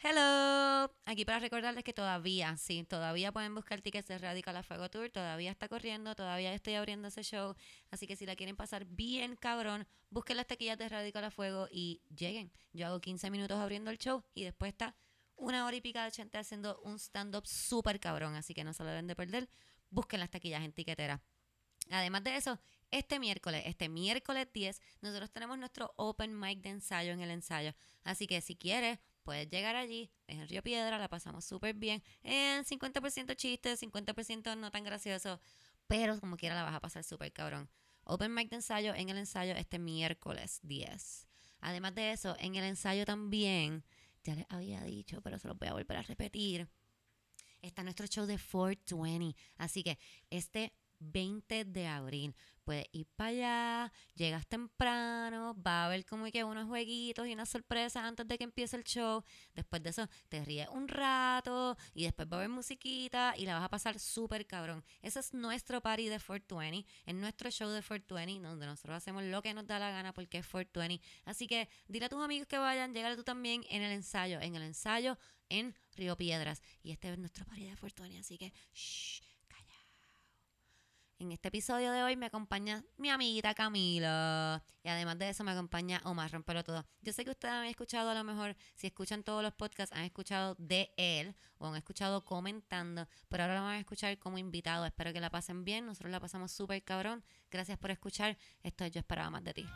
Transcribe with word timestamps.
Hello, 0.00 0.94
aquí 1.06 1.24
para 1.24 1.40
recordarles 1.40 1.82
que 1.82 1.92
todavía, 1.92 2.56
sí, 2.56 2.84
todavía 2.84 3.32
pueden 3.32 3.52
buscar 3.52 3.80
tickets 3.80 4.06
de 4.06 4.18
Radical 4.18 4.56
a 4.56 4.62
Fuego 4.62 4.88
Tour, 4.88 5.10
todavía 5.10 5.50
está 5.50 5.68
corriendo, 5.68 6.14
todavía 6.14 6.54
estoy 6.54 6.74
abriendo 6.74 7.08
ese 7.08 7.24
show, 7.24 7.56
así 7.90 8.06
que 8.06 8.14
si 8.14 8.24
la 8.24 8.36
quieren 8.36 8.54
pasar 8.54 8.84
bien 8.84 9.34
cabrón, 9.34 9.88
busquen 10.08 10.36
las 10.36 10.46
taquillas 10.46 10.78
de 10.78 10.88
Radical 10.88 11.24
a 11.24 11.32
Fuego 11.32 11.66
y 11.72 12.00
lleguen. 12.16 12.52
Yo 12.72 12.86
hago 12.86 13.00
15 13.00 13.28
minutos 13.30 13.58
abriendo 13.58 13.90
el 13.90 13.98
show 13.98 14.22
y 14.34 14.44
después 14.44 14.68
está 14.68 14.94
una 15.34 15.66
hora 15.66 15.76
y 15.76 15.80
pica 15.80 16.04
de 16.04 16.12
gente 16.12 16.38
haciendo 16.38 16.80
un 16.84 17.00
stand-up 17.00 17.48
súper 17.48 17.98
cabrón, 17.98 18.36
así 18.36 18.54
que 18.54 18.62
no 18.62 18.74
se 18.74 18.84
lo 18.84 18.90
deben 18.90 19.08
de 19.08 19.16
perder. 19.16 19.48
Busquen 19.90 20.20
las 20.20 20.30
taquillas 20.30 20.62
en 20.62 20.72
tiquetera. 20.72 21.20
Además 21.90 22.22
de 22.22 22.36
eso, 22.36 22.60
este 22.92 23.18
miércoles, 23.18 23.64
este 23.66 23.88
miércoles 23.88 24.46
10, 24.52 24.80
nosotros 25.00 25.30
tenemos 25.32 25.58
nuestro 25.58 25.92
open 25.96 26.38
mic 26.38 26.60
de 26.60 26.70
ensayo 26.70 27.12
en 27.12 27.20
el 27.20 27.30
ensayo. 27.30 27.74
Así 28.04 28.26
que 28.28 28.40
si 28.40 28.54
quieres, 28.54 29.00
puedes 29.28 29.50
llegar 29.50 29.76
allí, 29.76 30.10
es 30.26 30.38
en 30.38 30.48
Río 30.48 30.62
Piedra, 30.62 30.96
la 30.96 31.10
pasamos 31.10 31.44
súper 31.44 31.74
bien. 31.74 32.02
En 32.22 32.64
50% 32.64 33.36
chiste, 33.36 33.74
50% 33.74 34.56
no 34.56 34.70
tan 34.70 34.84
gracioso, 34.84 35.38
pero 35.86 36.18
como 36.18 36.38
quiera 36.38 36.54
la 36.54 36.62
vas 36.62 36.74
a 36.74 36.80
pasar 36.80 37.04
súper 37.04 37.30
cabrón. 37.34 37.68
Open 38.04 38.32
mic 38.32 38.48
de 38.48 38.56
ensayo 38.56 38.94
en 38.94 39.10
el 39.10 39.18
ensayo 39.18 39.52
este 39.52 39.78
miércoles 39.78 40.60
10. 40.62 41.28
Además 41.60 41.94
de 41.94 42.12
eso, 42.12 42.36
en 42.38 42.56
el 42.56 42.64
ensayo 42.64 43.04
también, 43.04 43.84
ya 44.24 44.34
les 44.34 44.46
había 44.48 44.82
dicho, 44.82 45.20
pero 45.20 45.38
se 45.38 45.46
los 45.46 45.58
voy 45.58 45.68
a 45.68 45.74
volver 45.74 45.98
a 45.98 46.02
repetir. 46.04 46.66
Está 47.60 47.82
nuestro 47.82 48.06
show 48.06 48.24
de 48.24 48.38
420. 48.38 49.38
Así 49.58 49.82
que 49.82 49.98
este 50.30 50.72
20 51.00 51.66
de 51.66 51.86
abril. 51.86 52.34
Puedes 52.68 52.84
ir 52.92 53.06
para 53.16 53.30
allá, 53.30 53.92
llegas 54.14 54.46
temprano, 54.46 55.56
va 55.66 55.84
a 55.84 55.86
haber 55.86 56.04
como 56.04 56.26
que 56.26 56.44
unos 56.44 56.66
jueguitos 56.66 57.26
y 57.26 57.32
unas 57.32 57.48
sorpresas 57.48 58.04
antes 58.04 58.28
de 58.28 58.36
que 58.36 58.44
empiece 58.44 58.76
el 58.76 58.84
show. 58.84 59.24
Después 59.54 59.82
de 59.82 59.88
eso, 59.88 60.06
te 60.28 60.44
ríes 60.44 60.68
un 60.68 60.86
rato 60.86 61.78
y 61.94 62.04
después 62.04 62.28
va 62.30 62.36
a 62.36 62.40
haber 62.40 62.50
musiquita 62.50 63.32
y 63.38 63.46
la 63.46 63.54
vas 63.54 63.64
a 63.64 63.70
pasar 63.70 63.98
súper 63.98 64.46
cabrón. 64.46 64.84
Ese 65.00 65.20
es 65.20 65.32
nuestro 65.32 65.80
party 65.80 66.10
de 66.10 66.20
420, 66.20 66.86
es 67.06 67.14
nuestro 67.14 67.50
show 67.50 67.70
de 67.70 67.80
420, 67.80 68.46
donde 68.46 68.66
nosotros 68.66 68.96
hacemos 68.96 69.22
lo 69.22 69.40
que 69.40 69.54
nos 69.54 69.66
da 69.66 69.78
la 69.78 69.90
gana 69.90 70.12
porque 70.12 70.36
es 70.36 70.46
420. 70.46 71.02
Así 71.24 71.46
que 71.46 71.70
dile 71.86 72.04
a 72.04 72.08
tus 72.10 72.22
amigos 72.22 72.46
que 72.46 72.58
vayan, 72.58 72.92
llegale 72.92 73.16
tú 73.16 73.24
también 73.24 73.64
en 73.70 73.80
el 73.80 73.92
ensayo, 73.92 74.42
en 74.42 74.54
el 74.56 74.62
ensayo 74.62 75.16
en 75.48 75.74
Río 75.96 76.18
Piedras. 76.18 76.60
Y 76.82 76.90
este 76.90 77.10
es 77.10 77.18
nuestro 77.18 77.46
party 77.46 77.64
de 77.64 77.76
420, 77.78 78.18
así 78.18 78.36
que 78.36 78.52
en 81.18 81.32
este 81.32 81.48
episodio 81.48 81.90
de 81.92 82.02
hoy 82.02 82.16
me 82.16 82.26
acompaña 82.26 82.84
mi 82.96 83.10
amiguita 83.10 83.54
Camila. 83.54 84.62
Y 84.82 84.88
además 84.88 85.18
de 85.18 85.28
eso 85.28 85.44
me 85.44 85.50
acompaña 85.50 86.00
Omar 86.04 86.30
Rompelo 86.30 86.62
Todo. 86.62 86.86
Yo 87.02 87.12
sé 87.12 87.24
que 87.24 87.30
ustedes 87.30 87.54
han 87.54 87.66
escuchado 87.66 88.10
a 88.10 88.14
lo 88.14 88.24
mejor, 88.24 88.56
si 88.74 88.86
escuchan 88.86 89.22
todos 89.22 89.42
los 89.42 89.52
podcasts, 89.54 89.94
han 89.94 90.04
escuchado 90.04 90.54
de 90.58 90.92
él 90.96 91.34
o 91.58 91.66
han 91.66 91.76
escuchado 91.76 92.24
comentando, 92.24 93.08
pero 93.28 93.42
ahora 93.42 93.56
lo 93.56 93.62
van 93.62 93.74
a 93.74 93.80
escuchar 93.80 94.18
como 94.18 94.38
invitado. 94.38 94.86
Espero 94.86 95.12
que 95.12 95.20
la 95.20 95.30
pasen 95.30 95.64
bien. 95.64 95.86
Nosotros 95.86 96.10
la 96.12 96.20
pasamos 96.20 96.52
súper 96.52 96.82
cabrón. 96.84 97.24
Gracias 97.50 97.78
por 97.78 97.90
escuchar. 97.90 98.38
Esto 98.62 98.84
es 98.84 98.92
Yo 98.92 99.00
Esperaba 99.00 99.30
Más 99.30 99.44
de 99.44 99.54
Ti. 99.54 99.66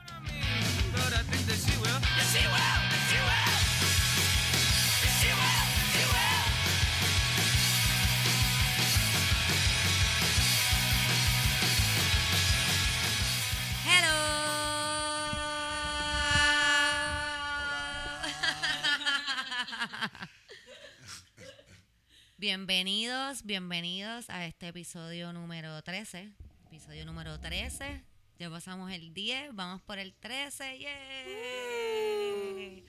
Bienvenidos, 22.36 23.42
bienvenidos 23.44 24.28
a 24.30 24.46
este 24.46 24.68
episodio 24.68 25.32
número 25.32 25.82
13. 25.82 26.32
Episodio 26.66 27.04
número 27.06 27.40
13. 27.40 28.04
Ya 28.38 28.50
pasamos 28.50 28.92
el 28.92 29.14
10, 29.14 29.54
vamos 29.54 29.80
por 29.82 29.98
el 29.98 30.14
13. 30.14 30.78
¡Yay! 30.78 32.84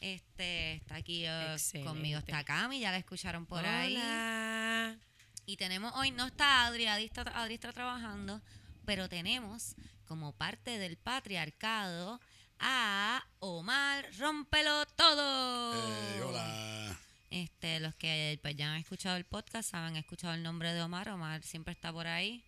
Este 0.00 0.74
está 0.74 0.96
aquí 0.96 1.24
uh, 1.26 1.84
conmigo, 1.84 2.18
está 2.18 2.44
Cami, 2.44 2.80
ya 2.80 2.90
la 2.90 2.98
escucharon 2.98 3.46
por 3.46 3.60
Hola. 3.60 3.80
ahí. 3.80 4.98
Y 5.46 5.56
tenemos 5.56 5.94
hoy, 5.96 6.10
no 6.10 6.26
está 6.26 6.66
Adri, 6.66 6.86
Adri 6.86 7.04
está, 7.04 7.22
Adri 7.22 7.54
está 7.54 7.72
trabajando, 7.72 8.42
pero 8.84 9.08
tenemos 9.08 9.76
como 10.06 10.32
parte 10.32 10.78
del 10.78 10.96
patriarcado 10.96 12.20
a 12.60 13.24
Omar 13.40 14.06
Rómpelo 14.18 14.86
Todo. 14.96 15.74
Eh, 15.74 16.22
hola. 16.22 16.98
Este, 17.30 17.80
los 17.80 17.94
que 17.94 18.38
pues, 18.42 18.56
ya 18.56 18.72
han 18.72 18.80
escuchado 18.80 19.16
el 19.16 19.24
podcast 19.24 19.70
saben, 19.70 19.90
han 19.90 19.96
escuchado 19.96 20.34
el 20.34 20.42
nombre 20.42 20.72
de 20.72 20.82
Omar. 20.82 21.08
Omar 21.10 21.42
siempre 21.42 21.72
está 21.72 21.92
por 21.92 22.06
ahí. 22.06 22.44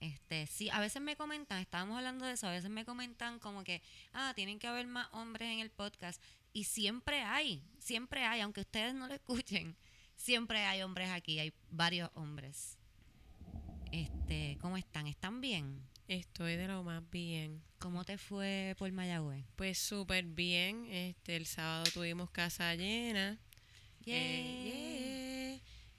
Este, 0.00 0.46
sí, 0.46 0.70
a 0.70 0.80
veces 0.80 1.02
me 1.02 1.14
comentan, 1.14 1.60
estábamos 1.60 1.98
hablando 1.98 2.24
de 2.24 2.32
eso, 2.32 2.46
a 2.46 2.52
veces 2.52 2.70
me 2.70 2.86
comentan 2.86 3.38
como 3.38 3.64
que, 3.64 3.82
ah, 4.14 4.32
tienen 4.34 4.58
que 4.58 4.66
haber 4.66 4.86
más 4.86 5.08
hombres 5.12 5.50
en 5.50 5.60
el 5.60 5.70
podcast. 5.70 6.22
Y 6.52 6.64
siempre 6.64 7.22
hay, 7.22 7.62
siempre 7.78 8.24
hay, 8.24 8.40
aunque 8.40 8.62
ustedes 8.62 8.94
no 8.94 9.08
lo 9.08 9.14
escuchen, 9.14 9.76
siempre 10.16 10.64
hay 10.64 10.82
hombres 10.82 11.10
aquí, 11.10 11.38
hay 11.38 11.52
varios 11.70 12.10
hombres. 12.14 12.78
Este, 13.92 14.56
¿cómo 14.60 14.78
están? 14.78 15.06
¿Están 15.06 15.40
bien? 15.40 15.82
Estoy 16.10 16.56
de 16.56 16.66
lo 16.66 16.82
más 16.82 17.08
bien. 17.12 17.62
¿Cómo 17.78 18.04
te 18.04 18.18
fue 18.18 18.74
por 18.80 18.90
Mayagüez? 18.90 19.44
Pues 19.54 19.78
súper 19.78 20.24
bien. 20.24 20.88
Este, 20.90 21.36
el 21.36 21.46
sábado 21.46 21.84
tuvimos 21.94 22.32
casa 22.32 22.74
llena. 22.74 23.38
Eh, 24.06 25.22
yeah. 25.24 25.29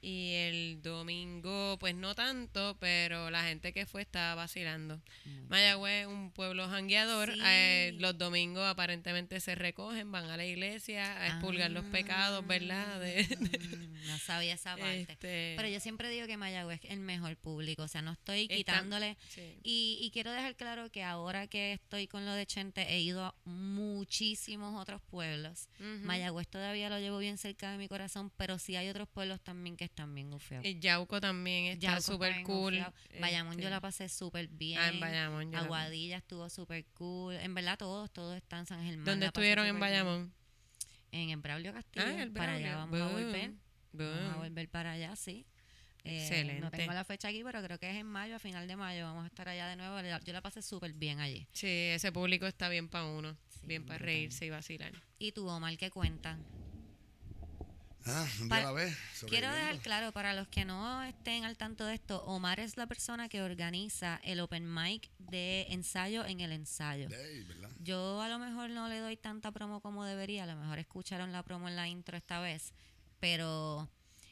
Y 0.04 0.34
el 0.34 0.82
domingo, 0.82 1.78
pues 1.80 1.94
no 1.94 2.16
tanto, 2.16 2.76
pero 2.80 3.30
la 3.30 3.44
gente 3.44 3.72
que 3.72 3.86
fue 3.86 4.02
estaba 4.02 4.34
vacilando. 4.34 5.00
Muy 5.26 5.42
Mayagüez, 5.50 6.08
un 6.08 6.32
pueblo 6.32 6.68
jangueador. 6.68 7.32
Sí. 7.34 7.40
eh, 7.46 7.94
los 8.00 8.18
domingos 8.18 8.66
aparentemente 8.68 9.40
se 9.40 9.54
recogen, 9.54 10.12
van 10.12 10.26
a 10.32 10.38
la 10.38 10.46
iglesia 10.46 11.22
a 11.22 11.28
expulgar 11.28 11.70
los 11.70 11.86
pecados, 11.86 12.46
¿verdad? 12.48 13.00
De- 13.00 13.22
Mm, 13.22 14.08
no 14.08 14.18
sabía 14.18 14.56
esa 14.56 14.76
parte. 14.76 15.06
Este- 15.12 15.54
Pero 15.56 15.68
yo 15.68 15.80
siempre 15.80 16.10
digo 16.10 16.26
que 16.26 16.36
Mayagüez 16.36 16.84
es 16.84 16.92
el 16.92 17.00
mejor 17.02 17.38
público, 17.38 17.84
o 17.84 17.88
sea, 17.88 18.02
no 18.02 18.14
estoy 18.14 18.42
Está- 18.44 18.56
quitándole. 18.56 19.18
sí. 19.30 19.60
Y, 19.64 20.00
y 20.02 20.10
quiero 20.10 20.32
dejar 20.32 20.56
claro 20.56 20.90
que 20.90 21.04
ahora 21.04 21.46
que 21.46 21.74
estoy 21.74 22.08
con 22.08 22.26
lo 22.26 22.34
de 22.34 22.48
Chente, 22.48 22.82
he 22.92 23.00
ido 23.02 23.24
a 23.24 23.36
muchísimos 23.46 24.82
otros 24.82 25.00
pueblos. 25.04 25.68
Mayagüez 25.80 26.48
todavía 26.48 26.90
lo 26.90 26.98
llevo 26.98 27.20
bien 27.20 27.38
cerca 27.38 27.72
de 27.72 27.78
mi 27.78 27.88
corazón, 27.88 28.32
pero 28.38 28.58
sí 28.58 28.76
hay 28.76 28.90
otros 28.90 29.08
pueblos 29.08 29.40
también 29.42 29.78
que 29.78 29.91
bien 29.96 30.32
gufiados. 30.32 30.66
Y 30.66 30.80
Yauco 30.80 31.22
también 31.22 31.66
está 31.66 32.02
súper 32.02 32.44
cool. 32.44 32.84
Bayamón 33.20 33.54
yo 33.54 33.60
Este, 33.60 33.70
la 33.70 33.82
pasé 33.82 34.10
súper 34.10 34.48
bien. 34.48 34.80
Ah, 34.80 34.90
en 34.90 35.00
Bayamón. 35.00 35.46
yo 35.46 35.52
la- 35.52 35.60
Aguadilla 35.66 36.18
estuvo 36.18 36.50
súper 36.50 36.86
cool. 36.94 37.36
En 37.36 37.54
verdad 37.54 37.78
todos, 37.78 38.12
todos 38.12 38.36
están 38.38 38.66
San 38.66 38.84
Germán. 38.84 39.06
¿Dónde 39.06 39.28
estuvieron 39.28 39.66
en 39.66 39.74
bien. 39.76 39.80
Bayamón? 39.80 40.34
En 41.12 41.30
el 41.30 41.38
Braulio 41.38 41.74
Castillo. 41.74 42.06
Ah, 42.08 42.24
el 42.24 42.32
para 42.32 42.54
allá 42.54 42.76
Braulio. 42.76 42.78
vamos 42.78 43.02
a 43.02 43.14
Boom, 43.14 43.26
volver. 43.26 43.52
Vamos 43.94 44.34
a 44.34 44.38
volver 44.38 44.70
para 44.70 44.92
allá, 44.94 45.16
sí. 45.16 45.46
Eh, 46.04 46.14
No 46.16 46.20
Excelente. 46.36 46.78
tengo 46.78 46.94
la 46.94 47.04
fecha 47.04 47.28
aquí, 47.28 47.44
pero 47.44 47.62
creo 47.62 47.78
que 47.78 47.90
es 47.92 47.96
en 47.98 48.08
mayo, 48.08 48.36
a 48.38 48.40
final 48.40 48.68
de 48.68 48.76
mayo. 48.76 49.04
Vamos 49.06 49.24
a 49.24 49.28
estar 49.28 49.48
allá 49.50 49.68
de 49.68 49.76
nuevo. 49.76 50.00
Yo 50.24 50.34
la 50.34 50.42
pasé 50.42 50.62
súper 50.64 50.94
bien 50.94 51.20
allí. 51.20 51.48
Sí, 51.52 51.68
ese 51.68 52.12
público 52.12 52.48
está 52.48 52.70
bien 52.70 52.88
para 52.90 53.06
uno. 53.06 53.38
Sí, 53.50 53.60
bien 53.68 53.86
para 53.86 54.00
reírse 54.00 54.46
y 54.46 54.50
vacilar. 54.50 54.94
¿Y 55.20 55.32
tú, 55.34 55.48
Omar, 55.48 55.78
qué 55.78 55.92
cuentan? 55.92 56.44
Ah, 58.06 58.26
un 58.40 58.48
día 58.48 58.50
Para- 58.50 58.62
a 58.62 58.66
la 58.66 58.72
vez. 58.72 58.98
Quiero 59.30 59.52
dejar 59.54 59.78
claro, 59.80 60.12
para 60.12 60.34
los 60.34 60.48
que 60.48 60.66
no 60.66 61.04
estén 61.04 61.44
al 61.46 61.56
tanto 61.58 61.86
de 61.86 61.94
esto, 61.96 62.24
Omar 62.26 62.60
es 62.60 62.76
la 62.78 62.88
persona 62.88 63.30
que 63.30 63.42
organiza 63.44 64.20
el 64.24 64.40
open 64.40 64.74
mic 64.74 65.10
de 65.20 65.68
ensayo 65.70 66.26
en 66.26 66.40
el 66.42 66.52
ensayo. 66.52 67.08
Yo 67.80 68.22
a 68.22 68.28
lo 68.30 68.40
mejor 68.40 68.70
no 68.72 68.88
le 68.90 69.00
doy 69.00 69.18
tanta 69.18 69.52
promo 69.52 69.82
como 69.82 70.04
debería, 70.04 70.44
a 70.44 70.48
lo 70.48 70.56
mejor 70.56 70.80
escucharon 70.80 71.32
la 71.32 71.44
promo 71.44 71.68
en 71.70 71.76
la 71.76 71.88
intro 71.88 72.18
esta 72.18 72.40
vez, 72.40 72.74
pero 73.20 73.88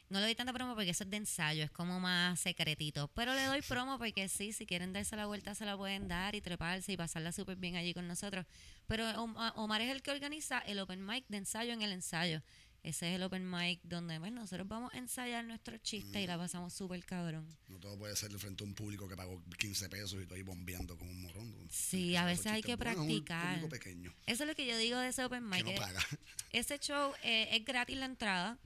no 0.10 0.18
le 0.20 0.26
doy 0.26 0.34
tanta 0.36 0.52
promo 0.54 0.74
porque 0.74 0.90
eso 0.90 1.04
es 1.04 1.10
de 1.12 1.18
ensayo, 1.18 1.64
es 1.64 1.70
como 1.72 2.00
más 2.00 2.40
secretito. 2.40 3.08
Pero 3.10 3.36
le 3.36 3.44
doy 3.46 3.62
promo 3.62 4.00
porque 4.00 4.28
sí, 4.30 4.52
si 4.52 4.66
quieren 4.66 4.92
darse 4.94 5.16
la 5.16 5.28
vuelta 5.28 5.54
se 5.54 5.66
la 5.66 5.78
pueden 5.78 6.08
dar 6.08 6.34
y 6.34 6.42
treparse 6.42 6.92
y 6.94 6.98
pasarla 6.98 7.32
súper 7.32 7.58
bien 7.58 7.76
allí 7.76 7.94
con 7.94 8.08
nosotros. 8.08 8.48
Pero 8.88 9.08
Om- 9.22 9.36
Omar 9.56 9.82
es 9.82 9.92
el 9.92 10.02
que 10.02 10.10
organiza 10.10 10.58
el 10.60 10.80
open 10.80 11.06
mic 11.06 11.26
de 11.28 11.38
ensayo 11.38 11.72
en 11.74 11.84
el 11.84 11.92
ensayo. 11.92 12.42
Ese 12.82 13.10
es 13.10 13.16
el 13.16 13.24
open 13.24 13.50
mic 13.50 13.82
donde 13.84 14.20
bueno, 14.20 14.42
nosotros 14.42 14.68
vamos 14.68 14.94
a 14.94 14.98
ensayar 14.98 15.44
nuestros 15.44 15.82
chistes 15.82 16.22
y 16.22 16.28
la 16.28 16.38
pasamos 16.38 16.74
súper 16.74 17.04
cabrón. 17.06 17.46
No 17.68 17.78
todo 17.80 17.98
puede 17.98 18.16
ser 18.16 18.32
de 18.32 18.38
frente 18.40 18.64
a 18.64 18.68
un 18.68 18.74
público 18.74 19.08
que 19.08 19.18
pagó 19.18 19.42
15 19.58 19.90
pesos 19.90 20.14
y 20.14 20.22
estoy 20.24 20.42
bombeando 20.44 20.98
como 20.98 21.12
un 21.12 21.22
morón. 21.24 21.54
Sí, 21.70 22.16
a 22.16 22.24
veces 22.26 22.48
hay 22.48 22.64
que 22.64 22.78
practicar. 22.78 23.64
Un 23.64 23.70
pequeño 23.70 24.14
Eso 24.26 24.44
es 24.44 24.50
lo 24.50 24.56
que 24.56 24.66
yo 24.66 24.78
digo 24.78 24.98
de 24.98 25.10
ese 25.10 25.24
open 25.26 25.50
que 25.50 25.58
mic. 25.58 25.66
no 25.66 25.72
es- 25.72 25.80
paga. 25.80 26.00
Ese 26.52 26.80
show 26.80 27.14
eh, 27.24 27.50
es 27.52 27.64
gratis 27.66 27.98
la 27.98 28.06
entrada, 28.06 28.58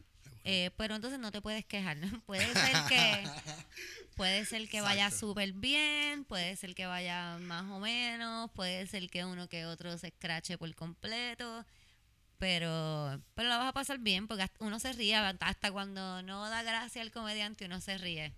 eh, 0.45 0.69
pero 0.77 0.95
entonces 0.95 1.19
no 1.19 1.31
te 1.31 1.41
puedes 1.41 1.65
quejar. 1.65 1.97
¿no? 1.97 2.21
Puede 2.25 2.45
ser 2.53 2.75
que 2.87 3.23
puede 4.15 4.45
ser 4.45 4.69
que 4.69 4.81
vaya 4.81 5.09
súper 5.09 5.53
bien, 5.53 6.23
puede 6.23 6.55
ser 6.55 6.75
que 6.75 6.85
vaya 6.85 7.37
más 7.39 7.63
o 7.71 7.79
menos, 7.79 8.51
puede 8.51 8.85
ser 8.85 9.09
que 9.09 9.25
uno 9.25 9.49
que 9.49 9.65
otro 9.65 9.97
se 9.97 10.07
escrache 10.07 10.57
por 10.57 10.73
completo, 10.75 11.65
Pero, 12.43 13.23
pero 13.35 13.47
la 13.47 13.57
vas 13.57 13.69
a 13.69 13.73
pasar 13.73 13.99
bien 13.99 14.27
porque 14.27 14.45
uno 14.59 14.77
se 14.77 14.91
ríe 14.91 15.15
hasta 15.15 15.71
cuando 15.71 16.21
no 16.23 16.49
da 16.49 16.61
gracia 16.61 17.01
al 17.01 17.09
comediante 17.09 17.63
uno 17.63 17.79
se 17.79 17.97
ríe. 17.97 18.33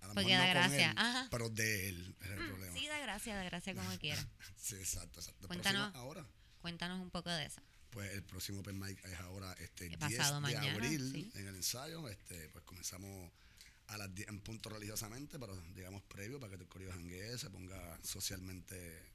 A 0.00 0.08
lo 0.08 0.14
Porque 0.14 0.30
mejor 0.30 0.46
da 0.48 0.54
no 0.54 0.60
gracia, 0.60 0.90
él, 0.90 0.98
ajá. 0.98 1.28
pero 1.30 1.48
de 1.48 1.88
él 1.90 2.16
es 2.22 2.30
el 2.30 2.36
problema. 2.48 2.76
Sí, 2.76 2.88
da 2.88 2.98
gracia, 2.98 3.36
da 3.36 3.44
gracia 3.44 3.72
como 3.76 3.88
quiera. 4.00 4.20
Sí, 4.56 4.74
exacto, 4.74 5.20
exacto. 5.20 5.46
Cuéntanos. 5.46 5.94
Ahora, 5.94 6.26
Cuéntanos 6.60 7.00
un 7.00 7.10
poco 7.10 7.30
de 7.30 7.44
eso. 7.46 7.60
pues 7.90 8.12
el 8.14 8.24
próximo 8.24 8.58
open 8.62 8.80
mic 8.80 8.98
es 9.04 9.20
ahora 9.20 9.52
este 9.60 9.84
El 9.86 9.90
10 9.90 10.00
pasado 10.00 10.34
de 10.34 10.40
mañana, 10.40 10.72
abril 10.72 11.12
sí. 11.12 11.30
en 11.38 11.46
el 11.46 11.54
ensayo. 11.54 12.08
Este, 12.08 12.48
pues 12.48 12.64
comenzamos 12.64 13.30
a 13.86 13.96
las 13.96 14.12
10 14.12 14.28
en 14.28 14.40
punto 14.40 14.70
religiosamente, 14.70 15.38
pero 15.38 15.56
digamos 15.72 16.02
previo 16.02 16.40
para 16.40 16.56
que 16.56 16.60
el 16.64 16.68
corillo 16.68 16.90
janguee, 16.90 17.38
se 17.38 17.48
ponga 17.48 17.96
socialmente 18.02 19.06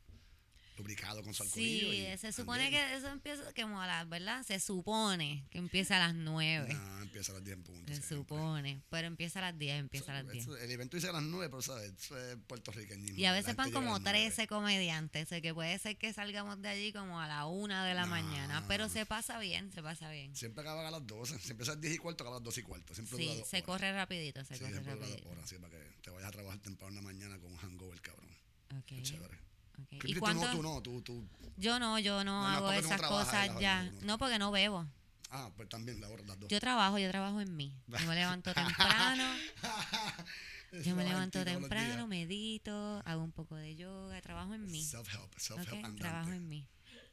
lubricado 0.81 1.21
con 1.23 1.33
su 1.33 1.43
alcoholillo. 1.43 1.91
Sí, 1.91 2.07
y 2.13 2.17
se 2.17 2.31
supone 2.31 2.69
que 2.69 2.95
eso 2.95 3.07
empieza 3.07 3.43
como 3.53 3.81
a 3.81 3.87
las, 3.87 4.09
¿verdad? 4.09 4.43
Se 4.43 4.59
supone 4.59 5.45
que 5.49 5.57
empieza 5.59 5.97
a 5.97 5.99
las 5.99 6.15
9. 6.15 6.73
No, 6.73 7.01
empieza 7.01 7.31
a 7.31 7.35
las 7.35 7.43
10 7.43 7.57
en 7.57 7.63
punto. 7.63 7.87
Se 7.93 8.01
siempre. 8.01 8.17
supone, 8.17 8.81
pero 8.89 9.07
empieza 9.07 9.39
a 9.39 9.43
las 9.43 9.57
10, 9.59 9.79
empieza 9.79 10.11
a 10.11 10.23
las 10.23 10.31
10. 10.31 10.43
Eso- 10.45 10.57
El 10.57 10.71
evento 10.71 10.97
dice 10.97 11.09
a 11.09 11.11
las 11.13 11.23
9, 11.23 11.49
pero 11.49 11.61
¿sabes? 11.61 11.91
Eso 11.97 12.17
es 12.19 12.37
puertorriqueñismo. 12.47 13.17
Y 13.17 13.25
a 13.25 13.31
veces 13.33 13.55
van 13.55 13.71
como 13.71 13.91
las 13.93 14.01
9. 14.01 14.11
13 14.19 14.47
comediantes, 14.47 15.23
o 15.25 15.29
sea 15.29 15.41
que 15.41 15.53
puede 15.53 15.77
ser 15.79 15.97
que 15.97 16.11
salgamos 16.13 16.61
de 16.61 16.69
allí 16.69 16.91
como 16.93 17.19
a 17.19 17.27
la 17.27 17.45
1 17.45 17.83
de 17.83 17.93
la 17.93 18.01
No. 18.05 18.07
mañana, 18.11 18.65
pero 18.67 18.89
se 18.89 19.05
pasa 19.05 19.39
bien, 19.39 19.71
se 19.71 19.81
pasa 19.83 20.09
bien. 20.09 20.35
Siempre 20.35 20.61
acaban 20.61 20.85
a 20.85 20.91
las 20.91 21.05
12. 21.05 21.39
Si 21.39 21.51
empieza 21.51 21.73
a 21.73 21.75
las 21.75 21.81
10 21.81 21.95
y 21.95 21.97
cuarto, 21.97 22.23
acaba 22.23 22.37
a 22.37 22.39
las 22.39 22.43
12 22.45 22.61
y 22.61 22.63
cuarto. 22.63 22.93
Siempre 22.93 23.17
Sí, 23.17 23.25
se 23.45 23.57
horas. 23.57 23.63
corre 23.63 23.93
rapidito, 23.93 24.43
se 24.43 24.55
Sí, 24.55 24.63
corre 24.63 24.79
rapidito. 24.81 25.29
horas, 25.29 25.49
sí, 25.49 25.55
para 25.59 25.77
que 25.77 25.83
te 26.01 26.09
vayas 26.09 26.27
a 26.27 26.31
trabajar 26.31 26.59
temprano 26.59 26.89
en 26.89 26.95
la 26.95 27.01
mañana 27.01 27.37
con 27.39 27.51
un 27.51 27.57
hangover, 27.57 28.01
cabrón. 28.01 28.29
Ok, 28.77 28.85
Qué 28.85 29.01
chévere. 29.03 29.37
Ok. 29.83 29.89
Cristi, 29.89 30.11
¿Y 30.11 30.13
tú 30.15 30.19
cuánto? 30.19 30.45
no, 30.45 30.51
tú 30.51 30.61
no, 30.63 30.81
tú, 30.81 31.01
tú. 31.01 31.27
Yo 31.57 31.79
no, 31.79 31.99
yo 31.99 32.23
no, 32.23 32.41
No, 32.41 32.41
no, 32.41 32.47
hago 32.47 32.67
tú 32.67 32.73
no 32.73 32.79
esas 32.79 32.97
trabajas, 32.97 33.25
cosas 33.49 33.59
ya. 33.61 33.87
tú 33.89 33.95
no. 34.01 34.05
No, 34.07 34.17
porque 34.17 34.39
no 34.39 34.51
bebo. 34.51 34.85
Ah, 35.29 35.49
pues 35.55 35.69
también 35.69 36.01
la 36.01 36.09
hora, 36.09 36.23
las 36.25 36.39
dos. 36.39 36.49
Yo 36.49 36.59
trabajo, 36.59 36.97
yo 36.99 37.09
trabajo 37.09 37.39
en 37.41 37.55
mí. 37.55 37.73
Yo 37.87 38.05
me 38.07 38.15
levanto 38.15 38.53
temprano, 38.53 39.23
yo 40.85 40.95
me 40.95 41.03
levanto 41.03 41.43
temprano, 41.43 42.07
medito, 42.07 43.01
hago 43.05 43.23
un 43.23 43.31
poco 43.31 43.55
de 43.55 43.75
yoga, 43.75 44.21
trabajo 44.21 44.53
en 44.53 44.65
mí. 44.69 44.83
Self-help, 44.83 45.33
self-help 45.37 45.67
Ok, 45.67 45.73
andante. 45.75 45.99
trabajo 46.01 46.31
en 46.31 46.47
mí. 46.49 46.65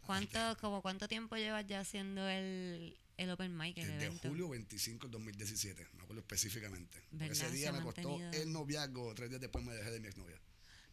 ¿Cuánto, 0.06 0.38
como 0.60 0.80
cuánto 0.80 1.06
tiempo 1.08 1.36
llevas 1.36 1.66
ya 1.66 1.80
haciendo 1.80 2.26
el, 2.28 2.96
el 3.18 3.30
open 3.30 3.56
mic, 3.56 3.76
el 3.78 3.86
Desde 3.88 4.06
evento? 4.06 4.28
julio 4.28 4.48
25 4.48 5.06
del 5.06 5.12
2017, 5.12 5.86
me 5.96 6.02
acuerdo 6.02 6.20
específicamente. 6.20 7.02
Porque 7.10 7.26
ese 7.26 7.46
Se 7.46 7.50
día 7.52 7.72
me 7.72 7.82
costó 7.82 8.10
mantenido. 8.18 8.42
el 8.42 8.52
noviazgo, 8.52 9.14
tres 9.14 9.28
días 9.28 9.40
después 9.40 9.64
me 9.64 9.72
dejé 9.74 9.90
de 9.90 10.00
mi 10.00 10.08
exnovia. 10.08 10.40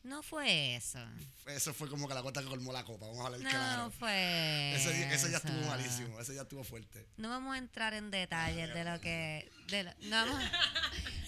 No 0.06 0.22
fue 0.22 0.76
eso. 0.76 1.00
Eso 1.48 1.74
fue 1.74 1.90
como 1.90 2.08
que 2.08 2.14
la 2.14 2.20
gota 2.22 2.42
que 2.42 2.48
colmó 2.48 2.72
la 2.72 2.84
copa, 2.84 3.08
vamos 3.08 3.22
a 3.24 3.26
hablar 3.26 3.42
No 3.42 3.50
claro. 3.50 3.90
fue 3.92 4.76
Ese 4.76 4.94
día, 4.94 5.12
ese 5.12 5.30
día 5.30 5.38
estuvo 5.38 5.58
eso. 5.60 5.68
malísimo, 5.68 6.20
ese 6.20 6.34
día 6.34 6.44
estuvo 6.44 6.64
fuerte. 6.64 7.08
No 7.18 7.30
vamos 7.30 7.56
a 7.56 7.58
entrar 7.58 7.94
en 7.96 8.12
detalles 8.12 8.72
de 8.74 8.84
lo 8.84 9.02
que... 9.02 9.52
De 9.68 9.84
lo- 9.84 9.94
no 10.02 10.26
vamos... 10.28 10.44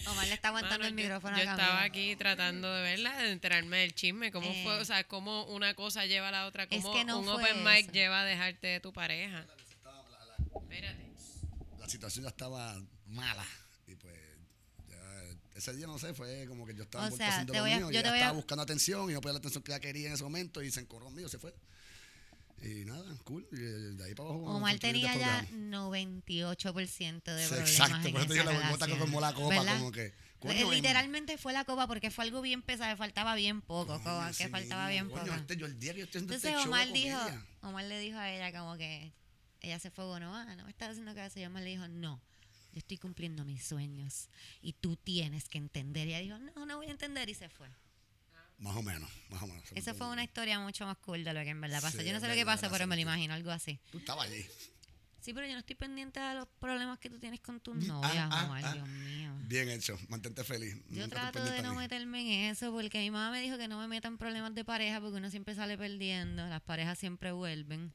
Omar 0.06 0.26
le 0.28 0.34
está 0.34 0.48
aguantando 0.48 0.78
Mano, 0.84 0.88
el 0.88 0.96
yo- 0.96 1.02
micrófono 1.02 1.36
Yo, 1.36 1.42
estaba 1.42 1.82
aquí 1.82 2.14
tratando 2.16 2.72
de 2.72 2.82
verla, 2.82 3.18
de 3.18 3.32
enterarme 3.32 3.78
del 3.78 3.94
chisme, 3.94 4.30
cómo 4.30 4.48
Eh. 4.48 4.60
fue, 4.64 4.78
o 4.78 4.84
sea, 4.84 5.02
cómo 5.04 5.44
una 5.46 5.74
cosa 5.74 6.06
lleva 6.06 6.28
a 6.28 6.30
la 6.30 6.46
otra, 6.46 6.62
Es 6.70 6.82
cómo 6.82 6.94
que 6.94 7.04
no 7.04 7.18
un 7.18 7.24
fue 7.24 7.34
open 7.34 7.64
mic 7.64 7.84
eso. 7.86 7.92
lleva 7.92 8.20
a 8.20 8.24
dejarte 8.24 8.68
de 8.68 8.80
tu 8.80 8.92
pareja. 8.92 9.44
Espérate. 10.54 11.12
La 11.78 11.88
situación 11.88 12.22
ya 12.24 12.28
estaba 12.30 12.80
mala 13.06 13.44
y 13.86 13.94
pues 13.96 14.14
ya, 14.14 14.27
ese 15.58 15.74
día 15.74 15.86
no 15.86 15.98
sé, 15.98 16.14
fue 16.14 16.46
como 16.48 16.66
que 16.66 16.74
yo 16.74 16.84
estaba 16.84 17.08
O 17.08 17.10
sea, 17.16 17.28
haciendo 17.28 17.52
lo 17.54 17.60
voy 17.60 17.70
a- 17.72 17.76
mío 17.76 17.90
y 17.90 17.94
yo 17.94 18.00
ella 18.00 18.02
te 18.04 18.08
voy 18.10 18.18
a- 18.18 18.22
estaba 18.22 18.36
buscando 18.36 18.62
atención 18.62 19.10
y 19.10 19.14
no 19.14 19.20
podía 19.20 19.34
la 19.34 19.38
atención 19.38 19.62
que 19.62 19.72
ella 19.72 19.80
quería 19.80 20.08
en 20.08 20.14
ese 20.14 20.24
momento 20.24 20.62
y 20.62 20.70
se 20.70 20.80
encorró 20.80 21.06
conmigo, 21.06 21.28
se 21.28 21.38
fue. 21.38 21.54
Y 22.60 22.84
nada, 22.86 23.04
cool. 23.24 23.46
Y 23.52 23.56
de 23.56 24.04
ahí 24.04 24.14
para 24.16 24.30
abajo. 24.30 24.44
Omar 24.46 24.78
tenía 24.80 25.14
ya 25.16 25.42
dejamos. 25.42 25.52
98% 25.52 27.34
de 27.34 27.42
Sí, 27.42 27.48
problemas 27.48 27.70
Exacto, 27.70 28.10
por 28.10 28.20
eso 28.22 28.32
esa 28.34 28.44
la 28.44 28.50
relación, 28.52 28.98
colmó 28.98 29.20
la 29.20 29.32
copa, 29.34 29.48
¿verdad? 29.60 29.78
como 29.78 29.92
que. 29.92 30.06
Eh, 30.06 30.14
en- 30.62 30.70
Literalmente 30.70 31.36
fue 31.38 31.52
la 31.52 31.64
copa 31.64 31.86
porque 31.88 32.10
fue 32.10 32.24
algo 32.24 32.40
bien 32.42 32.62
pesado, 32.62 32.96
faltaba 32.96 33.34
bien 33.34 33.60
poco, 33.60 33.92
coño, 33.94 34.04
como 34.04 34.26
que 34.28 34.34
sí 34.34 34.48
faltaba 34.48 34.88
bien 34.88 35.08
coño, 35.08 35.22
poco. 35.24 35.34
este, 35.34 35.56
yo 35.56 35.66
el 35.66 35.78
día 35.80 35.92
que 35.94 35.98
yo 36.00 36.04
estoy 36.04 36.20
haciendo 36.20 36.34
Entonces 36.34 36.56
este 36.56 36.68
Omar 36.68 36.92
dijo, 36.92 37.18
Omar 37.62 37.84
le 37.86 37.98
dijo 37.98 38.18
a 38.18 38.30
ella 38.30 38.56
como 38.58 38.76
que 38.76 39.12
ella 39.60 39.78
se 39.80 39.90
fue 39.90 40.04
bueno, 40.06 40.34
ah, 40.34 40.54
no 40.56 40.64
me 40.64 40.70
estás 40.70 40.90
haciendo 40.90 41.12
caso. 41.14 41.40
Y 41.40 41.44
Omar 41.44 41.62
le 41.64 41.70
dijo, 41.70 41.88
no, 41.88 42.20
estoy 42.78 42.98
cumpliendo 42.98 43.44
mis 43.44 43.64
sueños 43.64 44.28
y 44.60 44.72
tú 44.74 44.96
tienes 44.96 45.48
que 45.48 45.58
entender. 45.58 46.08
Y 46.08 46.14
ella 46.14 46.20
dijo, 46.36 46.38
no, 46.54 46.66
no 46.66 46.76
voy 46.76 46.86
a 46.86 46.90
entender 46.90 47.28
y 47.28 47.34
se 47.34 47.48
fue. 47.48 47.68
Más 48.58 48.74
o 48.76 48.82
menos, 48.82 49.08
más 49.30 49.42
o 49.42 49.46
menos. 49.46 49.62
Esa 49.74 49.94
fue 49.94 50.08
una 50.08 50.24
historia 50.24 50.58
mucho 50.58 50.84
más 50.84 50.96
cool 50.98 51.22
de 51.22 51.32
lo 51.32 51.40
que 51.42 51.50
en 51.50 51.60
verdad 51.60 51.80
pasó. 51.80 51.98
Sí, 51.98 52.04
yo 52.04 52.12
no 52.12 52.18
sé 52.20 52.26
lo 52.28 52.34
que 52.34 52.44
pasó, 52.44 52.68
pero 52.70 52.86
me 52.88 52.96
lo 52.96 53.02
imagino, 53.02 53.34
algo 53.34 53.50
así. 53.52 53.78
Tú 53.92 53.98
estabas 53.98 54.26
allí. 54.28 54.44
Sí, 55.20 55.32
pero 55.34 55.46
yo 55.46 55.52
no 55.52 55.58
estoy 55.60 55.76
pendiente 55.76 56.18
de 56.20 56.34
los 56.34 56.48
problemas 56.58 56.98
que 56.98 57.10
tú 57.10 57.18
tienes 57.18 57.40
con 57.40 57.60
tus 57.60 57.76
Mm, 57.76 57.86
novias, 57.86 58.16
ah, 58.16 58.28
ah, 58.30 58.44
Omar, 58.46 58.64
ah. 58.64 58.72
Dios 58.72 58.88
mío. 58.88 59.32
Bien 59.42 59.68
hecho, 59.68 59.98
mantente 60.08 60.42
feliz. 60.42 60.74
Yo 60.90 61.08
trato 61.08 61.44
de 61.44 61.62
no 61.62 61.74
meterme 61.74 62.20
en 62.22 62.50
eso 62.50 62.72
porque 62.72 62.98
mi 62.98 63.10
mamá 63.10 63.30
me 63.30 63.40
dijo 63.40 63.58
que 63.58 63.68
no 63.68 63.78
me 63.78 63.88
metan 63.88 64.16
problemas 64.18 64.54
de 64.54 64.64
pareja 64.64 65.00
porque 65.00 65.18
uno 65.18 65.30
siempre 65.30 65.54
sale 65.54 65.76
perdiendo, 65.76 66.46
las 66.46 66.62
parejas 66.62 66.98
siempre 66.98 67.30
vuelven. 67.32 67.92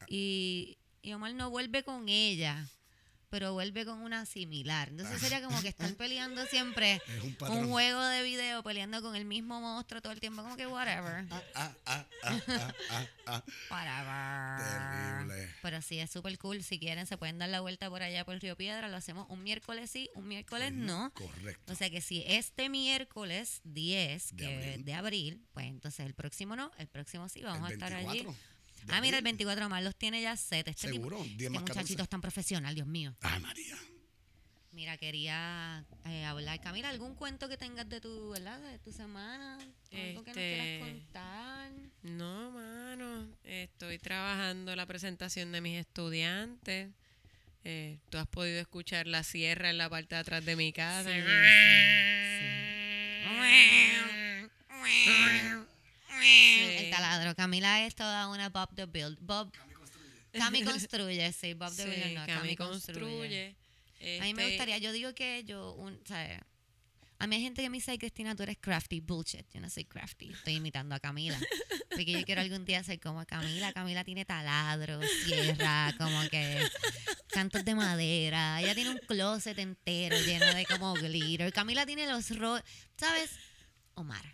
Ah. 0.00 0.06
Y, 0.08 0.78
y 1.02 1.12
Omar 1.12 1.32
no 1.34 1.50
vuelve 1.50 1.82
con 1.84 2.08
ella, 2.08 2.68
pero 3.30 3.52
vuelve 3.52 3.84
con 3.84 4.00
una 4.00 4.24
similar. 4.26 4.88
Entonces 4.88 5.20
sería 5.20 5.42
como 5.42 5.60
que 5.62 5.68
están 5.68 5.94
peleando 5.94 6.44
siempre 6.46 7.00
Es 7.06 7.22
un 7.22 7.36
un 7.58 7.68
juego 7.70 8.02
de 8.04 8.22
video, 8.22 8.62
peleando 8.62 9.02
con 9.02 9.14
el 9.16 9.24
mismo 9.24 9.60
monstruo 9.60 10.00
todo 10.00 10.12
el 10.12 10.20
tiempo, 10.20 10.42
como 10.42 10.56
que 10.56 10.66
whatever. 10.66 11.26
Ah, 11.30 11.42
ah, 11.54 11.74
ah, 11.86 12.06
ah, 12.24 12.40
ah, 12.48 12.72
ah, 12.90 13.06
ah. 13.26 13.44
Whatever. 13.70 15.26
Terrible. 15.28 15.54
Pero 15.62 15.82
sí, 15.82 15.98
es 15.98 16.10
súper 16.10 16.38
cool. 16.38 16.62
Si 16.62 16.78
quieren, 16.78 17.06
se 17.06 17.16
pueden 17.16 17.38
dar 17.38 17.48
la 17.48 17.60
vuelta 17.60 17.88
por 17.90 18.02
allá 18.02 18.24
por 18.24 18.38
Río 18.38 18.56
Piedra. 18.56 18.88
Lo 18.88 18.96
hacemos 18.96 19.26
un 19.28 19.42
miércoles 19.42 19.90
sí, 19.90 20.10
un 20.14 20.28
miércoles 20.28 20.72
no. 20.72 21.12
Correcto. 21.14 21.72
O 21.72 21.76
sea 21.76 21.90
que 21.90 22.00
si 22.00 22.22
este 22.26 22.68
miércoles 22.68 23.60
10 23.64 24.36
De 24.36 24.36
que- 24.36 24.54
abril. 24.54 24.84
de 24.84 24.94
abril, 24.94 25.46
pues 25.52 25.66
entonces 25.66 26.06
el 26.06 26.14
próximo 26.14 26.56
no, 26.56 26.70
el 26.78 26.88
próximo 26.88 27.28
sí, 27.28 27.42
vamos 27.42 27.68
El 27.70 27.72
a 27.72 27.74
estar 27.74 27.92
24 27.92 28.30
allí. 28.30 28.38
De 28.86 28.92
Ah, 28.92 29.00
mira, 29.00 29.18
el 29.18 29.24
abril. 29.24 29.36
24 29.36 29.68
más 29.68 29.82
los 29.82 29.96
tiene 29.96 30.20
ya 30.22 30.36
set. 30.36 30.68
Este, 30.68 30.88
Seguro, 30.88 31.16
10 31.18 31.30
este 31.32 31.50
más 31.50 31.60
muchachito 31.62 31.78
14. 31.80 32.02
es 32.02 32.08
tan 32.08 32.20
profesional, 32.20 32.74
Dios 32.74 32.86
mío. 32.86 33.14
Ay, 33.20 33.40
María. 33.40 33.76
Mira, 34.72 34.96
quería 34.96 35.84
eh, 36.04 36.24
hablar. 36.24 36.60
Camila, 36.60 36.88
¿algún 36.90 37.14
cuento 37.16 37.48
que 37.48 37.56
tengas 37.56 37.88
de 37.88 38.00
tu, 38.00 38.30
¿verdad? 38.30 38.60
De 38.60 38.78
tu 38.78 38.92
semana? 38.92 39.54
Algo 39.92 40.22
que 40.22 40.30
nos 40.30 40.36
quieras 40.36 40.66
Este, 40.66 40.80
contar. 40.80 41.70
No, 42.02 42.50
mano, 42.52 43.28
estoy 43.44 43.98
trabajando 43.98 44.76
la 44.76 44.86
presentación 44.86 45.50
de 45.52 45.60
mis 45.60 45.78
estudiantes. 45.80 46.90
Eh, 47.64 47.98
Tú 48.08 48.18
has 48.18 48.28
podido 48.28 48.60
escuchar 48.60 49.06
la 49.08 49.24
sierra 49.24 49.70
en 49.70 49.78
la 49.78 49.90
parte 49.90 50.14
de 50.14 50.20
atrás 50.20 50.44
de 50.44 50.54
mi 50.54 50.72
casa. 50.72 51.10
Sí, 51.10 51.20
El 56.22 56.90
taladro. 56.90 57.34
Camila 57.34 57.84
es 57.86 57.94
toda 57.94 58.28
una 58.28 58.48
Bob 58.50 58.74
the 58.74 58.86
Build. 58.86 59.18
Bob. 59.20 59.52
Cami 60.32 60.62
construye, 60.62 61.32
sí. 61.32 61.54
Bob 61.54 61.74
the 61.74 61.82
Sí, 61.84 61.88
Builder 61.88 62.12
no, 62.12 62.26
Cami 62.26 62.38
Cami 62.40 62.56
construye. 62.56 63.00
construye. 63.00 63.56
A 64.20 64.24
mí 64.24 64.34
me 64.34 64.42
Este, 64.42 64.46
gustaría, 64.48 64.78
yo 64.78 64.92
digo 64.92 65.14
que 65.14 65.42
yo, 65.44 65.72
un, 65.72 66.00
¿sabes? 66.06 66.38
A 67.20 67.26
mí 67.26 67.34
hay 67.34 67.42
gente 67.42 67.62
que 67.62 67.70
me 67.70 67.78
dice, 67.78 67.90
"Ay, 67.90 67.98
Cristina, 67.98 68.36
tú 68.36 68.44
eres 68.44 68.58
crafty. 68.60 69.00
Bullshit, 69.00 69.44
yo 69.52 69.60
no 69.60 69.68
soy 69.68 69.84
crafty. 69.84 70.30
Estoy 70.30 70.54
imitando 70.54 70.94
a 70.94 71.00
Camila. 71.00 71.36
Porque 71.90 72.12
yo 72.12 72.24
quiero 72.24 72.42
algún 72.42 72.64
día 72.64 72.84
ser 72.84 73.00
como 73.00 73.26
Camila. 73.26 73.72
Camila 73.72 74.04
tiene 74.04 74.24
taladro, 74.24 75.00
sierra, 75.24 75.92
como 75.98 76.20
que 76.28 76.64
cantos 77.32 77.64
de 77.64 77.74
madera. 77.74 78.60
Ella 78.62 78.72
tiene 78.76 78.90
un 78.90 78.98
closet 78.98 79.58
entero 79.58 80.16
lleno 80.20 80.46
de 80.54 80.64
como 80.66 80.94
glitter. 80.94 81.52
Camila 81.52 81.84
tiene 81.86 82.06
los 82.06 82.30
ro... 82.36 82.60
¿Sabes? 82.96 83.30
Omar, 83.94 84.24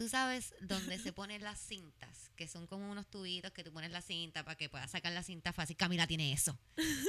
tú 0.00 0.08
sabes 0.08 0.54
dónde 0.62 0.98
se 0.98 1.12
ponen 1.12 1.42
las 1.42 1.60
cintas, 1.60 2.30
que 2.34 2.48
son 2.48 2.66
como 2.66 2.90
unos 2.90 3.06
tubitos 3.10 3.52
que 3.52 3.62
tú 3.62 3.70
pones 3.70 3.90
la 3.90 4.00
cinta 4.00 4.42
para 4.42 4.56
que 4.56 4.70
puedas 4.70 4.90
sacar 4.90 5.12
la 5.12 5.22
cinta 5.22 5.52
fácil. 5.52 5.76
Camila 5.76 6.06
tiene 6.06 6.32
eso. 6.32 6.58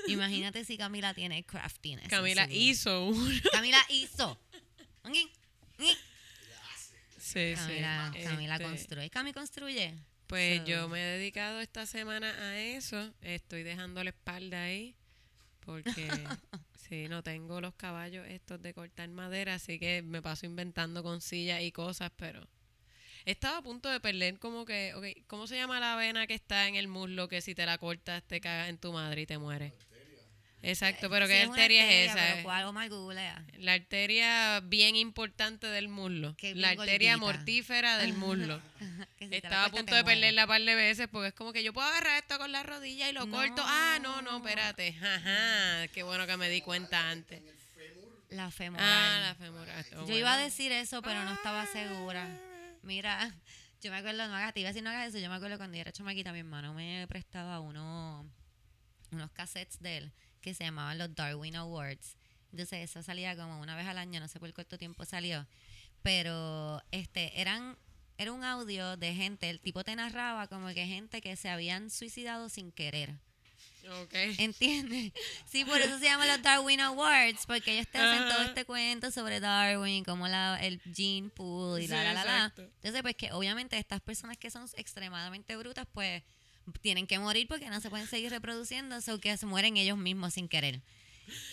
Imagínate 0.10 0.66
si 0.66 0.76
Camila 0.78 1.14
tiene 1.14 1.46
craftiness. 1.46 2.10
Camila 2.10 2.50
hizo 2.52 3.06
uno. 3.06 3.32
Camila 3.54 3.78
hizo. 3.88 4.38
Sí, 7.18 7.54
Camila, 7.56 8.12
sí. 8.14 8.24
Camila 8.26 8.56
Este, 8.56 8.66
construye. 8.66 9.10
Cami 9.10 9.32
construye. 9.32 9.96
Pues 10.28 10.60
So- 10.60 10.66
yo 10.66 10.90
me 10.90 11.00
he 11.00 11.18
dedicado 11.18 11.62
esta 11.62 11.86
semana 11.86 12.28
a 12.50 12.60
eso. 12.60 13.14
Estoy 13.22 13.64
dejando 13.64 14.04
la 14.04 14.10
espalda 14.10 14.64
ahí. 14.64 14.96
Porque 15.62 16.10
sí, 16.90 17.08
no 17.08 17.24
tengo 17.24 17.62
los 17.62 17.74
caballos 17.76 18.28
estos 18.28 18.62
de 18.62 18.74
cortar 18.74 19.08
madera. 19.08 19.54
Así 19.56 19.80
que 19.80 20.02
me 20.02 20.22
paso 20.22 20.46
inventando 20.46 21.04
con 21.04 21.22
sillas 21.22 21.62
y 21.62 21.72
cosas. 21.72 22.12
Pero 22.18 22.46
estaba 23.26 23.58
a 23.58 23.62
punto 23.62 23.90
de 23.90 24.00
perder 24.00 24.40
como 24.40 24.66
que. 24.66 24.94
ok, 24.96 25.26
¿Cómo 25.28 25.48
se 25.48 25.56
llama 25.56 25.80
la 25.80 25.96
vena 25.96 26.28
que 26.28 26.34
está 26.34 26.68
en 26.68 26.76
el 26.76 26.88
muslo 26.88 27.28
que 27.28 27.42
si 27.42 27.54
te 27.56 27.66
la 27.66 27.78
cortas 27.78 28.24
te 28.24 28.42
cagas 28.42 28.70
en 28.70 28.78
tu 28.78 28.92
madre 28.94 29.22
y 29.22 29.26
te 29.26 29.38
mueres? 29.38 29.74
Exacto, 30.64 31.10
pero 31.10 31.26
Sí, 31.26 31.34
¿qué 31.34 31.42
arteria 31.42 31.92
es 31.92 32.12
esa? 32.12 32.20
pero 32.34 32.44
¿cuál? 32.44 32.66
Omar, 32.66 32.88
googlea. 32.88 33.44
La 33.58 33.74
arteria 33.74 34.60
bien 34.60 34.96
importante 34.96 35.66
del 35.66 35.88
muslo. 35.88 36.36
La 36.54 36.70
arteria 36.70 37.16
gordita. 37.16 37.18
mortífera 37.18 37.98
del 37.98 38.14
muslo. 38.14 38.62
Si 39.18 39.28
la 39.28 39.38
Estaba 39.38 39.66
a 39.66 39.70
punto 39.72 39.96
de 39.96 40.04
mueres. 40.04 40.20
perderla 40.20 40.46
par 40.48 40.62
de 40.62 40.76
veces 40.76 41.08
porque 41.12 41.30
es 41.30 41.34
como 41.34 41.52
que 41.54 41.64
yo 41.64 41.74
puedo 41.74 41.88
agarrar 41.88 42.18
esto 42.20 42.38
con 42.38 42.52
la 42.52 42.62
rodilla 42.64 43.10
y 43.10 43.14
lo 43.14 43.28
corto. 43.30 43.64
Ah, 43.66 43.98
no, 44.02 44.22
no, 44.22 44.38
espérate. 44.38 44.96
Ajá, 45.02 45.88
qué 45.94 46.04
bueno 46.04 46.28
que 46.28 46.38
me 46.38 46.50
di 46.50 46.62
cuenta 46.62 47.10
antes. 47.10 47.42
La 48.30 48.52
femoral. 48.52 48.88
Ah, 48.88 49.20
la 49.30 49.36
femoral. 49.36 49.86
Oh, 49.98 50.08
Yo 50.08 50.16
iba 50.16 50.34
a 50.34 50.38
decir 50.38 50.72
eso, 50.72 51.02
pero 51.02 51.24
no 51.24 51.34
estaba 51.34 51.66
segura. 51.68 52.28
Mira, 52.84 53.34
yo 53.82 53.92
me 53.92 53.98
acuerdo, 53.98 54.28
no 54.28 54.36
hagas, 54.36 54.54
te 54.54 54.60
iba 54.60 54.70
a 54.70 54.72
decir 54.72 54.84
no 54.84 54.90
hagas 54.90 55.10
eso, 55.10 55.20
yo 55.20 55.30
me 55.30 55.36
acuerdo 55.36 55.58
cuando 55.58 55.76
yo 55.76 55.82
era 55.82 55.92
chamaquita, 55.92 56.34
mi 56.34 56.40
hermano 56.40 56.74
me 56.74 57.06
prestaba 57.08 57.60
uno, 57.60 58.26
unos 59.12 59.32
cassettes 59.32 59.80
de 59.80 59.98
él 59.98 60.12
que 60.42 60.54
se 60.54 60.64
llamaban 60.64 60.98
los 60.98 61.16
Darwin 61.16 61.56
Awards. 61.56 62.18
Entonces 62.52 62.90
eso 62.90 63.02
salía 63.04 63.36
como 63.36 63.62
una 63.62 63.76
vez 63.76 63.88
al 63.88 63.98
año, 63.98 64.20
no 64.20 64.28
sé 64.28 64.40
por 64.40 64.52
cuánto 64.54 64.78
tiempo 64.78 65.06
salió, 65.06 65.48
pero 66.02 66.82
este 66.92 67.40
eran 67.40 67.78
era 68.18 68.34
un 68.34 68.44
audio 68.44 68.98
de 68.98 69.16
gente, 69.16 69.50
el 69.50 69.60
tipo 69.60 69.84
te 69.84 69.96
narraba 69.96 70.48
como 70.48 70.68
que 70.68 70.86
gente 70.86 71.22
que 71.22 71.36
se 71.36 71.50
habían 71.50 71.90
suicidado 71.90 72.50
sin 72.50 72.72
querer. 72.72 73.16
Ok. 74.02 74.14
¿Entiendes? 74.38 75.12
Sí, 75.50 75.66
por 75.66 75.80
eso 75.82 75.98
se 76.00 76.06
llaman 76.06 76.28
los 76.28 76.42
Darwin 76.42 76.80
Awards, 76.82 77.46
porque 77.46 77.74
ellos 77.74 77.88
te 77.88 77.98
hacen 77.98 78.30
todo 78.30 78.42
este 78.44 78.66
cuento 78.66 79.12
sobre 79.12 79.40
Darwin, 79.40 80.04
como 80.04 80.28
la, 80.28 80.60
el 80.62 80.80
gene 80.94 81.30
pool 81.30 81.82
y 81.82 81.88
la, 81.88 82.00
Sí, 82.00 82.04
la, 82.06 82.14
la, 82.14 82.26
la. 82.26 82.54
Entonces, 82.58 83.02
pues 83.02 83.16
que 83.16 83.32
obviamente 83.32 83.78
estas 83.78 84.02
personas 84.02 84.38
que 84.38 84.50
son 84.52 84.68
extremadamente 84.76 85.56
brutas, 85.58 85.88
pues 85.94 86.24
tienen 86.82 87.08
que 87.08 87.18
morir 87.20 87.48
porque 87.48 87.70
no 87.70 87.82
se 87.82 87.90
pueden 87.90 88.08
seguir 88.08 88.30
reproduciendo, 88.32 88.98
o 88.98 89.18
que 89.20 89.36
se 89.38 89.46
mueren 89.46 89.78
ellos 89.78 89.98
mismos 89.98 90.34
sin 90.36 90.48
querer. 90.48 90.82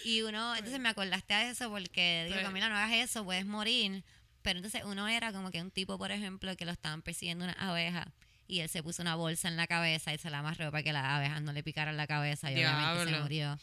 Y 0.05 0.23
uno, 0.23 0.55
entonces 0.57 0.81
me 0.81 0.89
acordaste 0.89 1.35
a 1.35 1.51
eso 1.51 1.71
porque 1.71 2.25
digo, 2.25 2.37
Pues- 2.37 2.47
Camila, 2.47 2.69
no 2.69 2.77
hagas 2.77 2.93
eso, 3.11 3.25
puedes 3.25 3.47
morir. 3.47 4.05
Pero 4.43 4.59
entonces 4.59 4.83
uno 4.85 5.09
era 5.09 5.33
como 5.33 5.51
que 5.51 5.61
un 5.61 5.71
tipo, 5.71 5.99
por 5.99 6.11
ejemplo, 6.13 6.57
que 6.57 6.65
lo 6.65 6.73
estaban 6.73 7.03
persiguiendo 7.03 7.45
unas 7.45 7.57
abejas 7.59 8.07
y 8.49 8.61
él 8.61 8.69
se 8.69 8.83
puso 8.83 9.03
una 9.03 9.15
bolsa 9.15 9.47
en 9.47 9.57
la 9.57 9.67
cabeza 9.67 10.13
y 10.13 10.19
se 10.19 10.31
la 10.31 10.39
amarró 10.41 10.71
para 10.73 10.83
que 10.83 10.93
las 10.93 11.05
abejas 11.05 11.43
no 11.43 11.53
le 11.53 11.63
picaran 11.63 11.97
la 11.97 12.07
cabeza 12.07 12.51
y 12.51 12.55
obviamente 12.55 13.13
se 13.13 13.21
murió. 13.21 13.59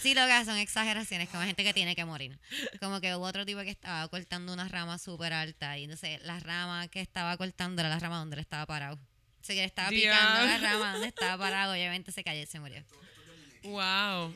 Sí, 0.00 0.14
lo 0.14 0.26
que 0.26 0.44
son 0.44 0.58
exageraciones, 0.58 1.28
como 1.28 1.42
gente 1.44 1.64
que 1.64 1.72
tiene 1.72 1.96
que 1.96 2.04
morir. 2.04 2.38
Como 2.80 3.00
que 3.00 3.14
hubo 3.16 3.24
otro 3.24 3.46
tipo 3.46 3.60
que 3.62 3.70
estaba 3.70 4.06
cortando 4.08 4.52
una 4.52 4.68
rama 4.68 4.98
súper 4.98 5.32
alta 5.32 5.78
y 5.78 5.84
entonces 5.84 6.22
la 6.22 6.38
rama 6.40 6.88
que 6.88 7.00
estaba 7.00 7.36
cortando 7.36 7.80
era 7.80 7.88
la 7.88 7.98
rama 7.98 8.18
donde 8.18 8.36
él 8.36 8.40
estaba 8.40 8.66
parado. 8.66 8.96
O 8.96 9.44
sea, 9.44 9.54
que 9.54 9.60
le 9.60 9.66
estaba 9.66 9.88
picando 9.88 10.44
la 10.44 10.58
rama 10.58 10.92
donde 10.92 11.08
estaba 11.08 11.38
parado, 11.38 11.72
obviamente 11.72 12.12
se 12.12 12.22
cayó 12.22 12.42
y 12.42 12.46
se 12.46 12.60
murió. 12.60 12.84
Wow. 13.64 14.34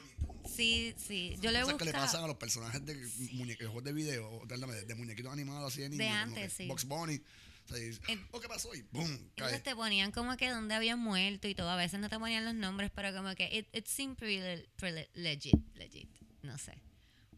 Sí, 0.48 0.94
sí, 0.96 1.36
yo 1.40 1.50
le 1.50 1.62
que 1.76 1.84
le 1.84 1.92
pasan 1.92 2.24
a 2.24 2.26
los 2.26 2.36
personajes 2.36 2.84
de 2.84 2.94
muñequitos 3.32 3.68
juegos 3.68 3.84
de 3.84 3.92
video, 3.92 4.42
de, 4.46 4.84
de 4.84 4.94
muñequitos 4.94 5.32
animados 5.32 5.72
así 5.72 5.82
de 5.82 5.90
niños. 5.90 6.06
como 6.06 6.22
antes, 6.22 6.52
sí. 6.52 6.66
Box 6.66 6.84
Bunny. 6.86 7.20
En- 8.08 8.26
¿qué 8.40 8.48
pasó? 8.48 8.74
Y 8.74 8.82
boom, 8.90 9.06
cae. 9.08 9.22
Entonces 9.36 9.62
te 9.62 9.74
ponían 9.74 10.12
como 10.12 10.36
que 10.36 10.48
donde 10.50 10.74
habían 10.74 10.98
muerto 10.98 11.48
y 11.48 11.54
todo. 11.54 11.70
A 11.70 11.76
veces 11.76 12.00
no 12.00 12.08
te 12.08 12.18
ponían 12.18 12.44
los 12.44 12.54
nombres, 12.54 12.90
pero 12.94 13.12
como 13.14 13.34
que 13.34 13.48
it, 13.56 13.66
it 13.74 13.86
seemed 13.86 14.16
pretty, 14.16 14.66
pretty 14.76 15.08
legit, 15.14 15.56
legit. 15.76 16.08
No 16.42 16.56
sé. 16.58 16.72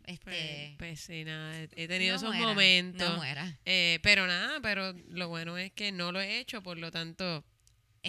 Pues, 0.05 0.19
Este, 0.19 0.75
pues 0.79 1.01
sí, 1.01 1.25
nada, 1.25 1.63
he 1.77 1.87
tenido 1.87 2.15
no 2.15 2.17
esos 2.17 2.35
muera, 2.35 2.47
momentos. 2.49 3.09
No 3.09 3.17
muera. 3.17 3.59
Eh, 3.65 4.01
pero 4.03 4.27
nada, 4.27 4.59
pero 4.61 4.93
lo 5.09 5.29
bueno 5.29 5.57
es 5.59 5.71
que 5.73 5.93
no 5.93 6.11
lo 6.11 6.21
he 6.21 6.41
hecho, 6.41 6.61
por 6.63 6.77
lo 6.77 6.91
tanto, 6.91 7.45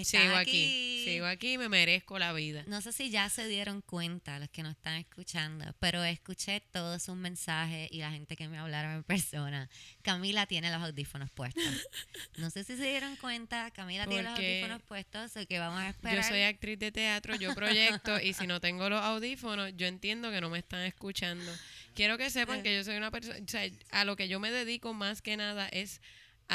sigo 0.03 0.35
aquí. 0.35 1.03
Sigo 1.05 1.25
aquí 1.25 1.53
y 1.53 1.57
me 1.57 1.69
merezco 1.69 2.17
la 2.17 2.33
vida. 2.33 2.63
No 2.67 2.81
sé 2.81 2.91
si 2.93 3.09
ya 3.09 3.29
se 3.29 3.47
dieron 3.47 3.81
cuenta 3.81 4.39
los 4.39 4.50
que 4.50 4.63
nos 4.63 4.71
están 4.71 4.95
escuchando, 4.95 5.65
pero 5.79 6.03
escuché 6.03 6.62
todos 6.71 7.03
sus 7.03 7.15
mensajes 7.15 7.89
y 7.91 8.00
la 8.00 8.12
gente 8.12 8.35
que 8.35 8.47
me 8.47 8.57
hablaron 8.57 8.93
en 8.93 9.03
persona. 9.03 9.69
Camila 10.01 10.45
tiene 10.47 10.71
los 10.71 10.81
audífonos 10.81 11.29
puestos. 11.31 11.63
No 12.38 12.50
sé 12.50 12.63
si 12.63 12.75
se 12.75 12.83
dieron 12.83 13.15
cuenta, 13.17 13.69
Camila 13.71 14.07
tiene 14.07 14.23
los 14.23 14.33
audífonos 14.33 14.81
puestos, 14.83 15.38
o 15.38 15.45
que 15.45 15.59
vamos 15.59 15.81
a 15.81 15.89
esperar. 15.89 16.17
Yo 16.17 16.23
soy 16.23 16.41
actriz 16.41 16.79
de 16.79 16.91
teatro, 16.91 17.35
yo 17.35 17.53
proyecto 17.53 18.19
y 18.19 18.33
si 18.33 18.47
no 18.47 18.59
tengo 18.59 18.89
los 18.89 19.01
audífonos, 19.01 19.71
yo 19.77 19.85
entiendo 19.85 20.31
que 20.31 20.41
no 20.41 20.50
me 20.50 20.59
están 20.59 20.81
escuchando. 20.81 21.51
Quiero 21.93 22.17
que 22.17 22.29
sepan 22.31 22.63
que 22.63 22.75
yo 22.75 22.83
soy 22.83 22.97
una 22.97 23.12
persona, 23.12 23.38
o 23.38 23.47
sea, 23.47 23.69
a 23.91 24.05
lo 24.05 24.15
que 24.15 24.27
yo 24.27 24.39
me 24.39 24.51
dedico 24.51 24.93
más 24.93 25.21
que 25.21 25.38
nada 25.38 25.67
es 25.69 26.01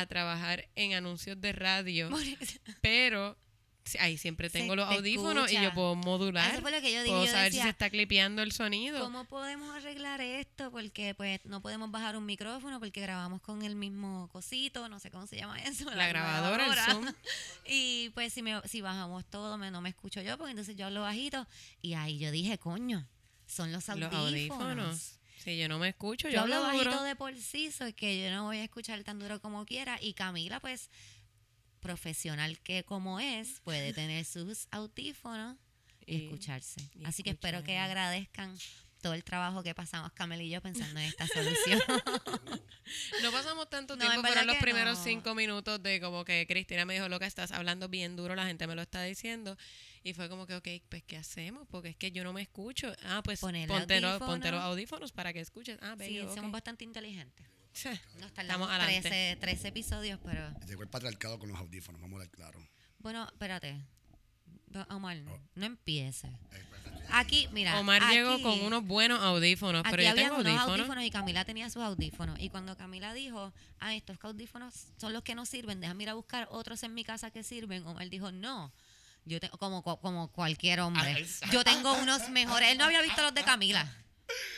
a 0.01 0.07
trabajar 0.07 0.69
en 0.75 0.95
anuncios 0.95 1.41
de 1.41 1.53
radio, 1.53 2.11
pero 2.81 3.37
ahí 3.99 4.19
siempre 4.19 4.51
Se 4.51 4.59
tengo 4.59 4.77
los 4.77 4.89
audífonos 4.89 5.51
y 5.51 5.61
yo 5.61 5.73
puedo 5.73 5.95
modular. 5.95 6.53
Eso 6.53 6.61
fue 6.61 6.71
lo 6.71 6.81
que 6.81 6.93
yo 6.93 7.03
dije. 7.03 7.15
Puedo 7.15 7.25
yo 7.25 7.33
saber 7.33 7.53
si 7.53 7.61
se 7.61 7.69
está 7.69 7.89
clipeando 7.89 8.43
el 8.43 8.53
sonido. 8.53 9.01
¿Cómo 9.01 9.25
podemos 9.25 9.75
arreglar 9.75 10.21
esto? 10.21 10.71
Porque 10.71 11.15
pues 11.15 11.41
no 11.45 11.63
podemos 11.63 11.91
bajar 11.91 12.17
un 12.17 12.27
micrófono 12.27 12.81
porque 12.81 13.01
grabamos 13.01 13.41
con 13.41 13.63
el 13.63 13.77
mismo 13.77 14.29
cosito, 14.29 14.89
no 14.89 14.99
sé 15.01 15.11
cómo 15.11 15.27
se 15.27 15.37
llama 15.37 15.59
eso. 15.63 15.91
La 15.95 16.09
grabadora, 16.09 16.67
el 16.67 16.93
Zoom. 16.93 17.07
Y 17.67 18.11
pues 18.11 18.33
si, 18.33 18.43
me, 18.43 18.61
si 18.67 18.81
bajamos 18.81 19.25
todo, 19.27 19.59
me, 19.59 19.71
no 19.71 19.81
me 19.81 19.91
escucho 19.91 20.23
yo, 20.23 20.37
porque 20.37 20.51
entonces 20.51 20.77
yo 20.77 20.87
hablo 20.87 21.03
bajito. 21.03 21.47
Y 21.83 21.95
ahí 21.95 22.19
yo 22.19 22.31
dije, 22.31 22.59
coño, 22.59 23.07
son 23.47 23.73
los 23.73 23.89
Los 23.89 24.13
audífonos. 24.13 25.18
Si 25.49 25.57
yo 25.57 25.67
no 25.69 25.79
me 25.79 25.89
escucho, 25.89 26.29
yo, 26.29 26.35
Yo 26.35 26.41
hablo 26.43 26.57
hablo 26.57 26.69
bajito 26.69 26.91
duro. 26.91 27.03
de 27.05 27.17
por 27.17 27.35
sí, 27.37 27.71
so 27.73 27.87
que 27.95 28.23
yo 28.23 28.31
no 28.31 28.45
voy 28.45 28.59
a 28.59 28.65
escuchar 28.65 29.03
tan 29.03 29.19
duro 29.19 29.41
como 29.41 29.65
quiera. 29.65 29.99
Y 30.01 30.13
Camila, 30.13 30.61
pues, 30.61 30.91
profesional 31.81 32.59
que 32.61 32.85
como 32.85 33.19
es, 33.21 33.61
puede 33.61 33.93
tener 33.95 34.25
sus 34.27 34.69
audífonos 34.71 35.57
y, 36.07 36.17
Y- 36.17 36.25
escucharse. 36.27 36.83
y 36.95 37.05
Así 37.07 37.23
que 37.23 37.31
espero 37.31 37.63
que 37.65 37.79
agradezcan 37.79 38.55
todo 39.01 39.15
el 39.15 39.23
trabajo 39.25 39.63
que 39.63 39.75
pasamos 39.75 40.13
Camila 40.13 40.43
y 40.43 40.51
yo 40.51 40.61
pensando 40.61 40.99
en 41.01 41.07
esta 41.07 41.27
solución. 41.27 41.81
No 43.23 43.31
pasamos 43.31 43.69
tanto 43.69 43.97
No, 43.97 44.01
tiempo, 44.01 44.17
en 44.17 44.23
verdad 44.23 44.33
fueron 44.33 44.47
los 44.47 44.57
primeros 44.57 44.99
no. 44.99 45.05
cinco 45.05 45.35
minutos 45.35 45.83
de 45.83 46.01
como 46.01 46.25
que 46.25 46.47
Cristina 46.49 46.87
me 46.87 46.95
dijo, 46.95 47.09
lo 47.11 47.19
que 47.19 47.27
estás 47.27 47.53
hablando 47.53 47.89
bien 47.91 48.17
duro, 48.17 48.35
la 48.35 48.47
gente 48.47 48.67
me 48.67 48.75
lo 48.75 48.81
está 48.81 49.03
diciendo. 49.03 49.59
Y 50.05 50.15
fue 50.15 50.29
como 50.29 50.47
que, 50.47 50.55
ok, 50.57 50.69
pues 50.89 51.03
¿qué 51.05 51.17
hacemos? 51.17 51.67
Porque 51.69 51.89
es 51.91 51.97
que 51.97 52.11
yo 52.13 52.25
no 52.25 52.33
me 52.33 52.43
escucho. 52.43 52.93
Ah, 53.05 53.21
pues 53.25 53.41
ponte, 53.41 53.67
los- 53.67 53.79
ponte 53.79 54.01
los 54.01 54.13
audífonos. 54.21 54.63
audífonos 54.65 55.13
para 55.13 55.33
que 55.33 55.41
escuches. 55.41 55.79
Ah, 55.83 55.93
sí, 55.99 55.99
bello, 55.99 56.35
somos 56.35 56.51
bastante 56.53 56.85
inteligentes. 56.85 57.47
Sí. 57.71 57.91
Nos 58.19 58.33
tardamos 58.33 58.67
Estamos 58.69 58.71
adelante. 58.71 59.09
13, 59.09 59.37
13 59.41 59.69
episodios, 59.69 60.19
pero... 60.25 60.51
Llegó 60.67 60.83
el 60.83 60.89
patriarcado 60.89 61.39
con 61.39 61.49
los 61.51 61.59
audífonos, 61.59 62.01
vamos 62.01 62.17
a 62.17 62.21
ver 62.21 62.31
claro. 62.31 62.59
Bueno, 62.99 63.25
espérate. 63.27 63.79
Omar, 64.91 65.17
Oh. 65.29 65.39
no 65.55 65.67
empieces. 65.67 66.31
Aquí, 67.11 67.49
mira. 67.53 67.79
Omar 67.79 68.03
llegó 68.11 68.41
con 68.43 68.61
unos 68.61 68.85
buenos 68.85 69.21
audífonos, 69.23 69.81
Aquí 69.81 69.91
pero 69.93 70.03
yo 70.03 70.11
había 70.11 70.23
tengo 70.25 70.37
unos 70.37 70.47
audífonos. 70.47 70.79
audífonos 70.81 71.05
y 71.05 71.11
Camila 71.11 71.45
tenía 71.45 71.71
sus 71.71 71.83
audífonos. 71.83 72.39
Y 72.41 72.51
cuando 72.51 72.77
Camila 72.77 73.15
dijo, 73.15 73.53
ah, 73.79 73.95
estos 73.95 74.19
audífonos 74.23 74.75
son 74.99 75.13
los 75.13 75.23
que 75.23 75.35
no 75.37 75.47
sirven, 75.47 75.81
déjame 75.81 76.03
ir 76.03 76.09
a 76.11 76.15
buscar 76.15 76.49
otros 76.51 76.83
en 76.83 76.95
mi 76.95 77.05
casa 77.05 77.31
que 77.31 77.43
sirven, 77.45 77.87
Omar 77.87 78.09
dijo, 78.11 78.31
no. 78.33 78.73
Yo 79.29 79.41
tengo, 79.41 79.59
como, 79.59 79.83
como 79.83 80.33
cualquier 80.33 80.81
hombre. 80.81 81.27
Yo 81.53 81.63
tengo 81.65 81.93
unos 81.95 82.31
mejores. 82.31 82.73
Él 82.73 82.79
no 82.79 82.85
había 82.85 83.03
visto 83.03 83.23
los 83.23 83.35
de 83.35 83.45
Camila. 83.45 83.87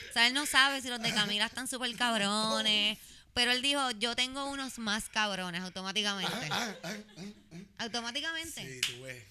O 0.09 0.13
sea, 0.13 0.27
él 0.27 0.33
no 0.33 0.45
sabe 0.45 0.81
si 0.81 0.89
los 0.89 1.01
de 1.01 1.13
Camila 1.13 1.45
están 1.45 1.67
súper 1.67 1.93
cabrones. 1.95 2.97
Pero 3.33 3.51
él 3.51 3.61
dijo, 3.61 3.91
yo 3.91 4.15
tengo 4.15 4.45
unos 4.45 4.77
más 4.77 5.07
cabrones 5.09 5.61
automáticamente. 5.61 6.49
Automáticamente. 7.77 8.81
Sí, 8.81 8.81
tú 8.81 9.03
ves. 9.03 9.23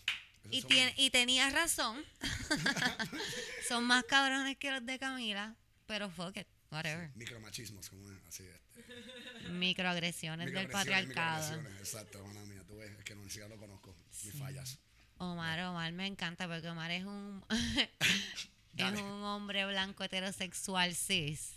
Y, 0.51 0.63
tiene, 0.63 0.95
y 0.97 1.11
tenía 1.11 1.51
razón. 1.51 2.03
Son 3.69 3.85
más 3.85 4.05
cabrones 4.05 4.57
que 4.57 4.71
los 4.71 4.85
de 4.85 4.99
Camila. 4.99 5.55
Pero 5.87 6.11
fuck 6.11 6.37
it, 6.37 6.47
whatever. 6.71 7.11
Micromachismos, 7.15 7.91
como 7.91 8.11
es, 8.11 8.19
así 8.29 8.45
este. 8.45 9.51
Microagresiones 9.51 10.53
del 10.53 10.69
patriarcado. 10.69 11.57
microagresiones, 11.57 11.81
Exacto, 11.81 12.25
mía, 12.47 12.63
tú 12.67 12.77
ves, 12.77 12.91
es 12.99 13.05
que 13.05 13.15
no, 13.15 13.23
ni 13.23 13.29
siquiera 13.29 13.49
lo 13.49 13.59
conozco. 13.59 13.95
Mis 14.25 14.35
fallas. 14.35 14.79
Omar, 15.21 15.61
Omar 15.61 15.93
me 15.93 16.07
encanta 16.07 16.49
porque 16.49 16.69
Omar 16.69 16.91
es 16.91 17.05
un 17.05 17.45
es 18.77 18.93
un 19.01 19.23
hombre 19.25 19.67
blanco 19.67 20.03
heterosexual 20.03 20.95
cis, 20.95 21.53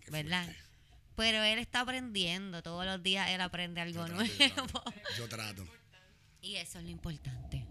Qué 0.00 0.10
¿verdad? 0.10 0.44
fuerte. 0.44 0.62
Pero 1.14 1.42
él 1.42 1.58
está 1.58 1.80
aprendiendo, 1.80 2.62
todos 2.62 2.86
los 2.86 3.02
días 3.02 3.28
él 3.30 3.40
aprende 3.42 3.82
algo 3.82 4.06
Yo 4.06 4.14
trato, 4.16 4.24
yo 4.24 4.38
nuevo. 4.46 4.64
trato. 4.80 4.94
Yo 5.18 5.28
trato. 5.28 5.66
Y 6.40 6.56
eso 6.56 6.78
es 6.78 6.84
lo 6.84 6.90
importante. 6.90 7.66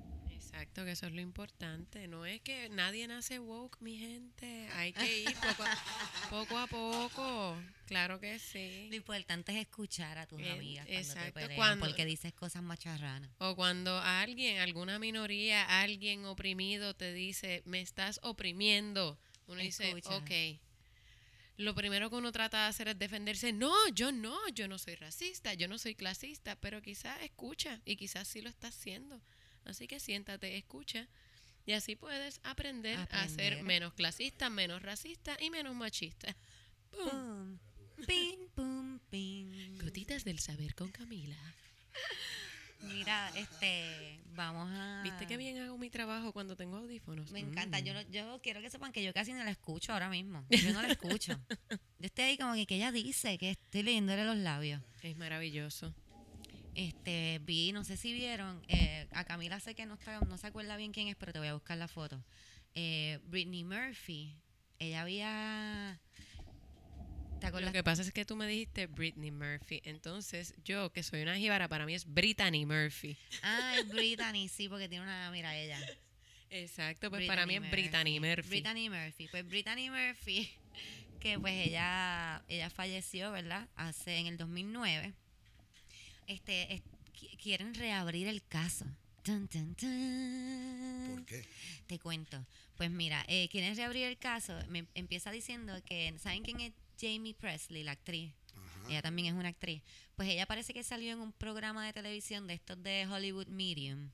Exacto, 0.53 0.83
que 0.83 0.91
eso 0.91 1.05
es 1.07 1.13
lo 1.13 1.21
importante. 1.21 2.07
No 2.09 2.25
es 2.25 2.41
que 2.41 2.67
nadie 2.69 3.07
nace 3.07 3.39
woke, 3.39 3.77
mi 3.79 3.97
gente. 3.97 4.67
Hay 4.73 4.91
que 4.91 5.19
ir 5.21 5.33
poco 5.35 5.63
a 5.63 5.67
poco. 6.29 6.57
A 6.57 6.67
poco. 6.67 7.57
Claro 7.85 8.19
que 8.19 8.33
Lo 8.33 8.39
sí. 8.39 8.89
importante 8.91 9.53
es 9.53 9.59
escuchar 9.61 10.17
a 10.17 10.27
tus 10.27 10.41
Eh, 10.41 10.51
amigas 10.51 10.85
cuando 10.87 11.13
te 11.23 11.31
pelean 11.31 11.55
cuando- 11.55 11.85
porque 11.87 12.05
dices 12.05 12.33
cosas 12.33 12.63
macharranas. 12.63 13.31
O 13.39 13.55
cuando 13.55 13.97
alguien, 13.99 14.59
alguna 14.59 14.99
minoría, 14.99 15.79
alguien 15.81 16.25
oprimido 16.25 16.93
te 16.95 17.13
dice, 17.13 17.61
me 17.65 17.79
estás 17.79 18.19
oprimiendo. 18.21 19.17
Uno 19.47 19.61
dice, 19.61 19.93
ok. 20.05 20.59
Lo 21.57 21.75
primero 21.75 22.09
que 22.09 22.15
uno 22.17 22.31
trata 22.33 22.63
de 22.63 22.69
hacer 22.69 22.87
es 22.89 22.99
defenderse. 22.99 23.53
No, 23.53 23.73
yo 23.89 24.11
no, 24.11 24.37
yo 24.49 24.67
no 24.67 24.77
soy 24.77 24.95
racista, 24.95 25.53
yo 25.53 25.67
no 25.69 25.77
soy 25.77 25.95
clasista, 25.95 26.55
pero 26.57 26.81
quizás 26.81 27.21
escucha 27.21 27.79
y 27.85 27.95
quizás 27.95 28.27
sí 28.27 28.41
lo 28.41 28.49
está 28.49 28.67
haciendo. 28.67 29.21
Así 29.65 29.87
que 29.87 29.99
siéntate, 29.99 30.57
escucha 30.57 31.07
Y 31.65 31.73
así 31.73 31.95
puedes 31.95 32.39
aprender, 32.43 32.97
a 33.11 33.27
ser 33.27 33.63
menos 33.63 33.93
clasista, 33.93 34.49
menos 34.49 34.81
racista 34.81 35.37
y 35.39 35.49
menos 35.49 35.75
machista. 35.75 36.35
¡Pum! 36.91 37.59
Pum, 38.07 38.47
pum, 38.55 38.99
pim. 39.09 39.77
Gotitas 39.77 40.23
del 40.23 40.39
saber 40.39 40.73
con 40.73 40.89
Camila. 40.91 41.37
Mira, 42.81 43.31
este, 43.35 44.19
vamos 44.33 44.67
a... 44.71 45.01
¿Viste 45.03 45.27
qué 45.27 45.37
bien 45.37 45.59
hago 45.59 45.77
mi 45.77 45.89
trabajo 45.89 46.33
cuando 46.33 46.55
tengo 46.55 46.77
audífonos? 46.77 47.31
Me 47.31 47.39
encanta. 47.39 47.79
Mm. 47.79 47.83
Yo, 47.83 48.01
yo 48.09 48.39
quiero 48.41 48.59
que 48.61 48.69
sepan 48.69 48.91
que 48.91 49.03
yo 49.03 49.13
casi 49.13 49.33
no 49.33 49.43
la 49.43 49.51
escucho 49.51 49.93
ahora 49.93 50.09
mismo. 50.09 50.43
Yo 50.49 50.73
no 50.73 50.81
la 50.81 50.87
escucho. 50.87 51.39
Yo 51.99 52.07
estoy 52.07 52.25
ahí 52.25 52.37
como 52.37 52.55
que, 52.55 52.65
que 52.65 52.77
ella 52.77 52.91
dice, 52.91 53.37
que 53.37 53.51
estoy 53.51 53.83
leyéndole 53.83 54.25
los 54.25 54.37
labios. 54.37 54.81
Es 55.03 55.15
maravilloso. 55.17 55.93
Este, 56.75 57.39
vi, 57.43 57.71
no 57.71 57.83
sé 57.83 57.97
si 57.97 58.13
vieron, 58.13 58.63
eh, 58.67 59.07
a 59.11 59.25
Camila 59.25 59.59
sé 59.59 59.75
que 59.75 59.85
no, 59.85 59.95
está, 59.95 60.19
no 60.21 60.37
se 60.37 60.47
acuerda 60.47 60.77
bien 60.77 60.91
quién 60.91 61.07
es, 61.07 61.15
pero 61.15 61.33
te 61.33 61.39
voy 61.39 61.49
a 61.49 61.53
buscar 61.53 61.77
la 61.77 61.87
foto. 61.87 62.23
Eh, 62.75 63.19
Britney 63.25 63.63
Murphy, 63.63 64.35
ella 64.79 65.01
había... 65.01 65.99
¿Te 67.39 67.47
acuerdas? 67.47 67.69
Lo 67.69 67.73
que 67.73 67.83
pasa 67.83 68.03
es 68.03 68.11
que 68.11 68.23
tú 68.23 68.35
me 68.35 68.45
dijiste 68.45 68.85
Britney 68.85 69.31
Murphy. 69.31 69.81
Entonces, 69.83 70.53
yo, 70.63 70.91
que 70.93 71.01
soy 71.01 71.23
una 71.23 71.37
jíbara, 71.37 71.67
para 71.67 71.87
mí 71.87 71.95
es 71.95 72.05
Brittany 72.05 72.65
Murphy. 72.67 73.17
Ah, 73.41 73.77
es 73.79 73.89
Brittany, 73.89 74.47
sí, 74.47 74.69
porque 74.69 74.87
tiene 74.87 75.03
una, 75.03 75.31
mira 75.31 75.57
ella. 75.57 75.79
Exacto, 76.51 77.09
pues 77.09 77.25
para 77.27 77.45
mí 77.45 77.55
es 77.55 77.71
Brittany 77.71 78.19
Murphy. 78.19 78.49
Brittany 78.49 78.89
Murphy. 78.89 79.27
Pues 79.29 79.47
Brittany 79.47 79.89
Murphy, 79.89 80.49
que 81.19 81.39
pues 81.39 81.67
ella, 81.67 82.43
ella 82.47 82.69
falleció, 82.69 83.31
¿verdad? 83.31 83.67
Hace 83.75 84.17
en 84.17 84.27
el 84.27 84.37
2009. 84.37 85.13
Este, 86.31 86.73
es- 86.73 86.81
qui- 87.13 87.37
quieren 87.37 87.73
reabrir 87.73 88.27
el 88.27 88.41
caso. 88.43 88.85
¿Por 91.15 91.25
qué? 91.25 91.45
Te 91.87 91.99
cuento. 91.99 92.45
Pues 92.77 92.89
mira, 92.89 93.23
eh, 93.27 93.47
quieren 93.49 93.75
reabrir 93.75 94.05
el 94.05 94.17
caso. 94.17 94.57
Me 94.69 94.87
empieza 94.95 95.31
diciendo 95.31 95.73
que, 95.85 96.13
¿saben 96.19 96.43
quién 96.43 96.59
es 96.61 96.73
Jamie 96.99 97.33
Presley, 97.35 97.83
la 97.83 97.91
actriz? 97.91 98.33
Ajá. 98.55 98.89
Ella 98.89 99.01
también 99.01 99.27
es 99.27 99.33
una 99.39 99.49
actriz. 99.49 99.81
Pues 100.15 100.29
ella 100.29 100.45
parece 100.45 100.73
que 100.73 100.83
salió 100.83 101.11
en 101.13 101.19
un 101.19 101.33
programa 101.33 101.85
de 101.85 101.93
televisión 101.93 102.47
de 102.47 102.55
estos 102.55 102.81
de 102.81 103.05
Hollywood 103.07 103.47
Medium. 103.47 104.09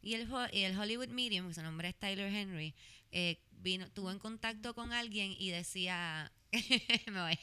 Y 0.00 0.14
el, 0.14 0.28
y 0.52 0.60
el 0.62 0.78
Hollywood 0.78 1.08
Medium, 1.08 1.52
su 1.52 1.60
nombre 1.62 1.88
es 1.88 1.96
Tyler 1.96 2.32
Henry, 2.32 2.74
eh, 3.10 3.38
vino, 3.50 3.90
tuvo 3.90 4.12
en 4.12 4.18
contacto 4.20 4.74
con 4.74 4.92
alguien 4.92 5.34
y 5.38 5.50
decía. 5.50 6.32
me 7.06 7.20
voy. 7.22 7.38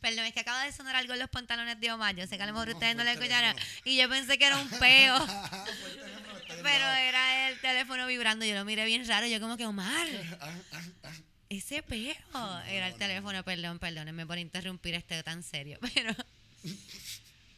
Perdón, 0.00 0.26
es 0.26 0.32
que 0.34 0.40
acaba 0.40 0.64
de 0.64 0.72
sonar 0.72 0.94
algo 0.96 1.12
en 1.14 1.20
los 1.20 1.30
pantalones 1.30 1.80
de 1.80 1.90
Omar. 1.92 2.14
Yo 2.14 2.26
sé 2.26 2.36
que 2.36 2.42
a 2.42 2.46
lo 2.46 2.52
mejor 2.52 2.68
No, 2.68 2.74
ustedes 2.74 2.96
no 2.96 3.04
lo 3.04 3.10
escucharon. 3.10 3.56
Y 3.84 3.96
yo 3.96 4.08
pensé 4.08 4.36
que 4.38 4.46
era 4.46 4.58
un 4.58 4.68
peo. 4.68 5.16
Pero 6.62 6.84
era 6.86 7.48
el 7.50 7.60
teléfono 7.60 8.06
vibrando. 8.06 8.44
Yo 8.44 8.54
lo 8.54 8.64
miré 8.64 8.84
bien 8.84 9.06
raro. 9.06 9.26
Yo, 9.26 9.40
como 9.40 9.56
que 9.56 9.64
Omar, 9.66 10.06
Ah, 10.40 10.52
ah, 10.72 10.82
ah. 11.04 11.12
ese 11.48 11.82
peo. 11.82 12.14
Era 12.68 12.86
el 12.88 12.92
no, 12.92 12.98
no. 12.98 13.06
teléfono, 13.06 13.42
perdón, 13.42 13.78
perdónenme 13.78 14.26
por 14.26 14.38
interrumpir 14.38 14.94
este 14.94 15.22
tan 15.22 15.42
serio. 15.42 15.78
Pero, 15.94 16.14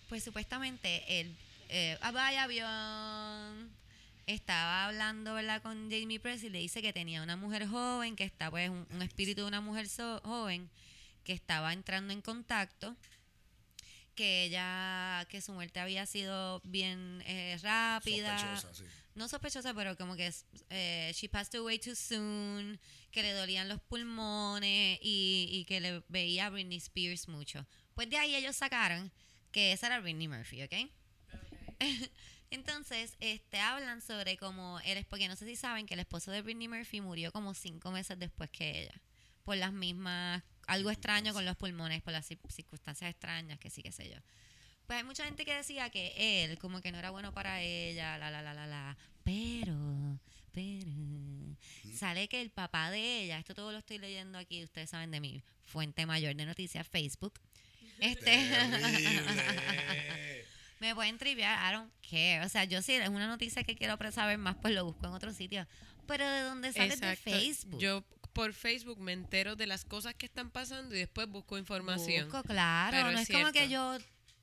pues 0.09 0.23
supuestamente, 0.25 1.21
el 1.21 1.35
eh, 1.71 1.99
ah, 2.03 2.13
vaya 2.13 2.45
avión 2.45 3.71
estaba 4.27 4.87
hablando, 4.87 5.35
¿verdad? 5.35 5.61
Con 5.61 5.91
Jamie 5.91 6.21
Presley 6.21 6.49
y 6.49 6.53
le 6.53 6.59
dice 6.61 6.81
que 6.81 6.93
tenía 6.93 7.23
una 7.23 7.37
mujer 7.37 7.67
joven, 7.67 8.17
que 8.17 8.25
está, 8.25 8.51
pues, 8.51 8.71
un, 8.71 8.87
un 8.91 9.03
espíritu 9.03 9.43
de 9.43 9.49
una 9.49 9.61
mujer 9.61 9.89
so- 9.89 10.21
joven 10.25 10.71
que 11.25 11.33
estaba 11.33 11.73
entrando 11.73 12.13
en 12.13 12.21
contacto 12.21 12.97
que 14.15 14.45
ella, 14.45 15.27
que 15.29 15.41
su 15.41 15.53
muerte 15.53 15.81
había 15.81 16.07
sido 16.07 16.61
bien 16.65 17.23
eh, 17.27 17.59
rápida 17.63 18.39
Sospechosa, 18.39 18.75
sí. 18.75 18.85
no 19.15 19.29
sospechosa, 19.29 19.75
pero 19.75 19.97
como 19.97 20.17
que 20.17 20.33
eh, 20.71 21.13
she 21.15 21.29
passed 21.29 21.59
away 21.59 21.79
too 21.79 21.95
soon, 21.95 22.79
que 23.11 23.23
le 23.23 23.33
dolían 23.33 23.69
los 23.69 23.81
pulmones 23.81 24.99
y, 25.03 25.49
y 25.51 25.65
que 25.65 25.81
le 25.81 26.03
veía 26.09 26.47
a 26.47 26.51
Britney 26.51 26.79
Spears 26.79 27.29
mucho. 27.29 27.67
Pues 27.95 28.09
de 28.09 28.19
ahí 28.19 28.35
ellos 28.35 28.57
sacaron 28.57 29.11
que 29.51 29.73
esa 29.73 29.89
era 29.89 30.01
Britney 30.01 30.29
Murphy, 30.29 30.63
¿ok? 30.63 30.75
Entonces, 32.51 33.17
este, 33.21 33.59
hablan 33.59 34.01
sobre 34.01 34.37
cómo 34.37 34.79
eres, 34.85 35.07
porque 35.07 35.29
no 35.29 35.35
sé 35.35 35.45
si 35.45 35.57
saben 35.57 35.87
que 35.87 35.95
el 35.95 36.01
esposo 36.01 36.31
de 36.31 36.43
Britney 36.43 36.69
Murphy 36.69 37.01
murió 37.01 37.33
como 37.33 37.53
cinco 37.55 37.91
meses 37.91 38.19
después 38.19 38.49
que 38.51 38.83
ella, 38.83 39.01
por 39.43 39.57
las 39.57 39.73
mismas, 39.73 40.43
algo 40.67 40.91
extraño 40.91 41.33
con 41.33 41.45
los 41.45 41.57
pulmones, 41.57 42.03
por 42.03 42.13
las 42.13 42.31
cir- 42.31 42.39
circunstancias 42.51 43.11
extrañas, 43.11 43.59
que 43.59 43.71
sí, 43.71 43.83
qué 43.83 43.93
sé 43.93 44.09
yo. 44.09 44.17
Pues 44.87 44.99
hay 44.99 45.05
mucha 45.05 45.25
gente 45.25 45.45
que 45.45 45.55
decía 45.55 45.89
que 45.91 46.45
él 46.45 46.59
como 46.59 46.81
que 46.81 46.93
no 46.93 46.99
era 46.99 47.11
bueno 47.11 47.33
para 47.33 47.63
ella, 47.63 48.19
la, 48.19 48.31
la, 48.31 48.43
la, 48.43 48.55
la, 48.55 48.67
la. 48.67 48.97
Pero, 49.25 50.19
pero, 50.53 51.57
sale 51.95 52.29
que 52.29 52.43
el 52.43 52.51
papá 52.51 52.91
de 52.91 53.23
ella, 53.23 53.39
esto 53.39 53.55
todo 53.55 53.73
lo 53.73 53.79
estoy 53.79 53.99
leyendo 53.99 54.39
aquí, 54.39 54.63
ustedes 54.63 54.91
saben 54.91 55.11
de 55.11 55.21
mi 55.21 55.43
fuente 55.65 56.05
mayor 56.07 56.35
de 56.37 56.47
noticias, 56.47 56.87
Facebook. 56.87 57.35
Este, 58.01 58.37
me 60.81 60.95
pueden 60.95 61.17
triviar, 61.17 61.71
I 61.71 61.75
don't 61.77 61.93
care. 62.03 62.45
O 62.45 62.49
sea, 62.49 62.65
yo 62.65 62.83
sí, 62.83 62.93
es 62.95 63.09
una 63.09 63.27
noticia 63.29 63.63
que 63.65 63.77
quiero 63.77 63.97
saber 64.13 64.37
más, 64.37 64.57
pues 64.57 64.75
lo 64.75 64.85
busco 64.85 65.07
en 65.07 65.13
otro 65.13 65.33
sitio. 65.33 65.67
Pero 66.07 66.29
¿de 66.29 66.41
dónde 66.43 66.73
sale 66.73 66.97
de. 66.97 67.17
Facebook? 67.17 67.81
Yo 67.81 68.05
por 68.35 68.53
Facebook 68.53 68.99
me 69.01 69.13
entero 69.13 69.57
de 69.57 69.67
las 69.67 69.85
cosas 69.87 70.15
que 70.15 70.27
están 70.27 70.51
pasando 70.51 70.95
y 70.95 70.99
después 70.99 71.27
busco 71.29 71.57
información. 71.57 72.29
Busco, 72.29 72.43
claro. 72.43 72.91
Pero 72.95 73.13
no 73.13 73.19
es 73.19 73.31
es, 73.31 73.35
como 73.37 73.51
que 73.53 73.69
yo 73.71 73.97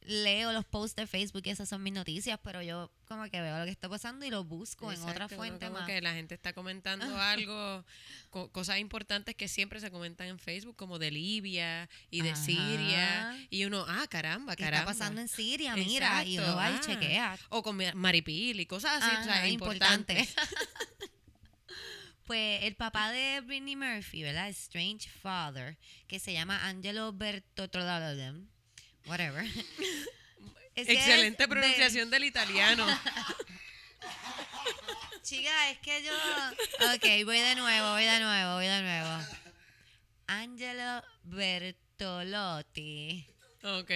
leo 0.04 0.52
los 0.52 0.66
posts 0.66 0.96
de 0.96 1.06
Facebook 1.06 1.44
y 1.46 1.52
esas 1.52 1.70
son 1.70 1.84
mis 1.84 1.94
noticias, 1.94 2.40
pero 2.44 2.64
yo 2.64 2.90
como 3.08 3.24
que 3.30 3.40
veo 3.40 3.60
lo 3.60 3.66
que 3.66 3.70
está 3.72 3.88
pasando 3.88 4.26
y 4.26 4.32
lo 4.32 4.44
busco 4.44 4.92
en 4.92 5.00
otra 5.04 5.30
fuente 5.30 5.68
como 5.68 5.78
más. 5.78 5.88
que 5.88 6.02
la 6.02 6.14
gente 6.14 6.34
está 6.34 6.54
comentando 6.54 7.06
algo, 7.22 7.86
co- 8.32 8.50
cosas 8.52 8.80
importantes 8.80 9.36
que 9.36 9.48
siempre 9.48 9.80
se 9.80 9.92
comentan 9.92 10.26
en 10.28 10.40
Facebook, 10.40 10.76
como 10.76 10.98
de 10.98 11.12
Libia 11.12 11.88
y 12.10 12.22
de 12.22 12.32
Ajá. 12.32 12.44
Siria. 12.44 13.48
Y 13.52 13.66
uno, 13.66 13.86
ah, 13.88 14.08
caramba, 14.10 14.56
¿Qué 14.56 14.64
caramba. 14.64 14.92
está 14.92 15.00
pasando 15.00 15.22
en 15.22 15.28
Siria? 15.28 15.76
Mira, 15.76 16.24
y 16.26 16.40
uno 16.40 16.56
va 16.56 16.72
y 16.72 16.76
ah. 16.76 16.82
chequea. 16.84 17.38
O 17.50 17.62
con 17.62 17.78
Ma- 17.78 17.94
Maripil 17.94 18.60
y 18.60 18.66
cosas 18.66 19.04
así, 19.04 19.16
o 19.20 19.24
sea, 19.24 19.34
Ajá, 19.36 19.48
importantes. 19.50 20.34
pues 22.26 22.64
el 22.64 22.76
papá 22.76 23.12
de 23.12 23.42
Britney 23.42 23.76
Murphy, 23.76 24.24
¿verdad? 24.24 24.50
Strange 24.50 25.10
Father, 25.10 25.78
que 26.08 26.20
se 26.20 26.34
llama 26.34 26.68
Angelo 26.68 27.14
Bertoldo, 27.14 28.48
whatever. 29.06 29.46
Es 30.74 30.88
que 30.88 30.94
es 30.94 31.00
Excelente 31.00 31.44
de- 31.44 31.48
pronunciación 31.50 32.10
del 32.10 32.24
italiano. 32.24 32.88
Chica, 35.22 35.70
es 35.70 35.78
que 35.80 36.02
yo. 36.04 36.14
Ok, 36.96 37.26
voy 37.26 37.40
de 37.40 37.56
nuevo, 37.56 37.92
voy 37.92 38.06
de 38.06 38.20
nuevo, 38.22 38.54
voy 38.56 38.66
de 38.68 38.82
nuevo. 38.82 39.26
Angelo 40.28 41.04
Bertolotti. 41.24 43.26
ok. 43.64 43.92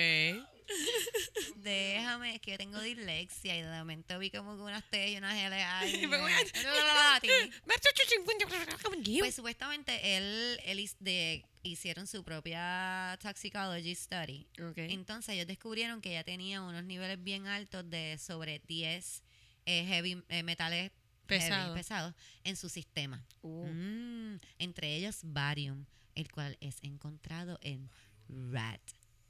Déjame, 1.57 2.35
es 2.35 2.41
que 2.41 2.51
yo 2.51 2.57
tengo 2.57 2.79
dislexia 2.81 3.57
y 3.57 3.61
de 3.61 3.69
momento 3.69 4.17
vi 4.19 4.29
como 4.29 4.55
que 4.55 4.61
unas 4.63 4.83
T 4.89 5.11
y 5.11 5.17
unas 5.17 5.35
L. 5.35 5.55
Ay. 5.55 6.01
Pues 9.19 9.35
supuestamente 9.35 10.17
él, 10.17 10.59
él 10.65 10.89
de, 10.99 11.45
hicieron 11.63 12.07
su 12.07 12.23
propia 12.23 13.17
toxicology 13.21 13.95
study. 13.95 14.47
Entonces 14.75 15.35
ellos 15.35 15.47
descubrieron 15.47 16.01
que 16.01 16.11
ella 16.11 16.23
tenía 16.23 16.61
unos 16.61 16.83
niveles 16.83 17.23
bien 17.23 17.47
altos 17.47 17.89
de 17.89 18.17
sobre 18.17 18.61
10 18.67 19.23
eh, 19.65 19.85
heavy 19.85 20.23
eh, 20.29 20.43
metales 20.43 20.91
heavy, 21.27 21.73
pesados 21.73 22.13
en 22.43 22.55
su 22.55 22.69
sistema. 22.69 23.25
Uh. 23.41 23.65
Mm, 23.67 24.39
entre 24.59 24.95
ellos 24.95 25.19
barium, 25.23 25.85
el 26.13 26.31
cual 26.31 26.57
es 26.61 26.77
encontrado 26.83 27.57
en 27.61 27.89
rat 28.51 28.81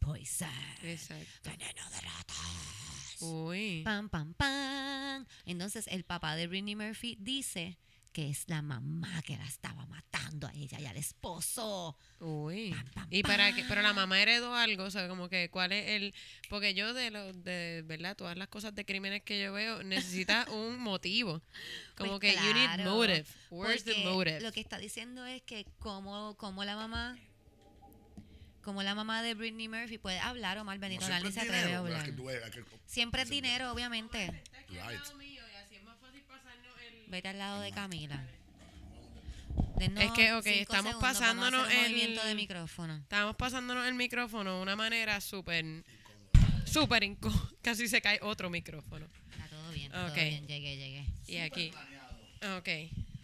poison. 0.05 0.47
Exacto. 0.83 1.49
Veneno 1.49 1.89
de 1.89 2.01
ratas. 2.01 3.21
Uy. 3.21 3.81
Pam, 3.83 4.07
pam, 4.09 4.33
pam. 4.35 5.25
Entonces 5.45 5.87
el 5.87 6.03
papá 6.03 6.35
de 6.35 6.47
Britney 6.47 6.75
Murphy 6.75 7.17
dice 7.19 7.79
que 8.11 8.29
es 8.29 8.47
la 8.47 8.61
mamá 8.61 9.21
que 9.23 9.35
la 9.35 9.45
estaba 9.45 9.85
matando 9.87 10.47
a 10.47 10.53
ella 10.53 10.79
y 10.79 10.85
al 10.85 10.95
esposo. 10.95 11.97
Uy. 12.19 12.69
Pam, 12.69 12.89
pam, 12.93 13.07
Y 13.09 13.23
para 13.23 13.53
que, 13.53 13.63
pero 13.65 13.81
la 13.81 13.93
mamá 13.93 14.21
heredó 14.21 14.55
algo, 14.55 14.83
o 14.85 14.91
sea, 14.91 15.09
como 15.09 15.27
que 15.27 15.49
cuál 15.49 15.71
es 15.73 15.89
el, 15.89 16.13
porque 16.49 16.73
yo 16.73 16.93
de 16.93 17.11
lo, 17.11 17.33
de 17.33 17.83
verdad, 17.85 18.15
todas 18.15 18.37
las 18.37 18.47
cosas 18.47 18.73
de 18.73 18.85
crímenes 18.85 19.23
que 19.23 19.41
yo 19.41 19.51
veo 19.51 19.83
necesita 19.83 20.45
un 20.51 20.79
motivo, 20.79 21.41
como 21.97 22.19
Pues 22.19 22.35
que 22.35 22.41
you 22.41 22.53
need 22.53 22.85
motive. 22.85 23.25
Where's 23.49 23.83
the 23.83 23.95
motive? 24.05 24.39
Lo 24.39 24.53
que 24.53 24.61
está 24.61 24.77
diciendo 24.77 25.25
es 25.25 25.41
que 25.41 25.65
como, 25.79 26.37
como 26.37 26.63
la 26.63 26.77
mamá, 26.77 27.17
como 28.65 28.84
la 28.84 28.93
mamá 28.95 29.21
de 29.21 29.34
Britney 29.36 29.69
Murphy 29.69 29.97
puede 29.97 30.19
hablar 30.19 30.58
o 30.58 30.65
mal 30.65 30.78
No 30.78 30.82
Benito 30.82 31.06
siempre 31.06 31.30
Ni 31.30 31.34
se 31.34 31.39
atreve 31.41 31.73
a 31.73 31.78
hablar. 31.78 32.04
que 32.04 32.12
tú 32.12 32.25
ves, 32.25 32.41
es 32.43 32.51
que- 32.51 32.65
Siempre 32.86 33.21
es 33.21 33.30
dinero, 33.30 33.71
obviamente. 33.71 34.30
Right. 34.69 34.99
Vete 37.08 37.28
al 37.30 37.38
lado 37.38 37.62
de 37.62 37.71
Camila. 37.71 38.21
Denos 39.78 40.04
Es 40.04 40.12
que, 40.12 40.34
ok, 40.34 40.45
estamos 40.47 40.95
pasándonos 40.95 41.71
el- 41.71 42.15
de 42.15 42.36
micrófono. 42.36 42.95
Estábamos 42.97 43.36
pasándonos 43.36 43.88
el 43.88 43.93
micrófono 43.93 44.56
de 44.58 44.62
una 44.62 44.75
manera 44.75 45.21
súper, 45.21 45.84
súper 46.65 47.04
incómoda. 47.04 47.49
Casi 47.62 47.88
se 47.88 48.01
cae 48.01 48.19
otro 48.21 48.49
micrófono. 48.49 49.06
Está 49.32 49.47
todo 49.47 49.71
bien, 49.71 49.86
está 49.86 50.06
Ok. 50.08 50.13
todo 50.15 50.23
bien. 50.23 50.47
Llegué, 50.47 50.78
llegué. 50.78 51.06
Y 51.28 51.38
aquí. 51.38 51.71
Ok. 52.58 52.69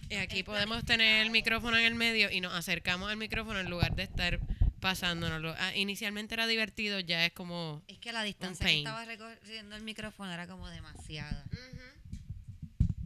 Y 0.10 0.16
aquí 0.16 0.44
podemos 0.44 0.84
tener 0.86 1.22
el 1.26 1.32
micrófono 1.32 1.78
en 1.78 1.86
el 1.86 1.96
medio 1.96 2.30
y 2.30 2.42
nos 2.42 2.54
acercamos 2.54 3.10
al 3.10 3.18
micrófono 3.18 3.60
en 3.60 3.70
lugar 3.70 3.96
de 3.96 4.04
estar 4.04 4.40
pasándonos. 4.82 5.56
Ah, 5.60 5.76
inicialmente 5.76 6.34
era 6.34 6.48
divertido, 6.48 7.00
ya 7.00 7.26
es 7.26 7.32
como... 7.32 7.82
Es 7.88 8.00
que 8.00 8.12
la 8.12 8.24
distancia 8.24 8.66
que 8.66 8.80
estaba 8.80 9.06
recorriendo 9.06 9.76
el 9.76 9.84
micrófono 9.84 10.32
era 10.32 10.48
como 10.48 10.68
demasiada. 10.68 11.46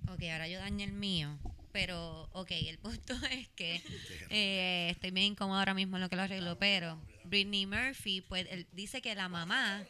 Ok, 0.08 0.24
ahora 0.32 0.48
yo 0.48 0.60
dañé 0.60 0.86
el 0.86 0.94
mío. 0.94 1.38
Pero, 1.72 2.30
ok, 2.32 2.52
el 2.52 2.78
punto 2.78 3.14
es 3.32 3.50
que 3.50 3.82
eh, 4.30 4.90
estoy 4.92 5.12
bien 5.12 5.34
incómoda 5.34 5.60
ahora 5.60 5.74
mismo 5.74 5.98
en 5.98 6.04
lo 6.04 6.10
que 6.10 6.16
lo 6.16 6.22
arreglo. 6.22 6.58
Pero 6.58 6.98
Britney 7.26 7.66
Murphy, 7.66 8.22
pues, 8.22 8.48
él 8.50 8.66
dice 8.72 9.02
que 9.02 9.14
la 9.14 9.28
mamá, 9.28 9.84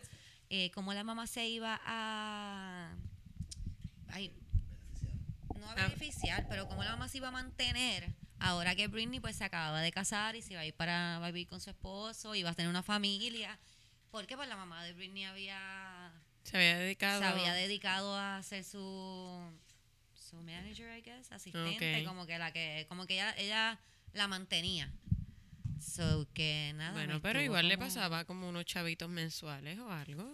eh, 0.49 0.71
como 0.71 0.93
la 0.93 1.03
mamá 1.03 1.27
se 1.27 1.47
iba 1.47 1.79
a. 1.85 2.91
Ay, 4.07 4.31
no 5.59 5.69
a 5.69 5.75
beneficiar, 5.75 6.47
pero 6.49 6.67
como 6.67 6.83
la 6.83 6.91
mamá 6.91 7.07
se 7.07 7.19
iba 7.19 7.27
a 7.27 7.31
mantener. 7.31 8.09
Ahora 8.45 8.75
que 8.75 8.87
Britney 8.87 9.19
pues 9.19 9.35
se 9.35 9.43
acababa 9.43 9.81
de 9.81 9.91
casar 9.91 10.35
y 10.35 10.43
se 10.43 10.53
iba 10.53 10.61
a 10.61 10.65
ir 10.67 10.75
para 10.75 11.17
va 11.17 11.25
a 11.25 11.31
vivir 11.31 11.47
con 11.47 11.59
su 11.59 11.71
esposo 11.71 12.35
y 12.35 12.43
va 12.43 12.51
a 12.51 12.53
tener 12.53 12.69
una 12.69 12.83
familia. 12.83 13.57
Porque 14.11 14.35
pues 14.35 14.47
la 14.47 14.55
mamá 14.55 14.83
de 14.83 14.93
Britney 14.93 15.23
había 15.23 16.11
Se 16.43 16.57
había 16.57 16.77
dedicado... 16.77 17.21
se 17.21 17.25
había 17.25 17.53
dedicado 17.53 18.15
a 18.15 18.43
ser 18.43 18.63
su 18.63 19.41
su 20.13 20.35
manager, 20.43 20.95
I 20.95 21.01
guess, 21.01 21.31
asistente, 21.31 22.03
como 22.03 22.27
que 22.27 22.37
la 22.37 22.51
que 22.51 22.85
como 22.87 23.07
que 23.07 23.15
ella, 23.15 23.33
ella 23.37 23.79
la 24.13 24.27
mantenía. 24.27 24.93
So 25.81 26.27
que 26.35 26.71
nada. 26.75 26.91
me 26.91 27.05
Bueno, 27.05 27.21
pero 27.23 27.41
igual 27.41 27.67
le 27.67 27.79
pasaba 27.79 28.25
como 28.25 28.47
unos 28.47 28.65
chavitos 28.65 29.09
mensuales 29.09 29.79
o 29.79 29.91
algo. 29.91 30.31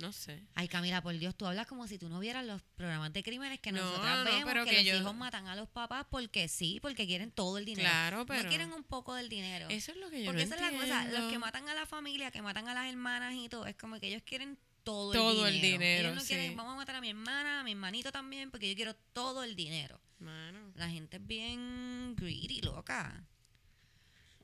No 0.00 0.12
sé. 0.12 0.42
Ay, 0.54 0.66
Camila, 0.68 1.02
por 1.02 1.16
Dios, 1.18 1.34
tú 1.36 1.46
hablas 1.46 1.66
como 1.66 1.86
si 1.86 1.98
tú 1.98 2.08
no 2.08 2.18
vieras 2.20 2.44
los 2.46 2.62
programas 2.76 3.12
de 3.12 3.22
crímenes 3.22 3.60
que 3.60 3.70
No, 3.72 3.82
nosotras 3.82 4.18
no, 4.18 4.24
vemos, 4.24 4.44
pero 4.46 4.64
que, 4.64 4.70
que 4.82 4.92
los 4.92 5.00
hijos 5.02 5.14
matan 5.14 5.46
a 5.46 5.54
los 5.56 5.68
papás 5.68 6.06
porque 6.10 6.48
sí, 6.48 6.78
porque 6.80 7.06
quieren 7.06 7.30
todo 7.30 7.58
el 7.58 7.64
dinero. 7.64 7.88
Claro, 7.88 8.24
pero- 8.26 8.42
No 8.44 8.48
quieren 8.48 8.72
un 8.72 8.82
poco 8.84 9.14
del 9.14 9.28
dinero. 9.28 9.66
Eso 9.68 9.92
es 9.92 9.98
lo 9.98 10.08
que 10.10 10.20
yo 10.20 10.26
porque 10.32 10.46
no 10.46 10.54
esa 10.54 10.66
es 10.66 10.72
la 10.72 10.78
cosa, 10.80 11.02
los 11.04 11.10
que 11.12 11.16
entiendo. 11.18 11.40
matan 11.40 11.68
a 11.68 11.74
la 11.74 11.86
familia, 11.86 12.30
que 12.30 12.42
matan 12.42 12.68
a 12.68 12.74
las 12.74 12.86
hermanas 12.88 13.34
y 13.34 13.48
todo, 13.48 13.66
es 13.66 13.76
como 13.76 14.00
que 14.00 14.06
ellos 14.08 14.22
quieren 14.24 14.58
todo, 14.82 15.12
Todo 15.12 15.46
el 15.46 15.56
el 15.56 15.60
dinero. 15.60 15.80
dinero, 15.80 16.08
Ellos 16.08 16.22
no 16.22 16.26
quieren, 16.26 16.56
vamos 16.56 16.72
a 16.72 16.76
matar 16.76 16.96
a 16.96 17.00
mi 17.02 17.10
hermana, 17.10 17.60
a 17.60 17.64
mi 17.64 17.72
hermanito 17.72 18.10
también, 18.10 18.50
porque 18.50 18.68
yo 18.70 18.74
quiero 18.74 18.94
todo 19.12 19.44
el 19.44 19.54
dinero. 19.54 20.00
Mano. 20.18 20.72
La 20.74 20.88
gente 20.88 21.18
es 21.18 21.26
bien 21.26 22.14
greedy, 22.16 22.60
loca. 22.62 23.26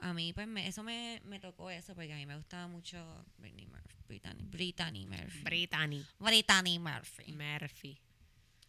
A 0.00 0.12
mí, 0.12 0.32
pues, 0.32 0.46
me- 0.46 0.66
eso 0.68 0.82
me, 0.82 1.20
me 1.24 1.40
tocó 1.40 1.70
eso, 1.70 1.94
porque 1.94 2.12
a 2.12 2.16
mí 2.16 2.26
me 2.26 2.36
gustaba 2.36 2.68
mucho 2.68 3.24
Britney 3.38 3.66
Murphy. 3.66 3.94
Brittany, 4.08 4.42
Brittany 4.44 5.06
Murphy. 5.06 5.40
Brittany. 5.42 6.04
Brittany 6.18 6.78
Murphy. 6.78 7.32
Murphy. 7.32 7.98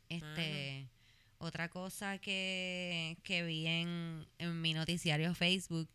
Este, 0.10 0.88
otra 1.40 1.70
cosa 1.70 2.18
que, 2.18 3.18
que 3.24 3.44
vi 3.44 3.68
en, 3.68 4.26
en 4.40 4.62
mi 4.62 4.74
noticiario 4.74 5.36
Facebook 5.36 5.90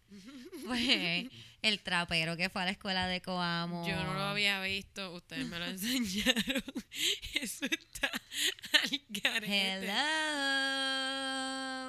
fue 0.67 1.29
el 1.63 1.81
trapero 1.81 2.37
que 2.37 2.51
fue 2.51 2.63
a 2.63 2.65
la 2.67 2.71
escuela 2.73 3.07
de 3.07 3.23
Coamo. 3.23 3.87
Yo 3.89 3.97
no 4.03 4.15
lo 4.15 4.21
había 4.23 4.61
visto, 4.61 5.13
ustedes 5.13 5.47
me 5.47 5.59
lo 5.59 5.65
enseñaron. 5.67 6.63
Eso 7.35 7.65
está 7.67 8.11
al 8.83 9.01
garete. 9.09 9.89
Hello. 9.89 9.93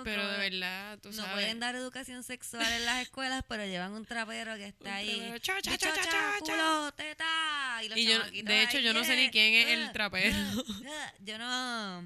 Pero 0.03 0.27
de 0.31 0.37
verdad, 0.37 0.99
tú 0.99 1.09
no 1.09 1.15
sabes. 1.15 1.31
pueden 1.33 1.59
dar 1.59 1.75
educación 1.75 2.23
sexual 2.23 2.71
en 2.73 2.85
las 2.85 3.01
escuelas, 3.03 3.43
pero 3.47 3.65
llevan 3.65 3.93
un 3.93 4.05
trapero 4.05 4.55
que 4.57 4.67
está 4.67 4.89
Un 4.89 4.95
ahí. 4.95 5.15
trapero, 5.17 5.37
cha, 5.39 5.61
cha, 5.61 5.71
de 5.71 5.77
cha, 5.77 5.93
cha, 5.93 6.03
chocha, 6.03 6.11
cha, 6.11 6.39
culo, 6.39 6.91
teta. 6.93 7.79
Y, 7.83 7.89
los 7.89 7.97
Y 7.97 8.05
yo- 8.05 8.17
chamaquitos 8.19 8.47
de 8.49 8.63
hecho, 8.63 8.77
ahí, 8.77 8.83
yo 8.83 8.93
no 8.93 9.03
sé 9.05 9.15
ni 9.15 9.21
yeah, 9.23 9.31
quién 9.31 9.53
es 9.55 9.67
el 9.67 9.83
ah, 9.85 9.91
trapero. 9.93 10.35
ah. 10.35 11.13
Yo 11.21 11.37
no. 11.37 12.01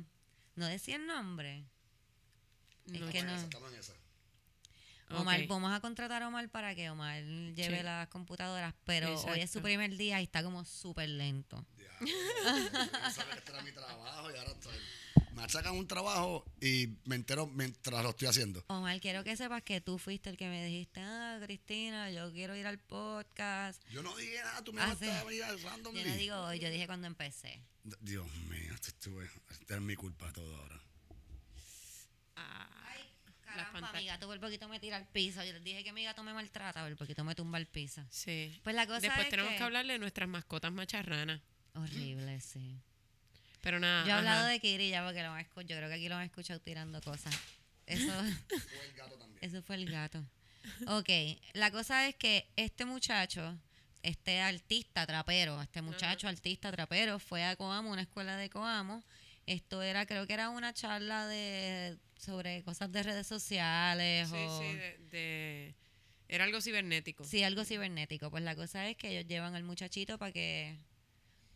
No 0.56 0.66
decía 0.68 0.96
el 0.98 1.08
nombre. 1.08 1.64
Es 2.94 3.00
No 3.02 3.12
que 3.12 3.22
sé. 3.22 3.26
no. 3.26 3.36
Esa. 3.36 3.94
Omar, 5.10 5.48
vamos 5.48 5.72
a 5.74 5.80
contratar 5.80 6.22
a 6.24 6.28
Omar 6.28 6.50
para 6.50 6.76
que 6.76 6.90
Omar 6.90 7.24
lleve 7.24 7.78
Sí. 7.78 7.84
las 7.84 8.08
computadoras, 8.10 8.74
pero 8.86 9.14
hoy 9.22 9.40
es 9.40 9.52
su 9.52 9.62
primer 9.62 9.96
día 9.98 10.20
y 10.20 10.24
está 10.26 10.44
como 10.44 10.66
súper 10.66 11.10
lento. 11.10 11.66
Que 12.00 12.06
este 12.06 13.52
era 13.52 13.62
mi 13.64 13.72
trabajo 13.72 14.30
y 14.32 14.38
ahora 14.38 14.52
estoy- 14.52 14.80
me 15.34 15.48
sacan 15.50 15.76
un 15.76 15.88
trabajo 15.88 16.44
y 16.62 16.98
me 17.06 17.16
entero 17.16 17.48
mientras 17.48 18.04
lo 18.04 18.10
estoy 18.10 18.28
haciendo. 18.28 18.64
Omar, 18.68 19.00
quiero 19.00 19.24
que 19.24 19.36
sepas 19.38 19.64
que 19.64 19.82
tú 19.82 19.98
fuiste 19.98 20.30
el 20.30 20.38
que 20.38 20.48
me 20.48 20.66
dijiste, 20.66 21.00
ah, 21.02 21.40
Cristina, 21.42 22.12
yo 22.12 22.32
quiero 22.34 22.56
ir 22.56 22.68
al 22.68 22.80
podcast. 22.80 23.82
Yo 23.90 24.04
no 24.04 24.16
dije 24.18 24.42
nada, 24.44 24.64
tú 24.64 24.74
me 24.74 24.82
Ah, 24.82 24.88
vas 24.88 24.98
sí. 25.00 25.10
a 25.10 25.24
venir 25.24 25.44
al 25.44 25.62
random. 25.62 25.96
Yo 25.96 26.06
no 26.06 26.16
digo 26.16 26.36
hoy, 26.38 26.60
yo 26.60 26.70
dije 26.70 26.86
cuando 26.88 27.08
empecé. 27.08 27.62
Dios 28.02 28.28
mío, 28.50 28.74
esto 28.74 28.88
estuve. 28.90 29.30
Esta 29.52 29.76
es 29.76 29.82
mi 29.82 29.96
culpa 29.96 30.32
todo 30.34 30.56
ahora. 30.58 30.82
Ah, 32.36 32.77
Las 33.64 33.72
pantallas. 33.72 34.02
mi 34.02 34.08
gato 34.08 34.28
por 34.28 34.40
poquito 34.40 34.68
me 34.70 34.80
tira 34.80 34.98
al 34.98 35.08
piso. 35.08 35.44
Yo 35.44 35.54
les 35.54 35.64
dije 35.64 35.84
que 35.84 35.94
mi 35.94 36.04
gato 36.04 36.24
me 36.24 36.34
maltrata, 36.34 36.84
por 36.84 36.96
poquito 36.98 37.24
me 37.24 37.36
tumba 37.36 37.58
al 37.58 37.66
piso. 37.68 38.04
sí. 38.10 38.60
Pues 38.64 38.76
la 38.76 38.86
cosa 38.88 39.00
Después 39.02 39.26
es 39.26 39.30
tenemos 39.30 39.52
que... 39.52 39.58
que... 39.58 39.64
hablarle 39.64 39.94
de 39.94 40.00
nuestras 40.00 40.28
mascotas 40.30 40.72
macharranas. 40.72 41.42
Horrible, 41.74 42.40
sí. 42.42 42.80
Pero 43.62 43.80
nada. 43.80 44.04
Yo 44.04 44.10
he 44.10 44.14
hablado 44.14 44.42
ajá. 44.42 44.50
de 44.50 44.60
Kiri 44.60 44.90
ya 44.90 45.04
porque 45.04 45.22
lo 45.24 45.32
han 45.32 45.46
escu- 45.46 45.66
yo 45.66 45.76
creo 45.76 45.90
que 45.90 45.96
aquí 45.96 46.10
lo 46.10 46.16
han 46.16 46.24
escuchado 46.24 46.60
tirando 46.60 47.02
cosas. 47.02 47.36
Eso... 47.86 48.12
Fue 48.50 48.86
el 48.86 48.94
gato 48.94 49.16
también. 49.18 49.40
Eso 49.42 49.62
fue 49.62 49.76
el 49.76 49.90
gato. 49.90 50.24
Ok, 50.88 51.10
la 51.54 51.72
cosa 51.72 52.08
es 52.08 52.16
que 52.16 52.50
este 52.58 52.84
muchacho, 52.86 53.58
este 54.04 54.42
artista 54.42 55.06
trapero, 55.08 55.62
este 55.62 55.82
muchacho 55.82 56.28
artista 56.28 56.72
trapero 56.72 57.20
fue 57.20 57.46
a 57.46 57.56
Coamo, 57.56 57.90
una 57.92 58.02
escuela 58.02 58.36
de 58.38 58.50
Coamo. 58.50 59.04
Esto 59.46 59.82
era, 59.82 60.06
creo 60.06 60.28
que 60.28 60.34
era 60.34 60.50
una 60.50 60.74
charla 60.74 61.26
de 61.28 61.98
sobre 62.18 62.64
cosas 62.64 62.92
de 62.92 63.04
redes 63.04 63.28
sociales 63.28 64.30
Sí, 64.30 64.36
o 64.36 64.60
sí, 64.60 64.66
de, 64.76 64.98
de- 65.12 65.76
Era 66.28 66.44
algo 66.44 66.60
cibernético. 66.62 67.24
sí, 67.24 67.44
algo 67.44 67.64
cibernético. 67.64 68.30
Pues 68.30 68.44
la 68.44 68.56
cosa 68.56 68.88
es 68.90 68.98
que 68.98 69.10
ellos 69.12 69.28
llevan 69.28 69.56
al 69.56 69.64
muchachito 69.64 70.18
para 70.18 70.32
que 70.32 70.78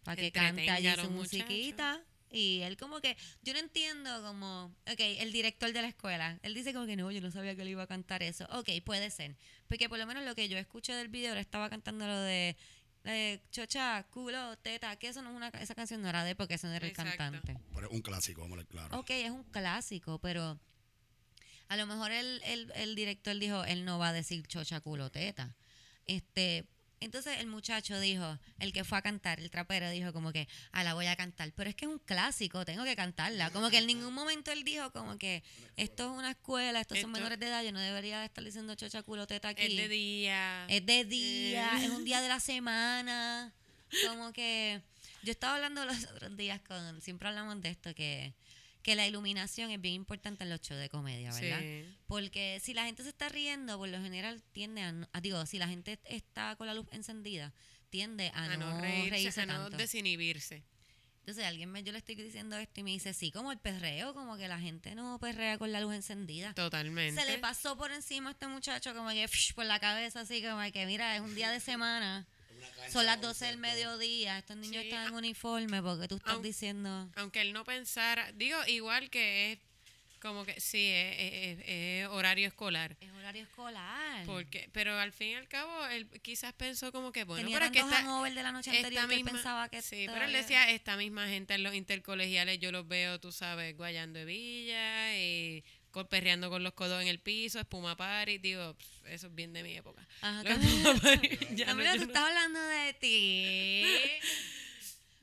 para 0.03 0.15
que 0.15 0.31
cante 0.31 0.69
allí 0.69 0.89
su 1.01 1.11
musiquita. 1.11 2.01
Y 2.33 2.61
él 2.61 2.77
como 2.77 3.01
que, 3.01 3.17
yo 3.41 3.51
no 3.51 3.59
entiendo 3.59 4.23
como, 4.23 4.73
ok, 4.89 4.99
el 5.19 5.33
director 5.33 5.73
de 5.73 5.81
la 5.81 5.89
escuela, 5.89 6.39
él 6.43 6.53
dice 6.53 6.71
como 6.73 6.85
que 6.85 6.95
no, 6.95 7.11
yo 7.11 7.19
no 7.19 7.29
sabía 7.29 7.57
que 7.57 7.63
él 7.63 7.67
iba 7.67 7.83
a 7.83 7.87
cantar 7.87 8.23
eso. 8.23 8.45
Ok, 8.51 8.69
puede 8.85 9.09
ser. 9.11 9.35
Porque 9.67 9.89
por 9.89 9.97
lo 9.99 10.05
menos 10.05 10.23
lo 10.23 10.33
que 10.33 10.47
yo 10.47 10.57
escuché 10.57 10.93
del 10.93 11.09
video, 11.09 11.33
él 11.33 11.39
estaba 11.39 11.69
cantando 11.69 12.07
lo 12.07 12.17
de, 12.21 12.55
de 13.03 13.41
chocha, 13.51 14.03
culo, 14.11 14.57
teta, 14.59 14.95
que 14.97 15.07
eso 15.07 15.21
no 15.21 15.31
es 15.31 15.35
una, 15.35 15.47
esa 15.49 15.73
canción 15.75 16.01
no 16.01 16.09
era 16.09 16.23
de 16.23 16.31
él 16.31 16.35
porque 16.35 16.55
ese 16.55 16.67
no 16.67 16.73
era 16.73 16.85
el 16.85 16.91
Exacto. 16.91 17.17
cantante. 17.17 17.57
Pero 17.73 17.87
es 17.87 17.93
un 17.93 18.01
clásico, 18.01 18.41
vamos 18.41 18.55
a 18.55 18.57
ver 18.57 18.67
claro. 18.67 18.99
Ok, 18.99 19.09
es 19.09 19.31
un 19.31 19.43
clásico, 19.45 20.19
pero 20.19 20.59
a 21.67 21.75
lo 21.77 21.87
mejor 21.87 22.11
el, 22.11 22.41
el, 22.45 22.71
el 22.75 22.95
director 22.95 23.37
dijo, 23.37 23.63
él 23.63 23.85
no 23.85 23.97
va 23.97 24.09
a 24.09 24.13
decir 24.13 24.45
chocha 24.47 24.81
culo 24.81 25.09
teta. 25.09 25.55
Este, 26.05 26.67
entonces 27.01 27.39
el 27.39 27.47
muchacho 27.47 27.99
dijo, 27.99 28.37
el 28.59 28.71
que 28.71 28.83
fue 28.83 28.97
a 28.97 29.01
cantar, 29.01 29.39
el 29.39 29.49
trapero 29.51 29.89
dijo 29.89 30.13
como 30.13 30.31
que, 30.31 30.47
ah, 30.71 30.83
la 30.83 30.93
voy 30.93 31.07
a 31.07 31.15
cantar, 31.15 31.51
pero 31.55 31.69
es 31.69 31.75
que 31.75 31.85
es 31.85 31.91
un 31.91 31.99
clásico, 31.99 32.63
tengo 32.63 32.83
que 32.83 32.95
cantarla. 32.95 33.49
Como 33.51 33.69
que 33.69 33.79
en 33.79 33.87
ningún 33.87 34.13
momento 34.13 34.51
él 34.51 34.63
dijo 34.63 34.91
como 34.91 35.17
que 35.17 35.43
esto 35.75 36.05
es 36.11 36.17
una 36.17 36.31
escuela, 36.31 36.79
estos 36.81 36.99
son 36.99 37.09
Esto- 37.09 37.19
menores 37.19 37.39
de 37.39 37.47
edad, 37.47 37.63
yo 37.63 37.71
no 37.71 37.79
debería 37.79 38.19
de 38.19 38.25
estar 38.27 38.43
diciendo 38.43 38.75
chocha 38.75 39.03
culo 39.03 39.27
teta 39.27 39.49
aquí. 39.49 39.63
Es 39.63 39.75
de 39.77 39.87
día. 39.89 40.65
Es 40.69 40.85
de 40.85 41.03
día, 41.05 41.71
Eh. 41.79 41.85
es 41.85 41.89
un 41.89 42.05
día 42.05 42.21
de 42.21 42.29
la 42.29 42.39
semana. 42.39 43.51
Como 44.07 44.31
que 44.31 44.81
yo 45.23 45.31
estaba 45.31 45.55
hablando 45.55 45.83
los 45.85 46.03
otros 46.05 46.37
días 46.37 46.61
con, 46.61 47.01
siempre 47.01 47.27
hablamos 47.27 47.61
de 47.61 47.69
esto, 47.69 47.93
que, 47.93 48.33
que 48.83 48.95
la 48.95 49.05
iluminación 49.07 49.69
es 49.71 49.79
bien 49.79 49.93
importante 49.95 50.43
en 50.43 50.49
los 50.49 50.61
shows 50.61 50.79
de 50.79 50.89
comedia, 50.89 51.31
¿verdad? 51.33 51.59
Sí. 51.59 51.85
Porque 52.07 52.59
si 52.63 52.73
la 52.73 52.85
gente 52.85 53.03
se 53.03 53.09
está 53.09 53.29
riendo, 53.29 53.77
por 53.77 53.87
lo 53.89 54.01
general 54.01 54.41
tiende 54.51 54.81
a, 54.81 54.91
no- 54.91 55.07
ah, 55.13 55.21
digo, 55.21 55.45
si 55.45 55.57
la 55.59 55.67
gente 55.67 55.99
está 56.05 56.55
con 56.55 56.67
la 56.67 56.73
luz 56.73 56.87
encendida, 56.91 57.53
tiende 57.89 58.31
a, 58.33 58.45
A 58.45 58.57
no, 58.57 58.73
no 58.75 58.81
reírse, 58.81 59.09
reírse 59.11 59.41
a 59.41 59.45
no 59.45 59.69
desinhibirse. 59.69 60.63
Entonces 61.19 61.45
alguien 61.45 61.71
me, 61.71 61.83
yo 61.83 61.91
le 61.91 61.99
estoy 61.99 62.15
diciendo 62.15 62.57
esto 62.57 62.79
y 62.79 62.83
me 62.83 62.89
dice, 62.89 63.13
sí, 63.13 63.31
como 63.31 63.51
el 63.51 63.59
perreo, 63.59 64.15
como 64.15 64.37
que 64.37 64.47
la 64.47 64.59
gente 64.59 64.95
no 64.95 65.19
perrea 65.19 65.59
con 65.59 65.71
la 65.71 65.79
luz 65.79 65.93
encendida. 65.93 66.55
Totalmente. 66.55 67.21
Se 67.21 67.29
le 67.29 67.37
pasó 67.37 67.77
por 67.77 67.91
encima 67.91 68.29
a 68.29 68.31
este 68.33 68.47
muchacho 68.47 68.95
como 68.95 69.09
que 69.11 69.27
psh, 69.27 69.53
por 69.53 69.65
la 69.65 69.79
cabeza 69.79 70.21
así 70.21 70.41
como 70.41 70.59
que 70.71 70.85
mira, 70.87 71.15
es 71.15 71.21
un 71.21 71.35
día 71.35 71.51
de 71.51 71.59
semana. 71.59 72.27
Son 72.91 73.05
las 73.05 73.19
12 73.21 73.45
del 73.45 73.57
mediodía, 73.57 74.37
estos 74.37 74.57
niños 74.57 74.81
Sí, 74.83 74.89
están 74.89 75.07
en 75.09 75.13
uniforme 75.15 75.81
porque 75.81 76.07
tú 76.07 76.15
estás 76.17 76.41
diciendo... 76.41 77.09
Aunque 77.15 77.41
él 77.41 77.53
no 77.53 77.63
pensara, 77.63 78.31
digo, 78.33 78.57
igual 78.67 79.09
que 79.09 79.53
es 79.53 79.59
como 80.21 80.45
que 80.45 80.59
sí, 80.61 80.87
es, 80.87 81.15
es- 81.17 81.59
es- 81.59 81.65
es 81.67 82.07
horario 82.09 82.47
escolar. 82.47 82.95
Es 83.01 83.09
horario 83.11 83.41
escolar. 83.41 84.23
Porque, 84.27 84.69
pero 84.71 84.99
al 84.99 85.11
fin 85.11 85.29
y 85.29 85.33
al 85.35 85.47
cabo, 85.47 85.87
él 85.87 86.07
quizás 86.21 86.53
pensó 86.53 86.91
como 86.91 87.11
que, 87.11 87.23
bueno, 87.23 87.41
Tenía 87.43 87.55
pero 87.57 87.65
es 87.65 87.71
que 87.71 87.79
esta, 87.79 88.29
de 88.29 88.43
la 88.43 88.51
noche 88.51 88.69
anterior 88.69 89.07
que 89.07 89.15
él 89.15 89.23
misma- 89.23 89.31
pensaba 89.31 89.69
que... 89.69 89.81
Sí, 89.81 90.05
pero 90.07 90.25
él 90.25 90.31
decía, 90.33 90.69
esta 90.69 90.95
misma 90.95 91.27
gente 91.27 91.55
en 91.55 91.63
los 91.63 91.73
intercolegiales, 91.73 92.59
yo 92.59 92.71
los 92.71 92.87
veo, 92.87 93.19
tú 93.19 93.31
sabes, 93.31 93.75
guayando 93.75 94.19
de 94.19 94.25
villa 94.25 95.17
y 95.17 95.63
perreando 96.09 96.49
con 96.49 96.63
los 96.63 96.73
codos 96.73 97.01
en 97.01 97.07
el 97.07 97.19
piso, 97.19 97.59
espuma 97.59 97.95
party, 97.95 98.37
digo, 98.37 98.75
eso 99.05 99.27
es 99.27 99.35
bien 99.35 99.53
de 99.53 99.63
mi 99.63 99.75
época. 99.75 100.07
Ajá, 100.21 100.43
Camila. 100.43 100.93
party, 101.01 101.29
ya 101.55 101.65
no, 101.65 101.71
Camila, 101.71 101.91
tú 101.93 101.97
no- 101.99 102.03
estás 102.05 102.23
hablando 102.23 102.59
de 102.61 102.93
ti. 102.93 103.85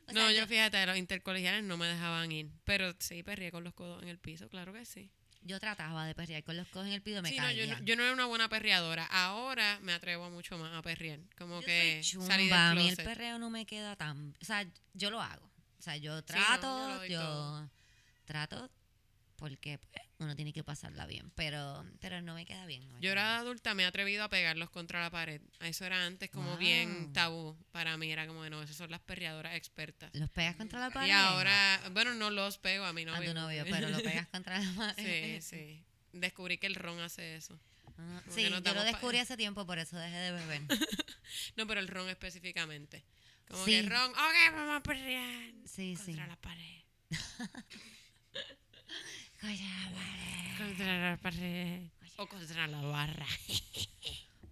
O 0.08 0.12
no, 0.12 0.20
sea, 0.20 0.32
yo 0.32 0.46
fíjate, 0.46 0.86
los 0.86 0.96
intercolegiales 0.96 1.62
no 1.64 1.76
me 1.76 1.86
dejaban 1.86 2.32
ir, 2.32 2.48
pero 2.64 2.94
sí 2.98 3.22
perreé 3.22 3.52
con 3.52 3.62
los 3.62 3.74
codos 3.74 4.02
en 4.02 4.08
el 4.08 4.18
piso, 4.18 4.48
claro 4.48 4.72
que 4.72 4.86
sí. 4.86 5.10
Yo 5.42 5.60
trataba 5.60 6.06
de 6.06 6.14
perrear 6.14 6.42
con 6.44 6.56
los 6.56 6.66
codos 6.68 6.86
en 6.86 6.94
el 6.94 7.02
pido, 7.02 7.20
me 7.20 7.28
Sí, 7.28 7.36
no, 7.38 7.50
yo, 7.52 7.66
no, 7.66 7.78
yo 7.84 7.94
no 7.94 8.02
era 8.02 8.12
una 8.14 8.24
buena 8.24 8.48
perreadora. 8.48 9.04
Ahora 9.04 9.78
me 9.82 9.92
atrevo 9.92 10.30
mucho 10.30 10.56
más 10.56 10.74
a 10.74 10.80
perrear. 10.80 11.20
Como 11.36 11.60
Yo 11.60 11.66
que 11.66 12.00
soy 12.02 12.22
chumba, 12.26 12.70
a 12.70 12.74
mí 12.74 12.88
el 12.88 12.96
perreo 12.96 13.38
no 13.38 13.50
me 13.50 13.66
queda 13.66 13.96
tan... 13.96 14.34
O 14.40 14.44
sea, 14.46 14.66
yo 14.94 15.10
lo 15.10 15.20
hago. 15.20 15.44
O 15.78 15.82
sea, 15.82 15.96
yo 15.98 16.24
trato, 16.24 17.04
yo, 17.04 17.68
trato 18.24 18.70
porque 19.36 19.78
pues, 19.78 20.07
uno 20.20 20.34
tiene 20.34 20.52
que 20.52 20.64
pasarla 20.64 21.06
bien, 21.06 21.30
pero 21.36 21.84
pero 22.00 22.20
no 22.20 22.34
me 22.34 22.44
queda 22.44 22.66
bien. 22.66 22.82
no 22.88 22.94
me 22.94 23.00
Yo 23.00 23.00
queda 23.02 23.12
era 23.12 23.38
adulta, 23.38 23.74
me 23.74 23.84
he 23.84 23.86
atrevido 23.86 24.24
a 24.24 24.28
pegarlos 24.28 24.68
contra 24.70 25.00
la 25.00 25.10
pared. 25.10 25.40
Eso 25.60 25.84
era 25.84 26.04
antes 26.04 26.28
como 26.30 26.56
bien 26.56 27.12
tabú. 27.12 27.56
Para 27.70 27.96
mí 27.96 28.10
era 28.10 28.26
como, 28.26 28.48
no, 28.50 28.62
esas 28.62 28.76
son 28.76 28.90
las 28.90 29.00
perreadoras 29.00 29.54
expertas. 29.54 30.10
¿Los 30.14 30.30
pegas 30.30 30.56
contra 30.56 30.80
la 30.80 30.90
pared? 30.90 31.08
Y 31.08 31.10
ahora, 31.12 31.80
bueno, 31.92 32.14
no 32.14 32.30
los 32.30 32.58
pego 32.58 32.84
a 32.84 32.92
mi 32.92 33.02
A 33.02 33.06
novio. 33.06 33.32
tu 33.32 33.34
novio, 33.38 33.64
pero 33.70 33.88
lo 33.90 34.00
pegas 34.00 34.26
contra 34.32 34.58
la 34.58 34.72
pared. 34.74 35.40
Sí, 35.40 35.56
sí. 35.56 35.84
Descubrí 36.12 36.58
que 36.58 36.66
el 36.66 36.74
ron 36.74 36.98
hace 37.00 37.36
eso. 37.36 37.58
Ah, 37.98 38.22
sí, 38.28 38.42
yo 38.42 38.50
lo 38.50 38.60
descubrí 38.84 39.18
hace 39.18 39.36
tiempo, 39.36 39.66
por 39.66 39.78
eso 39.78 39.96
dejé 39.98 40.16
de 40.16 40.32
beber. 40.32 40.62
No, 41.56 41.66
pero 41.66 41.78
el 41.80 41.88
ron 41.88 42.08
específicamente. 42.08 43.04
Como 43.48 43.64
Sí. 43.64 43.70
que 43.72 43.82
ron, 43.82 44.10
ok, 44.10 44.52
vamos 44.52 44.76
a 44.78 44.82
perrear. 44.82 45.52
Sí, 45.66 45.94
sí. 45.96 46.06
Contra 46.06 46.26
la 46.26 46.36
pared. 46.36 46.82
Contra 49.40 49.56
la 49.56 49.90
pared. 49.92 50.58
Contra 50.58 51.10
la 51.10 51.16
pared. 51.16 51.90
O 52.16 52.26
contra 52.26 52.66
la 52.66 52.82
barra. 52.82 53.26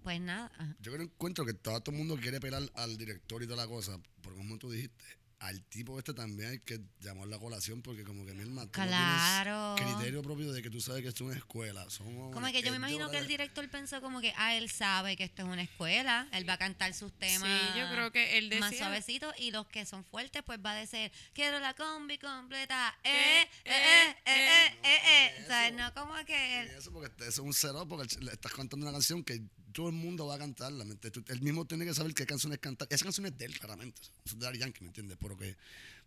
Pues 0.04 0.20
nada. 0.20 0.76
Yo 0.80 0.92
creo 0.92 1.02
encuentro 1.02 1.44
que 1.44 1.52
todo, 1.52 1.80
todo 1.80 1.92
el 1.92 1.98
mundo 1.98 2.16
quiere 2.16 2.38
pelar 2.38 2.62
al 2.76 2.96
director 2.96 3.42
y 3.42 3.46
toda 3.46 3.56
la 3.56 3.66
cosa, 3.66 3.98
porque 4.22 4.38
como 4.38 4.56
tú 4.56 4.70
dijiste, 4.70 5.04
al 5.38 5.62
tipo 5.64 5.98
este 5.98 6.14
también 6.14 6.50
hay 6.50 6.58
que 6.60 6.80
llamar 7.00 7.28
la 7.28 7.38
colación, 7.38 7.82
porque 7.82 8.04
como 8.04 8.24
que 8.24 8.32
mi 8.32 8.42
hermano, 8.42 8.70
tú 8.70 8.80
no 8.80 8.86
Claro. 8.86 9.74
criterio 9.76 10.22
propio 10.22 10.50
de 10.52 10.62
que 10.62 10.70
tú 10.70 10.80
sabes 10.80 11.02
que 11.02 11.08
esto 11.08 11.24
es 11.24 11.28
una 11.30 11.36
escuela. 11.38 11.88
Somos 11.90 12.32
Como 12.32 12.46
que 12.46 12.62
yo 12.62 12.70
me 12.70 12.76
imagino 12.76 13.10
que 13.10 13.18
el 13.18 13.26
director 13.28 13.68
pensó 13.68 14.00
como 14.00 14.20
que, 14.20 14.32
ah, 14.36 14.54
él 14.54 14.70
sabe 14.70 15.14
que 15.16 15.24
esto 15.24 15.42
es 15.42 15.48
una 15.48 15.62
escuela, 15.62 16.26
él 16.32 16.48
va 16.48 16.54
a 16.54 16.58
cantar 16.58 16.94
sus 16.94 17.12
temas 17.18 17.48
Sí, 17.48 17.78
yo 17.78 17.86
creo 17.92 18.10
que 18.12 18.38
él 18.38 18.52
más 18.60 18.74
suavecitos 18.76 19.34
y 19.38 19.50
los 19.50 19.66
que 19.66 19.84
son 19.84 20.04
fuertes 20.04 20.42
pues 20.44 20.58
va 20.64 20.72
a 20.72 20.76
decir, 20.76 21.12
quiero 21.34 21.60
la 21.60 21.74
combi 21.74 22.18
completa, 22.18 22.96
¿Qué? 23.02 23.42
eh, 23.42 23.42
eh, 23.42 23.46
eh, 23.66 24.14
eh, 24.24 24.66
eh, 24.66 24.76
eh, 24.84 24.98
eh. 25.36 25.42
O 25.44 25.46
sea, 25.46 25.70
no 25.72 25.92
como 25.94 26.14
que... 26.24 26.70
Y 26.72 26.78
Eso 26.78 26.90
porque 26.92 27.12
eso 27.18 27.28
es 27.28 27.38
un 27.38 27.52
cero, 27.52 27.86
porque 27.86 28.16
le 28.20 28.32
estás 28.32 28.52
cantando 28.52 28.86
una 28.86 28.92
canción 28.92 29.22
que 29.22 29.42
todo 29.76 29.88
el 29.90 29.94
mundo 29.94 30.26
va 30.26 30.36
a 30.36 30.38
cantarla. 30.38 30.84
Él 31.28 31.42
mismo 31.42 31.66
tiene 31.66 31.84
que 31.84 31.92
saber 31.92 32.14
qué 32.14 32.24
canciones 32.24 32.58
cantar. 32.60 32.88
Esa 32.90 33.04
canción 33.04 33.26
es 33.26 33.36
de 33.36 33.44
él, 33.44 33.58
claramente. 33.60 34.00
Es 34.24 34.38
de 34.38 34.46
Daddy 34.46 34.58
Yankee, 34.58 34.80
¿me 34.80 34.86
entiendes? 34.88 35.18
Porque, 35.20 35.54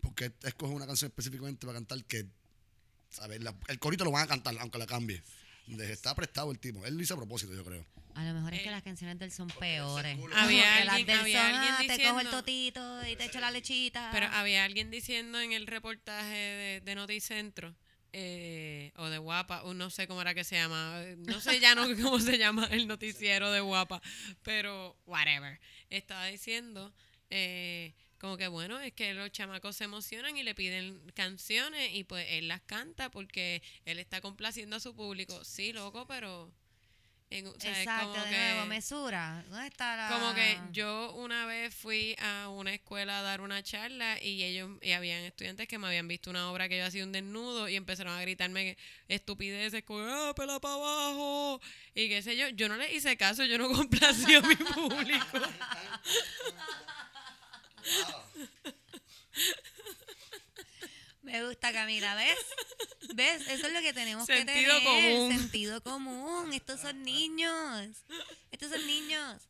porque 0.01 0.31
escoge 0.41 0.73
una 0.73 0.87
canción 0.87 1.09
específicamente 1.09 1.67
para 1.67 1.77
cantar 1.77 2.03
que, 2.05 2.25
¿sabes? 3.11 3.43
La- 3.43 3.53
el 3.67 3.77
corito 3.77 4.03
lo 4.03 4.09
van 4.11 4.23
a 4.23 4.27
cantar, 4.27 4.55
aunque 4.59 4.79
la 4.79 4.87
cambie. 4.87 5.21
Está 5.67 6.15
prestado 6.15 6.51
el 6.51 6.57
tipo. 6.57 6.83
Él 6.83 6.95
lo 6.95 7.03
hizo 7.03 7.13
a 7.13 7.17
propósito, 7.17 7.53
yo 7.53 7.63
creo. 7.63 7.85
A 8.15 8.25
lo 8.25 8.33
mejor 8.33 8.55
es 8.55 8.63
que 8.63 8.69
Eh, 8.69 8.71
las 8.71 8.81
canciones 8.81 9.19
de 9.19 9.25
él 9.25 9.31
son 9.31 9.47
peores. 9.49 10.17
Había 10.17 10.19
Porque 10.19 10.35
las 10.35 10.95
alguien- 10.95 11.05
de 11.05 11.13
él 11.13 11.19
había 11.19 11.41
son, 11.43 11.51
alguien 11.55 11.73
ah, 11.73 11.77
te 11.77 11.85
cojo 11.85 12.19
el 12.19 12.25
diciendo- 12.25 12.31
totito 12.31 13.07
y 13.07 13.15
te 13.17 13.25
echo 13.25 13.39
la 13.39 13.51
lechita. 13.51 14.09
Pero 14.11 14.25
había 14.25 14.63
alguien 14.65 14.89
diciendo 14.89 15.39
en 15.39 15.51
el 15.51 15.67
reportaje 15.67 16.35
de, 16.35 16.81
de 16.83 16.95
Noticentro, 16.95 17.75
eh, 18.13 18.91
o 18.95 19.07
de 19.09 19.17
Guapa, 19.17 19.63
o 19.63 19.73
no 19.73 19.89
sé 19.89 20.07
cómo 20.07 20.21
era 20.21 20.33
que 20.33 20.43
se 20.43 20.55
llama, 20.55 21.01
no 21.17 21.39
sé 21.41 21.59
ya 21.59 21.75
no 21.75 21.83
cómo 22.01 22.19
se 22.19 22.37
llama 22.37 22.67
el 22.71 22.87
noticiero 22.87 23.51
de 23.51 23.61
Guapa, 23.61 24.01
pero 24.43 24.97
whatever. 25.05 25.59
Estaba 25.89 26.25
diciendo 26.25 26.93
eh, 27.29 27.93
como 28.19 28.35
que 28.37 28.47
bueno, 28.47 28.79
es 28.79 28.93
que 28.93 29.13
los 29.13 29.31
chamacos 29.31 29.77
se 29.77 29.85
emocionan 29.85 30.35
y 30.37 30.43
le 30.43 30.53
piden 30.53 30.99
canciones 31.13 31.91
y 31.93 32.03
pues 32.03 32.25
él 32.29 32.47
las 32.47 32.61
canta 32.61 33.09
porque 33.09 33.61
él 33.85 33.97
está 33.99 34.21
complaciendo 34.21 34.75
a 34.75 34.79
su 34.79 34.95
público. 34.95 35.43
Sí, 35.45 35.73
loco, 35.73 36.05
pero... 36.07 36.51
en- 37.31 37.47
o 37.47 37.53
sea, 37.59 37.71
es 37.73 37.77
Exacto, 37.79 38.09
como 38.11 38.23
de 38.23 38.29
que- 38.29 38.37
nuevo, 38.37 38.65
mesura. 38.65 39.43
¿Dónde 39.49 39.67
está 39.67 39.95
la...? 39.95 40.09
como 40.09 40.33
que 40.33 40.59
yo 40.71 41.13
una 41.13 41.45
vez 41.45 41.73
fui 41.75 42.15
a 42.19 42.49
una 42.49 42.73
escuela 42.73 43.19
a 43.19 43.21
dar 43.21 43.41
una 43.41 43.61
charla 43.61 44.21
y 44.21 44.43
ellos 44.43 44.71
y 44.81 44.91
habían 44.93 45.23
estudiantes 45.23 45.67
que 45.67 45.77
me 45.77 45.87
habían 45.87 46.07
visto 46.07 46.29
una 46.31 46.49
obra 46.51 46.67
que 46.67 46.77
yo 46.79 46.85
hacía 46.85 47.03
un 47.03 47.11
desnudo 47.11 47.69
y 47.69 47.75
empezaron 47.75 48.13
a 48.13 48.21
gritarme 48.21 48.77
estupideces 49.07 49.83
como 49.83 50.01
ah, 50.07 50.33
pela 50.35 50.59
para 50.59 50.73
abajo 50.75 51.61
y 51.93 52.09
qué 52.09 52.21
sé 52.21 52.35
yo. 52.35 52.49
Yo 52.49 52.67
no 52.67 52.77
les 52.77 52.91
hice 52.93 53.15
caso, 53.17 53.43
yo 53.45 53.57
no 53.57 53.67
complací 53.73 54.33
a 54.33 54.41
mi 54.41 54.55
público. 54.55 55.25
Me 61.31 61.45
gusta 61.45 61.71
Camila, 61.71 62.15
¿ves? 62.15 62.37
¿Ves? 63.15 63.47
Eso 63.47 63.67
es 63.67 63.73
lo 63.73 63.81
que 63.81 63.93
tenemos 63.93 64.25
Sentido 64.25 64.73
que 64.79 64.85
tener. 64.85 65.15
común. 65.15 65.37
Sentido 65.37 65.81
común. 65.83 66.53
Estos 66.53 66.81
son 66.81 67.03
niños. 67.03 68.03
Estos 68.51 68.71
son 68.71 68.85
niños. 68.87 69.41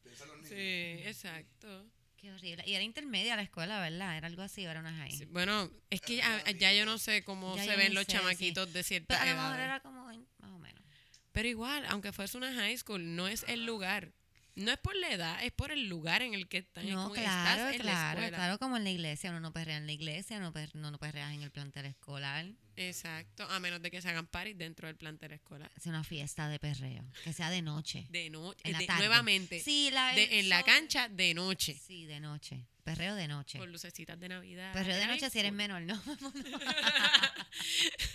Sí, 0.47 0.99
exacto. 1.05 1.85
Qué 2.17 2.31
horrible. 2.33 2.63
Y 2.67 2.73
era 2.73 2.83
intermedia 2.83 3.35
la 3.37 3.43
escuela, 3.43 3.79
¿verdad? 3.79 4.17
Era 4.17 4.27
algo 4.27 4.41
así, 4.41 4.65
o 4.67 4.69
era 4.69 4.81
una 4.81 4.93
high. 4.93 5.11
Sí, 5.11 5.25
bueno, 5.25 5.71
es 5.89 6.01
que 6.01 6.17
ya, 6.17 6.43
ya 6.51 6.73
yo 6.73 6.85
no 6.85 6.97
sé 6.97 7.23
cómo 7.23 7.55
Ya 7.55 7.63
se 7.63 7.75
ven 7.77 7.93
los 7.93 8.05
sé, 8.05 8.11
chamaquitos 8.13 8.67
de 8.67 8.73
Pero 8.73 8.83
cierta 8.83 9.21
a 9.21 9.25
lo 9.25 9.31
edad. 9.31 9.43
mejor 9.43 9.59
era 9.61 9.79
como 9.79 10.03
más 10.03 10.51
o 10.51 10.59
menos. 10.59 10.83
Pero 11.31 11.47
igual, 11.47 11.85
aunque 11.87 12.11
fuese 12.11 12.35
una 12.37 12.53
high 12.53 12.77
school, 12.77 13.15
no 13.15 13.27
es 13.29 13.45
el 13.47 13.65
lugar. 13.65 14.11
No 14.59 14.71
es 14.71 14.77
por 14.77 14.95
la 14.95 15.11
edad, 15.11 15.43
es 15.43 15.51
por 15.51 15.71
el 15.71 15.87
lugar 15.89 16.21
en 16.21 16.33
el 16.33 16.47
que 16.47 16.59
están. 16.59 16.85
Es 16.87 16.93
No, 16.93 17.11
claro, 17.11 17.69
estás 17.69 17.79
en 17.79 17.85
la 17.85 17.91
claro, 18.13 18.35
claro, 18.35 18.59
como 18.59 18.77
en 18.77 18.83
la 18.83 18.89
iglesia, 18.91 19.29
uno 19.29 19.39
no 19.39 19.51
perrea 19.53 19.77
en 19.77 19.85
la 19.85 19.91
iglesia, 19.93 20.37
uno 20.37 20.51
per- 20.53 20.75
no, 20.75 20.91
no 20.91 20.97
perreas 20.97 21.33
en 21.33 21.41
el 21.43 21.51
plantel 21.51 21.85
escolar. 21.85 22.45
Exacto, 22.75 23.43
a 23.49 23.59
menos 23.59 23.81
de 23.81 23.91
que 23.91 24.01
se 24.01 24.09
hagan 24.09 24.27
parties 24.27 24.57
dentro 24.57 24.87
del 24.87 24.95
plantel 24.95 25.33
escolar. 25.33 25.69
Es 25.75 25.85
una 25.85 26.03
fiesta 26.03 26.47
de 26.47 26.59
perreo, 26.59 27.03
que 27.23 27.33
sea 27.33 27.49
de 27.49 27.61
noche. 27.61 28.05
De 28.09 28.29
noche, 28.29 28.59
En 28.63 28.73
la 28.73 28.79
de- 28.79 28.85
tarde. 28.87 28.99
nuevamente, 28.99 29.59
Sí, 29.59 29.89
la, 29.91 30.13
de- 30.13 30.39
en 30.39 30.49
la 30.49 30.63
cancha 30.63 31.09
de 31.09 31.33
noche, 31.33 31.75
Sí, 31.75 32.05
de 32.05 32.19
noche. 32.19 32.65
Perreo 32.83 33.15
de 33.15 33.27
noche. 33.27 33.59
con 33.59 33.71
lucecitas 33.71 34.19
de 34.19 34.29
Navidad. 34.29 34.73
Perreo 34.73 34.97
de 34.97 35.05
noche 35.07 35.29
si 35.29 35.39
eres 35.39 35.53
menor, 35.53 35.81
¿no? 35.83 35.93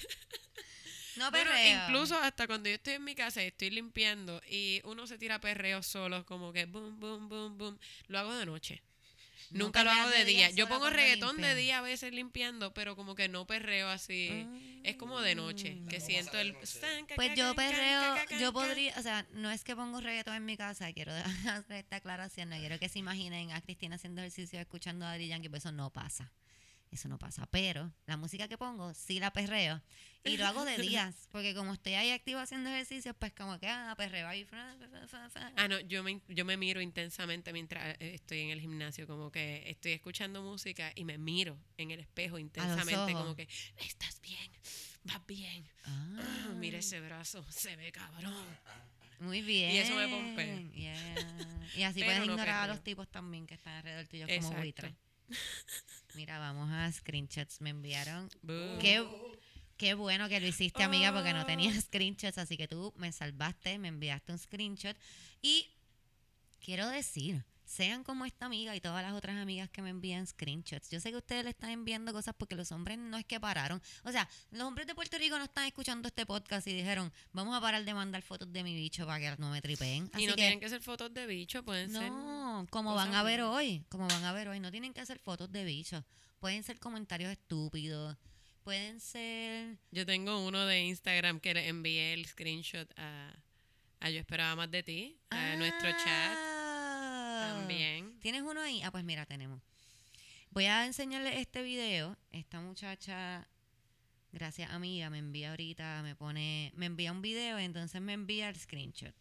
no 1.16 1.30
Bueno, 1.30 1.50
perreo. 1.50 1.84
incluso 1.84 2.18
hasta 2.18 2.46
cuando 2.46 2.68
yo 2.68 2.74
estoy 2.76 2.94
en 2.94 3.04
mi 3.04 3.14
casa 3.14 3.42
y 3.42 3.46
estoy 3.46 3.70
limpiando 3.70 4.40
y 4.50 4.80
uno 4.84 5.06
se 5.06 5.18
tira 5.18 5.40
perreos 5.40 5.86
solos, 5.86 6.24
como 6.24 6.52
que 6.52 6.66
boom, 6.66 6.98
boom, 6.98 7.28
boom, 7.28 7.58
boom, 7.58 7.78
lo 8.08 8.18
hago 8.18 8.34
de 8.34 8.46
noche. 8.46 8.82
No 9.50 9.66
Nunca 9.66 9.84
lo 9.84 9.90
hago 9.90 10.10
de 10.10 10.24
día. 10.24 10.50
Yo 10.50 10.68
pongo 10.68 10.90
reggaetón 10.90 11.36
de 11.36 11.54
día 11.54 11.78
a 11.78 11.82
veces 11.82 12.12
limpiando, 12.12 12.72
pero 12.72 12.96
como 12.96 13.14
que 13.14 13.28
no 13.28 13.46
perreo 13.46 13.88
así. 13.88 14.46
Es 14.82 14.96
como 14.96 15.20
de 15.20 15.34
noche, 15.34 15.78
que 15.88 16.00
siento 16.00 16.38
el... 16.38 16.56
Pues 17.14 17.34
yo 17.36 17.54
perreo, 17.54 18.16
yo 18.40 18.52
podría, 18.52 18.94
o 18.98 19.02
sea, 19.02 19.26
no 19.32 19.50
es 19.50 19.62
que 19.62 19.76
pongo 19.76 20.00
reggaetón 20.00 20.34
en 20.34 20.44
mi 20.44 20.56
casa, 20.56 20.92
quiero 20.92 21.12
hacer 21.48 21.76
esta 21.76 21.96
aclaración, 21.96 22.48
no 22.48 22.56
quiero 22.56 22.78
que 22.78 22.88
se 22.88 22.98
imaginen 22.98 23.52
a 23.52 23.60
Cristina 23.60 23.96
haciendo 23.96 24.22
ejercicio 24.22 24.58
escuchando 24.60 25.04
a 25.06 25.10
Daddy 25.10 25.28
Yankee, 25.28 25.48
pues 25.48 25.62
eso 25.62 25.72
no 25.72 25.90
pasa. 25.90 26.32
Eso 26.90 27.08
no 27.08 27.18
pasa, 27.18 27.46
pero 27.50 27.92
la 28.06 28.16
música 28.16 28.46
que 28.48 28.56
pongo 28.56 28.94
sí 28.94 29.18
la 29.18 29.32
perreo 29.32 29.82
y 30.24 30.36
lo 30.36 30.46
hago 30.46 30.64
de 30.64 30.78
días, 30.78 31.28
porque 31.30 31.54
como 31.54 31.74
estoy 31.74 31.94
ahí 31.94 32.10
activo 32.10 32.40
haciendo 32.40 32.70
ejercicios, 32.70 33.14
pues 33.18 33.32
como 33.32 33.58
que 33.58 33.68
ah, 33.68 33.94
fra, 33.96 35.30
fra. 35.30 35.52
Ah, 35.56 35.68
no, 35.68 35.80
yo 35.80 36.02
me, 36.02 36.20
yo 36.28 36.44
me 36.44 36.56
miro 36.56 36.80
intensamente 36.80 37.52
mientras 37.52 37.96
eh, 38.00 38.14
estoy 38.14 38.40
en 38.40 38.50
el 38.50 38.60
gimnasio, 38.60 39.06
como 39.06 39.30
que 39.30 39.62
estoy 39.68 39.92
escuchando 39.92 40.42
música 40.42 40.92
y 40.94 41.04
me 41.04 41.18
miro 41.18 41.58
en 41.76 41.90
el 41.90 42.00
espejo 42.00 42.38
intensamente, 42.38 43.12
como 43.12 43.36
que, 43.36 43.48
estás 43.76 44.20
bien, 44.20 44.50
vas 45.04 45.26
bien, 45.26 45.66
Ah, 45.84 46.16
Ah, 46.18 46.48
mira 46.56 46.78
ese 46.78 47.00
brazo, 47.00 47.44
se 47.50 47.76
ve 47.76 47.92
cabrón. 47.92 48.34
muy 49.20 49.42
bien. 49.42 49.72
Y 49.72 49.78
eso 49.78 49.94
me 49.94 50.08
pompea. 50.08 50.60
Yeah. 50.72 51.68
Y 51.76 51.82
así 51.82 52.00
Pero 52.00 52.06
puedes 52.06 52.18
no 52.26 52.32
ignorar 52.32 52.64
a 52.64 52.66
los 52.68 52.82
tipos 52.82 53.08
también 53.10 53.46
que 53.46 53.54
están 53.54 53.74
alrededor 53.74 54.06
tuyo 54.06 54.26
como 54.28 54.52
buitre. 54.52 54.94
Mira, 56.14 56.38
vamos 56.38 56.70
a 56.70 56.90
screenshots. 56.92 57.60
Me 57.60 57.70
enviaron 57.70 58.28
Boo. 58.42 58.78
Qué, 58.78 59.04
qué 59.76 59.94
bueno 59.94 60.28
que 60.28 60.40
lo 60.40 60.46
hiciste, 60.46 60.82
amiga, 60.82 61.12
porque 61.12 61.32
no 61.32 61.44
tenía 61.46 61.70
Ah. 61.70 61.80
screenshots, 61.80 62.38
así 62.38 62.56
que 62.56 62.68
tú 62.68 62.92
me 62.96 63.12
salvaste, 63.12 63.78
me 63.78 63.88
enviaste 63.88 64.32
un 64.32 64.38
screenshot. 64.38 64.96
Y 65.42 65.66
quiero 66.60 66.88
decir, 66.88 67.44
sean 67.64 68.04
como 68.04 68.24
esta 68.26 68.46
amiga 68.46 68.76
y 68.76 68.80
todas 68.80 69.02
las 69.02 69.14
otras 69.14 69.36
amigas 69.36 69.70
que 69.70 69.80
me 69.82 69.88
envían 69.90 70.26
screenshots. 70.26 70.90
Yo 70.90 71.00
sé 71.00 71.10
que 71.10 71.16
ustedes 71.16 71.44
le 71.44 71.50
están 71.50 71.70
enviando 71.70 72.12
cosas 72.12 72.34
porque 72.36 72.54
los 72.54 72.70
hombres 72.72 72.98
no 72.98 73.16
es 73.16 73.24
que 73.24 73.40
pararon. 73.40 73.80
O 74.04 74.12
sea, 74.12 74.28
los 74.50 74.62
hombres 74.66 74.86
de 74.86 74.94
Puerto 74.94 75.16
Rico 75.18 75.38
no 75.38 75.44
están 75.44 75.64
escuchando 75.66 76.08
este 76.08 76.26
podcast 76.26 76.66
y 76.66 76.74
dijeron, 76.74 77.10
vamos 77.32 77.56
a 77.56 77.60
parar 77.60 77.84
de 77.84 77.94
mandar 77.94 78.22
fotos 78.22 78.52
de 78.52 78.62
mi 78.62 78.74
bicho 78.74 79.06
para 79.06 79.18
que 79.18 79.40
no 79.40 79.50
me 79.50 79.60
tripeen. 79.62 80.10
Así 80.12 80.24
Y 80.24 80.26
no 80.26 80.32
que, 80.34 80.42
tienen 80.42 80.60
que 80.60 80.68
ser 80.68 80.82
fotos 80.82 81.12
de 81.14 81.26
bicho, 81.26 81.62
pueden 81.64 81.90
ser... 81.90 82.10
no, 82.12 82.66
como 82.70 82.94
van 82.94 83.14
a 83.14 83.22
ver 83.22 83.40
hoy, 83.42 83.84
como 83.88 84.06
van 84.08 84.24
a 84.24 84.32
ver 84.32 84.48
hoy, 84.48 84.60
no 84.60 84.70
tienen 84.70 84.92
que 84.92 85.00
hacer 85.00 85.18
fotos 85.18 85.50
de 85.50 85.64
bichos. 85.64 86.04
Pueden 86.38 86.62
ser 86.62 86.78
comentarios 86.78 87.32
estúpidos, 87.32 88.16
pueden 88.64 88.98
ser 89.00 89.76
Yo 89.92 90.04
tengo 90.06 90.44
uno 90.44 90.66
de 90.66 90.82
Instagram 90.84 91.38
que 91.40 91.54
le 91.54 91.68
envié 91.68 92.14
el 92.14 92.26
screenshot 92.26 92.90
a, 92.96 93.34
a 94.00 94.10
Yo 94.10 94.18
Esperaba 94.18 94.56
Más 94.56 94.70
de 94.70 94.82
Ti, 94.82 95.16
a 95.30 95.56
nuestro 95.56 95.90
chat 95.90 96.36
Ah. 96.36 97.54
también. 97.58 98.18
¿Tienes 98.20 98.42
uno 98.42 98.60
ahí? 98.60 98.80
Ah, 98.82 98.90
pues 98.90 99.04
mira, 99.04 99.26
tenemos. 99.26 99.60
Voy 100.50 100.64
a 100.66 100.86
enseñarle 100.86 101.40
este 101.40 101.62
video. 101.62 102.16
Esta 102.30 102.60
muchacha 102.60 103.46
gracias 104.32 104.70
amiga, 104.70 105.10
me 105.10 105.18
envía 105.18 105.50
ahorita, 105.50 106.02
me 106.02 106.16
pone, 106.16 106.72
me 106.74 106.86
envía 106.86 107.12
un 107.12 107.22
video 107.22 107.60
y 107.60 107.64
entonces 107.64 108.00
me 108.00 108.12
envía 108.14 108.48
el 108.48 108.56
screenshot. 108.56 109.14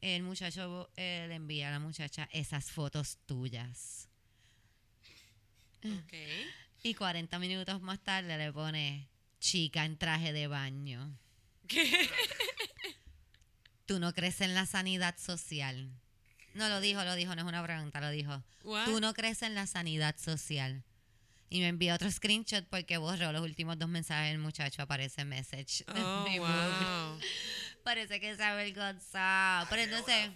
El 0.00 0.22
muchacho 0.24 0.90
eh, 0.96 1.24
le 1.28 1.34
envía 1.36 1.68
a 1.68 1.70
la 1.72 1.78
muchacha 1.78 2.28
esas 2.32 2.70
fotos 2.70 3.18
tuyas. 3.26 4.08
Ok. 5.84 6.12
Y 6.86 6.94
40 6.94 7.40
minutos 7.40 7.82
más 7.82 7.98
tarde 7.98 8.38
le 8.38 8.52
pone 8.52 9.08
chica 9.40 9.84
en 9.84 9.98
traje 9.98 10.32
de 10.32 10.46
baño. 10.46 11.18
¿Qué? 11.66 12.08
Tú 13.86 13.98
no 13.98 14.14
crees 14.14 14.40
en 14.40 14.54
la 14.54 14.66
sanidad 14.66 15.16
social. 15.18 15.90
No 16.54 16.68
lo 16.68 16.80
dijo, 16.80 17.02
lo 17.02 17.16
dijo, 17.16 17.34
no 17.34 17.42
es 17.42 17.48
una 17.48 17.60
pregunta, 17.64 18.00
lo 18.00 18.10
dijo. 18.10 18.40
What? 18.62 18.84
Tú 18.84 19.00
no 19.00 19.14
crees 19.14 19.42
en 19.42 19.56
la 19.56 19.66
sanidad 19.66 20.14
social. 20.16 20.84
Y 21.50 21.58
me 21.58 21.66
envió 21.66 21.92
otro 21.92 22.08
screenshot 22.08 22.64
porque 22.68 22.98
borró 22.98 23.32
los 23.32 23.42
últimos 23.42 23.76
dos 23.80 23.88
mensajes 23.88 24.30
del 24.30 24.38
muchacho. 24.38 24.80
Aparece 24.80 25.24
message. 25.24 25.84
Oh, 25.96 26.24
Mi 26.28 26.38
wow. 26.38 27.18
Parece 27.82 28.20
que 28.20 28.36
se 28.36 28.44
avergonzado. 28.44 29.66
Pero 29.70 29.82
entonces, 29.82 30.30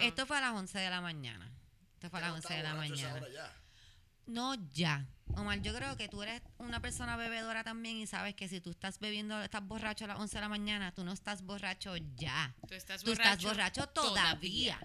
esto 0.00 0.24
fue 0.24 0.38
a 0.38 0.40
las 0.40 0.52
11 0.52 0.78
de 0.78 0.88
la 0.88 1.02
mañana. 1.02 1.52
Esto 1.92 2.08
fue 2.08 2.20
a 2.20 2.22
las 2.22 2.32
11 2.32 2.54
de 2.54 2.62
la 2.62 2.74
mañana. 2.74 3.22
No, 4.26 4.54
ya. 4.72 5.06
Omar, 5.36 5.60
yo 5.60 5.74
creo 5.74 5.96
que 5.96 6.08
tú 6.08 6.22
eres 6.22 6.40
una 6.58 6.80
persona 6.80 7.16
bebedora 7.16 7.62
también 7.64 7.96
y 7.96 8.06
sabes 8.06 8.34
que 8.34 8.48
si 8.48 8.60
tú 8.60 8.70
estás 8.70 8.98
bebiendo, 8.98 9.40
estás 9.42 9.62
borracho 9.66 10.04
a 10.04 10.08
las 10.08 10.18
11 10.18 10.36
de 10.36 10.40
la 10.40 10.48
mañana, 10.48 10.92
tú 10.92 11.04
no 11.04 11.12
estás 11.12 11.42
borracho 11.42 11.94
ya. 12.16 12.54
Tú 12.66 12.74
estás 12.74 13.02
Tú 13.02 13.12
estás 13.12 13.42
borracho 13.42 13.86
todavía. 13.88 14.78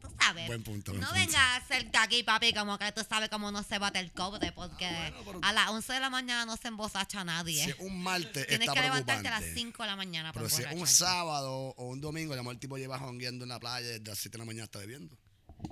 Tú 0.00 0.08
sabes. 0.20 0.46
Buen 0.46 0.62
punto, 0.62 0.92
buen 0.92 1.00
no 1.00 1.08
punto. 1.08 1.20
vengas 1.20 1.40
a 1.40 1.56
hacerte 1.56 1.96
aquí, 1.98 2.22
papi, 2.22 2.52
como 2.52 2.78
que 2.78 2.92
tú 2.92 3.00
sabes 3.08 3.30
cómo 3.30 3.50
no 3.50 3.62
se 3.62 3.78
bate 3.78 3.98
el 3.98 4.12
cobre, 4.12 4.52
porque 4.52 4.86
Ah, 4.86 5.10
bueno, 5.10 5.24
pero- 5.24 5.40
a 5.42 5.52
las 5.54 5.70
11 5.70 5.92
de 5.94 6.00
la 6.00 6.10
mañana 6.10 6.44
no 6.44 6.56
se 6.58 6.68
emborracha 6.68 7.24
nadie. 7.24 7.64
Si 7.64 7.70
es 7.70 7.78
un 7.80 8.02
martes 8.02 8.46
Tienes 8.46 8.68
está 8.68 8.74
que 8.74 8.86
levantarte 8.86 9.28
a 9.28 9.30
las 9.30 9.40
preocupante. 9.40 9.60
5 9.60 9.82
de 9.82 9.88
la 9.88 9.96
mañana 9.96 10.32
para 10.32 10.46
Pero 10.46 10.56
si 10.56 10.62
es 10.62 10.72
un 10.74 10.86
sábado 10.86 11.52
o 11.76 11.88
un 11.88 12.00
domingo, 12.02 12.34
el 12.34 12.58
tipo 12.58 12.76
lleva 12.76 12.98
jongueando 12.98 13.44
en 13.44 13.48
la 13.48 13.58
playa 13.58 13.86
desde 13.88 14.04
las 14.04 14.18
7 14.18 14.32
de 14.36 14.38
la 14.38 14.44
mañana 14.44 14.64
está 14.64 14.78
bebiendo. 14.78 15.16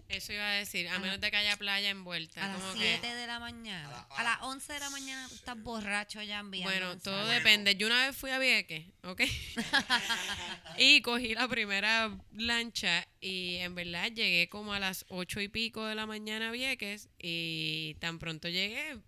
Eso 0.08 0.32
iba 0.32 0.46
a 0.46 0.52
decir, 0.54 0.88
a 0.88 0.96
A 0.96 0.98
menos 0.98 1.20
de 1.20 1.30
que 1.30 1.36
haya 1.38 1.56
playa 1.56 1.88
envuelta. 1.90 2.44
A 2.44 2.48
las 2.48 2.60
como 2.60 2.72
7 2.74 3.00
que, 3.00 3.14
de 3.14 3.26
la 3.26 3.38
mañana. 3.40 3.88
A 3.88 3.92
la- 3.92 4.16
A 4.16 4.22
las 4.22 4.42
11 4.42 4.72
de 4.74 4.78
la 4.80 4.90
mañana 4.90 5.28
tú 5.28 5.34
estás 5.36 5.56
borracho 5.62 6.22
ya 6.22 6.38
enviando 6.40 6.70
bueno, 6.70 6.98
todo 6.98 7.26
depende. 7.28 7.74
Yo 7.76 7.86
una 7.86 8.06
vez 8.06 8.16
fui 8.16 8.30
a 8.30 8.38
Vieques, 8.38 8.84
¿ok? 9.04 9.22
y 10.78 11.00
cogí 11.02 11.34
la 11.34 11.48
primera 11.48 12.10
lancha 12.32 13.06
y 13.20 13.56
en 13.56 13.74
verdad 13.74 14.10
llegué 14.12 14.48
como 14.48 14.72
a 14.72 14.78
las 14.80 15.04
ocho 15.08 15.40
y 15.40 15.48
pico 15.48 15.84
de 15.86 15.94
la 15.94 16.06
mañana 16.06 16.48
a 16.48 16.52
Vieques 16.52 17.08
y 17.18 17.94
tan 18.00 18.18
pronto 18.18 18.48
llegué, 18.48 18.98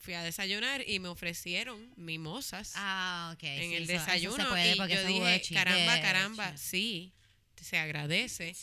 fui 0.00 0.14
a 0.14 0.22
desayunar 0.22 0.88
y 0.88 0.98
me 1.00 1.08
ofrecieron 1.08 1.92
mimosas. 1.96 2.72
Ah, 2.76 3.32
ok. 3.34 3.42
en 3.44 3.58
sí, 3.70 3.74
el 3.76 3.82
eso- 3.84 3.92
eso 3.92 4.00
desayuno 4.00 4.36
se 4.36 4.44
puede 4.44 4.72
y 4.72 4.76
yo 4.94 5.06
dije, 5.06 5.42
caramba, 5.54 6.00
caramba, 6.00 6.56
sí, 6.56 7.12
se 7.60 7.78
agradece. 7.78 8.54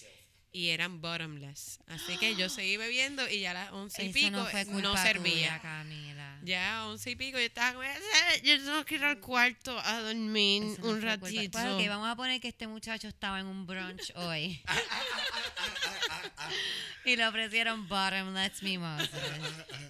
Y 0.51 0.69
eran 0.69 0.99
bottomless. 0.99 1.79
Así 1.87 2.17
que 2.17 2.35
yo 2.35 2.49
seguí 2.49 2.75
bebiendo 2.77 3.29
y 3.29 3.41
ya 3.41 3.51
a 3.51 3.53
las 3.53 3.71
once 3.71 4.03
y 4.03 4.11
pico 4.13 4.43
no 4.81 4.97
servía. 4.97 5.59
tuya. 5.59 5.61
Ya 6.43 6.77
a 6.79 6.87
once 6.87 7.11
y 7.11 7.15
pico 7.15 7.37
yo 7.37 7.45
estaba 7.45 7.73
como, 7.73 7.83
"Eh, 7.83 8.41
yo 8.43 8.57
tengo 8.57 8.83
que 8.85 8.95
ir 8.95 9.03
al 9.03 9.19
cuarto 9.19 9.77
a 9.79 9.99
dormir 10.01 10.63
Eso 10.63 10.87
un 10.89 11.01
ratito. 11.03 11.51
Pues, 11.51 11.65
ok, 11.65 11.87
vamos 11.87 12.09
a 12.09 12.15
poner 12.15 12.41
que 12.41 12.47
este 12.47 12.65
muchacho 12.65 13.07
estaba 13.07 13.39
en 13.39 13.45
un 13.45 13.67
brunch 13.67 14.11
hoy. 14.15 14.59
y 17.05 17.15
le 17.15 17.27
ofrecieron 17.27 17.87
bottomless 17.87 18.63
mimosas. 18.63 19.09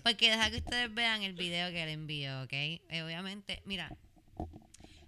Porque 0.03 0.31
deja 0.31 0.49
que 0.51 0.57
ustedes 0.57 0.93
vean 0.93 1.23
el 1.23 1.33
video 1.33 1.69
que 1.69 1.85
le 1.85 1.93
envió, 1.93 2.41
¿ok? 2.43 2.53
Eh, 2.53 3.01
obviamente, 3.05 3.61
mira, 3.65 3.95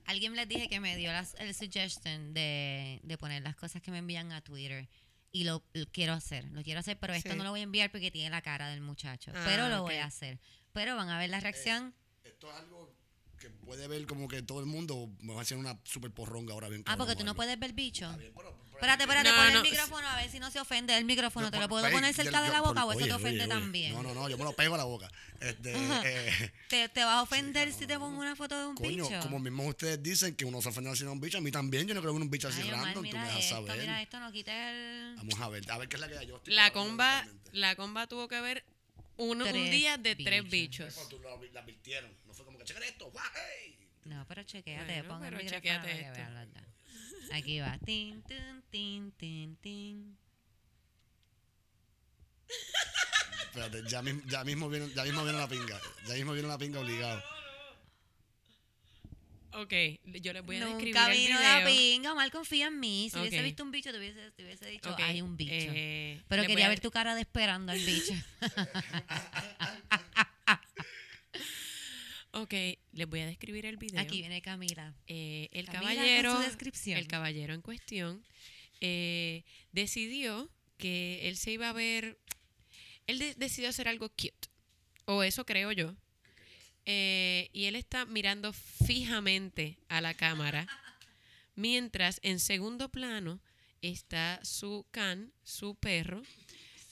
alguien 0.05 0.35
les 0.35 0.47
dije 0.47 0.67
que 0.69 0.79
me 0.79 0.95
dio 0.95 1.11
las- 1.11 1.35
el 1.39 1.53
suggestion 1.53 2.33
de, 2.33 2.99
de 3.03 3.17
poner 3.17 3.41
las 3.43 3.55
cosas 3.55 3.81
que 3.81 3.91
me 3.91 3.99
envían 3.99 4.31
a 4.31 4.41
Twitter. 4.41 4.87
Y 5.33 5.45
lo, 5.45 5.63
lo 5.73 5.85
quiero 5.87 6.13
hacer, 6.13 6.45
lo 6.51 6.61
quiero 6.63 6.79
hacer, 6.81 6.99
pero 6.99 7.13
esto 7.13 7.31
Sí. 7.31 7.37
no 7.37 7.43
lo 7.45 7.51
voy 7.51 7.61
a 7.61 7.63
enviar 7.63 7.89
porque 7.91 8.11
tiene 8.11 8.29
la 8.29 8.41
cara 8.41 8.69
del 8.69 8.81
muchacho. 8.81 9.31
Ah, 9.33 9.43
pero 9.45 9.69
lo 9.69 9.81
voy 9.83 9.95
a 9.95 10.05
hacer. 10.05 10.39
Pero 10.73 10.95
van 10.95 11.09
a 11.09 11.17
ver 11.17 11.29
la 11.29 11.39
reacción. 11.39 11.93
Esto 12.23 12.49
es 12.49 12.55
algo 12.57 12.93
que 13.39 13.49
puede 13.49 13.87
ver 13.87 14.05
como 14.05 14.27
que 14.27 14.41
todo 14.41 14.59
el 14.59 14.65
mundo. 14.65 15.09
Me 15.21 15.33
va 15.33 15.39
a 15.39 15.41
hacer 15.43 15.57
una 15.57 15.79
super 15.85 16.11
porronga 16.11 16.53
ahora 16.53 16.67
bien. 16.69 16.83
Ah, 16.85 16.97
porque 16.97 17.15
tú 17.15 17.23
no 17.23 17.33
puedes 17.35 17.57
ver 17.59 17.73
bicho. 17.73 18.05
Está 18.05 18.17
bien, 18.17 18.33
pero- 18.35 18.57
pero- 18.57 18.70
Espérate, 18.81 19.03
espérate, 19.03 19.29
No, 19.29 19.35
pon 19.35 19.53
no, 19.53 19.57
el 19.59 19.61
micrófono 19.63 20.07
a 20.07 20.15
ver 20.15 20.31
si 20.31 20.39
no 20.39 20.49
se 20.49 20.59
ofende 20.59 20.97
el 20.97 21.05
micrófono. 21.05 21.51
¿Te 21.51 21.59
lo 21.59 21.69
puedo 21.69 21.85
ey, 21.85 21.93
poner 21.93 22.15
cerca 22.15 22.39
yo- 22.39 22.43
de 22.43 22.49
la 22.49 22.61
boca 22.61 22.83
o 22.83 22.91
eso 22.91 22.97
oye, 22.97 23.07
te 23.09 23.13
ofende 23.13 23.41
oye. 23.43 23.47
también? 23.47 23.93
No, 23.93 24.01
no, 24.01 24.15
no, 24.15 24.27
yo 24.27 24.39
me 24.39 24.43
lo 24.43 24.53
pego 24.53 24.73
a 24.73 24.77
la 24.79 24.85
boca. 24.85 25.07
Este, 25.39 25.71
eh, 26.03 26.51
¿Te, 26.67 26.89
te 26.89 27.03
vas 27.03 27.17
a 27.17 27.21
ofender 27.21 27.71
si 27.73 27.85
te 27.85 27.99
pongo 27.99 28.19
una 28.19 28.35
foto 28.35 28.59
de 28.59 28.65
un 28.65 28.75
coño, 28.75 29.03
bicho? 29.07 29.19
como 29.21 29.37
mismo 29.37 29.67
ustedes 29.67 30.01
dicen 30.01 30.35
que 30.35 30.45
uno 30.45 30.63
se 30.63 30.69
ofende 30.69 30.95
si 30.95 31.03
no 31.03 31.11
es 31.11 31.13
un 31.13 31.21
bicho, 31.21 31.37
a 31.37 31.41
mí 31.41 31.51
también, 31.51 31.87
yo 31.87 31.93
no 31.93 32.01
creo 32.01 32.13
que 32.15 32.21
un 32.21 32.29
bicho 32.31 32.47
así 32.47 32.61
Ay, 32.63 32.69
Omar, 32.69 32.85
random, 32.85 33.05
tú 33.07 33.15
me 33.17 33.23
dejas 33.23 33.39
esto, 33.39 33.55
saber. 33.55 33.79
mira 33.81 34.01
esto, 34.01 34.19
no 34.19 34.31
quites 34.31 34.53
el... 34.55 35.13
Vamos 35.17 35.39
a 35.39 35.49
ver, 35.49 35.71
a 35.71 35.77
ver 35.77 35.87
qué 35.87 35.95
es 35.97 35.99
la 36.01 36.07
que 36.07 36.17
hay. 36.17 36.25
Yo 36.27 36.37
estoy 36.37 36.53
La 36.55 36.71
comba, 36.73 37.27
la 37.51 37.75
comba 37.75 38.07
tuvo 38.07 38.27
que 38.27 38.41
ver 38.41 38.63
un, 39.17 39.43
un 39.43 39.53
día 39.69 39.97
de 39.99 40.15
tres 40.15 40.49
bichos. 40.49 40.95
tú 41.07 41.19
lo- 41.19 41.39
la 41.53 41.59
advirtieron, 41.61 42.11
no 42.25 42.33
fue 42.33 42.45
como 42.45 42.57
que 42.57 42.63
chequen 42.65 42.81
esto, 42.83 43.11
hey. 43.35 43.77
No, 44.05 44.25
pero 44.27 44.41
chequéate, 44.41 45.03
Bueno, 45.03 45.19
pon 45.19 45.23
el 45.25 45.35
micrófono 45.35 45.61
para 45.81 45.93
que 45.93 46.11
vean. 46.13 46.70
Aquí 47.33 47.59
va. 47.59 47.77
Tin, 47.85 48.21
tin, 48.23 48.61
tin, 48.69 49.11
tin, 49.13 49.55
tin. 49.57 50.17
Espérate, 53.47 53.83
ya, 53.89 54.01
mismo- 54.01 54.21
ya 54.27 54.43
mismo 54.43 54.69
viene, 54.69 54.89
ya 54.93 55.03
mismo 55.03 55.23
viene 55.23 55.37
la 55.39 55.47
pinga. 55.47 55.79
Ya 56.07 56.13
mismo 56.15 56.33
viene 56.33 56.47
la 56.47 56.57
pinga 56.57 56.79
obligado. 56.79 57.21
Ok, 59.53 59.73
yo 60.05 60.31
les 60.31 60.45
voy 60.45 60.55
a 60.55 60.65
describir 60.65 60.95
Nunca 60.95 61.11
el 61.11 61.17
vino 61.17 61.37
video. 61.39 61.59
la 61.59 61.65
pinga, 61.65 62.13
Omar 62.13 62.31
confía 62.31 62.67
en 62.67 62.79
mí. 62.79 63.09
Si 63.11 63.19
hubiese 63.19 63.39
Ok. 63.39 63.43
visto 63.43 63.63
un 63.63 63.71
bicho, 63.71 63.91
te 63.91 63.97
hubiese, 63.97 64.31
te 64.31 64.43
hubiese 64.45 64.65
dicho, 64.67 64.89
Ok, 64.89 64.99
hay 65.01 65.21
un 65.21 65.35
bicho. 65.35 65.51
eh, 65.53 66.21
pero 66.29 66.41
les 66.43 66.47
voy 66.47 66.53
quería 66.53 66.67
a- 66.67 66.69
ver 66.69 66.79
tu 66.79 66.89
cara 66.91 67.15
de 67.15 67.21
esperando 67.21 67.73
al 67.73 67.79
bicho. 67.79 68.13
Ok, 72.33 72.53
les 72.93 73.07
voy 73.09 73.19
a 73.19 73.25
describir 73.25 73.65
el 73.65 73.77
video. 73.77 73.99
Aquí 73.99 74.19
viene 74.19 74.41
Camila. 74.41 74.93
Eh, 75.07 75.49
el 75.51 75.65
Camila, 75.65 75.93
caballero, 75.95 76.31
con 76.33 76.43
su 76.43 76.47
descripción. 76.47 76.97
el 76.97 77.07
caballero 77.07 77.53
en 77.53 77.61
cuestión, 77.61 78.23
eh, 78.79 79.43
decidió 79.73 80.49
que 80.77 81.27
él 81.27 81.35
se 81.37 81.51
iba 81.51 81.69
a 81.69 81.73
ver, 81.73 82.17
él 83.07 83.19
de- 83.19 83.35
decidió 83.35 83.69
hacer 83.69 83.87
algo 83.87 84.09
cute, 84.09 84.47
o 85.05 85.23
eso 85.23 85.45
creo 85.45 85.71
yo. 85.73 85.93
Eh, 86.85 87.49
y 87.53 87.65
él 87.65 87.75
está 87.75 88.05
mirando 88.05 88.53
fijamente 88.53 89.77
a 89.89 90.01
la 90.01 90.13
cámara, 90.13 90.67
mientras 91.55 92.19
en 92.23 92.39
segundo 92.39 92.89
plano 92.89 93.39
está 93.81 94.39
su 94.43 94.85
can, 94.91 95.31
su 95.43 95.75
perro, 95.75 96.23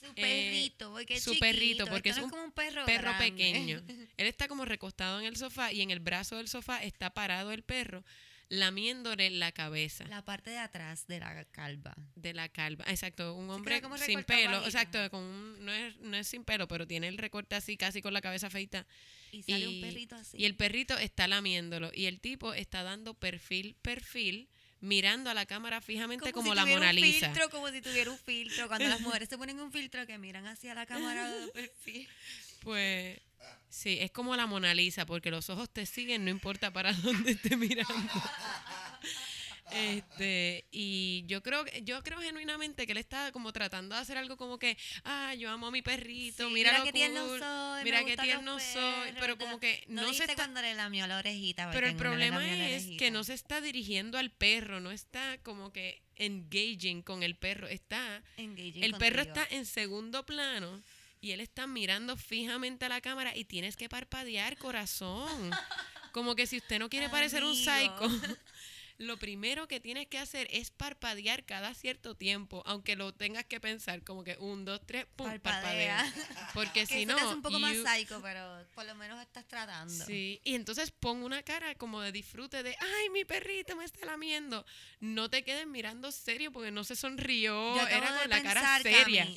Su 0.10 0.14
Eh, 0.18 0.22
perrito, 0.22 0.92
porque 0.92 1.14
es 1.16 1.24
su 1.24 1.38
perrito, 1.40 1.62
chiquito, 1.62 1.86
porque 1.88 2.10
esto 2.10 2.22
es 2.22 2.24
no 2.24 2.26
un 2.26 2.32
como 2.32 2.44
un 2.46 2.52
perro, 2.52 2.86
perro 2.86 3.02
grande. 3.12 3.32
pequeño. 3.32 3.82
Él 4.18 4.28
está 4.28 4.48
como 4.48 4.66
recostado 4.66 5.20
en 5.20 5.26
el 5.26 5.36
sofá 5.38 5.72
y 5.72 5.82
en 5.82 5.92
el 5.92 6.00
brazo 6.00 6.38
del 6.38 6.48
sofá 6.48 6.84
está 6.84 7.10
parado 7.14 7.52
el 7.52 7.64
perro 7.64 8.04
lamiéndole 8.52 9.30
la 9.30 9.52
cabeza 9.52 10.06
La 10.08 10.26
parte 10.26 10.50
de 10.50 10.58
atrás 10.58 11.06
de 11.08 11.20
la 11.20 11.46
calva. 11.46 11.96
de 12.16 12.34
la 12.34 12.50
calva. 12.50 12.84
Exacto, 12.88 13.36
un 13.36 13.50
hombre 13.52 13.80
sin 14.04 14.24
pelo, 14.24 14.66
exacto, 14.66 14.98
con 15.12 15.24
un- 15.24 15.64
no, 15.66 15.72
es, 15.72 15.98
no 15.98 16.18
es 16.18 16.28
sin 16.28 16.44
pelo, 16.44 16.68
pero 16.68 16.88
tiene 16.88 17.08
el 17.08 17.18
recorte 17.20 17.56
así, 17.56 17.78
casi 17.78 18.02
con 18.02 18.12
la 18.12 18.22
cabeza 18.22 18.50
feita. 18.50 18.88
Y 19.32 19.44
sale 19.44 19.60
Y, 19.60 19.76
un 19.76 19.82
perrito 19.82 20.16
así. 20.16 20.38
y 20.38 20.46
el 20.46 20.56
perrito 20.56 20.98
está 20.98 21.28
lamiéndolo 21.28 21.92
y 21.94 22.06
el 22.08 22.20
tipo 22.20 22.56
está 22.56 22.82
dando 22.82 23.14
perfil, 23.14 23.76
perfil, 23.84 24.50
mirando 24.82 25.30
a 25.30 25.34
la 25.34 25.46
cámara 25.46 25.82
fijamente 25.82 26.32
como, 26.32 26.52
si 26.52 26.56
la 26.56 26.66
Mona 26.66 26.90
un 26.90 26.96
Lisa. 26.96 27.28
filtro, 27.28 27.50
como 27.50 27.70
si 27.70 27.82
tuviera 27.82 28.12
un 28.12 28.18
filtro. 28.18 28.68
Cuando 28.68 28.88
las 28.88 29.02
mujeres 29.02 29.30
se 29.30 29.38
ponen 29.38 29.60
un 29.60 29.72
filtro 29.72 30.06
que 30.06 30.18
miran 30.18 30.48
hacia 30.48 30.74
la 30.74 30.86
cámara 30.86 31.30
de 31.32 31.48
perfil. 31.50 32.08
Pues 32.62 33.20
sí, 33.70 33.98
es 34.02 34.12
como 34.12 34.36
la 34.36 34.48
Mona 34.48 34.74
Lisa, 34.74 35.06
porque 35.06 35.32
los 35.32 35.50
ojos 35.50 35.70
te 35.70 35.86
siguen, 35.86 36.26
no 36.26 36.32
importa 36.32 36.72
para 36.72 36.94
dónde 36.94 37.32
esté 37.32 37.56
mirando. 37.56 38.14
Este, 39.72 40.66
y 40.72 41.24
yo 41.28 41.44
creo 41.44 41.64
que- 41.66 41.84
yo 41.84 42.02
creo 42.04 42.20
genuinamente 42.20 42.86
que 42.86 42.92
él 42.94 42.98
está 42.98 43.32
como 43.32 43.54
tratando 43.54 43.96
de 43.96 44.02
hacer 44.02 44.18
algo 44.18 44.36
como 44.38 44.58
que, 44.60 44.78
ah, 45.04 45.34
yo 45.36 45.50
amo 45.50 45.68
a 45.68 45.72
mi 45.72 45.82
perrito, 45.82 46.48
Sí, 46.48 46.54
mira, 46.54 46.78
lo 46.78 46.84
qué 46.86 46.94
tierno 46.94 47.26
cool, 47.28 47.40
soy, 47.40 47.84
mira 47.84 48.02
los 48.02 48.16
tierno 48.18 48.60
soy, 48.60 49.12
pero 49.20 49.38
como 49.38 49.60
que 49.60 49.84
No, 49.88 50.02
no, 50.04 50.14
se 50.14 50.24
está 50.24 50.36
cuando 50.36 50.62
le 50.62 50.74
lamió 50.74 51.06
la 51.08 51.18
orejita. 51.18 51.70
pero 51.72 51.88
el 51.88 51.96
problema 51.96 52.46
es 52.70 52.88
que 52.98 53.12
no 53.12 53.24
se 53.24 53.34
está 53.34 53.62
dirigiendo 53.62 54.18
al 54.18 54.32
perro, 54.32 54.80
no 54.80 54.92
está 54.92 55.38
como 55.44 55.72
que 55.72 56.02
engaging 56.16 57.02
con 57.02 57.24
el 57.24 57.36
perro, 57.36 57.68
está 57.68 58.22
Engaging 58.38 58.84
el 58.84 58.96
perro 58.96 59.22
está 59.22 59.48
en 59.52 59.66
segundo 59.66 60.26
plano 60.26 60.82
y 61.22 61.32
él 61.32 61.40
está 61.42 61.68
mirando 61.68 62.18
fijamente 62.18 62.86
a 62.86 62.90
la 62.90 63.02
cámara 63.02 63.36
y 63.36 63.46
tienes 63.46 63.76
que 63.76 63.88
parpadear, 63.90 64.58
corazón. 64.58 65.52
Como 66.12 66.34
que 66.34 66.48
si 66.48 66.58
usted 66.58 66.80
no 66.80 66.90
quiere 66.90 67.08
parecer 67.08 67.44
un 67.44 67.56
psycho, 67.56 68.10
lo 69.00 69.18
primero 69.18 69.68
que 69.68 69.80
tienes 69.80 70.08
que 70.08 70.20
hacer 70.20 70.48
es 70.52 70.70
parpadear 70.72 71.44
cada 71.46 71.74
cierto 71.74 72.16
tiempo, 72.16 72.62
aunque 72.66 72.96
lo 72.96 73.14
tengas 73.14 73.46
que 73.46 73.60
pensar 73.60 74.04
como 74.04 74.24
que 74.24 74.36
un, 74.40 74.66
dos, 74.66 74.82
tres, 74.86 75.06
pum, 75.16 75.26
Parpadea. 75.28 75.98
parpadea. 76.04 76.52
Porque 76.54 76.82
Que 76.82 76.86
si 76.86 77.06
no, 77.06 77.16
que 77.16 77.22
es 77.24 77.28
un 77.30 77.42
poco 77.42 77.60
más 77.60 77.74
you- 77.74 77.84
psycho, 77.88 78.22
pero 78.22 78.64
por 78.76 78.86
lo 78.86 78.94
menos 78.96 79.22
estás 79.22 79.48
tratando. 79.48 80.06
Sí, 80.06 80.40
y 80.44 80.54
entonces 80.54 80.92
pon 80.92 81.24
una 81.24 81.42
cara 81.44 81.74
como 81.76 82.02
de 82.02 82.12
disfrute 82.12 82.62
de, 82.62 82.76
ay, 82.80 83.10
mi 83.12 83.26
perrito 83.26 83.76
me 83.76 83.86
está 83.86 84.06
lamiendo. 84.06 84.66
No 85.00 85.30
te 85.30 85.44
quedes 85.44 85.66
mirando 85.66 86.12
serio 86.12 86.52
porque 86.52 86.70
no 86.72 86.84
se 86.84 86.96
sonrió, 86.96 87.76
era 87.88 88.12
de 88.14 88.20
con 88.22 88.30
la 88.30 88.44
cara 88.44 88.80
seria. 88.84 89.28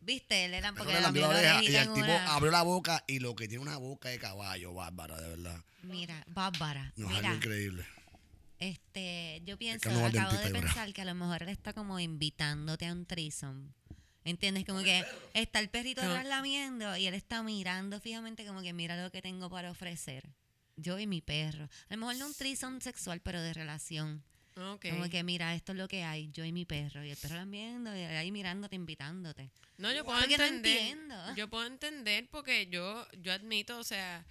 Viste, 0.00 0.46
él 0.46 0.54
era 0.54 0.72
porque 0.72 0.92
le 0.92 0.98
le 0.98 1.02
lambió 1.02 1.22
lambió 1.22 1.42
la 1.42 1.48
la 1.52 1.58
oreja 1.58 1.70
y 1.70 1.76
el 1.76 1.92
tipo 1.92 2.06
una- 2.06 2.34
abrió 2.34 2.50
la 2.50 2.62
boca 2.62 3.04
y 3.06 3.18
lo 3.18 3.34
que 3.34 3.46
tiene 3.46 3.62
una 3.62 3.76
boca 3.76 4.08
de 4.08 4.18
caballo, 4.18 4.72
bárbara, 4.72 5.20
de 5.20 5.28
verdad. 5.28 5.62
Mira, 5.82 6.24
bárbara. 6.28 6.92
No, 6.96 7.10
es 7.10 7.16
algo 7.18 7.34
increíble. 7.34 7.86
Este, 8.58 9.42
yo 9.44 9.56
pienso, 9.56 9.90
no 9.90 10.04
acabo 10.06 10.32
de 10.36 10.50
pensar 10.50 10.92
que 10.92 11.02
a 11.02 11.04
lo 11.04 11.14
mejor 11.14 11.42
él 11.42 11.48
está 11.48 11.72
como 11.72 11.98
invitándote 12.00 12.86
a 12.86 12.92
un 12.92 13.06
threesome. 13.06 13.70
¿Entiendes? 14.24 14.64
Como 14.66 14.82
que 14.82 15.04
está 15.32 15.58
el 15.60 15.70
perrito 15.70 16.02
No. 16.02 16.10
atrás 16.10 16.26
lamiendo 16.26 16.96
y 16.96 17.06
él 17.06 17.14
está 17.14 17.42
mirando 17.42 17.98
fijamente 18.00 18.44
como 18.44 18.60
que 18.60 18.72
mira 18.74 19.02
lo 19.02 19.10
que 19.10 19.22
tengo 19.22 19.48
para 19.48 19.70
ofrecer. 19.70 20.28
Yo 20.76 20.98
y 20.98 21.06
mi 21.06 21.22
perro. 21.22 21.64
A 21.88 21.94
lo 21.94 21.98
mejor 22.00 22.16
no 22.16 22.26
un 22.26 22.34
threesome 22.34 22.80
sexual, 22.80 23.20
pero 23.20 23.40
de 23.40 23.54
relación. 23.54 24.22
Como 24.54 25.08
que 25.08 25.22
mira, 25.22 25.54
esto 25.54 25.70
es 25.70 25.78
lo 25.78 25.86
que 25.86 26.02
hay, 26.02 26.30
yo 26.32 26.44
y 26.44 26.50
mi 26.52 26.64
perro. 26.64 27.04
Y 27.04 27.10
el 27.10 27.16
perro 27.16 27.36
lamiendo 27.36 27.94
y 27.96 28.00
ahí 28.00 28.32
mirándote, 28.32 28.74
invitándote. 28.74 29.50
No, 29.76 29.92
yo 29.92 30.04
puedo 30.04 30.18
Porque 30.18 30.36
no 30.36 30.44
entender. 30.44 30.78
entiendo. 30.78 31.34
Yo 31.36 31.48
puedo 31.48 31.64
entender 31.64 32.28
porque 32.28 32.66
yo, 32.66 33.06
yo 33.22 33.32
admito, 33.32 33.78
o 33.78 33.84
sea, 33.84 34.26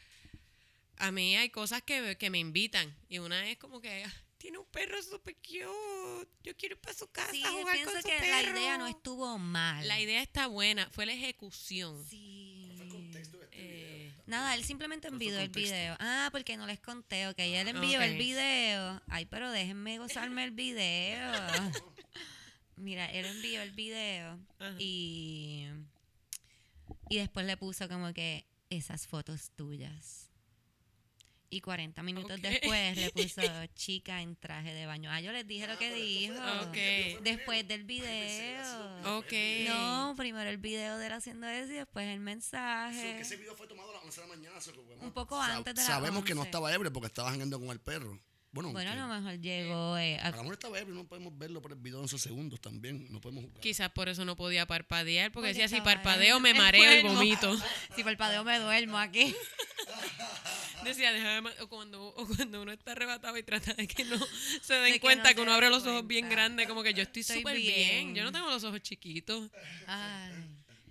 a 0.98 1.12
mí 1.12 1.36
hay 1.36 1.50
cosas 1.50 1.82
que, 1.84 2.18
que 2.18 2.30
me 2.30 2.40
invitan. 2.40 2.96
Y 3.10 3.20
una 3.20 3.48
es 3.50 3.58
como 3.58 3.80
que 3.82 4.04
"Ah, 4.06 4.14
tiene 4.38 4.58
un 4.60 4.66
perro 4.68 5.02
súper 5.02 5.36
cute. 5.36 6.30
Yo 6.44 6.56
quiero 6.58 6.76
ir 6.76 6.82
para 6.82 6.96
su 6.96 7.08
casa 7.12 7.32
Sí, 7.32 7.44
a 7.44 7.52
jugar 7.52 7.74
pienso 7.76 7.92
con 7.94 8.02
su 8.02 8.08
que 8.08 8.16
perro. 8.20 8.32
la 8.54 8.60
idea 8.60 8.78
no 8.78 8.88
estuvo 8.88 9.38
mal. 9.38 9.88
La 9.88 10.00
idea 10.00 10.22
está 10.22 10.48
buena, 10.48 10.90
fue 10.92 11.06
la 11.06 11.14
ejecución. 11.14 12.04
Sí. 12.10 12.54
Eh, 13.52 14.14
Nada, 14.28 14.54
él 14.56 14.64
simplemente 14.64 15.08
¿Cuál 15.08 15.18
fue 15.20 15.28
el 15.28 15.34
envió 15.34 15.42
el 15.44 15.52
contexto? 15.52 15.74
video. 15.76 15.96
Ah, 16.00 16.30
porque 16.32 16.58
no 16.58 16.68
les 16.68 16.80
conté, 16.80 17.28
ok. 17.28 17.40
Él 17.40 17.68
envió 17.70 18.02
el 18.02 18.18
video. 18.18 19.02
Ay, 19.08 19.26
pero 19.26 19.50
déjenme 19.52 19.98
gozarme 20.00 20.44
el 20.44 20.52
video. 20.52 21.32
Mira, 22.76 23.06
él 23.12 23.26
envió 23.26 23.62
el 23.64 23.72
video 23.72 24.38
Ajá. 24.60 24.76
y, 24.78 25.66
y 27.10 27.18
después 27.18 27.46
le 27.48 27.58
puso 27.58 27.88
como 27.90 28.14
que 28.14 28.46
esas 28.70 29.08
fotos 29.08 29.50
tuyas. 29.56 30.27
Y 31.50 31.62
40 31.62 32.04
minutos 32.04 32.42
después 32.42 32.98
le 32.98 33.10
puso 33.12 33.42
chica 33.74 34.22
en 34.22 34.36
traje 34.36 34.74
de 34.74 34.86
baño. 34.86 35.10
Ah, 35.10 35.22
yo 35.22 35.32
les 35.32 35.48
dije 35.48 35.66
lo 35.66 35.78
que 35.78 35.94
dijo. 35.94 36.34
Ok. 36.68 37.22
Después 37.24 37.66
del 37.68 37.86
video. 37.86 39.18
ok. 39.18 39.34
No, 39.68 40.14
primero 40.18 40.50
el 40.50 40.58
video 40.58 40.98
de 40.98 41.08
él 41.08 41.14
haciendo 41.14 41.48
eso 41.48 41.72
y 41.72 41.76
después 41.78 42.06
el 42.08 42.20
mensaje. 42.20 43.20
ese 43.22 43.38
video 43.38 43.56
fue 43.56 43.66
tomado 43.68 43.92
a 43.92 43.94
las 43.94 44.04
11 44.04 44.22
de 44.22 44.28
la 44.28 44.36
mañana. 44.36 44.58
eso, 44.58 44.74
pues, 44.74 45.00
Un 45.00 45.12
poco 45.14 45.40
antes 45.42 45.74
de 45.74 45.80
las 45.82 45.88
Sabemos 45.88 46.26
que 46.26 46.34
no 46.36 46.42
11. 46.42 46.50
estaba 46.50 46.74
ebrio 46.74 46.92
porque 46.92 47.08
estaba 47.08 47.30
jangueando 47.30 47.60
con 47.60 47.70
el 47.70 47.80
perro. 47.80 48.20
Bueno, 48.52 48.72
Bueno, 48.72 48.90
a 48.90 48.94
que- 48.94 49.00
lo 49.00 49.08
mejor 49.08 49.40
llegó 49.40 49.98
eh, 49.98 50.18
a- 50.20 50.28
a 50.28 50.32
lo 50.32 50.38
mejor 50.38 50.54
estaba 50.54 50.80
ebrio, 50.80 50.96
no 50.96 51.04
podemos 51.06 51.38
verlo 51.38 51.62
por 51.62 51.72
el 51.74 51.78
video 51.78 52.00
en 52.00 52.06
esos 52.06 52.22
segundos 52.22 52.60
también. 52.60 53.06
No 53.12 53.22
podemos 53.22 53.44
jugar. 53.46 53.62
Quizás 53.62 53.90
por 53.92 54.10
eso 54.10 54.26
no 54.26 54.36
podía 54.36 54.66
parpadear, 54.66 55.32
porque, 55.32 55.50
Porque 55.50 55.62
decía, 55.62 55.68
si 55.78 55.82
parpadeo 55.82 56.40
me 56.40 56.54
mareo 56.56 57.00
y 57.00 57.04
vomito. 57.04 57.56
Si 57.96 58.04
por 58.04 58.12
el 58.12 58.18
padeo 58.18 58.44
me 58.44 58.58
duermo 58.60 58.98
aquí. 58.98 59.34
Decía, 60.88 61.12
déjame, 61.14 61.50
o 61.62 61.68
cuando, 61.68 62.08
o 62.08 62.26
cuando 62.28 62.62
uno 62.62 62.72
está 62.72 62.92
arrebatado 62.94 63.38
y 63.38 63.44
trata 63.44 63.74
de 63.74 63.88
que 63.88 64.04
no 64.06 64.18
se 64.62 64.74
den 64.76 64.94
que 64.94 65.00
cuenta 65.00 65.30
no 65.30 65.36
que 65.36 65.42
uno 65.42 65.54
abre 65.54 65.70
los 65.70 65.86
ojos 65.86 66.06
bien 66.08 66.30
grandes, 66.30 66.68
como 66.68 66.84
que 66.84 66.94
yo 66.94 67.04
estoy 67.04 67.24
súper 67.24 67.58
bien. 67.58 67.76
bien. 68.14 68.16
Yo 68.16 68.24
no 68.24 68.32
tengo 68.32 68.48
los 68.50 68.64
ojos 68.64 68.82
chiquitos. 68.82 69.50
Ay, 69.86 70.32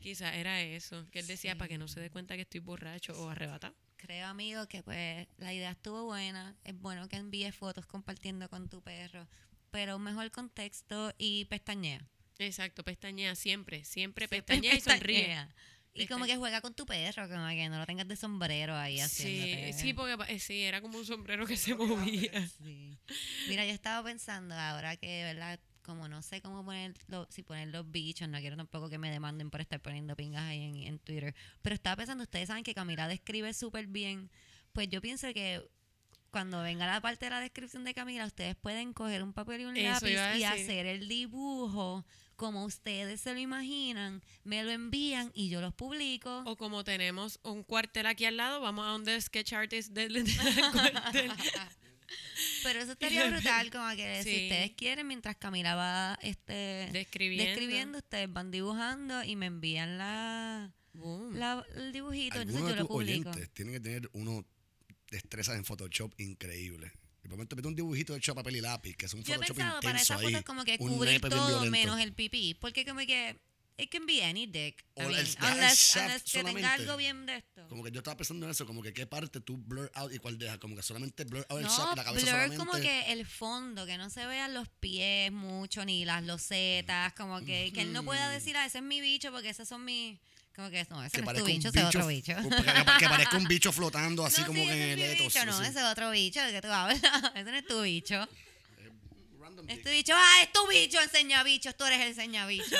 Quizás 0.00 0.34
era 0.36 0.60
eso, 0.62 1.04
que 1.10 1.18
él 1.18 1.26
decía 1.26 1.52
Sí. 1.52 1.58
para 1.58 1.68
que 1.68 1.78
no 1.78 1.88
se 1.88 1.98
dé 2.00 2.10
cuenta 2.10 2.36
que 2.36 2.42
estoy 2.42 2.60
borracho 2.60 3.12
o 3.20 3.28
arrebatado. 3.28 3.74
creo, 3.96 4.26
amigo, 4.28 4.68
que 4.68 4.82
pues 4.84 5.26
la 5.38 5.52
idea 5.52 5.72
estuvo 5.72 6.04
buena. 6.04 6.54
Es 6.62 6.78
bueno 6.78 7.08
que 7.08 7.16
envíes 7.16 7.54
fotos 7.56 7.86
compartiendo 7.86 8.48
con 8.48 8.68
tu 8.68 8.80
perro. 8.82 9.26
Pero 9.72 9.96
un 9.96 10.02
mejor 10.04 10.30
contexto 10.30 11.12
y 11.18 11.46
pestañea. 11.46 12.06
Exacto, 12.38 12.84
pestañea 12.84 13.34
siempre, 13.34 13.84
siempre 13.84 14.28
Siempre 14.28 14.28
pestañea 14.28 14.74
y 14.76 14.80
sonríe. 14.80 15.48
Y 15.96 16.06
como 16.06 16.20
Pestañea. 16.24 16.34
que 16.34 16.38
juega 16.38 16.60
con 16.60 16.74
tu 16.74 16.86
perro, 16.86 17.28
como 17.28 17.48
que 17.48 17.68
no 17.68 17.78
lo 17.78 17.86
tengas 17.86 18.06
de 18.08 18.16
sombrero 18.16 18.76
ahí 18.76 18.96
Sí, 18.96 19.00
haciéndote. 19.02 19.72
sí, 19.72 19.92
porque 19.94 20.16
eh, 20.34 20.38
sí, 20.38 20.62
era 20.62 20.80
como 20.80 20.98
un 20.98 21.06
sombrero 21.06 21.46
que 21.46 21.56
se 21.56 21.74
movía. 21.76 22.46
Sí. 22.62 22.98
Mira, 23.48 23.64
yo 23.64 23.72
estaba 23.72 24.02
pensando 24.06 24.54
ahora 24.54 24.96
que, 24.96 25.22
¿verdad? 25.24 25.58
Como 25.82 26.08
no 26.08 26.20
sé 26.22 26.40
cómo 26.40 26.64
poner, 26.64 26.94
lo- 27.06 27.26
si 27.30 27.42
poner 27.42 27.68
los 27.68 27.88
bichos, 27.90 28.28
no 28.28 28.38
quiero 28.40 28.56
tampoco 28.56 28.88
que 28.90 28.98
me 28.98 29.10
demanden 29.10 29.50
por 29.50 29.60
estar 29.60 29.80
poniendo 29.80 30.16
pingas 30.16 30.42
ahí 30.42 30.62
en, 30.62 30.76
en 30.82 30.98
Twitter. 30.98 31.34
Pero 31.62 31.74
estaba 31.74 31.96
pensando, 31.96 32.24
ustedes 32.24 32.48
saben 32.48 32.64
que 32.64 32.74
Camila 32.74 33.06
describe 33.08 33.54
súper 33.54 33.86
bien. 33.86 34.30
Pues 34.72 34.88
yo 34.88 35.00
pienso 35.00 35.32
que 35.32 35.62
cuando 36.32 36.60
venga 36.60 36.86
la 36.86 37.00
parte 37.00 37.26
de 37.26 37.30
la 37.30 37.40
descripción 37.40 37.84
de 37.84 37.94
Camila, 37.94 38.26
ustedes 38.26 38.56
pueden 38.56 38.92
coger 38.92 39.22
un 39.22 39.32
papel 39.32 39.60
y 39.62 39.64
un 39.64 39.76
Eso 39.76 40.06
lápiz 40.06 40.38
y 40.38 40.44
hacer 40.44 40.86
el 40.86 41.08
dibujo 41.08 42.04
como 42.36 42.64
ustedes 42.64 43.20
se 43.20 43.32
lo 43.32 43.40
imaginan, 43.40 44.22
me 44.44 44.62
lo 44.62 44.70
envían 44.70 45.30
y 45.34 45.48
yo 45.48 45.60
los 45.60 45.74
publico. 45.74 46.42
O 46.46 46.56
como 46.56 46.84
tenemos 46.84 47.40
un 47.42 47.62
cuartel 47.64 48.06
aquí 48.06 48.24
al 48.26 48.36
lado, 48.36 48.60
vamos 48.60 48.86
a 48.86 48.90
donde 48.90 49.20
sketch 49.20 49.52
artist 49.54 49.92
del, 49.92 50.12
del 50.12 50.26
cuartel. 50.72 51.32
Pero 52.62 52.80
eso 52.80 52.92
estaría 52.92 53.28
brutal, 53.28 53.70
como 53.70 53.88
que 53.96 54.22
si 54.22 54.44
ustedes 54.44 54.72
quieren, 54.76 55.06
mientras 55.08 55.36
Camila 55.36 55.74
va 55.74 56.18
este, 56.22 56.88
Describiendo. 56.92 57.50
describiendo, 57.50 57.98
ustedes 57.98 58.32
van 58.32 58.50
dibujando 58.52 59.24
y 59.24 59.34
me 59.34 59.46
envían 59.46 59.98
la, 59.98 60.72
la- 61.32 61.64
el 61.74 61.92
dibujito, 61.92 62.40
entonces 62.40 62.56
Algunos 62.62 62.70
yo 62.70 62.74
de 62.76 62.80
lo 62.82 62.86
tus 62.86 62.96
publico. 62.96 63.30
oyentes 63.30 63.50
tienen 63.54 63.74
que 63.74 63.80
tener 63.80 64.08
unos 64.12 64.44
destrezas 65.10 65.56
en 65.56 65.64
Photoshop 65.64 66.12
increíbles. 66.18 66.92
Por 67.28 67.36
momento 67.36 67.56
mete 67.56 67.68
un 67.68 67.74
dibujito 67.74 68.14
hecho 68.14 68.32
a 68.32 68.34
papel 68.36 68.56
y 68.56 68.60
lápiz, 68.60 68.96
que 68.96 69.06
es 69.06 69.14
un 69.14 69.22
Yo 69.22 69.34
Photoshop 69.34 69.56
pensado 69.56 69.80
para 69.80 69.90
intenso 70.00 70.12
esas 70.14 70.20
ahí. 70.26 70.32
fotos 70.32 70.44
como 70.46 70.64
que 70.64 70.78
cubrir 70.78 71.20
todo 71.20 71.64
menos 71.70 72.00
el 72.00 72.12
pipí, 72.12 72.54
porque 72.54 72.84
como 72.84 73.00
que 73.00 73.36
it 73.78 73.90
can 73.90 74.06
be 74.06 74.24
any 74.24 74.46
dick. 74.46 74.84
I 74.96 75.02
O 75.02 75.02
el- 75.02 75.08
mean, 75.08 75.24
deja 75.26 75.48
el 75.48 75.54
unless, 75.54 75.96
unless 75.96 76.22
que 76.22 76.44
tenga 76.44 76.72
algo 76.72 76.96
bien 76.96 77.26
de 77.26 77.36
esto. 77.36 77.66
Como 77.68 77.82
que 77.84 77.90
yo 77.90 77.98
estaba 77.98 78.16
pensando 78.16 78.46
en 78.46 78.52
eso, 78.52 78.64
como 78.64 78.82
que 78.82 78.92
qué 78.94 79.06
parte 79.06 79.40
tú 79.40 79.58
blur 79.58 79.90
out 79.94 80.12
y 80.14 80.18
cuál 80.18 80.38
dejas, 80.38 80.56
como 80.58 80.76
que 80.76 80.82
solamente 80.82 81.24
blur 81.24 81.44
out 81.50 81.58
el 81.60 81.66
No, 81.66 81.76
shaft, 81.76 81.96
la 81.96 82.04
cabeza 82.04 82.22
blur 82.24 82.30
solamente. 82.30 82.56
como 82.56 82.72
que 82.80 83.12
el 83.12 83.26
fondo, 83.26 83.84
que 83.86 83.98
no 83.98 84.08
se 84.08 84.24
vean 84.26 84.54
los 84.54 84.68
pies 84.80 85.30
mucho, 85.32 85.84
ni 85.84 86.04
las 86.06 86.22
losetas, 86.24 87.12
como 87.14 87.40
que, 87.40 87.70
que 87.74 87.82
él 87.82 87.92
no 87.92 88.02
pueda 88.04 88.30
decir, 88.30 88.56
ah, 88.56 88.64
ese 88.64 88.78
es 88.78 88.84
mi 88.84 89.00
bicho, 89.00 89.30
porque 89.30 89.50
esos 89.50 89.68
son 89.68 89.84
mis... 89.84 90.18
Como 90.56 90.70
que 90.70 90.86
no, 90.88 91.04
ese 91.04 91.16
que 91.18 91.22
no 91.22 91.30
es 91.30 91.38
tu 91.38 91.44
bicho, 91.44 91.68
ese 91.68 91.78
es 91.80 91.84
otro 91.84 92.06
bicho. 92.06 92.34
que, 92.34 92.98
que 92.98 93.08
parezca 93.08 93.36
un 93.36 93.44
bicho 93.44 93.70
flotando 93.72 94.24
así 94.24 94.40
no, 94.40 94.46
como 94.48 94.62
sí, 94.62 94.66
que 94.68 94.92
en 94.94 94.98
el 94.98 95.10
etos. 95.12 95.26
bicho, 95.34 95.44
no, 95.46 95.62
ese 95.62 95.78
es 95.78 95.84
otro 95.84 96.10
bicho, 96.10 96.40
¿de 96.42 96.52
qué 96.52 96.62
tú 96.62 96.68
hablas? 96.68 96.98
ese 97.34 97.44
no 97.50 97.56
es 97.56 97.66
tu 97.66 97.82
bicho. 97.82 98.26
Random 99.38 99.68
Es 99.68 99.82
tu 99.82 99.90
bicho, 99.90 100.14
ah, 100.16 100.42
es 100.42 100.52
tu 100.52 100.66
bicho, 100.68 100.98
enseña 101.00 101.42
bichos, 101.44 101.76
tú 101.76 101.84
eres 101.84 102.00
el 102.00 102.08
enseña 102.08 102.46
bicho. 102.46 102.64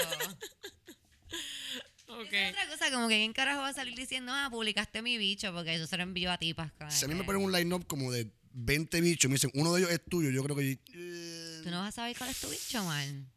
Es 2.09 2.53
otra 2.53 2.69
cosa, 2.69 2.91
como 2.93 3.09
que 3.09 3.17
quién 3.17 3.33
carajo 3.33 3.61
va 3.63 3.69
a 3.69 3.73
salir 3.75 3.95
diciendo, 3.95 4.33
ah, 4.33 4.49
publicaste 4.51 5.03
mi 5.03 5.19
bicho, 5.19 5.53
porque 5.53 5.77
yo 5.77 5.87
se 5.87 5.97
lo 5.97 6.03
envío 6.05 6.31
a 6.31 6.39
ti, 6.39 6.55
Pascal. 6.55 6.91
Si 6.91 7.05
a 7.05 7.09
mí 7.09 7.15
me 7.15 7.25
ponen 7.25 7.43
un 7.43 7.53
line-up 7.53 7.87
como 7.87 8.11
de 8.13 8.31
20 8.53 9.01
bichos 9.01 9.29
me 9.29 9.35
dicen, 9.35 9.51
uno 9.55 9.75
de 9.75 9.81
ellos 9.83 9.93
es 9.93 10.01
tuyo, 10.09 10.31
yo 10.31 10.43
creo 10.45 10.57
que... 10.57 10.79
eh, 10.95 11.61
Tú 11.65 11.71
no 11.71 11.81
vas 11.81 11.89
a 11.89 11.93
saber 11.93 12.17
cuál 12.17 12.31
es 12.31 12.39
tu 12.41 12.49
bicho, 12.49 12.83
man. 12.85 13.29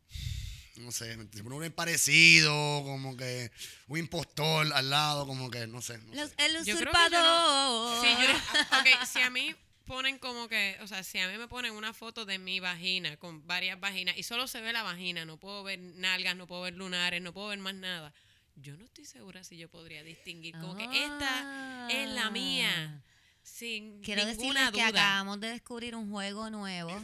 No 0.79 0.91
sé, 0.91 1.15
se 1.33 1.43
pone 1.43 1.59
bien 1.59 1.71
parecido, 1.73 2.51
como 2.83 3.15
que 3.17 3.51
un 3.87 3.99
impostor 3.99 4.71
al 4.73 4.89
lado, 4.89 5.25
como 5.27 5.49
que, 5.51 5.67
no 5.67 5.81
sé. 5.81 5.97
no 5.99 6.15
Los- 6.15 6.29
sé. 6.31 6.35
el 6.45 6.51
Yo 6.65 6.77
creo 6.77 6.91
que 6.91 6.97
yo 7.11 7.19
usurpador. 7.19 8.05
Sí, 8.05 8.11
yo, 8.21 8.77
ok, 8.79 9.05
si 9.05 9.21
a 9.21 9.29
mí 9.29 9.55
ponen 9.85 10.19
como 10.19 10.47
que, 10.47 10.77
o 10.81 10.87
sea, 10.87 11.03
si 11.03 11.17
a 11.19 11.27
mí 11.27 11.37
me 11.37 11.47
ponen 11.47 11.73
una 11.73 11.93
foto 11.93 12.25
de 12.25 12.37
mi 12.37 12.59
vagina 12.59 13.17
con 13.17 13.45
varias 13.47 13.79
vaginas 13.79 14.17
y 14.17 14.23
solo 14.23 14.47
se 14.47 14.61
ve 14.61 14.71
la 14.71 14.83
vagina, 14.83 15.25
no 15.25 15.37
puedo 15.37 15.63
ver 15.63 15.79
nalgas, 15.79 16.35
no 16.35 16.45
puedo 16.47 16.61
ver 16.63 16.75
lunares, 16.75 17.21
no 17.21 17.33
puedo 17.33 17.47
ver 17.49 17.59
más 17.59 17.73
nada. 17.75 18.13
Yo 18.55 18.75
no 18.77 18.85
estoy 18.85 19.05
segura 19.05 19.43
si 19.43 19.57
yo 19.57 19.69
podría 19.69 20.03
distinguir 20.03 20.53
como 20.59 20.75
que 20.75 20.83
esta 21.05 21.87
es 21.89 22.09
la 22.09 22.29
mía, 22.29 23.01
sin 23.43 24.01
Quiero 24.01 24.25
decirles 24.25 24.69
que 24.71 24.77
duda. 24.77 24.87
acabamos 24.87 25.39
de 25.39 25.49
descubrir 25.49 25.95
un 25.95 26.09
juego 26.11 26.49
nuevo. 26.49 26.89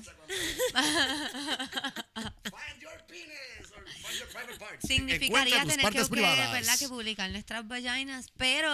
Find 2.45 2.81
your 2.81 2.91
penis 3.07 3.71
or 3.75 3.83
find 3.85 4.17
your 4.19 4.27
private 4.29 4.57
parts. 4.59 4.87
Significaría 4.87 5.27
Encuentra 5.27 5.59
tener 5.61 5.77
que, 5.77 5.81
partes 5.83 6.03
que, 6.03 6.09
privadas. 6.09 6.51
¿verdad? 6.51 6.79
que 6.79 6.87
publicar 6.87 7.29
nuestras 7.31 7.67
vaginas, 7.67 8.27
pero 8.37 8.69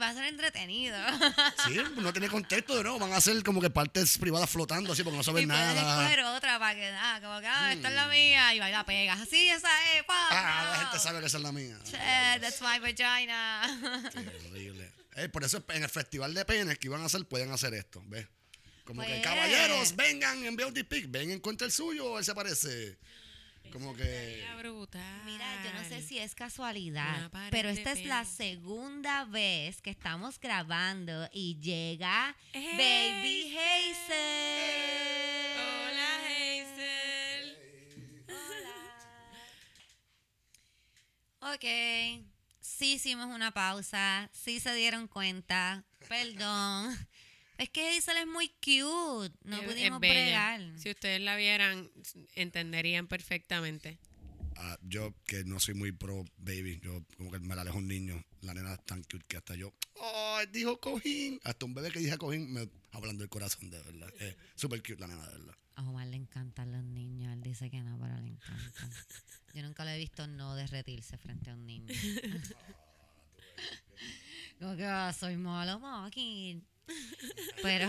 va 0.00 0.08
a 0.08 0.14
ser 0.14 0.24
entretenido. 0.24 0.96
Sí, 1.66 1.76
no 1.96 2.12
tiene 2.12 2.28
contexto 2.28 2.74
de 2.76 2.82
nuevo. 2.82 2.98
Van 2.98 3.12
a 3.12 3.20
ser 3.20 3.42
como 3.44 3.60
que 3.60 3.70
partes 3.70 4.16
privadas 4.18 4.48
flotando 4.50 4.92
así 4.92 5.02
porque 5.04 5.16
no 5.16 5.22
y 5.22 5.24
saben 5.24 5.48
puedes 5.48 5.74
nada. 5.74 6.02
escoger 6.02 6.24
otra 6.24 6.58
para 6.58 6.74
que, 6.74 6.88
ah, 6.88 7.18
como 7.22 7.40
que, 7.40 7.46
ah, 7.46 7.72
esta 7.72 7.88
es 7.88 7.94
la 7.94 8.06
mía, 8.08 8.54
y 8.54 8.58
va 8.58 8.68
y 8.68 8.72
la 8.72 8.84
pegas. 8.84 9.20
Así, 9.20 9.48
esa 9.48 9.68
es, 9.94 10.02
pa, 10.04 10.14
Mm. 10.14 10.32
Ah, 10.32 10.62
la 10.64 10.70
pa. 10.72 10.78
gente 10.84 10.98
sabe 10.98 11.20
que 11.20 11.26
esa 11.26 11.36
es 11.36 11.42
la 11.42 11.52
mía. 11.52 11.78
Shit, 11.84 12.40
that's 12.40 12.60
my 12.62 12.78
vagina. 12.80 14.10
Terrible. 14.12 14.90
Eh, 15.16 15.28
por 15.28 15.44
eso 15.44 15.64
en 15.68 15.82
el 15.82 15.88
festival 15.90 16.34
de 16.34 16.44
penes 16.44 16.78
que 16.78 16.86
iban 16.88 17.02
a 17.02 17.06
hacer, 17.06 17.26
pueden 17.26 17.50
hacer 17.50 17.74
esto, 17.74 18.02
¿ves? 18.06 18.26
Como 18.84 19.02
que, 19.02 19.08
Pues. 19.08 19.22
caballeros, 19.22 19.94
vengan, 19.96 20.38
un 20.46 20.74
dick 20.74 20.88
pic, 20.88 21.10
ven, 21.10 21.30
encuentra 21.30 21.66
el 21.66 21.72
suyo, 21.72 22.18
él 22.18 22.24
se 22.24 22.30
aparece. 22.32 22.98
Como 23.72 23.94
que... 23.94 24.44
Mira, 25.24 25.62
yo 25.64 25.72
no 25.74 25.88
sé 25.88 26.02
si 26.02 26.18
es 26.18 26.34
casualidad, 26.34 27.30
pero 27.50 27.68
esta 27.68 27.92
es 27.92 28.04
la 28.04 28.24
segunda 28.24 29.24
vez 29.26 29.80
que 29.80 29.90
estamos 29.90 30.40
grabando 30.40 31.28
y 31.32 31.56
llega 31.60 32.34
¡Hey! 32.52 32.72
Baby 33.22 33.56
Hazel. 33.56 35.10
Hola, 35.60 36.16
Hazel. 36.26 37.56
Ok, 41.42 41.64
sí 42.78 42.94
hicimos 42.94 43.26
una 43.26 43.52
pausa, 43.52 44.30
sí 44.32 44.60
se 44.60 44.74
dieron 44.74 45.08
cuenta, 45.08 45.84
perdón. 46.08 46.96
Es 47.58 47.68
que 47.68 47.96
Hazel 47.96 48.16
es 48.18 48.26
muy 48.26 48.48
cute, 48.48 49.34
no 49.44 49.56
Es- 49.56 49.62
es 49.62 49.68
pudimos 49.68 50.00
bella. 50.00 50.14
bregar. 50.56 50.78
Si 50.78 50.90
ustedes 50.90 51.20
la 51.20 51.36
vieran, 51.36 51.90
entenderían 52.34 53.06
perfectamente. 53.06 53.98
Ah, 54.56 54.78
yo 54.82 55.14
que 55.26 55.44
no 55.44 55.58
soy 55.60 55.74
muy 55.74 55.92
pro 55.92 56.24
baby, 56.38 56.80
yo 56.82 57.02
como 57.16 57.30
que 57.30 57.38
me 57.38 57.54
la 57.54 57.62
alejo 57.62 57.78
un 57.78 57.88
niño. 57.88 58.22
La 58.42 58.52
nena 58.54 58.74
es 58.74 58.84
tan 58.84 59.02
cute 59.04 59.24
que 59.28 59.36
hasta 59.36 59.54
yo, 59.54 59.72
¡ay, 60.02 60.46
dijo 60.52 60.78
cojín! 60.80 61.38
Hasta 61.44 61.64
un 61.66 61.74
bebé 61.74 61.90
que 61.90 61.98
dije 62.00 62.16
cojín 62.18 62.52
me 62.52 62.68
hablando 62.92 63.22
del 63.22 63.30
corazón, 63.30 63.70
de 63.70 63.80
verdad. 63.82 64.08
Es 64.20 64.36
súper 64.56 64.80
cute 64.82 64.98
la 64.98 65.06
nena, 65.06 65.26
de 65.26 65.38
verdad. 65.38 65.54
A 65.76 65.82
Omar 65.82 66.06
le 66.08 66.16
encantan 66.16 66.72
los 66.72 66.82
niños, 66.84 67.32
él 67.32 67.42
dice 67.42 67.70
que 67.70 67.80
no, 67.80 67.98
pero 67.98 68.20
le 68.20 68.28
encantan. 68.28 68.90
Yo 69.54 69.62
nunca 69.62 69.84
lo 69.84 69.90
he 69.90 69.98
visto 69.98 70.26
no 70.26 70.54
derretirse 70.54 71.16
frente 71.18 71.50
a 71.50 71.54
un 71.54 71.66
niño. 71.66 71.88
Como 74.58 74.76
que 74.76 74.84
ah, 74.84 75.12
soy 75.12 75.36
malo, 75.36 75.78
Maki. 75.80 76.62
Pero, 77.62 77.88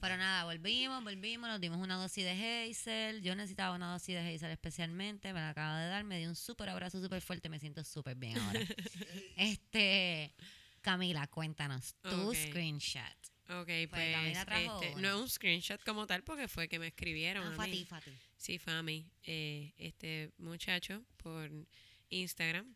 pero 0.00 0.16
nada, 0.16 0.44
volvimos, 0.44 1.02
volvimos, 1.04 1.48
nos 1.48 1.60
dimos 1.60 1.78
una 1.78 1.96
dosis 1.96 2.24
de 2.24 2.32
Hazel. 2.32 3.22
Yo 3.22 3.34
necesitaba 3.36 3.76
una 3.76 3.92
dosis 3.92 4.16
de 4.16 4.34
Hazel 4.34 4.50
especialmente, 4.50 5.32
me 5.32 5.38
la 5.40 5.50
acabo 5.50 5.76
de 5.76 5.86
dar, 5.86 6.02
me 6.04 6.18
dio 6.18 6.28
un 6.28 6.34
súper 6.34 6.68
abrazo 6.70 7.00
súper 7.00 7.22
fuerte, 7.22 7.48
me 7.48 7.60
siento 7.60 7.84
súper 7.84 8.16
bien 8.16 8.36
ahora. 8.38 8.60
Este, 9.36 10.34
Camila, 10.80 11.26
cuéntanos 11.28 11.94
tu 12.02 12.30
Ok. 12.30 12.34
screenshot. 12.34 13.33
Ok, 13.48 13.68
pues 13.90 14.44
trajo 14.46 14.82
este, 14.82 15.00
no 15.00 15.08
es 15.08 15.14
un 15.14 15.28
screenshot 15.28 15.82
como 15.84 16.06
tal 16.06 16.22
porque 16.24 16.48
fue 16.48 16.66
que 16.68 16.78
me 16.78 16.86
escribieron 16.88 17.46
Ah, 17.46 17.52
a 17.52 17.56
fue 17.56 17.64
a 17.64 17.68
mí. 17.68 17.78
ti, 17.78 17.84
fue 17.84 17.98
a 17.98 18.00
ti. 18.00 18.10
Sí, 18.38 18.58
fue 18.58 18.72
a 18.72 18.82
mí. 18.82 19.06
Eh, 19.24 19.72
este 19.76 20.30
muchacho 20.38 21.04
por 21.18 21.50
Instagram. 22.08 22.74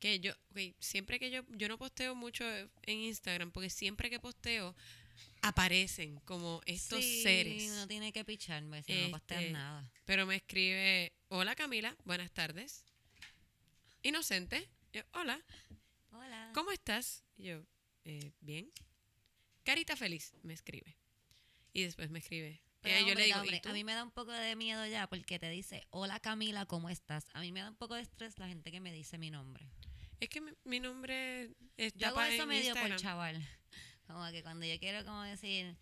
Que 0.00 0.20
yo, 0.20 0.32
siempre 0.80 1.18
que 1.18 1.30
yo, 1.30 1.42
yo 1.50 1.68
no 1.68 1.76
posteo 1.78 2.14
mucho 2.14 2.44
en 2.48 2.98
Instagram, 3.00 3.50
porque 3.50 3.68
siempre 3.70 4.10
que 4.10 4.20
posteo 4.20 4.76
aparecen 5.42 6.20
como 6.20 6.60
estos 6.66 7.00
sí, 7.04 7.22
seres. 7.22 7.68
no 7.72 7.86
tiene 7.88 8.12
que 8.12 8.24
pichar, 8.24 8.62
porque 8.64 8.82
si 8.84 9.10
no 9.10 9.16
Este, 9.16 9.50
nada. 9.50 9.90
Pero 10.04 10.24
me 10.26 10.36
escribe, 10.36 11.12
hola 11.28 11.54
Camila, 11.56 11.96
buenas 12.04 12.30
tardes. 12.30 12.84
Inocente, 14.02 14.68
yo, 14.92 15.02
hola, 15.14 15.40
Hola. 16.12 16.50
¿cómo 16.54 16.70
estás? 16.70 17.24
Y 17.36 17.44
yo, 17.44 17.62
"Eh, 18.04 18.32
bien. 18.40 18.70
Carita 19.68 19.96
feliz, 19.96 20.32
me 20.42 20.54
escribe. 20.54 20.96
Y 21.74 21.82
después 21.82 22.08
me 22.08 22.20
escribe. 22.20 22.62
Pero, 22.80 22.94
eh, 22.94 23.00
yo 23.00 23.08
hombre, 23.08 23.16
le 23.16 23.24
digo, 23.26 23.38
hombre, 23.38 23.60
a 23.66 23.72
mí 23.74 23.84
me 23.84 23.92
da 23.92 24.02
un 24.02 24.10
poco 24.10 24.32
de 24.32 24.56
miedo 24.56 24.86
ya 24.86 25.06
porque 25.08 25.38
te 25.38 25.50
dice, 25.50 25.86
hola 25.90 26.20
Camila, 26.20 26.64
¿cómo 26.64 26.88
estás? 26.88 27.26
A 27.34 27.42
mí 27.42 27.52
me 27.52 27.60
da 27.60 27.68
un 27.68 27.76
poco 27.76 27.94
de 27.94 28.00
estrés 28.00 28.38
la 28.38 28.48
gente 28.48 28.72
que 28.72 28.80
me 28.80 28.90
dice 28.94 29.18
mi 29.18 29.30
nombre. 29.30 29.68
Es 30.20 30.30
que 30.30 30.40
mi, 30.40 30.52
mi 30.64 30.80
nombre 30.80 31.50
está 31.76 31.98
Yo 31.98 32.08
hago 32.08 32.22
eso 32.22 32.46
medio 32.46 32.72
por 32.72 32.88
Instagram. 32.88 32.98
chaval. 32.98 33.48
Como 34.06 34.26
que 34.30 34.42
cuando 34.42 34.64
yo 34.64 34.78
quiero 34.78 35.04
como 35.04 35.20
decir, 35.24 35.76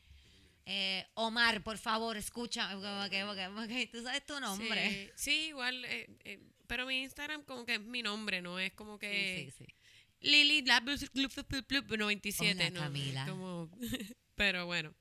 eh, 0.65 1.07
Omar, 1.15 1.63
por 1.63 1.79
favor, 1.79 2.17
escucha, 2.17 2.69
como 2.73 3.09
que, 3.09 3.25
porque, 3.25 3.49
porque 3.55 3.87
tú 3.87 4.03
sabes 4.03 4.27
tu 4.27 4.41
nombre. 4.41 5.13
Sí, 5.15 5.31
sí, 5.31 5.47
igual, 5.51 5.85
eh, 5.85 6.09
eh, 6.25 6.41
pero 6.67 6.87
mi 6.87 7.03
Instagram 7.03 7.45
como 7.45 7.65
que 7.65 7.75
es 7.75 7.81
mi 7.81 8.03
nombre, 8.03 8.43
no 8.43 8.59
es 8.59 8.73
como 8.73 8.99
que 8.99 9.49
sí, 9.49 9.65
sí. 9.65 9.76
Lili 10.21 10.63
bla, 10.63 10.81
97, 10.81 12.53
Hola, 12.53 12.71
no, 12.71 12.81
Camila. 12.81 13.27
como, 13.27 13.71
pero 14.35 14.67
bueno, 14.67 14.95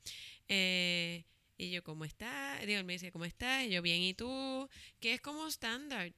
eh, 0.47 1.23
y 1.57 1.71
yo, 1.71 1.83
¿cómo 1.83 2.05
estás? 2.05 2.65
Digo, 2.65 2.79
él 2.79 2.85
me 2.85 2.93
dice, 2.93 3.11
¿cómo 3.11 3.25
estás? 3.25 3.65
Y 3.65 3.69
yo, 3.69 3.81
bien, 3.81 4.01
¿y 4.01 4.13
tú? 4.13 4.69
Que 4.99 5.13
es 5.13 5.21
como 5.21 5.47
estándar, 5.47 6.13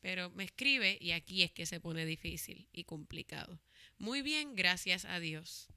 pero 0.00 0.30
me 0.30 0.44
escribe 0.44 0.98
y 1.00 1.12
aquí 1.12 1.42
es 1.42 1.52
que 1.52 1.66
se 1.66 1.80
pone 1.80 2.04
difícil 2.04 2.68
y 2.72 2.84
complicado. 2.84 3.60
Muy 3.98 4.22
bien, 4.22 4.54
gracias 4.54 5.04
a 5.04 5.20
Dios. 5.20 5.68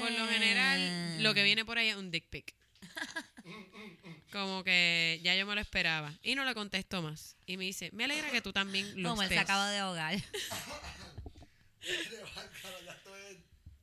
Por 0.00 0.10
lo 0.10 0.26
general, 0.26 1.22
lo 1.22 1.34
que 1.34 1.42
viene 1.42 1.64
por 1.64 1.78
ahí 1.78 1.88
es 1.88 1.96
un 1.96 2.10
dick 2.10 2.28
pic. 2.30 2.54
Como 4.32 4.64
que 4.64 5.20
ya 5.22 5.34
yo 5.36 5.46
me 5.46 5.54
lo 5.54 5.60
esperaba. 5.60 6.18
Y 6.22 6.34
no 6.34 6.44
le 6.44 6.54
contesto 6.54 7.02
más. 7.02 7.36
Y 7.46 7.56
me 7.56 7.64
dice, 7.64 7.90
me 7.92 8.04
alegra 8.04 8.30
que 8.30 8.40
tú 8.40 8.52
también 8.52 9.02
lo 9.02 9.10
Como 9.10 9.22
él 9.22 9.28
se 9.28 9.38
acaba 9.38 9.70
de 9.70 9.78
ahogar. 9.78 10.16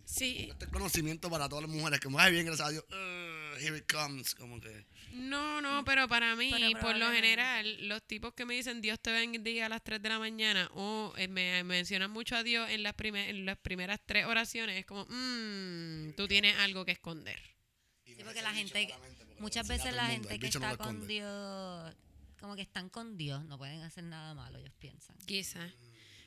Sí, 0.06 0.50
Este 0.52 0.68
conocimiento 0.68 1.30
para 1.30 1.50
todas 1.50 1.64
las 1.66 1.72
mujeres, 1.76 2.00
como, 2.00 2.20
ay, 2.20 2.32
bien, 2.32 2.46
gracias 2.46 2.68
a 2.68 2.72
Dios, 2.72 2.84
uh, 2.92 3.58
here 3.58 3.78
it 3.78 3.92
comes, 3.92 4.36
como 4.36 4.60
que... 4.60 4.86
no, 5.14 5.60
no, 5.62 5.84
pero 5.86 6.08
para 6.08 6.36
mí, 6.36 6.52
Pero 6.52 6.80
por 6.80 6.96
lo 6.98 7.10
general, 7.12 7.88
los 7.88 8.04
tipos 8.04 8.34
que 8.34 8.46
me 8.46 8.54
dicen 8.54 8.82
Dios 8.82 9.00
te 9.00 9.12
bendiga 9.12 9.66
a 9.66 9.70
las 9.70 9.84
3 9.84 10.02
de 10.04 10.10
la 10.10 10.20
mañana 10.20 10.70
o 10.74 11.14
eh, 11.18 11.28
me 11.28 11.64
mencionan 11.64 12.12
mucho 12.12 12.36
a 12.36 12.44
Dios 12.44 12.70
en 12.70 12.84
las, 12.84 12.94
primer- 12.94 13.30
en 13.30 13.46
las 13.46 13.58
primeras 13.58 14.00
tres 14.06 14.26
oraciones, 14.26 14.78
es 14.78 14.86
como, 14.86 15.06
mmm, 15.10 16.12
tú 16.16 16.28
tienes 16.28 16.58
algo 16.60 16.86
que 16.86 16.92
esconder. 16.92 17.40
Sí, 18.06 18.16
porque 18.24 18.42
la 18.44 18.54
gente, 18.54 18.94
muchas 19.40 19.68
veces 19.68 19.96
la 19.96 20.08
gente 20.08 20.38
que 20.38 20.48
está 20.48 20.78
con 20.78 21.08
Dios, 21.08 21.96
como 22.40 22.56
que 22.56 22.62
están 22.62 22.90
con 22.90 23.18
Dios, 23.18 23.44
no 23.46 23.58
pueden 23.58 23.82
hacer 23.82 24.04
nada 24.04 24.36
malo, 24.36 24.60
ellos 24.60 24.74
piensan. 24.78 25.18
Quizá. 25.26 25.72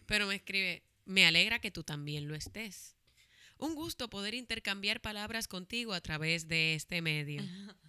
Pero 0.06 0.26
me 0.26 0.36
escribe, 0.36 0.82
me 1.06 1.24
alegra 1.24 1.60
que 1.60 1.70
tú 1.70 1.82
también 1.82 2.28
lo 2.28 2.34
estés. 2.34 2.94
Un 3.58 3.74
gusto 3.74 4.10
poder 4.10 4.34
intercambiar 4.34 5.00
palabras 5.00 5.48
contigo 5.48 5.94
a 5.94 6.00
través 6.00 6.48
de 6.48 6.74
este 6.74 7.00
medio. 7.00 7.42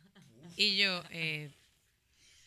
Y 0.60 0.76
yo, 0.76 1.04
eh, 1.12 1.52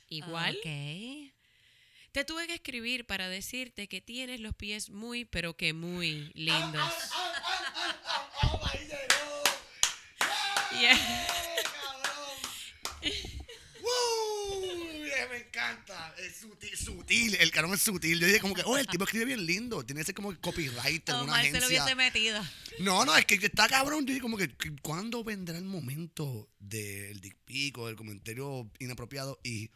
igual, 0.08 0.58
te 0.64 2.24
tuve 2.24 2.48
que 2.48 2.54
escribir 2.54 3.06
para 3.06 3.28
decirte 3.28 3.86
que 3.86 4.00
tienes 4.00 4.40
los 4.40 4.52
pies 4.52 4.90
muy, 4.90 5.24
pero 5.24 5.56
que 5.56 5.72
muy 5.72 6.32
lindos. 6.34 6.92
Yeah. 10.80 10.96
Me 15.30 15.36
encanta. 15.36 16.14
Es 16.18 16.36
sutil, 16.38 16.76
sutil. 16.76 17.34
El 17.36 17.50
carón 17.52 17.72
es 17.72 17.80
sutil. 17.82 18.18
Yo 18.18 18.26
dije 18.26 18.40
como 18.40 18.54
que, 18.54 18.62
oh, 18.64 18.76
el 18.76 18.86
tipo 18.86 19.04
escribe 19.04 19.26
bien 19.26 19.46
lindo. 19.46 19.84
Tiene 19.84 20.00
ese 20.00 20.12
como 20.12 20.34
copywriter, 20.40 21.14
una 21.14 21.22
Omar 21.22 21.44
se 21.44 21.52
lo 21.52 21.58
agencia. 21.58 21.84
hubiese 21.84 21.94
metido. 21.94 22.42
No, 22.80 23.04
no, 23.04 23.16
es 23.16 23.26
que 23.26 23.34
está 23.36 23.68
cabrón. 23.68 24.00
Yo 24.00 24.08
dije 24.08 24.20
como 24.20 24.36
que, 24.36 24.48
que 24.56 24.74
¿cuándo 24.82 25.22
vendrá 25.22 25.56
el 25.56 25.64
momento 25.64 26.48
del 26.58 27.20
dick 27.20 27.36
pic 27.44 27.78
o 27.78 27.86
del 27.86 27.94
comentario 27.96 28.68
inapropiado? 28.80 29.38
Y 29.44 29.70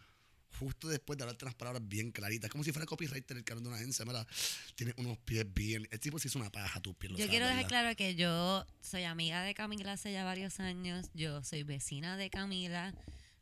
justo 0.59 0.89
después 0.89 1.17
de 1.17 1.25
hablarte 1.25 1.45
unas 1.45 1.55
palabras 1.55 1.87
bien 1.87 2.11
claritas, 2.11 2.51
como 2.51 2.65
si 2.65 2.73
fuera 2.73 2.87
copywriter 2.87 3.37
el 3.37 3.45
carón 3.45 3.63
de 3.63 3.69
una 3.69 3.77
agencia, 3.79 4.05
mira, 4.05 4.27
tiene 4.75 4.95
unos 4.97 5.19
pies 5.19 5.47
bien. 5.53 5.87
El 5.91 6.01
tipo 6.01 6.19
se 6.19 6.29
hizo 6.29 6.39
una 6.39 6.51
paja, 6.51 6.81
tus 6.81 6.97
pies 6.97 7.13
Yo 7.13 7.19
sabes, 7.19 7.31
quiero 7.31 7.47
dejar 7.47 7.65
¿verdad? 7.65 7.69
claro 7.69 7.97
que 7.97 8.15
yo 8.17 8.67
soy 8.81 9.05
amiga 9.05 9.43
de 9.43 9.55
Camila 9.55 9.93
hace 9.93 10.13
ya 10.13 10.25
varios 10.25 10.59
años. 10.59 11.07
Yo 11.15 11.45
soy 11.45 11.63
vecina 11.63 12.17
de 12.17 12.31
Camila. 12.31 12.93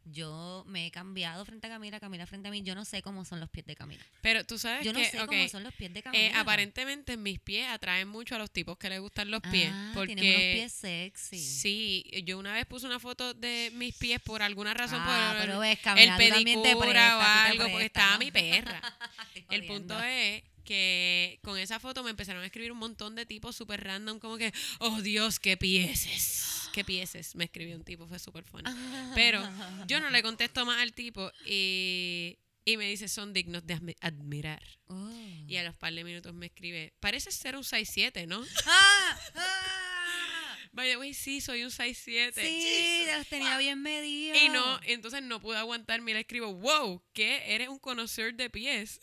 Yo 0.05 0.65
me 0.67 0.87
he 0.87 0.91
cambiado 0.91 1.45
frente 1.45 1.67
a 1.69 1.71
Camila, 1.71 2.01
Camila 2.01 2.27
frente 2.27 2.49
a 2.49 2.51
mí. 2.51 2.63
Yo 2.63 2.75
no 2.75 2.85
sé 2.85 3.03
cómo 3.03 3.25
son 3.25 3.41
los 3.41 3.49
pies 3.49 3.67
de 3.67 3.77
Camila. 3.77 4.05
Pero 4.21 4.45
tú 4.45 4.59
sabes 4.59 4.85
Yo 4.85 4.93
no 4.93 4.99
que, 4.99 5.07
sé 5.11 5.19
cómo 5.27 5.49
son 5.49 5.63
los 5.63 5.73
pies 5.75 5.93
de 5.93 6.01
eh, 6.01 6.03
Camila. 6.03 6.41
aparentemente 6.41 7.17
mis 7.17 7.39
pies 7.39 7.69
atraen 7.69 8.09
mucho 8.09 8.35
a 8.35 8.39
los 8.39 8.51
tipos 8.51 8.77
que 8.79 8.89
les 8.89 9.01
gustan 9.01 9.31
los 9.31 9.41
pies. 9.43 9.71
Ah, 9.73 9.93
porque 9.95 10.17
tiene 10.17 10.31
unos 10.31 10.41
pies 10.41 10.73
sexy. 10.73 11.39
Sí, 11.39 12.05
yo 12.25 12.39
una 12.39 12.53
vez 12.53 12.67
puse 12.67 12.87
una 12.87 12.99
foto 12.99 13.33
de 13.35 13.71
mis 13.75 13.95
pies 13.95 14.21
por 14.21 14.43
alguna 14.43 14.75
razón, 14.75 14.99
Ah, 15.01 15.31
por 15.33 15.41
pero 15.41 15.55
el, 15.55 15.61
ves, 15.61 15.79
el 15.79 15.83
Camila, 15.85 16.17
tú 16.19 16.29
también 16.29 16.63
te 16.63 16.69
pedicura 16.69 16.91
prestas, 16.93 17.15
o 17.15 17.21
te 17.21 17.51
algo, 17.51 17.63
porque 17.65 17.77
prestas, 17.77 18.03
estaba 18.05 18.19
mi 18.19 18.31
perra. 18.31 18.83
El 19.51 19.67
punto 19.67 20.03
es 20.03 20.43
que 20.63 21.39
con 21.43 21.59
esa 21.59 21.79
foto 21.81 22.03
me 22.03 22.11
empezaron 22.11 22.43
a 22.43 22.47
escribir 22.47 22.73
un 22.73 22.79
montón 22.79 23.15
de 23.15 23.27
tipos 23.27 23.55
súper 23.57 23.83
random, 23.85 24.19
como 24.19 24.37
que, 24.39 24.53
oh 24.81 25.01
Dios, 25.03 25.39
qué 25.39 25.57
pieses. 25.57 26.69
Qué 26.73 26.85
pieses, 26.85 27.35
me 27.35 27.45
escribió 27.45 27.77
un 27.77 27.85
tipo, 27.85 28.07
fue 28.07 28.19
súper 28.19 28.45
funny. 28.45 28.71
Pero 29.15 29.43
yo 29.87 30.01
no 30.01 30.09
le 30.11 30.23
contesto 30.23 30.65
más 30.65 30.81
al 30.81 30.93
tipo 30.95 31.31
y, 31.45 32.39
y 32.65 32.77
me 32.79 32.89
dice, 32.89 33.09
son 33.09 33.33
dignos 33.33 33.67
de 33.67 33.77
admi- 33.77 33.97
admirar. 34.01 34.63
Oh. 34.87 35.11
Y 35.47 35.57
a 35.57 35.65
los 35.65 35.77
par 35.77 35.93
de 35.93 36.03
minutos 36.05 36.33
me 36.33 36.47
escribe, 36.47 36.95
parece 37.01 37.31
ser 37.31 37.57
un 37.57 37.63
6'7", 37.63 38.27
¿no? 38.27 38.43
¡Ah! 38.67 39.21
¡Ah! 39.35 40.59
Vaya, 40.75 40.97
güey, 40.97 41.13
sí, 41.13 41.43
soy 41.43 41.65
un 41.65 41.71
6'7". 41.71 42.33
Sí, 42.35 43.05
los 43.15 43.27
tenía 43.27 43.59
bien 43.59 43.83
medidos. 43.83 44.39
Y 44.41 44.49
no, 44.49 44.81
entonces 44.85 45.23
no 45.23 45.39
pude 45.41 45.59
aguantarme 45.59 46.13
y 46.13 46.15
le 46.15 46.21
escribo, 46.21 46.55
wow, 46.55 47.03
¿qué? 47.13 47.55
Eres 47.55 47.69
un 47.69 47.79
conocedor 47.79 48.33
de 48.35 48.49
pies. 48.49 48.99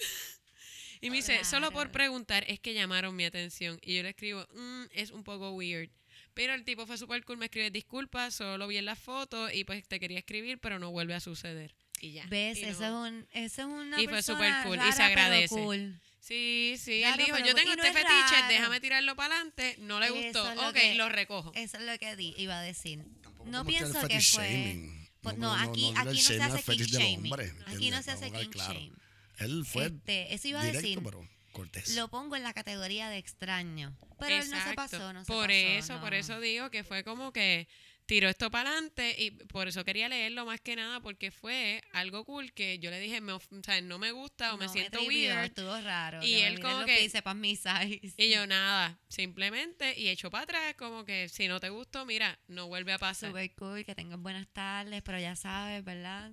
Y 1.02 1.10
me 1.10 1.18
dice, 1.18 1.44
solo 1.46 1.72
por 1.72 1.92
preguntar 1.92 2.44
es 2.48 2.60
que 2.60 2.74
llamaron 2.74 3.16
mi 3.16 3.26
atención. 3.26 3.80
Y 3.82 3.96
yo 3.96 4.04
le 4.04 4.10
escribo, 4.10 4.46
"Mm, 4.54 4.84
es 4.92 5.12
un 5.12 5.24
poco 5.24 5.52
weird. 5.52 5.90
Pero 6.34 6.54
el 6.54 6.64
tipo 6.64 6.86
fue 6.86 6.98
súper 6.98 7.24
cool, 7.26 7.38
me 7.38 7.46
escribe 7.46 7.72
disculpas, 7.72 8.34
solo 8.36 8.58
lo 8.58 8.68
vi 8.68 8.78
en 8.78 8.86
la 8.86 8.96
foto 8.96 9.50
y 9.52 9.64
pues 9.64 9.88
te 9.88 10.00
quería 10.00 10.20
escribir, 10.20 10.60
pero 10.60 10.78
no 10.80 10.92
vuelve 10.92 11.14
a 11.14 11.20
suceder. 11.20 11.74
Y 12.02 12.14
ya. 12.14 12.26
¿Ves? 12.28 12.58
Y 12.60 12.64
eso, 12.64 12.82
no- 12.82 13.06
es 13.06 13.12
un, 13.14 13.28
eso 13.34 13.62
es 13.64 13.68
una 13.68 14.02
Y 14.02 14.08
fue 14.08 14.22
súper 14.24 14.54
cool, 14.64 14.80
y 14.88 14.92
se 14.92 15.04
agradece. 15.04 15.56
cool. 15.56 16.00
Sí, 16.22 16.76
sí, 16.78 17.00
Claro, 17.00 17.20
él 17.20 17.26
dijo, 17.26 17.38
yo 17.40 17.56
tengo 17.56 17.76
no 17.76 17.84
este 17.84 17.88
es 18.00 18.06
fetiche, 18.06 18.36
raro. 18.42 18.48
déjame 18.50 18.80
tirarlo 18.82 19.16
para 19.16 19.36
adelante, 19.36 19.76
no 19.80 20.00
le 20.00 20.10
gustó, 20.12 20.44
ok, 20.68 20.74
que- 20.74 20.96
lo 20.96 21.10
recojo. 21.10 21.52
Eso 21.56 21.78
es 21.78 21.84
lo 21.84 21.98
que 21.98 22.16
di- 22.16 22.36
iba 22.38 22.60
a 22.60 22.62
decir. 22.62 23.04
Tampoco 23.22 23.50
No 23.50 23.66
pienso 23.66 24.00
que 24.08 24.20
fue... 24.22 24.48
shaming. 24.50 25.10
Pues 25.22 25.38
no, 25.38 25.54
aquí, 25.54 25.92
no 25.92 26.14
se 26.14 26.22
shaming 26.38 26.42
hace 26.42 26.64
king 26.76 26.86
shaming. 26.86 27.18
hombre, 27.32 27.54
Aquí 27.66 27.90
no 27.90 28.02
se 28.04 28.12
hace 28.12 28.32
king 28.32 28.50
shame. 28.54 28.92
Él 29.40 29.66
fue 29.66 29.86
Este, 29.88 30.34
eso 30.34 30.48
iba 30.48 30.62
a 30.62 30.66
decir. 30.66 31.00
pero 31.04 31.28
cortés. 31.52 31.96
Lo 31.96 32.08
pongo 32.10 32.36
en 32.36 32.44
la 32.44 32.54
categoría 32.54 33.10
de 33.10 33.18
extraño. 33.18 33.98
Pero 34.20 34.36
él 34.36 34.50
no 34.50 34.58
se 34.58 34.70
Exacto. 34.72 34.76
pasó, 34.76 35.14
no 35.14 35.24
se 35.26 35.32
por 35.32 35.48
pasó, 35.48 35.52
eso, 35.54 36.00
por 36.02 36.14
eso 36.14 36.40
digo 36.40 36.70
que 36.70 36.84
fue 36.84 37.04
como 37.04 37.32
que 37.32 37.68
tiró 38.06 38.28
esto 38.28 38.50
para 38.50 38.72
adelante 38.72 39.16
y 39.20 39.30
por 39.32 39.68
eso 39.68 39.86
quería 39.86 40.10
leerlo 40.10 40.44
más 40.46 40.60
que 40.60 40.76
nada 40.76 41.00
porque 41.00 41.30
fue 41.30 41.82
algo 41.94 42.26
cool 42.26 42.52
que 42.54 42.80
yo 42.80 42.90
le 42.90 43.00
dije, 43.00 43.22
me 43.22 43.34
o 43.34 43.42
sea, 43.64 43.82
no 43.82 44.00
me 44.00 44.12
gusta 44.12 44.54
o 44.56 44.58
me 44.58 44.66
No, 44.66 44.72
siento 44.74 44.98
tripió, 44.98 45.30
weird. 45.30 45.46
Estuvo 45.46 45.80
raro. 45.82 46.20
Y 46.24 46.32
que 46.34 46.42
me 46.42 46.48
él 46.48 46.60
como 46.60 46.86
que- 46.86 47.02
bíceps, 47.02 47.36
mi 47.36 47.56
size. 47.56 48.14
Y 48.18 48.30
yo 48.32 48.46
nada, 48.48 49.00
simplemente, 49.10 49.98
y 50.00 50.10
echó 50.10 50.30
para 50.32 50.44
atrás, 50.46 50.76
como 50.76 51.06
que 51.06 51.30
si 51.30 51.48
no 51.48 51.60
te 51.60 51.70
gustó, 51.70 52.06
mira, 52.06 52.40
no 52.48 52.68
vuelve 52.68 52.94
a 52.94 52.98
pasar. 52.98 53.30
Super 53.30 53.54
cool, 53.56 53.86
que 53.86 53.94
tengas 53.96 54.20
buenas 54.20 54.48
tardes, 54.48 55.02
pero 55.04 55.20
ya 55.20 55.36
sabes, 55.36 55.84
¿verdad? 55.84 56.32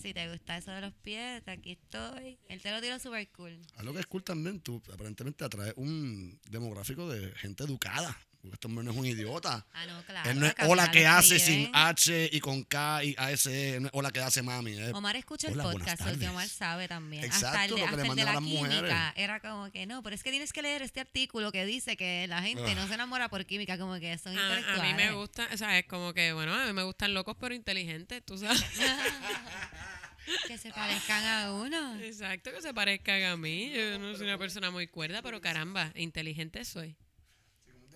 Si 0.00 0.14
te 0.14 0.30
gusta 0.30 0.56
eso 0.56 0.70
de 0.70 0.80
los 0.80 0.94
pies, 0.94 1.46
aquí 1.46 1.72
estoy. 1.72 2.38
Él 2.48 2.62
te 2.62 2.70
lo 2.70 2.80
tiró 2.80 2.98
super 2.98 3.28
cool. 3.32 3.60
Algo 3.76 3.92
que 3.92 4.00
es 4.00 4.06
cool 4.06 4.24
también, 4.24 4.60
tú 4.60 4.82
aparentemente 4.92 5.44
atraes 5.44 5.74
un 5.76 6.40
demográfico 6.48 7.06
de 7.08 7.30
gente 7.32 7.64
educada. 7.64 8.16
Este 8.42 8.66
hombre 8.68 8.82
no 8.84 8.92
es 8.92 8.96
un 8.96 9.04
idiota. 9.04 9.66
Ah, 9.74 9.84
no, 9.86 10.02
claro. 10.04 10.30
Él 10.30 10.40
no 10.40 10.46
es 10.46 10.54
hola 10.66 10.90
que 10.90 11.06
hace 11.06 11.36
escriben. 11.36 11.64
sin 11.66 11.76
H 11.76 12.30
y 12.32 12.40
con 12.40 12.62
K 12.64 13.04
y 13.04 13.14
ASE. 13.18 13.78
No 13.80 13.88
es 13.88 13.92
hola 13.94 14.10
que 14.10 14.20
hace 14.20 14.42
mami. 14.42 14.72
es- 14.72 14.94
Omar 14.94 15.14
escucha 15.16 15.48
el 15.48 15.54
podcast, 15.58 15.98
porque 16.02 16.12
tardes. 16.14 16.28
Omar 16.30 16.48
sabe 16.48 16.88
también. 16.88 17.22
Exacto, 17.24 17.46
hasta 17.48 17.64
el 17.66 17.70
de, 17.70 17.76
lo 17.76 17.76
que 17.76 17.84
hasta 17.84 18.02
le 18.02 18.08
el 18.08 18.16
de 18.16 18.24
la 18.24 18.30
a 18.30 18.34
química. 18.38 18.60
mujeres. 18.66 18.94
Era 19.16 19.40
como 19.40 19.70
que 19.70 19.84
no, 19.86 20.02
pero 20.02 20.16
es 20.16 20.22
que 20.22 20.30
tienes 20.30 20.52
que 20.54 20.62
leer 20.62 20.80
este 20.80 21.00
artículo 21.00 21.52
que 21.52 21.66
dice 21.66 21.98
que 21.98 22.26
la 22.28 22.40
gente 22.40 22.64
Ah. 22.70 22.74
no 22.74 22.88
se 22.88 22.94
enamora 22.94 23.28
por 23.28 23.44
química, 23.44 23.76
como 23.76 24.00
que 24.00 24.16
son 24.16 24.36
A, 24.38 24.40
a 24.46 24.50
mí 24.54 24.56
intelectuales. 24.58 24.96
me 24.96 25.12
gusta, 25.12 25.48
o 25.52 25.56
sea, 25.58 25.78
es 25.78 25.84
como 25.86 26.14
que, 26.14 26.32
bueno, 26.32 26.54
a 26.54 26.64
mí 26.66 26.72
me 26.72 26.82
gustan 26.82 27.12
locos 27.12 27.36
pero 27.38 27.54
inteligentes, 27.54 28.24
tú 28.24 28.38
sabes. 28.38 28.64
que 30.46 30.56
se 30.58 30.70
parezcan 30.70 31.24
a 31.24 31.52
uno. 31.52 32.00
Exacto, 32.00 32.52
que 32.52 32.62
se 32.62 32.72
parezcan 32.72 33.22
a 33.24 33.36
mí. 33.36 33.70
Yo 33.74 33.98
no 33.98 34.14
soy 34.16 34.26
una 34.26 34.38
persona 34.38 34.70
muy 34.70 34.86
cuerda, 34.86 35.20
pero 35.22 35.40
caramba, 35.42 35.92
inteligente 35.94 36.64
soy. 36.64 36.96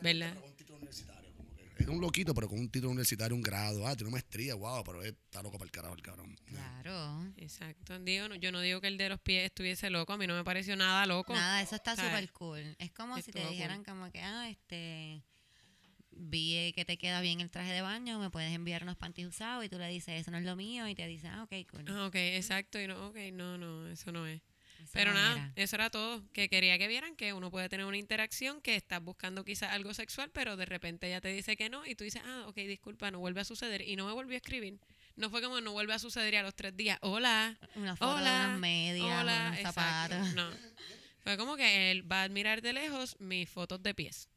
¿Verdad? 0.05 0.35
Con 0.35 0.45
un 0.51 0.57
título 0.57 0.77
universitario, 0.77 1.31
como 1.37 1.51
que 1.57 1.83
Es 1.83 1.89
un 1.89 2.01
loquito, 2.01 2.33
pero 2.35 2.49
con 2.49 2.59
un 2.61 2.69
título 2.71 2.91
universitario, 2.91 3.35
un 3.35 3.43
grado. 3.43 3.87
Ah, 3.87 3.97
tiene 3.97 4.05
una 4.09 4.13
maestría, 4.13 4.55
wow, 4.55 4.85
pero 4.85 5.03
está 5.03 5.43
loco 5.43 5.59
para 5.59 5.65
el 5.67 5.73
carajo, 5.73 5.95
el 5.95 6.03
cabrón. 6.03 6.37
Claro. 6.45 7.33
Exacto. 7.37 7.99
Digo, 7.99 8.29
no- 8.29 8.37
yo 8.37 8.53
no 8.53 8.61
digo 8.61 8.81
que 8.81 8.87
el 8.87 8.97
de 8.99 9.09
los 9.09 9.19
pies 9.21 9.47
estuviese 9.47 9.91
loco, 9.91 10.13
a 10.13 10.17
mí 10.19 10.27
no 10.29 10.35
me 10.37 10.45
pareció 10.45 10.77
nada 10.77 11.05
loco. 11.07 11.33
Nada, 11.35 11.61
eso 11.63 11.75
está 11.75 11.97
súper 11.97 12.31
cool. 12.33 12.77
Es 12.79 12.93
como 12.93 13.17
si 13.17 13.23
te 13.25 13.31
Estuvo 13.31 13.45
cool. 13.45 13.53
dijeran 13.53 13.83
como 13.85 14.11
que, 14.13 14.21
ah, 14.21 14.49
este, 14.49 15.23
vi 16.11 16.73
que 16.75 16.85
te 16.85 16.97
queda 16.97 17.21
bien 17.21 17.41
el 17.41 17.51
traje 17.51 17.73
de 17.73 17.81
baño, 17.83 18.21
me 18.21 18.31
puedes 18.31 18.53
enviar 18.55 18.83
unos 18.85 18.97
panties 18.97 19.27
usados 19.29 19.65
y 19.65 19.69
tú 19.69 19.79
le 19.79 19.89
dices, 19.89 20.21
eso 20.21 20.31
no 20.31 20.39
es 20.39 20.45
lo 20.45 20.55
mío 20.57 20.87
y 20.87 20.95
te 20.95 21.07
dice, 21.09 21.27
ah, 21.29 21.43
ok, 21.43 21.53
cool. 21.71 21.85
Ah, 21.89 22.07
ok, 22.07 22.15
exacto. 22.15 22.81
Y 22.81 22.87
no, 22.87 23.09
ok, 23.09 23.17
no, 23.33 23.59
no, 23.59 23.89
eso 23.89 24.13
no 24.13 24.27
es. 24.27 24.41
Esa 24.85 24.93
Pero 24.93 25.12
nada, 25.12 25.53
eso 25.57 25.76
era 25.76 25.91
todo. 25.91 26.22
Que 26.32 26.49
quería 26.49 26.78
que 26.78 26.89
vieran 26.89 27.16
que 27.16 27.32
uno 27.32 27.51
puede 27.51 27.68
tener 27.68 27.87
una 27.87 27.97
interacción 27.97 28.61
que 28.61 28.76
estás 28.76 29.03
buscando 29.03 29.45
quizás 29.45 29.72
algo 29.72 29.95
sexual, 29.95 30.30
pero 30.32 30.57
de 30.57 30.66
repente 30.66 31.07
ella 31.07 31.20
te 31.20 31.28
dice 31.28 31.57
que 31.57 31.70
no 31.70 31.85
y 31.87 31.95
tú 31.95 32.05
dices, 32.05 32.22
ah, 32.24 32.45
ok, 32.47 32.57
disculpa, 32.57 33.11
no 33.11 33.18
vuelve 33.18 33.41
a 33.41 33.45
suceder. 33.45 33.82
Y 33.82 33.97
no 33.97 34.07
me 34.07 34.12
volvió 34.12 34.35
a 34.35 34.39
escribir. 34.39 34.78
No 35.16 35.30
fue 35.30 35.41
como 35.43 35.61
no 35.61 35.72
vuelve 35.72 35.95
a 35.95 35.99
suceder 35.99 36.35
y 36.35 36.37
a 36.37 36.43
los 36.43 36.55
tres 36.55 36.76
días, 36.76 36.99
hola, 37.01 37.57
Una 37.76 37.97
foto 37.97 38.16
de 38.16 38.20
hola, 38.22 38.45
unas 38.49 38.59
medias, 38.59 39.20
hola, 39.20 39.47
unos 39.49 39.59
exacto. 39.59 39.80
zapatos. 39.80 40.35
No. 40.35 40.51
Fue 41.20 41.37
como 41.39 41.57
que 41.57 41.91
él 41.91 42.11
va 42.11 42.20
a 42.20 42.24
admirar 42.24 42.61
de 42.61 42.72
lejos 42.72 43.16
mis 43.18 43.49
fotos 43.49 43.82
de 43.82 43.95
pies. 43.95 44.28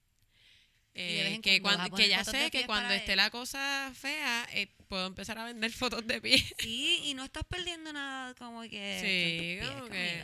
Eh, 1.00 1.40
que, 1.44 1.62
cuando 1.62 1.96
que 1.96 2.10
ya 2.10 2.24
sé 2.24 2.50
que 2.52 2.66
cuando 2.66 2.94
esté 2.94 3.12
él. 3.14 3.18
la 3.18 3.30
cosa 3.30 3.92
fea, 3.94 4.48
eh, 4.54 4.68
puedo 4.88 5.06
empezar 5.06 5.38
a 5.38 5.46
vender 5.46 5.72
fotos 5.72 6.06
de 6.08 6.20
pies. 6.22 6.44
Sí, 6.60 7.02
y 7.04 7.14
no 7.14 7.24
estás 7.24 7.44
perdiendo 7.48 7.94
nada 7.94 8.34
como 8.36 8.62
que... 8.64 9.60
Sí, 9.62 9.68
como 9.68 9.88
que-. 9.90 10.24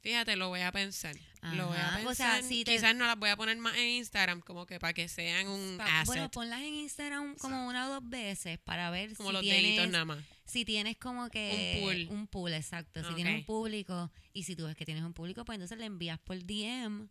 Fíjate, 0.00 0.34
lo 0.36 0.48
voy 0.48 0.60
a 0.60 0.72
pensar. 0.72 1.14
Lo 1.42 1.68
voy 1.68 1.76
a 1.76 1.90
pensar. 1.96 2.06
o 2.06 2.14
sea, 2.14 2.42
si 2.42 2.64
te- 2.64 2.72
Quizás 2.72 2.94
no 2.96 3.06
las 3.06 3.16
voy 3.18 3.28
a 3.30 3.36
poner 3.36 3.56
más 3.58 3.76
en 3.76 3.86
Instagram, 3.88 4.40
como 4.40 4.64
que 4.66 4.80
para 4.80 4.92
que 4.94 5.08
sean 5.08 5.46
un 5.46 5.76
Pa- 5.76 5.84
asset. 6.00 6.06
Bueno, 6.06 6.30
ponlas 6.30 6.60
en 6.62 6.74
Instagram 6.74 7.36
como 7.36 7.66
una 7.66 7.86
o 7.86 7.90
dos 8.00 8.08
veces 8.08 8.58
para 8.58 8.90
ver 8.90 9.14
como 9.16 9.28
si 9.28 9.32
los 9.34 9.42
tienes, 9.42 9.62
deditos 9.62 9.88
nada 9.90 10.04
más. 10.06 10.24
si 10.46 10.64
tienes 10.64 10.96
como 10.96 11.28
que 11.28 11.74
Un 11.76 11.82
pool. 11.82 12.18
un 12.18 12.26
pool, 12.28 12.54
exacto. 12.54 13.06
Si 13.06 13.14
tienes 13.14 13.34
un 13.40 13.44
público 13.44 14.10
y 14.32 14.44
si 14.44 14.56
tú 14.56 14.64
ves 14.66 14.74
que 14.74 14.86
tienes 14.86 15.04
un 15.04 15.12
público, 15.12 15.44
pues 15.44 15.56
entonces 15.56 15.76
le 15.78 15.84
envías 15.84 16.18
por 16.18 16.38
DM 16.42 17.08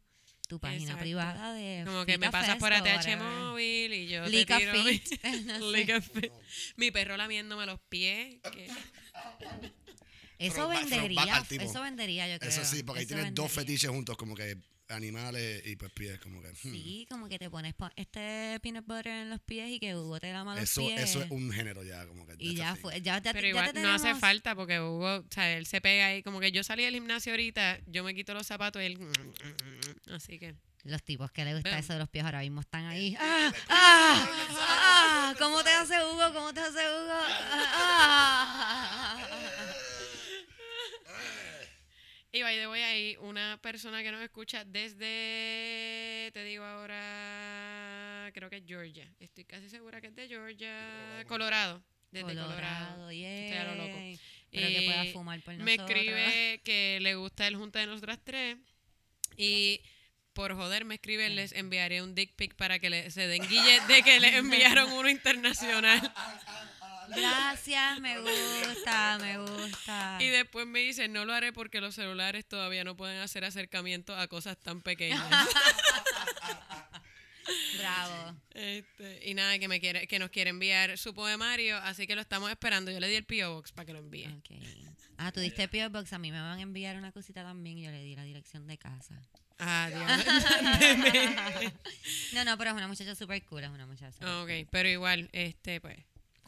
tu 0.49 0.59
página 0.59 0.81
Exacto. 0.81 1.01
privada 1.01 1.53
de 1.53 1.83
Como 1.85 2.05
que 2.07 2.17
me 2.17 2.31
pasas 2.31 2.57
por 2.57 2.73
ATH 2.73 3.15
móvil 3.17 3.93
y 3.93 4.07
yo 4.07 4.25
Lica 4.25 4.57
te 4.57 4.65
tiro 4.65 4.83
mi- 4.83 4.97
Fit, 4.97 5.23
no 5.45 5.59
sé. 5.59 5.71
Lica 5.77 6.01
Fit. 6.01 6.31
Mi 6.75 6.89
perro 6.89 7.15
lamiéndome 7.17 7.67
los 7.67 7.79
pies. 7.87 8.39
que- 8.51 8.67
Eso 10.39 10.67
vendería, 10.67 11.43
eso 11.51 11.81
vendería, 11.83 12.27
yo 12.27 12.39
creo. 12.39 12.49
Eso 12.51 12.65
sí, 12.65 12.81
porque 12.81 13.01
ahí 13.01 13.05
tienes 13.05 13.33
dos 13.35 13.51
fetiches 13.51 13.89
juntos, 13.91 14.17
como 14.17 14.35
que 14.35 14.57
animales 14.89 15.61
y 15.65 15.75
pues 15.75 15.91
pies, 15.93 16.19
como 16.19 16.41
que. 16.41 16.49
hmm. 16.49 16.55
Sí, 16.71 17.07
como 17.09 17.27
que 17.29 17.37
te 17.39 17.49
pones 17.49 17.73
po- 17.75 17.89
este 17.95 18.59
peanut 18.61 18.85
butter 18.85 19.07
en 19.07 19.29
los 19.29 19.39
pies 19.41 19.69
y 19.71 19.79
que 19.79 19.95
Hugo 19.95 20.19
te 20.19 20.31
lama 20.33 20.55
los 20.55 20.63
Eso, 20.63 20.81
pies. 20.81 21.01
eso 21.01 21.21
es 21.21 21.31
un 21.31 21.51
género 21.51 21.83
ya, 21.83 22.05
como 22.07 22.25
que. 22.25 22.35
y 22.39 22.55
ya 22.55 22.75
fue, 22.75 23.01
ya, 23.01 23.21
ya, 23.21 23.31
Pero 23.33 23.43
ya 23.43 23.49
igual 23.49 23.73
te 23.73 23.81
no 23.81 23.89
hace 23.91 24.03
tenemos- 24.05 24.19
falta 24.21 24.55
porque 24.55 24.79
Hugo, 24.79 25.17
o 25.17 25.25
sea, 25.29 25.55
él 25.57 25.65
se 25.65 25.79
pega 25.81 26.07
ahí. 26.07 26.23
Como 26.23 26.39
que 26.39 26.51
yo 26.51 26.63
salí 26.63 26.83
del 26.83 26.93
gimnasio 26.95 27.31
ahorita, 27.33 27.79
yo 27.87 28.03
me 28.03 28.13
quito 28.15 28.33
los 28.33 28.47
zapatos 28.47 28.81
y 28.81 28.85
él. 28.85 28.99
Así 30.11 30.39
que. 30.39 30.55
Los 30.85 31.03
tipos 31.03 31.29
que 31.31 31.43
le 31.43 31.53
gusta 31.55 31.71
Pero- 31.71 31.81
eso 31.81 31.91
de 31.93 31.99
los 31.99 32.07
pies 32.09 32.23
ahora 32.23 32.39
mismo 32.39 32.61
están 32.61 32.85
ahí. 32.85 33.13
¡Ah! 33.19 33.51
¡Ah! 33.67 34.29
¡Ah! 34.51 35.35
¿Cómo 35.37 35.61
te 35.61 35.69
hace 35.71 35.93
Hugo? 36.05 36.33
¿Cómo 36.33 36.53
te 36.53 36.61
hace 36.61 36.79
Hugo? 36.79 37.19
¡Ah! 37.27 38.98
Y 42.31 42.43
by 42.43 42.57
the 42.57 42.67
way, 42.67 42.81
hay 42.83 43.15
una 43.21 43.57
persona 43.61 44.03
que 44.03 44.11
nos 44.11 44.21
escucha 44.21 44.63
desde, 44.63 46.29
te 46.31 46.43
digo 46.43 46.63
ahora, 46.63 48.29
creo 48.33 48.49
que 48.51 48.57
es 48.57 48.63
Georgia. 48.67 49.11
Estoy 49.19 49.45
casi 49.45 49.67
segura 49.67 49.99
que 49.99 50.07
es 50.07 50.15
de 50.15 50.27
Georgia. 50.27 51.23
Colorado. 51.27 51.81
Desde 52.11 52.27
Colorado. 52.27 52.49
Colorado, 52.49 53.09
Estoy 53.09 53.57
a 53.57 53.63
lo 53.65 53.75
loco. 53.75 53.97
yay. 53.97 54.19
Espero 54.51 54.67
que 54.67 54.81
pueda 54.85 55.05
Y 55.05 55.11
fumar 55.13 55.41
por 55.41 55.53
Me 55.55 55.75
nosotros. 55.77 55.89
escribe 55.89 56.61
que 56.63 56.99
le 57.01 57.15
gusta 57.15 57.47
el 57.47 57.55
junta 57.55 57.79
de 57.79 57.87
nosotras 57.87 58.19
tres. 58.23 58.57
Y 59.35 59.81
por 60.33 60.53
joder 60.55 60.85
me 60.85 60.95
escribe, 60.95 61.29
les 61.29 61.51
enviaré 61.53 62.01
un 62.03 62.13
dick 62.15 62.35
pic 62.35 62.55
para 62.55 62.77
que 62.79 62.89
le, 62.91 63.09
se 63.11 63.27
den 63.27 63.41
guille 63.47 63.79
de 63.87 64.03
que 64.03 64.19
le 64.19 64.37
enviaron 64.37 64.91
uno 64.93 65.09
internacional. 65.09 66.13
Gracias, 67.15 67.99
me 67.99 68.19
gusta, 68.19 69.17
me 69.19 69.37
gusta. 69.39 70.17
Y 70.19 70.27
después 70.27 70.67
me 70.67 70.79
dice, 70.79 71.07
no 71.07 71.25
lo 71.25 71.33
haré 71.33 71.53
porque 71.53 71.81
los 71.81 71.95
celulares 71.95 72.45
todavía 72.47 72.83
no 72.83 72.95
pueden 72.95 73.19
hacer 73.19 73.45
acercamiento 73.45 74.15
a 74.15 74.27
cosas 74.27 74.57
tan 74.57 74.81
pequeñas. 74.81 75.23
Bravo. 77.77 78.35
Este, 78.53 79.21
y 79.29 79.33
nada, 79.33 79.57
que 79.57 79.67
me 79.67 79.79
quiere, 79.79 80.07
que 80.07 80.19
nos 80.19 80.29
quiere 80.29 80.49
enviar 80.49 80.97
su 80.97 81.13
poemario, 81.13 81.77
así 81.77 82.05
que 82.07 82.15
lo 82.15 82.21
estamos 82.21 82.49
esperando. 82.51 82.91
Yo 82.91 82.99
le 82.99 83.07
di 83.07 83.15
el 83.15 83.25
P.O. 83.25 83.55
Box 83.55 83.71
para 83.71 83.85
que 83.85 83.93
lo 83.93 83.99
envíe. 83.99 84.27
Ah, 85.17 85.31
tú 85.31 85.39
diste 85.39 85.67
P.O. 85.67 85.89
Box. 85.89 86.13
A 86.13 86.19
mí 86.19 86.31
me 86.31 86.39
van 86.39 86.59
a 86.59 86.61
enviar 86.61 86.95
una 86.97 87.11
cosita 87.11 87.43
también 87.43 87.77
y 87.77 87.83
yo 87.83 87.91
le 87.91 88.03
di 88.03 88.15
la 88.15 88.23
dirección 88.23 88.67
de 88.67 88.77
casa. 88.77 89.21
Ah, 89.59 89.89
Dios. 89.89 91.71
No, 92.33 92.45
no, 92.45 92.57
pero 92.57 92.71
es 92.71 92.75
una 92.75 92.87
muchacha 92.87 93.15
súper 93.15 93.43
cool. 93.45 93.63
Es 93.63 93.69
una 93.69 93.85
muchacha. 93.85 94.41
ok, 94.41 94.67
pero 94.69 94.87
igual, 94.89 95.29
este, 95.33 95.81
pues, 95.81 95.97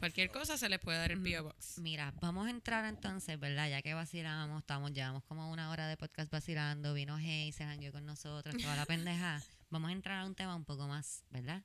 cualquier 0.02 0.32
cosa 0.32 0.58
se 0.58 0.68
les 0.68 0.80
puede 0.80 0.98
dar 0.98 1.12
el 1.12 1.22
P.O. 1.22 1.44
Box. 1.44 1.78
Mira, 1.78 2.12
vamos 2.20 2.48
a 2.48 2.50
entrar 2.50 2.84
entonces, 2.86 3.38
¿verdad? 3.38 3.70
Ya 3.70 3.82
que 3.82 3.94
vacilamos, 3.94 4.58
estamos, 4.58 4.92
llevamos 4.92 5.22
como 5.22 5.48
una 5.52 5.70
hora 5.70 5.86
de 5.86 5.96
podcast 5.96 6.28
vacilando, 6.28 6.92
vino 6.92 7.16
Hey, 7.20 7.52
se 7.52 7.62
jangueó 7.62 7.92
con 7.92 8.04
nosotros, 8.04 8.56
toda 8.60 8.74
la 8.74 8.84
pendeja. 8.84 9.40
Vamos 9.70 9.90
a 9.90 9.92
entrar 9.92 10.18
a 10.18 10.26
un 10.26 10.34
tema 10.34 10.56
un 10.56 10.64
poco 10.64 10.88
más, 10.88 11.22
¿verdad? 11.30 11.62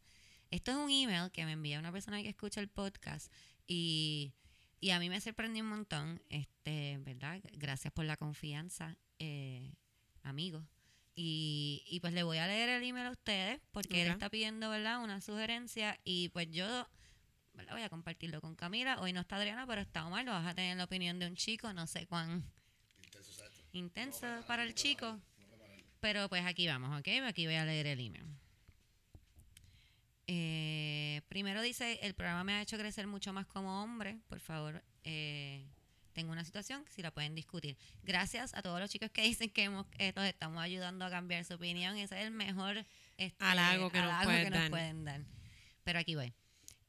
Esto 0.52 0.70
es 0.70 0.78
un 0.78 0.92
email 0.92 1.32
que 1.32 1.46
me 1.46 1.54
envía 1.54 1.80
una 1.80 1.92
persona 1.92 2.22
que 2.22 2.30
escucha 2.30 2.62
el 2.62 2.68
podcast 2.68 3.34
y, 3.66 4.36
y 4.80 4.92
a 4.92 5.00
mí 5.00 5.10
me 5.10 5.20
sorprendió 5.20 5.64
un 5.64 5.70
montón, 5.72 6.22
este, 6.30 7.00
¿verdad? 7.00 7.42
Gracias 7.54 7.92
por 7.92 8.06
la 8.06 8.18
confianza, 8.18 9.00
eh, 9.18 9.74
amigos. 10.22 10.64
Y, 11.16 11.84
y 11.88 12.02
pues 12.02 12.14
le 12.14 12.22
voy 12.22 12.38
a 12.38 12.46
leer 12.46 12.70
el 12.70 12.84
email 12.84 13.08
a 13.08 13.12
ustedes 13.12 13.60
porque 13.72 14.04
él 14.04 14.10
está 14.10 14.30
pidiendo, 14.30 14.70
¿verdad? 14.70 15.04
Una 15.04 15.22
sugerencia 15.22 16.00
y 16.04 16.30
pues 16.30 16.52
yo 16.52 16.88
¿verdad? 17.58 17.74
Voy 17.74 17.82
a 17.82 17.90
compartirlo 17.90 18.40
con 18.40 18.56
Camila. 18.56 19.02
Hoy 19.02 19.12
no 19.12 19.22
está 19.22 19.36
Adriana, 19.36 19.66
pero 19.68 19.82
está 19.82 20.06
Omar. 20.06 20.24
Lo 20.24 20.32
vas 20.32 20.48
a 20.48 20.54
tener 20.54 20.78
la 20.78 20.86
opinión 20.86 21.20
de 21.20 21.28
un 21.28 21.36
chico, 21.36 21.74
no 21.74 21.88
sé 21.88 22.08
cuán 22.08 22.44
intenso 23.74 24.28
para 24.48 24.64
el 24.64 24.74
chico. 24.74 25.20
Pero 26.00 26.30
pues 26.30 26.46
aquí 26.46 26.68
vamos, 26.68 27.00
¿ok? 27.00 27.08
Aquí 27.26 27.46
voy 27.46 27.56
a 27.56 27.66
leer 27.66 27.88
el 27.88 28.00
email. 28.00 28.26
Eh, 30.28 31.22
primero 31.30 31.62
dice, 31.62 32.00
el 32.04 32.14
programa 32.14 32.44
me 32.44 32.54
ha 32.54 32.62
hecho 32.62 32.78
crecer 32.78 33.08
mucho 33.08 33.34
más 33.34 33.48
como 33.48 33.82
hombre. 33.82 34.20
Por 34.28 34.40
favor, 34.40 34.84
eh, 35.04 35.66
tengo 36.14 36.32
una 36.32 36.44
situación, 36.44 36.86
si 36.90 37.02
la 37.02 37.12
pueden 37.12 37.34
discutir. 37.34 37.78
Gracias 38.04 38.54
a 38.54 38.62
todos 38.62 38.80
los 38.80 38.90
chicos 38.90 39.10
que 39.10 39.24
dicen 39.24 39.50
que 39.50 39.64
hemos, 39.64 39.88
eh, 39.98 40.14
nos 40.16 40.26
estamos 40.26 40.62
ayudando 40.62 41.06
a 41.06 41.10
cambiar 41.10 41.46
su 41.46 41.56
opinión. 41.56 41.98
Ese 41.98 42.20
es 42.20 42.26
el 42.26 42.32
mejor 42.32 42.86
este, 43.18 43.44
Halago 43.44 43.90
que 43.90 44.02
nos 44.02 44.28
que 44.28 44.50
nos 44.50 44.70
pueden 44.70 45.06
dar. 45.06 45.22
Pero 45.84 46.00
aquí 46.00 46.16
voy. 46.16 46.34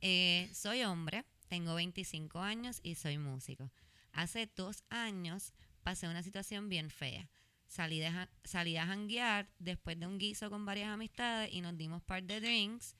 Eh, 0.01 0.51
soy 0.55 0.85
hombre, 0.85 1.25
tengo 1.49 1.75
25 1.75 2.41
años 2.41 2.81
y 2.83 2.95
soy 2.95 3.19
músico. 3.19 3.71
Hace 4.13 4.51
dos 4.55 4.85
años 4.91 5.53
pasé 5.83 6.09
una 6.09 6.23
situación 6.23 6.69
bien 6.69 6.91
fea. 6.91 7.29
Salí, 7.67 7.99
de 7.99 8.11
salí 8.45 8.77
a 8.77 8.87
janguear 8.87 9.51
después 9.59 9.99
de 9.99 10.07
un 10.07 10.19
guiso 10.19 10.49
con 10.51 10.65
varias 10.65 10.89
amistades 10.89 11.53
y 11.53 11.61
nos 11.61 11.77
dimos 11.77 12.03
par 12.03 12.23
de 12.23 12.41
drinks. 12.41 12.97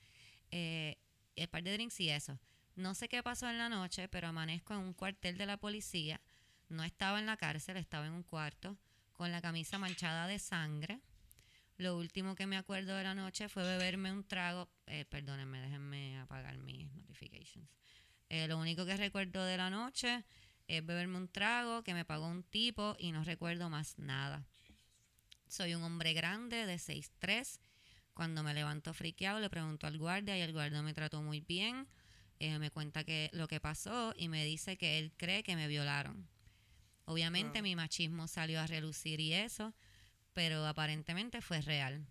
Eh, 0.51 0.97
el 1.35 1.47
par 1.47 1.63
de 1.63 1.73
drinks 1.73 1.99
y 1.99 2.09
eso. 2.09 2.39
No 2.75 2.93
sé 2.93 3.09
qué 3.09 3.23
pasó 3.23 3.49
en 3.49 3.57
la 3.57 3.69
noche, 3.69 4.07
pero 4.07 4.27
amanezco 4.27 4.73
en 4.73 4.81
un 4.81 4.93
cuartel 4.93 5.37
de 5.37 5.45
la 5.45 5.57
policía. 5.57 6.21
No 6.69 6.83
estaba 6.83 7.19
en 7.19 7.25
la 7.25 7.37
cárcel, 7.37 7.77
estaba 7.77 8.05
en 8.05 8.13
un 8.13 8.23
cuarto 8.23 8.77
con 9.13 9.31
la 9.31 9.41
camisa 9.41 9.77
manchada 9.79 10.27
de 10.27 10.39
sangre. 10.39 11.01
Lo 11.79 11.95
último 11.95 12.35
que 12.35 12.45
me 12.45 12.57
acuerdo 12.57 12.93
de 12.97 13.05
la 13.05 13.15
noche 13.15 13.47
fue 13.47 13.63
beberme 13.63 14.11
un 14.11 14.25
trago. 14.25 14.67
Eh, 14.85 15.05
perdónenme, 15.05 15.61
déjenme 15.61 16.19
apagar 16.19 16.57
mis 16.57 16.91
notifications. 16.91 17.69
Eh, 18.27 18.49
lo 18.49 18.57
único 18.57 18.85
que 18.85 18.97
recuerdo 18.97 19.45
de 19.45 19.55
la 19.55 19.69
noche 19.69 20.25
es 20.67 20.85
beberme 20.85 21.17
un 21.17 21.29
trago 21.29 21.81
que 21.81 21.93
me 21.93 22.03
pagó 22.03 22.27
un 22.27 22.43
tipo 22.43 22.97
y 22.99 23.13
no 23.13 23.23
recuerdo 23.23 23.69
más 23.69 23.97
nada. 23.97 24.45
Soy 25.47 25.73
un 25.73 25.83
hombre 25.83 26.11
grande 26.11 26.65
de 26.65 26.77
6'3". 26.79 27.61
Cuando 28.13 28.43
me 28.43 28.53
levanto 28.53 28.93
friqueado 28.93 29.39
le 29.39 29.49
pregunto 29.49 29.87
al 29.87 29.97
guardia 29.97 30.37
y 30.37 30.41
el 30.41 30.51
guardia 30.51 30.81
me 30.81 30.93
trató 30.93 31.21
muy 31.21 31.39
bien. 31.39 31.87
Eh, 32.39 32.59
me 32.59 32.71
cuenta 32.71 33.05
que 33.05 33.29
lo 33.31 33.47
que 33.47 33.61
pasó 33.61 34.13
y 34.17 34.27
me 34.27 34.43
dice 34.43 34.75
que 34.75 34.99
él 34.99 35.13
cree 35.15 35.43
que 35.43 35.55
me 35.55 35.69
violaron. 35.69 36.27
Obviamente 37.05 37.61
mi 37.61 37.77
machismo 37.77 38.27
salió 38.27 38.59
a 38.59 38.67
relucir 38.67 39.21
y 39.21 39.31
eso, 39.31 39.73
pero 40.33 40.65
aparentemente 40.65 41.41
fue 41.41 41.61
real. 41.61 42.05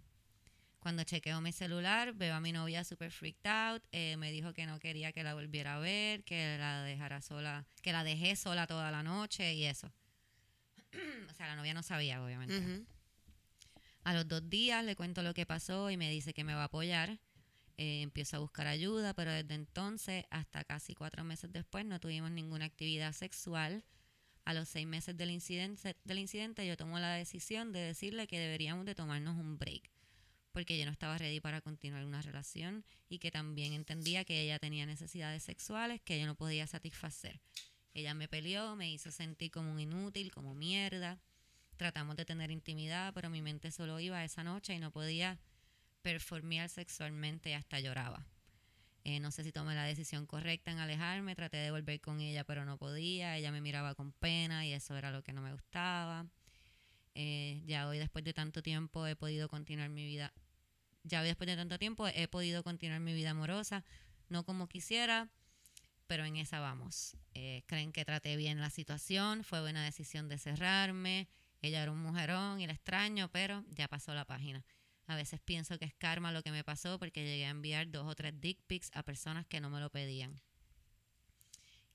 Cuando 0.79 1.03
chequeo 1.03 1.41
mi 1.41 1.53
celular, 1.53 2.15
veo 2.15 2.35
a 2.35 2.41
mi 2.41 2.53
novia 2.53 2.85
super 2.85 3.11
freaked 3.11 3.47
out. 3.51 3.83
eh, 3.91 4.17
me 4.17 4.31
dijo 4.31 4.53
que 4.55 4.65
no 4.65 4.79
quería 4.79 5.13
que 5.13 5.25
la 5.25 5.35
volviera 5.35 5.75
a 5.75 5.79
ver, 5.81 6.23
que 6.25 6.57
la 6.59 6.83
dejara 6.83 7.21
sola, 7.21 7.67
que 7.83 7.93
la 7.93 8.05
dejé 8.05 8.37
sola 8.37 8.67
toda 8.67 8.91
la 8.91 9.03
noche 9.03 9.55
y 9.55 9.65
eso. 9.65 9.93
o 11.31 11.35
sea, 11.35 11.49
la 11.49 11.57
novia 11.57 11.75
no 11.75 11.83
sabía, 11.83 12.23
obviamente. 12.23 12.87
A 14.05 14.15
los 14.15 14.27
dos 14.29 14.49
días 14.49 14.85
le 14.85 14.97
cuento 14.97 15.23
lo 15.23 15.35
que 15.35 15.45
pasó 15.47 15.91
y 15.91 15.97
me 15.97 16.11
dice 16.11 16.33
que 16.33 16.45
me 16.45 16.55
va 16.55 16.63
a 16.63 16.67
apoyar. 16.67 17.19
Eh, 17.77 18.03
empiezo 18.03 18.37
a 18.37 18.41
buscar 18.41 18.67
ayuda, 18.67 19.15
pero 19.15 19.33
desde 19.33 19.55
entonces 19.55 20.25
hasta 20.31 20.65
casi 20.65 20.95
cuatro 20.95 21.23
meses 21.25 21.53
después 21.53 21.85
no 21.85 22.01
tuvimos 22.01 22.31
ninguna 22.31 22.65
actividad 22.65 23.13
sexual. 23.13 23.85
A 24.49 24.55
los 24.55 24.67
seis 24.71 24.87
meses 24.87 25.15
del 25.15 25.31
incidente, 25.31 25.95
del 26.05 26.19
incidente 26.19 26.67
yo 26.67 26.75
tomo 26.75 26.99
la 26.99 27.13
decisión 27.13 27.71
de 27.71 27.81
decirle 27.81 28.27
que 28.27 28.39
deberíamos 28.39 28.87
de 28.87 28.95
tomarnos 28.95 29.37
un 29.37 29.59
break, 29.59 29.91
porque 30.53 30.79
yo 30.79 30.87
no 30.87 30.91
estaba 30.91 31.19
ready 31.19 31.39
para 31.39 31.61
continuar 31.61 32.07
una 32.07 32.23
relación 32.23 32.83
y 33.11 33.19
que 33.19 33.31
también 33.31 33.75
entendía 33.75 34.25
que 34.25 34.41
ella 34.41 34.59
tenía 34.59 34.87
necesidades 34.87 35.43
sexuales 35.43 36.01
que 36.01 36.19
yo 36.19 36.25
no 36.25 36.35
podía 36.35 36.67
satisfacer. 36.67 37.43
Ella 37.93 38.15
me 38.15 38.27
peleó, 38.27 38.75
me 38.75 38.91
hizo 38.91 39.11
sentir 39.11 39.51
como 39.51 39.71
un 39.71 39.81
inútil, 39.81 40.31
como 40.31 40.55
mierda. 40.55 41.21
Tratamos 41.77 42.17
de 42.17 42.25
tener 42.25 42.51
intimidad, 42.51 43.13
pero 43.13 43.29
mi 43.29 43.43
mente 43.43 43.71
solo 43.71 44.01
iba 44.01 44.25
esa 44.25 44.45
noche 44.45 44.73
y 44.73 44.79
no 44.79 44.91
podía 44.91 45.39
performear 46.01 46.71
sexualmente 46.71 47.55
hasta 47.55 47.81
lloraba. 47.81 48.27
Eh, 49.09 49.21
no 49.21 49.31
sé 49.31 49.43
si 49.43 49.53
tomé 49.53 49.75
la 49.75 49.85
decisión 49.85 50.27
correcta 50.27 50.71
en 50.71 50.81
alejarme, 50.81 51.35
traté 51.35 51.57
de 51.57 51.71
volver 51.71 51.99
con 51.99 52.21
ella, 52.21 52.45
pero 52.45 52.67
no 52.67 52.77
podía. 52.77 53.39
Ella 53.39 53.51
me 53.51 53.63
miraba 53.63 53.95
con 53.95 54.13
pena 54.13 54.67
y 54.67 54.75
eso 54.75 54.99
era 54.99 55.11
lo 55.11 55.23
que 55.23 55.33
no 55.33 55.41
me 55.41 55.51
gustaba. 55.51 56.27
Eh, 57.15 57.63
ya 57.65 57.89
hoy, 57.89 57.97
después 57.97 58.23
de 58.23 58.35
tanto 58.35 58.63
tiempo, 58.63 59.07
he 59.07 59.17
podido 59.17 59.49
continuar 59.49 59.89
mi 59.89 60.05
vida. 60.05 60.35
Ya 61.05 61.23
hoy, 61.23 61.29
después 61.29 61.47
de 61.47 61.57
tanto 61.57 61.79
tiempo, 61.79 62.07
he 62.07 62.29
podido 62.29 62.63
continuar 62.63 63.01
mi 63.01 63.15
vida 63.15 63.31
amorosa, 63.31 63.83
no 64.29 64.45
como 64.45 64.69
quisiera, 64.69 65.31
pero 66.07 66.27
en 66.27 66.37
esa 66.37 66.61
vamos. 66.61 67.17
Eh, 67.33 67.63
creen 67.65 67.93
que 67.93 68.05
traté 68.05 68.37
bien 68.37 68.61
la 68.61 68.69
situación, 68.69 69.43
fue 69.43 69.63
buena 69.63 69.83
decisión 69.83 70.29
de 70.29 70.37
cerrarme. 70.37 71.29
Ella 71.63 71.83
era 71.83 71.93
un 71.93 72.03
mujerón 72.03 72.61
y 72.61 72.67
la 72.67 72.75
extraño, 72.75 73.31
pero 73.31 73.65
ya 73.71 73.89
pasó 73.89 74.13
la 74.13 74.27
página. 74.27 74.67
A 75.09 75.17
veces 75.17 75.41
pienso 75.41 75.79
que 75.79 75.87
es 75.87 75.95
karma 75.95 76.33
lo 76.33 76.43
que 76.43 76.53
me 76.53 76.63
pasó 76.65 76.99
porque 76.99 77.25
llegué 77.25 77.47
a 77.47 77.51
enviar 77.51 77.91
dos 77.91 78.07
o 78.07 78.15
tres 78.15 78.39
dick 78.41 78.59
pics 78.67 78.91
a 78.95 79.03
personas 79.03 79.47
que 79.47 79.59
no 79.61 79.71
me 79.71 79.81
lo 79.81 79.91
pedían. 79.91 80.41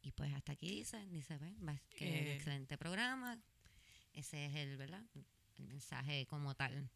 Y 0.01 0.11
pues 0.11 0.33
hasta 0.33 0.53
aquí 0.53 0.67
dice, 0.69 1.05
dice, 1.09 1.37
"Ve, 1.37 1.53
va, 1.65 1.79
que 1.95 2.05
Eh. 2.05 2.35
excelente 2.35 2.77
programa. 2.77 3.39
Ese 4.13 4.47
es 4.47 4.55
el, 4.55 4.77
¿verdad? 4.77 5.03
El 5.57 5.63
mensaje 5.65 6.25
como 6.25 6.55
tal. 6.55 6.89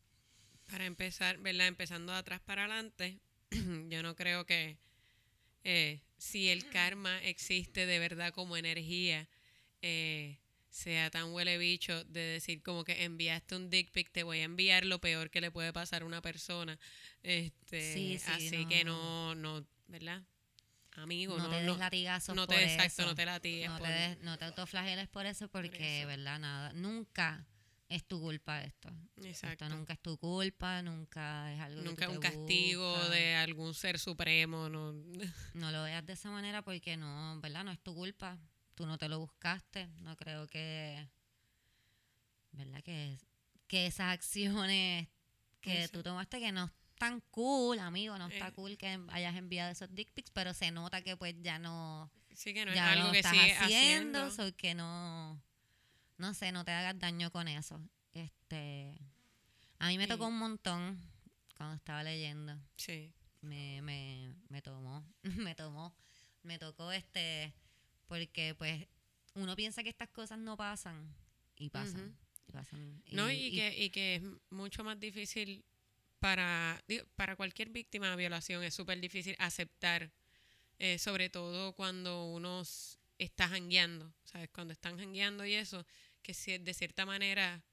Para 0.70 0.86
empezar, 0.86 1.38
¿verdad? 1.38 1.68
Empezando 1.68 2.12
de 2.12 2.18
atrás 2.20 2.42
para 2.42 2.66
adelante, 2.66 3.20
yo 3.90 4.04
no 4.04 4.16
creo 4.16 4.46
que 4.46 4.78
eh, 5.64 6.02
si 6.18 6.50
el 6.50 6.68
karma 6.70 7.22
existe 7.24 7.86
de 7.86 8.00
verdad 8.00 8.34
como 8.34 8.58
energía, 8.58 9.30
eh, 9.84 10.40
sea 10.70 11.10
tan 11.10 11.32
huele 11.34 11.58
bicho 11.58 12.04
de 12.06 12.20
decir 12.22 12.62
como 12.62 12.84
que 12.84 13.04
enviaste 13.06 13.56
un 13.56 13.70
dick 13.70 13.92
pic, 13.92 14.12
te 14.12 14.24
voy 14.24 14.40
a 14.40 14.44
enviar 14.44 14.86
lo 14.86 15.00
peor 15.00 15.30
que 15.30 15.42
le 15.42 15.52
puede 15.52 15.74
pasar 15.74 16.02
a 16.04 16.06
una 16.06 16.22
persona. 16.22 16.78
Este, 17.24 17.94
Sí, 17.94 18.20
sí, 18.20 18.32
así 18.32 18.66
que 18.68 18.84
no, 18.84 19.34
no, 19.36 19.66
¿verdad? 19.88 20.24
Amigo, 20.94 21.38
no, 21.38 21.44
no, 21.44 21.50
te 21.52 21.56
des 21.58 21.66
no, 21.66 21.78
latigazos 21.78 22.36
no 22.36 22.48
por 22.48 22.56
te, 22.56 22.64
exacto, 22.64 23.02
eso. 23.04 23.06
no 23.12 23.16
te 23.16 23.26
latigues 23.26 23.70
no, 23.70 23.78
por- 23.78 23.88
te 23.88 23.94
des- 23.94 24.20
no 24.22 24.38
te 24.38 24.46
autoflageles 24.46 25.08
por 25.08 25.26
eso 25.28 25.48
porque, 25.48 26.00
eso. 26.00 26.08
¿verdad? 26.08 26.40
Nada, 26.40 26.74
nunca 26.74 27.46
es 27.88 28.04
tu 28.04 28.20
culpa 28.20 28.64
esto. 28.64 28.90
Exacto. 29.24 29.66
Esto 29.66 29.76
nunca 29.78 29.94
es 29.94 30.00
tu 30.00 30.18
culpa, 30.18 30.82
nunca 30.82 31.54
es 31.54 31.60
algo 31.62 31.82
Nunca 31.84 32.08
te 32.08 32.12
un 32.14 32.20
castigo 32.20 32.92
buscas. 32.94 33.12
de 33.12 33.36
algún 33.36 33.74
ser 33.76 34.00
supremo, 34.00 34.70
no. 34.70 34.92
No 35.54 35.72
lo 35.72 35.84
veas 35.84 36.04
de 36.06 36.14
esa 36.14 36.32
manera 36.32 36.64
porque 36.64 36.98
no, 36.98 37.40
¿verdad? 37.42 37.64
No 37.64 37.72
es 37.72 37.80
tu 37.80 37.94
culpa. 37.94 38.38
Tú 38.78 38.86
no 38.86 39.00
te 39.00 39.10
lo 39.10 39.18
buscaste. 39.18 39.88
No 40.02 40.16
creo 40.16 40.46
que, 40.48 41.04
¿verdad? 42.52 42.84
Que, 42.84 43.18
que 43.68 43.88
esas 43.88 44.14
acciones 44.14 45.08
que 45.62 45.84
Eso. 45.86 45.94
tú 45.94 46.04
tomaste 46.04 46.40
que 46.40 46.52
no 46.52 46.70
están 46.94 47.22
cool, 47.32 47.80
amigo. 47.80 48.16
No 48.20 48.28
está 48.28 48.50
Eh. 48.50 48.54
cool 48.54 48.78
que 48.78 49.00
hayas 49.10 49.36
enviado 49.36 49.72
esos 49.72 49.94
dick 49.96 50.12
pics, 50.12 50.30
pero 50.30 50.54
se 50.54 50.70
nota 50.70 51.02
que 51.02 51.18
pues 51.18 51.34
ya 51.42 51.58
no, 51.58 52.12
Sí 52.36 52.54
que 52.54 52.66
no 52.66 52.72
es 52.72 52.76
ya 52.78 52.92
algo 52.92 53.08
lo 53.08 53.12
que 53.14 53.18
estás 53.20 53.32
sigue 53.34 53.54
haciendo, 53.56 54.20
haciendo. 54.26 54.52
so 54.52 54.56
que 54.56 54.76
no, 54.76 55.42
no 56.20 56.34
sé, 56.36 56.52
no 56.52 56.64
te 56.64 56.72
hagas 56.72 57.00
daño 57.00 57.32
con 57.32 57.48
eso. 57.48 57.82
Este, 58.14 58.96
a 59.80 59.88
mí 59.88 59.98
me 59.98 60.04
Sí. 60.04 60.10
tocó 60.10 60.28
un 60.28 60.38
montón 60.38 61.02
cuando 61.58 61.76
estaba 61.76 62.04
leyendo 62.04 62.56
Sí. 62.76 63.12
me, 63.42 63.82
me, 63.82 64.36
me 64.50 64.62
tomó, 64.62 65.04
me 65.52 65.56
tomó, 65.56 65.96
me 66.44 66.60
tocó 66.60 66.92
este, 66.92 67.54
porque 68.08 68.56
pues 68.56 68.88
uno 69.36 69.56
piensa 69.56 69.84
que 69.84 69.90
estas 69.90 70.10
cosas 70.10 70.40
no 70.40 70.58
pasan 70.58 71.14
y 71.58 71.70
pasan. 71.70 72.18
Y 72.48 72.52
pasan 72.52 73.04
No, 73.12 73.32
y, 73.32 73.52
que, 73.52 73.84
y 73.84 73.90
que 73.90 74.16
es 74.16 74.22
mucho 74.50 74.84
más 74.84 75.00
difícil 75.00 75.64
para, 76.20 76.82
digo, 76.88 77.06
para 77.16 77.36
cualquier 77.36 77.70
víctima 77.70 78.10
de 78.10 78.16
violación, 78.16 78.64
es 78.64 78.74
súper 78.74 79.00
difícil 79.00 79.36
aceptar, 79.40 80.12
eh, 80.80 80.98
sobre 80.98 81.30
todo 81.30 81.74
cuando 81.74 82.26
uno 82.26 82.64
está 83.18 83.48
jangueando, 83.48 84.14
¿sabes? 84.24 84.50
Cuando 84.50 84.74
están 84.74 84.98
jangueando 84.98 85.46
y 85.46 85.54
eso, 85.54 85.86
que 86.22 86.34
si 86.34 86.58
de 86.58 86.74
cierta 86.74 87.06
manera 87.06 87.64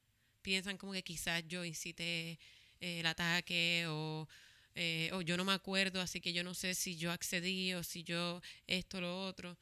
piensan 0.42 0.76
como 0.76 0.92
que 0.92 1.02
quizás 1.02 1.42
yo 1.48 1.64
incité 1.64 2.38
eh, 2.80 3.00
el 3.00 3.06
ataque 3.06 3.86
o, 3.88 4.28
eh, 4.74 5.10
o 5.12 5.22
yo 5.22 5.36
no 5.36 5.44
me 5.44 5.52
acuerdo, 5.52 6.00
así 6.00 6.20
que 6.20 6.32
yo 6.32 6.44
no 6.44 6.54
sé 6.54 6.74
si 6.74 6.96
yo 6.96 7.10
accedí 7.10 7.72
o 7.74 7.82
si 7.82 8.04
yo 8.04 8.40
esto, 8.66 9.00
lo 9.00 9.26
otro. 9.26 9.56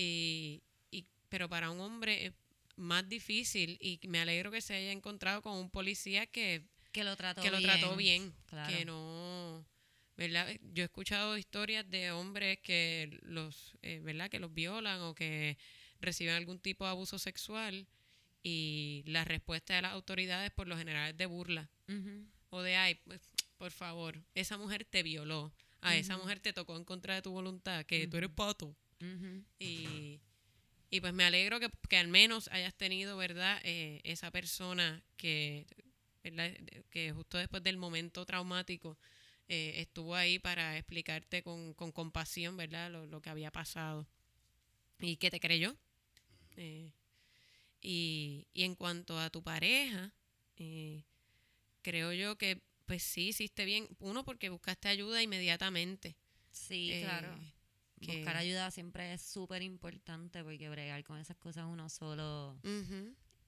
Y, 0.00 0.62
y, 0.92 1.06
pero 1.28 1.48
para 1.48 1.70
un 1.70 1.80
hombre 1.80 2.26
es 2.26 2.32
más 2.76 3.08
difícil 3.08 3.76
y 3.80 3.98
me 4.06 4.20
alegro 4.20 4.52
que 4.52 4.60
se 4.60 4.74
haya 4.74 4.92
encontrado 4.92 5.42
con 5.42 5.54
un 5.56 5.70
policía 5.70 6.26
que, 6.26 6.62
que 6.92 7.02
lo 7.02 7.16
trató 7.16 7.42
que 7.42 7.50
lo 7.50 7.58
bien. 7.58 7.70
trató 7.70 7.96
bien, 7.96 8.34
claro. 8.46 8.76
que 8.76 8.84
no... 8.84 9.66
¿verdad? 10.16 10.48
Yo 10.72 10.82
he 10.82 10.86
escuchado 10.86 11.36
historias 11.38 11.88
de 11.88 12.10
hombres 12.10 12.58
que 12.60 13.18
los, 13.22 13.76
eh, 13.82 14.00
¿verdad? 14.02 14.28
Que 14.28 14.40
los 14.40 14.52
violan 14.52 15.00
o 15.00 15.14
que 15.14 15.56
reciben 16.00 16.34
algún 16.34 16.58
tipo 16.58 16.84
de 16.84 16.90
abuso 16.90 17.18
sexual 17.18 17.86
y 18.42 19.02
la 19.06 19.24
respuesta 19.24 19.74
de 19.74 19.82
las 19.82 19.92
autoridades 19.92 20.50
por 20.50 20.66
lo 20.68 20.76
general 20.76 21.10
es 21.10 21.16
de 21.16 21.26
burla 21.26 21.70
o 22.50 22.62
de, 22.62 22.76
ay, 22.76 22.96
pues, 23.04 23.20
por 23.56 23.70
favor, 23.72 24.22
esa 24.34 24.56
mujer 24.58 24.84
te 24.84 25.02
violó, 25.02 25.52
a 25.80 25.96
esa 25.96 26.16
mujer 26.16 26.40
te 26.40 26.52
tocó 26.52 26.76
en 26.76 26.84
contra 26.84 27.14
de 27.14 27.22
tu 27.22 27.30
voluntad, 27.32 27.84
que 27.84 28.06
tú 28.08 28.16
eres 28.16 28.30
pato. 28.30 28.76
Y, 29.58 30.20
y 30.90 31.00
pues 31.00 31.12
me 31.12 31.24
alegro 31.24 31.60
que, 31.60 31.70
que 31.88 31.96
al 31.98 32.08
menos 32.08 32.48
hayas 32.48 32.74
tenido, 32.74 33.16
¿verdad? 33.16 33.60
Eh, 33.64 34.00
esa 34.04 34.30
persona 34.30 35.02
que, 35.16 35.66
¿verdad? 36.22 36.52
que 36.90 37.12
justo 37.12 37.38
después 37.38 37.62
del 37.62 37.76
momento 37.76 38.24
traumático 38.26 38.98
eh, 39.48 39.74
estuvo 39.76 40.14
ahí 40.14 40.38
para 40.38 40.76
explicarte 40.78 41.42
con, 41.42 41.74
con 41.74 41.92
compasión, 41.92 42.56
¿verdad? 42.56 42.90
Lo, 42.90 43.06
lo 43.06 43.20
que 43.20 43.30
había 43.30 43.50
pasado. 43.50 44.06
Y 45.00 45.16
que 45.16 45.30
te 45.30 45.40
creyó. 45.40 45.76
Eh, 46.56 46.92
y, 47.80 48.46
y 48.54 48.64
en 48.64 48.74
cuanto 48.74 49.18
a 49.18 49.30
tu 49.30 49.42
pareja, 49.42 50.12
creo 51.82 52.12
yo 52.12 52.36
que 52.36 52.60
pues 52.86 53.02
sí, 53.02 53.28
hiciste 53.28 53.64
bien. 53.64 53.86
Uno, 54.00 54.24
porque 54.24 54.48
buscaste 54.48 54.88
ayuda 54.88 55.22
inmediatamente. 55.22 56.16
Sí, 56.50 56.98
claro. 57.02 57.28
Que- 57.98 58.16
Buscar 58.18 58.36
ayuda 58.36 58.70
siempre 58.70 59.12
es 59.12 59.22
súper 59.22 59.62
importante 59.62 60.42
porque 60.44 60.68
bregar 60.68 61.02
con 61.04 61.18
esas 61.18 61.36
cosas 61.36 61.66
uno 61.68 61.88
solo 61.88 62.58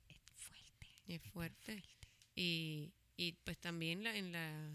es 0.08 0.20
fuerte. 0.36 0.86
Es 1.08 1.22
fuerte. 1.32 1.82
Y, 2.34 2.92
y 3.16 3.32
pues 3.44 3.58
también 3.58 4.02
la, 4.04 4.16
en 4.16 4.32
la 4.32 4.70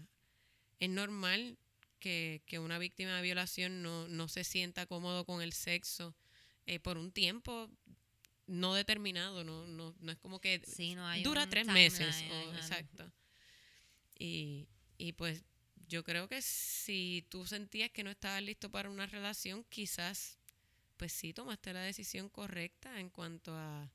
es 0.78 0.88
normal 0.90 1.58
que, 1.98 2.42
que 2.46 2.58
una 2.58 2.78
víctima 2.78 3.16
de 3.16 3.22
violación 3.22 3.82
no, 3.82 4.06
no 4.08 4.28
se 4.28 4.44
sienta 4.44 4.86
cómodo 4.86 5.24
con 5.24 5.40
el 5.42 5.52
sexo 5.52 6.14
eh, 6.66 6.78
por 6.78 6.98
un 6.98 7.10
tiempo 7.12 7.70
no 8.46 8.74
determinado, 8.74 9.42
no, 9.42 9.66
no, 9.66 9.94
no 9.98 10.12
es 10.12 10.18
como 10.18 10.38
que 10.40 10.60
Sí, 10.64 10.94
no 10.94 11.04
hay 11.06 11.22
dura 11.22 11.48
tres 11.48 11.66
meses. 11.66 12.14
o- 12.30 12.52
exacto. 12.54 13.10
Y, 14.18 14.68
y 14.98 15.12
pues 15.12 15.42
yo 15.88 16.02
creo 16.04 16.28
que 16.28 16.42
si 16.42 17.24
tú 17.28 17.46
sentías 17.46 17.90
que 17.90 18.02
no 18.04 18.10
estabas 18.10 18.42
listo 18.42 18.70
para 18.70 18.90
una 18.90 19.06
relación, 19.06 19.64
quizás 19.68 20.38
pues 20.96 21.12
sí 21.12 21.32
tomaste 21.32 21.72
la 21.72 21.80
decisión 21.82 22.28
correcta 22.28 22.98
en 23.00 23.10
cuanto 23.10 23.54
a, 23.56 23.90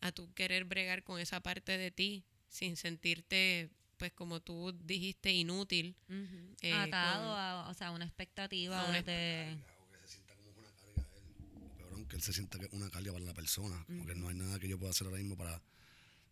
a 0.00 0.12
tu 0.12 0.32
querer 0.34 0.64
bregar 0.64 1.02
con 1.02 1.20
esa 1.20 1.40
parte 1.40 1.76
de 1.78 1.90
ti 1.90 2.24
sin 2.48 2.76
sentirte 2.76 3.70
pues 3.96 4.12
como 4.12 4.40
tú 4.40 4.72
dijiste 4.84 5.30
inútil. 5.32 5.94
Ujú. 6.08 6.56
eh, 6.62 6.72
Atado 6.72 7.28
con- 7.30 7.38
a, 7.38 7.68
o 7.70 7.74
sea, 7.74 7.90
una 7.92 8.04
expectativa 8.04 8.80
a 8.80 8.88
una 8.88 9.02
de... 9.02 9.56
Que 9.98 10.00
se 10.00 10.12
sienta 10.12 10.34
como 10.36 10.50
una 10.58 10.70
carga 10.72 11.02
a 11.02 12.14
él. 12.16 12.22
Se 12.22 12.32
sienta 12.32 12.58
que 12.58 12.66
es 12.66 12.72
una 12.72 12.90
carga 12.90 13.12
para 13.12 13.24
la 13.24 13.34
persona. 13.34 13.84
Como 13.86 14.04
que 14.06 14.14
no 14.14 14.28
hay 14.28 14.34
nada 14.34 14.58
que 14.58 14.68
yo 14.68 14.78
pueda 14.78 14.90
hacer 14.90 15.06
ahora 15.06 15.18
mismo 15.18 15.36
para. 15.36 15.56
o 15.56 15.62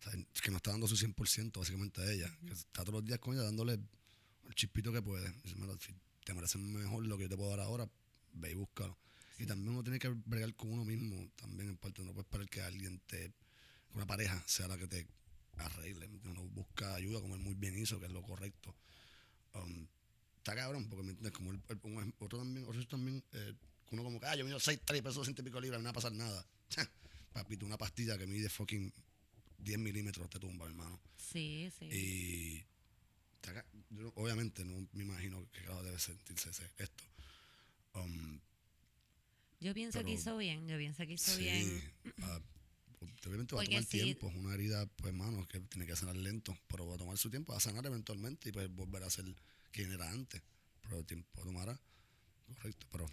sea, 0.01 0.13
que 0.41 0.51
no 0.51 0.57
está 0.57 0.71
dando 0.71 0.87
su 0.87 0.95
100% 0.97 1.57
básicamente 1.59 2.01
a 2.01 2.11
ella. 2.11 2.37
Que 2.45 2.53
está 2.53 2.81
todos 2.83 2.95
los 2.95 3.05
días 3.05 3.19
con 3.19 3.33
ella 3.35 3.43
dándole 3.43 3.79
el 4.47 4.55
chispito 4.55 4.91
que 4.91 5.01
puede. 5.01 5.31
Dice, 5.43 5.55
"Mira, 5.55 5.73
si 5.79 5.93
te 6.23 6.33
mereces 6.33 6.59
mejor 6.61 7.05
lo 7.05 7.17
que 7.17 7.23
yo 7.23 7.29
te 7.29 7.37
puedo 7.37 7.49
dar 7.51 7.61
ahora, 7.61 7.89
ve 8.33 8.51
y 8.51 8.53
búscalo. 8.55 8.97
Y 9.39 9.45
también 9.45 9.69
uno 9.73 9.83
tiene 9.83 9.99
que 9.99 10.09
bregar 10.09 10.53
con 10.55 10.71
uno 10.71 10.85
mismo. 10.85 11.27
También 11.35 11.69
en 11.69 11.77
parte, 11.77 12.01
no 12.03 12.13
puedes 12.13 12.25
esperar 12.27 12.47
que 12.49 12.61
alguien 12.61 12.99
te. 13.07 13.31
que 13.89 13.95
una 13.97 14.05
pareja 14.07 14.41
sea 14.47 14.67
la 14.67 14.77
que 14.77 14.87
te 14.87 15.07
arregle. 15.57 16.07
Uno 16.25 16.43
busca 16.49 16.95
ayuda, 16.95 17.19
como 17.21 17.35
él 17.35 17.41
muy 17.41 17.53
bien 17.55 17.77
hizo, 17.77 17.99
que 17.99 18.05
es 18.07 18.11
lo 18.11 18.21
correcto. 18.23 18.75
Um, 19.53 19.87
está 20.37 20.55
cabrón, 20.55 20.87
porque 20.89 21.03
me 21.03 21.09
entiendes, 21.11 21.31
como 21.33 21.51
el, 21.51 21.61
el- 21.67 21.79
un 21.83 22.03
ej- 22.03 22.13
otro 22.19 22.39
también, 22.39 22.65
otro 22.67 22.87
también, 22.87 23.23
eh, 23.33 23.53
uno 23.91 24.03
como 24.03 24.19
que, 24.19 24.25
ah, 24.25 24.35
yo 24.35 24.45
mido 24.45 24.59
6, 24.59 24.79
3 24.83 25.01
pesos, 25.01 25.17
200 25.17 25.43
y 25.43 25.45
pico 25.45 25.61
libras, 25.61 25.79
no 25.79 25.85
va 25.85 25.91
a 25.91 25.93
pasar 25.93 26.11
nada. 26.13 26.45
Papito, 27.33 27.65
una 27.65 27.77
pastilla 27.77 28.17
que 28.17 28.25
mide 28.27 28.49
fucking 28.49 28.91
10 29.59 29.77
milímetros 29.79 30.29
te 30.29 30.39
tumba, 30.39 30.65
hermano. 30.65 30.99
Sí, 31.17 31.71
sí. 31.77 31.85
Y 31.85 32.65
está 33.51 33.65
yo 33.91 34.11
obviamente 34.15 34.63
no 34.65 34.87
me 34.93 35.03
imagino 35.03 35.45
que 35.51 35.61
cada 35.63 35.81
debe 35.83 35.99
sentirse 35.99 36.49
ese- 36.49 36.71
esto. 36.77 37.03
Um, 37.95 38.39
yo 39.59 39.73
pienso 39.73 39.99
que 39.99 40.05
pero- 40.05 40.15
hizo 40.17 40.37
bien, 40.37 40.67
yo 40.67 40.77
pienso 40.77 41.05
que 41.05 41.13
hizo 41.13 41.35
sí, 41.35 41.41
bien. 41.43 41.93
ah, 42.23 42.39
obviamente 43.25 43.55
va 43.55 43.61
a 43.61 43.65
tomar 43.65 43.83
sí- 43.83 43.89
tiempo, 44.01 44.29
es 44.29 44.35
una 44.35 44.53
herida, 44.53 44.85
pues 44.87 45.13
hermano, 45.13 45.47
que 45.47 45.59
tiene 45.59 45.85
que 45.85 45.95
sanar 45.95 46.15
lento, 46.15 46.57
pero 46.67 46.87
va 46.87 46.95
a 46.95 46.97
tomar 46.97 47.17
su 47.17 47.29
tiempo, 47.29 47.51
va 47.53 47.57
a 47.57 47.61
sanar 47.61 47.85
eventualmente 47.85 48.49
y 48.49 48.51
pues 48.51 48.69
volver 48.73 49.03
a 49.03 49.09
ser 49.09 49.25
quien 49.71 49.91
era 49.91 50.09
antes. 50.09 50.41
Pero 50.81 50.99
el 50.99 51.05
tiempo 51.05 51.41
tomará, 51.43 51.79
correcto, 52.47 52.87
pero 52.91 53.05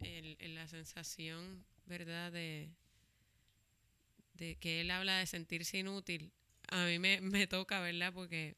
el, 0.00 0.36
el- 0.40 0.54
la 0.54 0.66
sensación, 0.68 1.64
¿verdad? 1.86 2.32
De, 2.32 2.70
de 4.34 4.56
que 4.56 4.80
él 4.80 4.90
habla 4.90 5.18
de 5.18 5.26
sentirse 5.26 5.78
inútil, 5.78 6.32
a 6.72 6.86
mí 6.86 6.98
me, 6.98 7.20
me 7.20 7.46
toca, 7.46 7.80
¿verdad? 7.80 8.12
Porque 8.12 8.56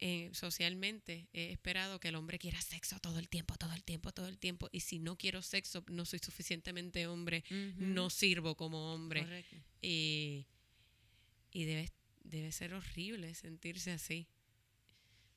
eh, 0.00 0.30
socialmente 0.34 1.28
he 1.32 1.50
esperado 1.52 1.98
que 2.00 2.08
el 2.08 2.16
hombre 2.16 2.38
quiera 2.38 2.60
sexo 2.60 2.98
todo 3.00 3.18
el 3.18 3.28
tiempo, 3.28 3.56
todo 3.56 3.72
el 3.72 3.82
tiempo, 3.84 4.12
todo 4.12 4.28
el 4.28 4.38
tiempo. 4.38 4.68
Y 4.72 4.80
si 4.80 4.98
no 4.98 5.16
quiero 5.16 5.40
sexo, 5.42 5.84
no 5.88 6.04
soy 6.04 6.18
suficientemente 6.18 7.06
hombre, 7.06 7.44
no 7.78 8.10
sirvo 8.10 8.54
como 8.56 8.92
hombre. 8.92 9.22
Correcto. 9.22 9.56
Y, 9.80 10.46
y 11.52 11.64
debe, 11.64 11.90
debe 12.24 12.52
ser 12.52 12.74
horrible 12.74 13.34
sentirse 13.34 13.92
así. 13.92 14.26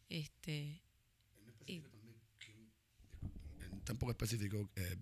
Este, 0.10 0.82
y- 1.66 1.82
en 3.62 3.82
tampoco 3.86 4.12
específico 4.12 4.70
eh, 4.76 4.98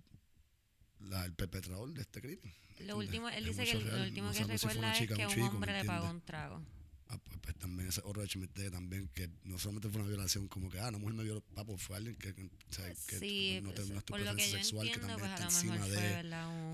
la- 1.02 1.26
el 1.26 1.34
perpetrador 1.34 1.94
de 1.94 2.02
este 2.02 2.22
crimen. 2.22 2.54
Lo 2.80 2.98
último, 2.98 3.30
él 3.30 3.48
Es 3.48 3.58
dice 3.58 3.72
que 3.72 3.80
lo 3.86 4.04
último 4.04 4.28
no 4.28 4.34
que 4.34 4.38
si 4.38 4.44
recuerda 4.68 4.92
es 4.98 5.08
que 5.08 5.14
un 5.14 5.30
chico, 5.30 5.42
¿me 5.42 5.48
hombre 5.50 5.74
le 5.74 5.86
pagó 5.86 6.10
un 6.10 6.22
trago. 6.22 6.62
Ah, 7.08 7.20
pues, 7.24 7.40
pues 7.40 7.56
también 7.58 7.88
ese 7.88 8.02
hecho 8.24 8.40
me 8.40 8.46
enteré 8.46 8.72
también 8.72 9.08
que 9.14 9.30
no 9.44 9.60
solamente 9.60 9.90
fue 9.90 10.02
una 10.02 10.10
violación, 10.10 10.48
como 10.48 10.70
que, 10.72 10.80
ah, 10.80 10.90
la 10.90 10.98
mujer 10.98 11.14
me 11.16 11.24
violó, 11.24 11.42
papo, 11.54 11.78
fue 11.78 11.98
alguien 11.98 12.16
que, 12.16 12.34
que, 12.34 13.20
sí, 13.20 13.60
no, 13.62 13.72
pues, 13.72 13.88
por 14.04 14.20
lo 14.20 14.26
que 14.26 14.34
preferencia 14.34 14.48
yo 14.48 14.58
sexual, 14.58 14.92
que 14.92 14.98
también 15.00 15.20
pues 15.20 15.32
está 15.32 15.44
encima 15.44 15.88
de... 15.88 16.24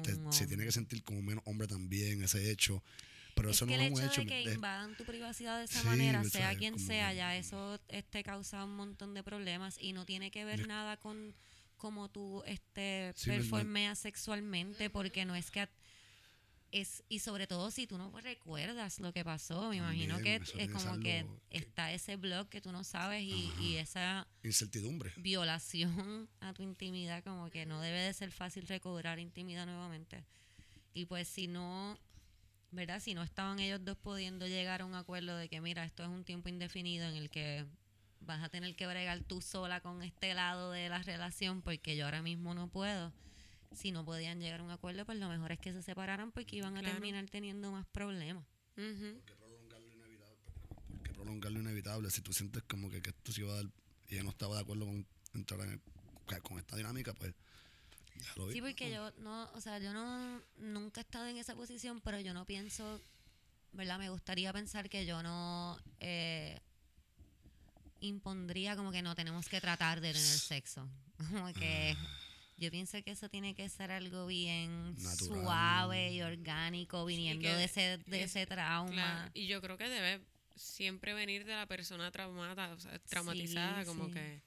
te- 0.03 0.31
se 0.31 0.47
tiene 0.47 0.63
que 0.63 0.71
sentir 0.71 1.03
como 1.03 1.21
menos 1.21 1.43
hombre 1.45 1.67
también 1.67 2.23
ese 2.23 2.49
hecho. 2.49 2.81
Pero 3.35 3.49
es 3.49 3.57
eso 3.57 3.65
que 3.65 3.75
no 3.77 3.83
el 3.83 3.87
es 3.93 3.99
un 3.99 4.05
hecho 4.05 4.11
hecho. 4.13 4.21
de 4.21 4.27
que 4.27 4.47
de- 4.49 4.55
invadan 4.55 4.95
tu 4.95 5.03
privacidad 5.05 5.59
de 5.59 5.65
esa 5.65 5.81
Sí, 5.81 5.87
manera, 5.87 6.23
sea 6.23 6.55
quien 6.55 6.79
sea, 6.79 7.13
ya 7.13 7.35
eso 7.35 7.79
este 7.89 8.23
causa 8.23 8.63
un 8.63 8.75
montón 8.75 9.13
de 9.13 9.23
problemas 9.23 9.77
y 9.81 9.91
no 9.93 10.05
tiene 10.05 10.31
que 10.31 10.45
ver 10.45 10.65
nada 10.67 10.95
con 10.97 11.33
cómo 11.81 12.09
tú 12.09 12.43
este 12.45 13.11
Sí, 13.15 13.29
me- 13.29 13.37
me- 13.37 13.41
performeas 13.41 13.99
sexualmente, 13.99 14.89
porque 14.89 15.25
no 15.25 15.35
es 15.35 15.49
que 15.51 15.67
es 16.71 17.03
y 17.09 17.19
sobre 17.19 17.47
todo 17.47 17.69
si 17.69 17.85
tú 17.85 17.97
no 17.97 18.11
recuerdas 18.21 18.99
lo 18.99 19.11
que 19.11 19.25
pasó, 19.25 19.69
me 19.69 19.77
imagino 19.77 20.19
que 20.19 20.35
es 20.35 20.69
como 20.71 20.99
que 20.99 21.25
que- 21.49 21.57
está 21.57 21.91
ese 21.91 22.15
blog 22.15 22.47
que 22.47 22.61
tú 22.61 22.71
no 22.71 22.83
sabes 22.85 23.23
y, 23.23 23.51
y 23.59 23.75
esa 23.75 24.25
incertidumbre. 24.43 25.11
violación 25.17 26.29
a 26.39 26.53
tu 26.53 26.63
intimidad, 26.63 27.23
como 27.25 27.49
que 27.49 27.65
no 27.65 27.81
debe 27.81 27.99
de 27.99 28.13
ser 28.13 28.31
fácil 28.31 28.65
recobrar 28.67 29.19
intimidad 29.19 29.65
nuevamente. 29.65 30.23
Y 30.93 31.05
pues 31.05 31.27
si 31.27 31.47
no, 31.47 31.97
¿verdad? 32.71 33.01
Si 33.01 33.13
no 33.15 33.23
estaban 33.23 33.59
ellos 33.59 33.83
dos 33.83 33.97
pudiendo 33.97 34.47
llegar 34.47 34.81
a 34.81 34.85
un 34.85 34.95
acuerdo 34.95 35.35
de 35.35 35.49
que, 35.49 35.59
mira, 35.59 35.83
esto 35.83 36.03
es 36.03 36.09
un 36.09 36.23
tiempo 36.23 36.47
indefinido 36.47 37.05
en 37.09 37.15
el 37.15 37.29
que 37.29 37.65
vas 38.21 38.41
a 38.43 38.49
tener 38.49 38.75
que 38.75 38.87
bregar 38.87 39.23
tú 39.23 39.41
sola 39.41 39.81
con 39.81 40.01
este 40.03 40.33
lado 40.33 40.71
de 40.71 40.89
la 40.89 41.01
relación 41.03 41.61
porque 41.61 41.95
yo 41.95 42.05
ahora 42.05 42.21
mismo 42.21 42.53
no 42.53 42.67
puedo. 42.67 43.11
Si 43.73 43.91
no 43.91 44.03
podían 44.03 44.39
llegar 44.39 44.59
a 44.59 44.63
un 44.63 44.71
acuerdo, 44.71 45.05
pues 45.05 45.17
lo 45.17 45.29
mejor 45.29 45.51
es 45.53 45.59
que 45.59 45.71
se 45.71 45.81
separaran 45.81 46.31
porque 46.31 46.57
iban 46.57 46.75
a 46.77 46.81
terminar 46.81 47.25
teniendo 47.29 47.71
más 47.71 47.85
problemas. 47.87 48.45
ujú. 48.77 49.13
¿Por 49.15 49.25
qué 49.25 49.35
prolongar 49.35 49.81
lo 49.81 49.91
inevitable? 49.93 50.37
¿Por 50.89 51.03
qué 51.03 51.13
prolongar 51.13 51.51
lo 51.51 51.59
inevitable? 51.61 52.09
Si 52.11 52.21
tú 52.21 52.33
sientes 52.33 52.63
como 52.63 52.89
que, 52.89 53.01
que 53.01 53.11
esto 53.11 53.31
se 53.31 53.41
iba 53.41 53.53
a 53.53 53.55
dar 53.57 53.65
y 54.09 54.15
ella 54.15 54.23
no 54.23 54.29
estaba 54.31 54.55
de 54.55 54.61
acuerdo 54.61 54.85
con 54.85 55.05
entrar 55.33 55.61
en 55.61 55.71
el- 55.71 56.41
con 56.43 56.57
esta 56.59 56.75
dinámica, 56.75 57.13
pues 57.13 57.33
déjalo 58.15 58.47
ir. 58.47 58.53
Sí, 58.53 58.61
porque 58.61 58.91
yo 58.91 59.11
no, 59.19 59.49
o 59.53 59.61
sea, 59.61 59.79
yo 59.79 59.93
no 59.93 60.41
nunca 60.57 61.01
he 61.01 61.03
estado 61.03 61.27
en 61.27 61.37
esa 61.37 61.55
posición, 61.55 62.01
pero 62.01 62.19
yo 62.19 62.33
no 62.33 62.45
pienso, 62.45 63.01
¿verdad? 63.73 63.99
Me 63.99 64.09
gustaría 64.09 64.51
pensar 64.53 64.89
que 64.89 65.05
yo 65.05 65.23
no 65.23 65.77
eh, 65.99 66.59
impondría 68.01 68.75
como 68.75 68.91
que 68.91 69.01
no 69.01 69.15
tenemos 69.15 69.47
que 69.47 69.61
tratar 69.61 70.01
de 70.01 70.11
tener 70.13 70.27
sexo. 70.27 70.87
Como 71.31 71.53
que 71.53 71.95
yo 72.57 72.69
pienso 72.71 73.01
que 73.03 73.11
eso 73.11 73.29
tiene 73.29 73.53
que 73.55 73.69
ser 73.69 73.91
algo 73.91 74.25
bien 74.27 74.95
Natural. 74.97 75.15
suave 75.43 76.13
y 76.13 76.21
orgánico, 76.21 77.05
viniendo 77.05 77.47
de 77.47 77.63
ese, 77.63 77.97
de 78.05 78.23
es- 78.23 78.31
ese 78.35 78.45
trauma. 78.47 78.91
Claro, 78.91 79.31
Y 79.33 79.47
yo 79.47 79.61
creo 79.61 79.77
que 79.77 79.87
debe 79.89 80.21
siempre 80.55 81.13
venir 81.13 81.45
de 81.45 81.55
la 81.55 81.65
persona 81.67 82.11
o 82.73 82.79
sea, 82.79 82.99
traumatizada, 83.07 83.81
Sí, 83.81 83.87
como 83.87 84.05
sí. 84.07 84.11
que 84.13 84.41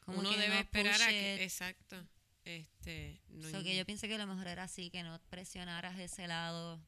Como 0.00 0.20
uno 0.20 0.30
que 0.30 0.36
debe 0.38 0.54
no 0.54 0.60
esperar 0.60 1.02
a 1.02 1.08
que, 1.08 1.34
it. 1.36 1.40
exacto, 1.40 2.06
este, 2.44 3.20
no 3.30 3.48
So 3.50 3.62
que 3.62 3.76
yo 3.76 3.84
pienso 3.86 4.06
que 4.06 4.18
lo 4.18 4.26
mejor 4.26 4.46
era 4.46 4.64
así, 4.64 4.90
que 4.90 5.02
no 5.02 5.18
presionaras 5.30 5.98
ese 5.98 6.26
lado, 6.28 6.80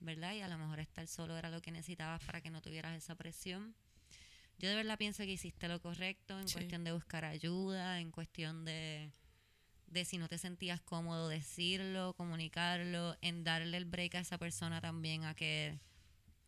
¿verdad? 0.00 0.34
Y 0.34 0.40
a 0.40 0.48
lo 0.48 0.58
mejor 0.58 0.80
estar 0.80 1.06
solo 1.06 1.36
era 1.38 1.50
lo 1.50 1.62
que 1.62 1.70
necesitabas 1.70 2.22
para 2.24 2.40
que 2.40 2.50
no 2.50 2.60
tuvieras 2.60 2.96
esa 2.96 3.14
presión. 3.14 3.74
Yo 4.58 4.68
de 4.70 4.74
verdad 4.76 4.96
pienso 4.98 5.22
que 5.24 5.32
hiciste 5.32 5.68
lo 5.68 5.80
correcto 5.80 6.38
en 6.38 6.48
Sí. 6.48 6.54
cuestión 6.54 6.84
de 6.84 6.92
buscar 6.92 7.24
ayuda, 7.24 8.00
en 8.00 8.10
cuestión 8.10 8.64
de, 8.64 9.12
de 9.86 10.04
si 10.04 10.18
no 10.18 10.28
te 10.28 10.38
sentías 10.38 10.80
cómodo 10.80 11.28
decirlo, 11.28 12.14
comunicarlo, 12.14 13.16
en 13.20 13.44
darle 13.44 13.76
el 13.76 13.84
break 13.84 14.14
a 14.14 14.20
esa 14.20 14.38
persona 14.38 14.80
también 14.80 15.24
a 15.24 15.34
que 15.34 15.78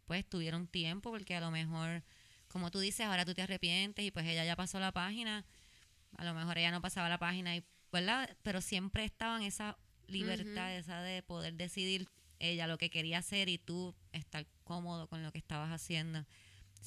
pues 0.07 0.25
tuviera 0.27 0.57
un 0.57 0.67
tiempo, 0.67 1.11
porque 1.11 1.37
a 1.37 1.41
lo 1.41 1.51
mejor, 1.51 2.03
como 2.49 2.71
tú 2.71 2.79
dices, 2.81 3.05
ahora 3.05 3.27
tú 3.27 3.35
te 3.35 3.43
arrepientes 3.43 4.03
y 4.07 4.11
pues 4.11 4.25
ella 4.27 4.43
ya 4.45 4.57
pasó 4.57 4.81
la 4.81 4.91
página, 4.91 5.45
a 6.17 6.25
lo 6.25 6.33
mejor 6.33 6.57
ella 6.57 6.71
no 6.71 6.81
pasaba 6.81 7.11
la 7.11 7.19
página, 7.19 7.55
y, 7.55 7.63
¿verdad? 7.93 8.35
Pero 8.43 8.63
siempre 8.63 9.05
estaba 9.05 9.37
en 9.37 9.43
esa 9.43 9.77
libertad, 10.07 10.75
esa 10.75 11.03
de 11.03 11.23
poder 11.23 11.53
decidir 11.55 12.09
ella 12.39 12.67
lo 12.67 12.79
que 12.79 12.89
quería 12.89 13.19
hacer 13.19 13.51
y 13.51 13.59
tú 13.59 13.95
estar 14.13 14.47
cómodo 14.65 15.09
con 15.09 15.23
lo 15.23 15.31
que 15.31 15.39
estabas 15.39 15.71
haciendo. 15.71 16.25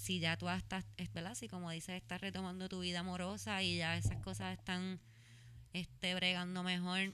Si 0.02 0.20
ya 0.20 0.36
tú 0.36 0.50
estás, 0.50 0.84
es 0.98 1.14
verdad, 1.14 1.36
si 1.36 1.48
como 1.48 1.70
dices, 1.70 1.96
estás 2.02 2.20
retomando 2.22 2.68
tu 2.68 2.80
vida 2.80 3.00
amorosa 3.02 3.62
y 3.62 3.78
ya 3.78 3.96
esas 3.98 4.18
cosas 4.24 4.58
están 4.58 5.00
este, 5.74 6.16
bregando 6.16 6.64
mejor, 6.64 7.14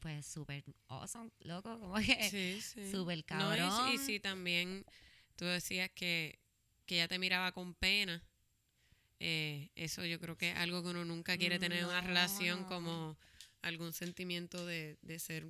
pues 0.00 0.26
súper 0.26 0.64
awesome, 0.88 1.30
loco, 1.40 1.78
como 1.78 1.94
que 1.96 2.30
Sí, 2.30 2.60
sí. 2.62 2.90
súper 2.90 3.18
No, 3.30 3.54
y- 3.54 3.58
cabrón. 3.58 3.92
y, 3.94 3.98
si 3.98 4.20
también 4.20 4.84
tú 5.36 5.44
decías 5.44 5.90
que, 5.90 6.38
que 6.86 6.96
ella 6.96 7.08
te 7.08 7.18
miraba 7.18 7.52
con 7.52 7.74
pena, 7.74 8.22
eh, 9.20 9.70
eso 9.74 10.04
yo 10.04 10.18
creo 10.20 10.36
que 10.36 10.50
es 10.50 10.56
algo 10.56 10.82
que 10.82 10.88
uno 10.90 11.04
nunca 11.04 11.36
quiere 11.36 11.58
tener 11.58 11.80
en 11.80 11.86
una 11.86 12.00
No, 12.00 12.06
relación 12.08 12.60
no. 12.62 12.66
como 12.68 13.16
algún 13.62 13.92
sentimiento 13.92 14.64
de, 14.66 14.98
de 15.02 15.18
ser, 15.18 15.46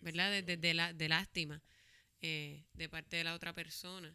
¿verdad? 0.00 0.30
De, 0.30 0.42
de- 0.42 0.56
de 0.56 0.74
la, 0.74 0.92
de 0.92 1.08
lástima 1.08 1.60
eh, 2.20 2.64
de 2.74 2.88
parte 2.88 3.16
de 3.16 3.24
la 3.24 3.34
otra 3.34 3.52
persona. 3.52 4.14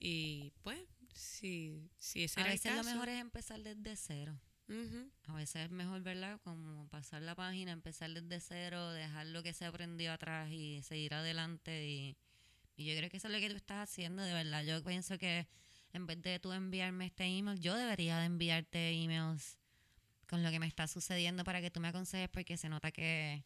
Y 0.00 0.52
pues, 0.62 0.80
si, 1.12 1.90
si 1.98 2.24
ese 2.24 2.40
a 2.40 2.42
era 2.42 2.52
el 2.52 2.58
veces 2.58 2.72
lo 2.72 2.78
caso, 2.78 2.90
mejor 2.90 3.08
es 3.10 3.20
empezar 3.20 3.60
desde 3.60 3.96
cero. 3.96 4.40
A 5.26 5.34
veces 5.34 5.64
es 5.64 5.70
mejor, 5.70 6.00
¿verdad? 6.02 6.40
Como 6.44 6.86
pasar 6.88 7.22
la 7.22 7.34
página, 7.34 7.72
empezar 7.72 8.10
desde 8.10 8.40
cero, 8.40 8.90
dejar 8.92 9.26
lo 9.26 9.42
que 9.42 9.52
se 9.52 9.64
aprendió 9.64 10.12
atrás 10.12 10.48
y 10.52 10.80
seguir 10.82 11.12
adelante. 11.12 11.88
Y, 11.88 12.16
y 12.76 12.86
yo 12.86 12.96
creo 12.96 13.10
que 13.10 13.16
eso 13.16 13.26
es 13.26 13.34
lo 13.34 13.40
que 13.40 13.50
tú 13.50 13.56
estás 13.56 13.90
haciendo, 13.90 14.22
de 14.22 14.32
verdad. 14.32 14.62
Yo 14.62 14.82
pienso 14.84 15.18
que 15.18 15.48
en 15.92 16.06
vez 16.06 16.22
de 16.22 16.38
tú 16.38 16.52
enviarme 16.52 17.06
este 17.06 17.24
email, 17.24 17.58
yo 17.60 17.74
debería 17.74 18.18
de 18.18 18.26
enviarte 18.26 18.90
emails 18.92 19.58
con 20.28 20.44
lo 20.44 20.50
que 20.52 20.60
me 20.60 20.68
está 20.68 20.86
sucediendo 20.86 21.42
para 21.42 21.60
que 21.60 21.72
tú 21.72 21.80
me 21.80 21.88
aconsejes 21.88 22.28
porque 22.28 22.56
se 22.56 22.68
nota 22.68 22.92
que, 22.92 23.44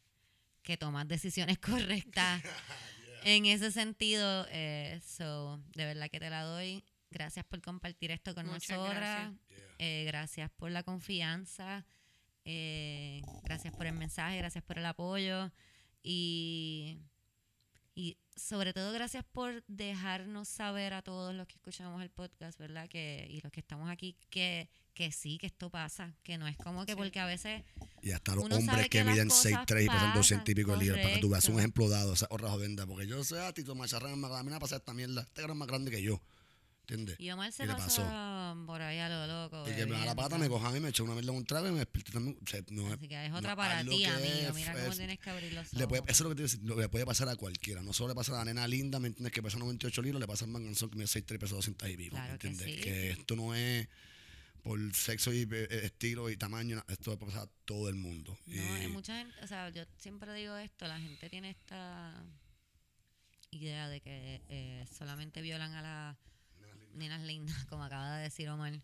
que 0.63 0.77
tomas 0.77 1.09
decisiones 1.09 1.59
correctas 1.61 2.43
en 3.25 3.47
ese 3.47 3.73
sentido. 3.73 4.47
Eh, 4.51 5.01
so, 5.05 5.59
de 5.75 5.85
verdad 5.85 6.09
que 6.11 6.21
te 6.21 6.31
la 6.31 6.43
doy. 6.45 6.85
Gracias 7.11 7.45
por 7.45 7.61
compartir 7.63 8.11
esto 8.11 8.35
con 8.35 8.47
Muchas 8.47 8.71
nosotras. 8.77 9.01
gracias. 9.01 9.41
Eh, 9.79 10.05
gracias 10.07 10.51
por 10.53 10.71
la 10.71 10.83
confianza. 10.83 11.85
eh, 12.45 13.23
gracias 13.43 13.75
por 13.75 13.87
el 13.87 13.95
mensaje. 13.95 14.37
Gracias 14.39 14.63
por 14.65 14.79
el 14.79 14.87
apoyo. 14.87 15.51
Y, 16.03 16.99
y 17.95 18.19
sobre 18.37 18.73
todo 18.75 18.93
gracias 18.93 19.25
por 19.33 19.65
dejarnos 19.67 20.49
saber 20.49 20.93
a 20.93 21.03
todos 21.03 21.35
los 21.35 21.47
que 21.47 21.55
escuchamos 21.55 22.03
el 22.03 22.11
podcast, 22.11 22.59
¿verdad? 22.59 22.89
Que, 22.89 23.27
y 23.31 23.41
los 23.41 23.51
que 23.53 23.61
estamos 23.61 23.89
aquí, 23.91 24.17
que, 24.29 24.69
que 24.95 25.13
sí, 25.13 25.39
que 25.39 25.47
esto 25.47 25.71
pasa. 25.71 26.15
Que 26.23 26.39
no 26.39 26.47
es 26.49 26.57
como 26.57 26.87
que 26.87 26.93
Sí. 26.93 26.97
porque 26.97 27.21
a 27.21 27.27
veces 27.27 27.63
Y 28.03 28.13
hasta 28.13 28.35
los 28.35 28.45
hombres 28.45 28.85
que 28.85 28.89
que 28.91 29.05
miden 29.05 29.29
cosas 29.29 29.43
6'3 29.67 29.85
y 29.85 29.89
pesan 29.89 30.15
200 30.15 30.49
y 30.51 30.55
pico 30.55 30.73
de 30.73 30.79
libras, 30.85 31.01
para 31.03 31.15
que 31.15 31.21
tú 31.21 31.29
veas 31.31 31.45
un 31.49 31.59
ejemplo 31.59 31.89
dado, 31.89 32.13
esa 32.15 32.27
otra 32.31 32.49
jodenda. 32.51 32.87
Porque 32.87 33.07
yo 33.07 33.23
sé, 33.25 33.39
a 33.41 33.53
Tito 33.53 33.75
Macharrán 33.75 34.13
es 34.13 34.19
más 34.19 34.31
grande, 34.31 34.59
pasa 34.61 34.77
esta 34.77 34.95
mierda. 34.95 35.23
Este 35.23 35.43
es 35.43 35.49
más 35.55 35.69
grande 35.69 35.91
que 35.91 36.03
yo. 36.03 36.21
¿Entiendes? 36.87 37.19
Y 37.19 37.31
Omar 37.31 37.51
se 37.51 37.65
Y 37.65 37.69
pasó, 37.69 38.03
por 38.67 38.83
ahí 38.83 38.99
a 38.99 39.09
lo 39.09 39.27
loco. 39.27 39.65
Y 39.67 39.75
que 39.75 39.87
me 39.87 39.93
da 39.97 40.05
la 40.05 40.15
pata, 40.15 40.37
me 40.37 40.43
bebiendo. 40.43 40.57
coja 40.59 40.69
a 40.69 40.73
mí, 40.73 40.81
me 40.81 40.91
echó 40.91 41.03
una 41.05 41.15
mierda 41.15 41.33
en 41.33 41.39
un 41.39 41.47
trago 41.47 41.67
y 41.67 41.71
me 41.73 41.79
desperté 41.79 42.13
también. 42.13 42.37
O 42.45 42.47
sea, 42.47 42.61
no, 42.69 42.93
Así 42.93 43.09
que 43.09 43.25
es 43.27 43.33
otra 43.33 43.51
no, 43.53 43.57
para 43.57 43.83
ti, 43.83 44.05
amigo. 44.05 44.53
Mira 44.55 44.73
es- 44.75 44.83
cómo 44.85 44.95
tienes 44.95 45.19
que 45.19 45.31
abrir 45.31 45.53
los 45.55 45.73
Le 45.73 45.89
puede, 45.89 46.01
ojos. 46.01 46.11
eso 46.11 46.23
es 46.25 46.25
lo 46.25 46.29
que 46.29 46.35
te 46.37 46.43
decir, 46.43 46.61
lo- 46.63 46.79
le 46.79 46.89
puede 46.91 47.07
pasar 47.07 47.27
a 47.31 47.37
cualquiera. 47.37 47.81
No 47.83 47.95
solo 47.95 48.09
le 48.11 48.15
pasa 48.15 48.33
a 48.33 48.37
la 48.37 48.45
nena 48.45 48.69
linda, 48.69 49.01
¿me 49.01 49.09
entiendes? 49.09 49.33
Que 49.33 49.43
pesa 49.43 49.57
98 49.57 50.03
libras, 50.03 50.21
le 50.21 50.27
pasa 50.27 50.45
al 50.45 50.51
manganzón 50.51 50.91
que 50.91 50.97
mide 50.97 51.07
6'3 51.07 51.37
y 51.37 51.39
pesa 51.39 51.55
200 51.55 51.89
y 51.89 51.97
pico. 51.97 52.17
¿me 52.17 52.23
Claro 52.23 52.39
que 52.39 52.49
entiendes? 52.49 52.77
sí. 52.77 52.83
Que 52.83 53.11
esto 53.13 53.35
no 53.35 53.55
es 53.55 53.89
por 54.65 54.81
sexo 54.95 55.33
y 55.33 55.43
eh, 55.53 55.69
estilo 55.85 56.29
y 56.31 56.37
tamaño, 56.37 56.83
esto 56.89 57.11
le 57.13 57.17
pasar 57.19 57.43
a 57.43 57.51
todo 57.67 57.89
el 57.91 57.95
mundo. 57.95 58.37
No, 58.47 58.55
Y- 58.55 58.59
hay 58.59 58.89
mucha 58.89 59.17
gente, 59.19 59.35
o 59.43 59.47
sea, 59.47 59.69
yo 59.69 59.85
siempre 59.99 60.33
digo 60.35 60.57
esto, 60.57 60.89
la 60.89 60.99
gente 60.99 61.29
tiene 61.31 61.51
esta 61.51 62.25
idea 63.51 63.89
de 63.89 64.01
que 64.01 64.43
eh, 64.49 64.85
solamente 64.91 65.43
violan 65.43 65.73
a 65.75 65.83
las 65.83 66.17
nenas 66.95 67.23
lindas, 67.23 67.57
como 67.69 67.85
acaba 67.85 68.17
de 68.17 68.25
decir 68.25 68.49
Omar. 68.49 68.81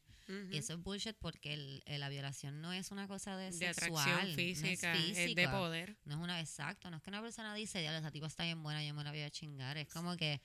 Y 0.53 0.59
eso 0.59 0.75
es 0.75 0.79
bullshit 0.85 1.17
porque 1.19 1.55
el- 1.55 1.83
eh, 1.87 1.99
la 1.99 2.09
violación 2.09 2.61
no 2.61 2.73
es 2.73 2.93
una 2.93 3.09
cosa 3.09 3.37
de, 3.37 3.47
de 3.47 3.53
sexual, 3.53 3.91
atracción 3.99 4.23
no 4.23 4.29
es 4.29 4.37
física, 4.37 4.93
es 4.95 5.35
de 5.35 5.49
poder. 5.49 5.97
No 6.05 6.15
es 6.15 6.21
una, 6.21 6.39
exacto, 6.41 6.89
no 6.89 6.99
es 6.99 7.03
que 7.03 7.11
una 7.11 7.21
persona 7.21 7.53
dice, 7.53 7.83
ya 7.83 7.99
esa 7.99 8.13
tipa 8.13 8.29
está 8.29 8.45
bien 8.45 8.63
buena, 8.63 8.85
yo 8.85 8.95
me 8.95 9.03
la 9.03 9.11
voy 9.11 9.23
a 9.23 9.31
chingar. 9.31 9.77
Es 9.77 9.89
como 9.89 10.17
que 10.17 10.41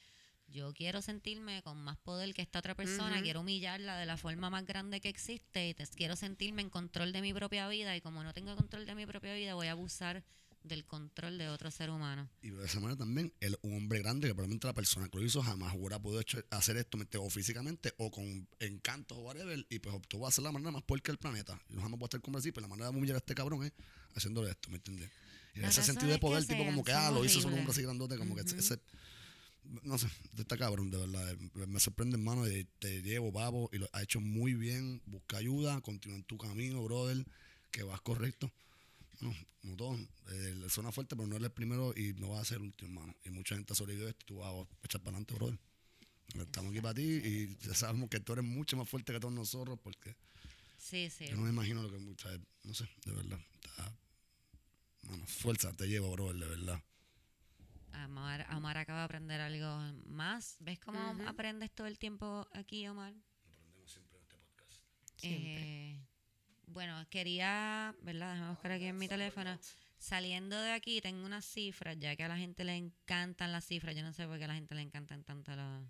yo 0.47 0.73
quiero 0.73 1.01
sentirme 1.01 1.61
con 1.63 1.77
más 1.77 1.97
poder 1.97 2.33
que 2.33 2.41
esta 2.41 2.59
otra 2.59 2.75
persona, 2.75 3.15
Ujú. 3.15 3.23
quiero 3.23 3.41
humillarla 3.41 3.97
de 3.97 4.05
la 4.05 4.17
forma 4.17 4.49
más 4.49 4.65
grande 4.65 5.01
que 5.01 5.09
existe 5.09 5.67
y 5.69 5.73
te- 5.73 5.87
quiero 5.87 6.15
sentirme 6.15 6.61
en 6.61 6.69
control 6.69 7.11
de 7.11 7.21
mi 7.21 7.33
propia 7.33 7.67
vida 7.67 7.95
y 7.95 8.01
como 8.01 8.23
no 8.23 8.33
tengo 8.33 8.55
control 8.55 8.85
de 8.85 8.95
mi 8.95 9.05
propia 9.05 9.33
vida 9.33 9.55
voy 9.55 9.67
a 9.67 9.71
abusar 9.71 10.23
del 10.63 10.83
control 10.85 11.37
de 11.37 11.47
otro 11.49 11.69
ser 11.69 11.89
humano. 11.89 12.27
Y 12.41 12.49
de 12.49 12.65
esa 12.65 12.79
manera 12.79 12.97
también, 12.97 13.31
él, 13.39 13.55
un 13.61 13.75
hombre 13.77 13.99
grande 13.99 14.27
que 14.27 14.33
probablemente 14.33 14.65
la 14.65 14.73
persona 14.73 15.07
que 15.09 15.17
lo 15.17 15.23
hizo 15.23 15.41
jamás 15.43 15.75
hubiera 15.75 15.99
podido 15.99 16.21
hacer 16.49 16.77
esto 16.77 16.97
o 17.19 17.29
físicamente 17.29 17.93
o 17.97 18.09
con 18.09 18.47
encanto 18.59 19.15
o 19.15 19.19
whatever, 19.21 19.63
y 19.69 19.79
pues 19.79 19.95
optó 19.95 20.25
a 20.25 20.29
hacer 20.29 20.43
la 20.43 20.51
manera 20.51 20.71
más 20.71 20.83
puerca 20.83 21.11
del 21.11 21.19
planeta. 21.19 21.59
Yo 21.69 21.81
jamás 21.81 21.99
voy 21.99 22.05
a 22.05 22.07
estar 22.07 22.21
con 22.21 22.35
así, 22.35 22.51
pero 22.51 22.63
la 22.63 22.67
manera 22.69 22.89
de 22.89 22.97
humillar 22.97 23.15
a 23.15 23.19
este 23.19 23.35
cabrón 23.35 23.63
es 23.63 23.73
haciéndole 24.15 24.49
esto, 24.49 24.69
¿me 24.69 24.77
entiendes? 24.77 25.11
Y 25.53 25.59
en 25.59 25.65
ese 25.65 25.83
sentido 25.83 26.07
de 26.09 26.15
que 26.15 26.19
poder, 26.21 26.45
tipo 26.45 26.65
como 26.65 26.83
que, 26.83 26.91
ah, 26.91 27.11
lo 27.11 27.23
hizo 27.23 27.39
solo 27.39 27.53
un 27.53 27.59
hombre 27.59 27.71
así 27.71 27.81
grandote, 27.83 28.17
como 28.17 28.35
que 28.35 28.41
Ujú. 28.41 28.55
ese, 28.57 28.79
no 29.83 29.97
sé, 29.97 30.07
está 30.37 30.57
cabrón, 30.57 30.91
de 30.91 30.97
verdad. 30.97 31.37
Me- 31.67 31.79
sorprende, 31.79 32.17
hermano, 32.17 32.47
y 32.49 32.65
te 32.79 33.01
llevo, 33.01 33.31
babo, 33.31 33.69
y 33.73 33.77
lo 33.77 33.89
ha 33.93 34.01
hecho 34.03 34.19
muy 34.21 34.53
bien. 34.53 35.01
Busca 35.05 35.37
ayuda, 35.37 35.81
continúa 35.81 36.17
en 36.17 36.23
tu 36.23 36.37
camino, 36.37 36.83
brother, 36.83 37.25
que 37.71 37.83
vas 37.83 38.01
correcto. 38.01 38.51
No, 39.21 39.33
como 39.61 39.75
todo, 39.77 39.97
eh, 40.31 40.65
suena 40.69 40.91
fuerte, 40.91 41.15
pero 41.15 41.27
no 41.27 41.35
eres 41.35 41.45
el 41.47 41.51
primero 41.53 41.93
y 41.95 42.13
no 42.13 42.29
vas 42.29 42.41
a 42.41 42.45
ser 42.45 42.57
el 42.57 42.63
último, 42.63 42.89
hermano. 43.01 43.15
Y 43.23 43.29
mucha 43.29 43.55
gente 43.55 43.73
ha 43.73 43.75
sobrevivido 43.75 44.09
esto 44.09 44.23
y 44.23 44.27
tú 44.27 44.35
vas 44.37 44.53
a 44.53 44.67
echar 44.83 45.01
para 45.01 45.17
adelante, 45.17 45.33
brother. 45.35 45.57
Estamos 46.39 46.71
aquí 46.71 46.81
para 46.81 46.93
ti 46.95 47.01
y 47.03 47.57
ya 47.65 47.73
sabemos 47.73 48.09
que 48.09 48.19
tú 48.19 48.33
eres 48.33 48.43
mucho 48.43 48.75
más 48.75 48.89
fuerte 48.89 49.13
que 49.13 49.19
todos 49.19 49.33
nosotros 49.33 49.79
porque 49.81 50.15
Sí, 50.77 51.09
sí. 51.09 51.27
yo 51.27 51.35
no 51.37 51.43
me 51.43 51.49
imagino 51.49 51.81
lo 51.81 51.89
que 51.89 51.97
muchas, 51.97 52.37
no 52.63 52.73
sé, 52.73 52.89
de 53.05 53.13
verdad. 53.13 53.39
Está, 53.63 53.95
mano, 55.03 55.25
fuerza 55.27 55.71
te 55.73 55.87
llevo, 55.87 56.11
brother, 56.11 56.35
de 56.35 56.47
verdad. 56.47 56.83
Omar, 58.03 58.45
Omar 58.55 58.77
acaba 58.77 58.99
de 58.99 59.05
aprender 59.05 59.39
algo 59.41 59.79
más. 60.05 60.57
¿Ves 60.59 60.79
cómo 60.79 60.99
aprendes 61.27 61.71
todo 61.71 61.87
el 61.87 61.97
tiempo 61.97 62.47
aquí, 62.53 62.87
Omar? 62.87 63.13
Siempre. 65.17 65.91
Eh, 65.93 66.05
bueno, 66.67 67.05
quería, 67.09 67.95
¿verdad? 68.01 68.33
Déjame 68.33 68.49
buscar 68.51 68.71
aquí 68.73 68.85
en 68.85 68.97
mi 68.97 69.07
teléfono. 69.07 69.57
Saliendo 69.97 70.59
de 70.59 70.71
aquí, 70.71 70.99
tengo 71.01 71.25
unas 71.25 71.45
cifras, 71.45 71.97
ya 71.97 72.15
que 72.15 72.23
a 72.23 72.27
la 72.27 72.37
gente 72.37 72.63
le 72.63 72.75
encantan 72.75 73.51
las 73.51 73.65
cifras. 73.65 73.95
Yo 73.95 74.03
no 74.03 74.13
sé 74.13 74.27
por 74.27 74.37
qué 74.37 74.43
a 74.43 74.49
la 74.49 74.55
gente 74.55 74.75
le 74.75 74.81
encantan 74.81 75.23
tanto 75.23 75.55
los 75.55 75.83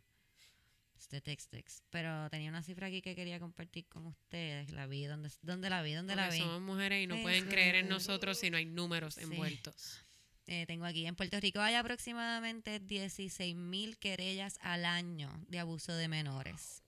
de 1.09 1.21
text 1.21 1.53
Pero 1.89 2.29
tenía 2.29 2.49
una 2.49 2.63
cifra 2.63 2.87
aquí 2.87 3.01
que 3.01 3.15
quería 3.15 3.39
compartir 3.39 3.87
con 3.87 4.05
ustedes. 4.05 4.71
La 4.71 4.87
vi, 4.87 5.05
¿dónde, 5.05 5.29
dónde 5.41 5.69
la 5.69 5.81
vi? 5.81 5.93
¿Dónde 5.93 6.15
la 6.15 6.29
vi? 6.29 6.39
somos 6.39 6.61
mujeres 6.61 7.03
y 7.03 7.07
no 7.07 7.15
Eso 7.15 7.23
pueden 7.23 7.47
creer 7.47 7.75
en 7.75 7.89
nosotros 7.89 8.37
si 8.37 8.49
no 8.49 8.57
hay 8.57 8.65
números 8.65 9.15
Sí. 9.15 9.21
envueltos. 9.23 9.99
Eh, 10.47 10.65
tengo 10.67 10.85
aquí, 10.85 11.07
en 11.07 11.15
Puerto 11.15 11.39
Rico 11.39 11.59
hay 11.59 11.73
aproximadamente 11.73 12.79
16 12.79 13.55
mil 13.55 13.97
querellas 13.97 14.59
al 14.61 14.85
año 14.85 15.31
de 15.47 15.59
abuso 15.59 15.93
de 15.93 16.07
menores. 16.07 16.83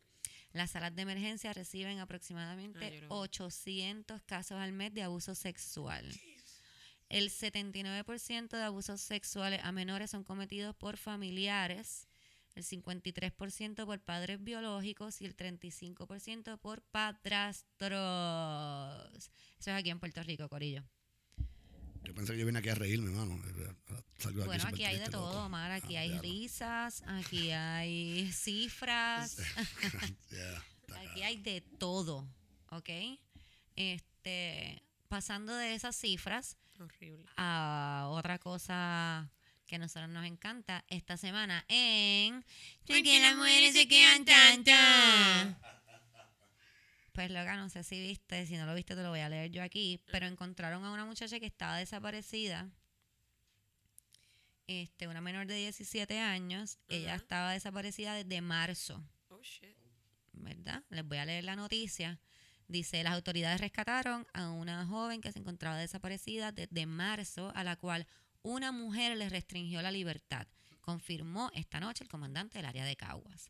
Las 0.53 0.71
salas 0.71 0.95
de 0.95 1.01
emergencia 1.01 1.53
reciben 1.53 1.99
aproximadamente 1.99 2.79
yo 2.79 3.01
lo 3.01 3.01
vi. 3.01 3.05
800 3.09 4.21
casos 4.23 4.57
al 4.59 4.73
mes 4.73 4.93
de 4.93 5.03
abuso 5.03 5.33
sexual. 5.35 6.05
El 7.09 7.29
79% 7.29 8.49
de 8.49 8.63
abusos 8.63 9.01
sexuales 9.01 9.61
a 9.63 9.71
menores 9.71 10.11
son 10.11 10.23
cometidos 10.23 10.75
por 10.75 10.97
familiares, 10.97 12.07
el 12.53 12.63
53% 12.63 13.85
por 13.85 14.01
padres 14.01 14.43
biológicos 14.43 15.21
y 15.21 15.25
el 15.25 15.35
35% 15.35 16.59
por 16.59 16.81
padrastros. 16.81 18.01
Eso 19.59 19.71
es 19.71 19.75
aquí 19.75 19.89
en 19.89 19.99
Puerto 19.99 20.21
Rico, 20.23 20.49
Corillo. 20.49 20.83
Yo 22.07 22.13
pensé 22.15 22.31
que 22.33 22.39
yo 22.39 22.45
vine 22.45 22.59
aquí 22.59 22.69
a 22.69 22.75
reírme, 22.75 23.09
hermano. 23.11 23.37
Salgo 24.17 24.45
Bueno, 24.45 24.63
aquí 24.65 24.85
hay 24.85 24.97
de 24.97 25.09
todo, 25.09 25.33
loco. 25.33 25.45
Omar. 25.45 25.71
Aquí 25.73 25.97
Ah, 25.97 26.01
hay 26.01 26.17
risas, 26.19 27.03
aquí 27.05 27.51
hay 27.51 28.31
cifras, 28.33 29.35
Yeah, 30.31 30.63
aquí 31.11 31.21
hay 31.23 31.35
de 31.37 31.59
todo, 31.59 32.25
¿ok? 32.69 32.89
Este, 33.75 34.81
pasando 35.09 35.53
de 35.53 35.73
esas 35.75 35.95
cifras 35.97 36.55
Horrible. 36.79 37.25
a 37.35 38.07
otra 38.09 38.39
cosa 38.39 39.29
que 39.67 39.75
a 39.75 39.79
nosotros 39.79 40.09
nos 40.09 40.25
encanta 40.25 40.85
esta 40.87 41.17
semana 41.17 41.65
en 41.67 42.45
¿Por 42.85 43.03
que 43.03 43.19
las 43.19 43.35
mujeres 43.35 43.73
se 43.73 43.85
quedan 43.87 44.23
tantas? 44.23 45.57
Pues 47.17 47.31
loca, 47.31 47.55
no 47.55 47.67
sé 47.67 47.83
si 47.83 47.99
viste, 47.99 48.45
si 48.45 48.57
no 48.57 48.67
lo 48.67 48.75
viste 48.75 48.95
te 48.95 49.01
lo 49.01 49.09
voy 49.09 49.21
a 49.21 49.27
leer 49.27 49.49
yo 49.49 49.63
aquí, 49.63 49.99
pero 50.11 50.27
encontraron 50.27 50.85
a 50.85 50.91
una 50.91 51.03
muchacha 51.03 51.39
que 51.39 51.47
estaba 51.47 51.75
desaparecida, 51.75 52.69
este, 54.67 55.07
una 55.07 55.19
menor 55.19 55.47
de 55.47 55.55
17 55.55 56.19
años, 56.19 56.77
ella 56.89 57.15
estaba 57.15 57.53
desaparecida 57.53 58.13
desde 58.13 58.39
marzo. 58.41 59.03
Oh, 59.29 59.41
shit. 59.41 59.75
¿verdad? 60.31 60.83
Les 60.91 61.03
voy 61.03 61.17
a 61.17 61.25
leer 61.25 61.43
la 61.43 61.55
noticia. 61.55 62.19
Dice, 62.67 63.01
las 63.01 63.13
autoridades 63.13 63.61
rescataron 63.61 64.27
a 64.33 64.51
una 64.51 64.85
joven 64.85 65.19
que 65.19 65.31
se 65.31 65.39
encontraba 65.39 65.75
desaparecida 65.75 66.51
desde 66.51 66.85
marzo, 66.85 67.51
a 67.55 67.63
la 67.63 67.77
cual 67.77 68.05
una 68.43 68.71
mujer 68.71 69.17
le 69.17 69.27
restringió 69.27 69.81
la 69.81 69.89
libertad, 69.89 70.45
confirmó 70.81 71.49
esta 71.55 71.79
noche 71.79 72.03
el 72.03 72.11
comandante 72.11 72.59
del 72.59 72.67
área 72.67 72.85
de 72.85 72.95
Caguas. 72.95 73.49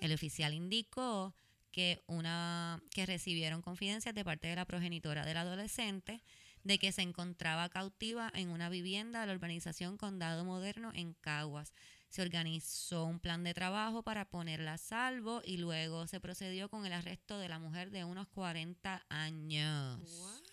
El 0.00 0.12
oficial 0.12 0.54
indicó 0.54 1.34
que, 1.72 2.02
una, 2.06 2.80
que 2.90 3.06
recibieron 3.06 3.62
confidencias 3.62 4.14
de 4.14 4.24
parte 4.24 4.48
de 4.48 4.56
la 4.56 4.66
progenitora 4.66 5.24
del 5.24 5.38
adolescente 5.38 6.22
de 6.64 6.78
que 6.78 6.92
se 6.92 7.02
encontraba 7.02 7.68
cautiva 7.68 8.30
en 8.34 8.50
una 8.50 8.68
vivienda 8.68 9.20
de 9.20 9.26
la 9.26 9.32
urbanización 9.32 9.96
Condado 9.96 10.44
Moderno 10.44 10.92
en 10.94 11.14
Caguas. 11.14 11.72
Se 12.08 12.22
organizó 12.22 13.04
un 13.04 13.18
plan 13.18 13.42
de 13.42 13.54
trabajo 13.54 14.02
para 14.02 14.26
ponerla 14.26 14.74
a 14.74 14.78
salvo 14.78 15.42
y 15.44 15.56
luego 15.56 16.06
se 16.06 16.20
procedió 16.20 16.68
con 16.68 16.86
el 16.86 16.92
arresto 16.92 17.38
de 17.38 17.48
la 17.48 17.58
mujer 17.58 17.90
de 17.90 18.04
unos 18.04 18.28
40 18.28 19.04
años. 19.08 20.00
What? 20.20 20.52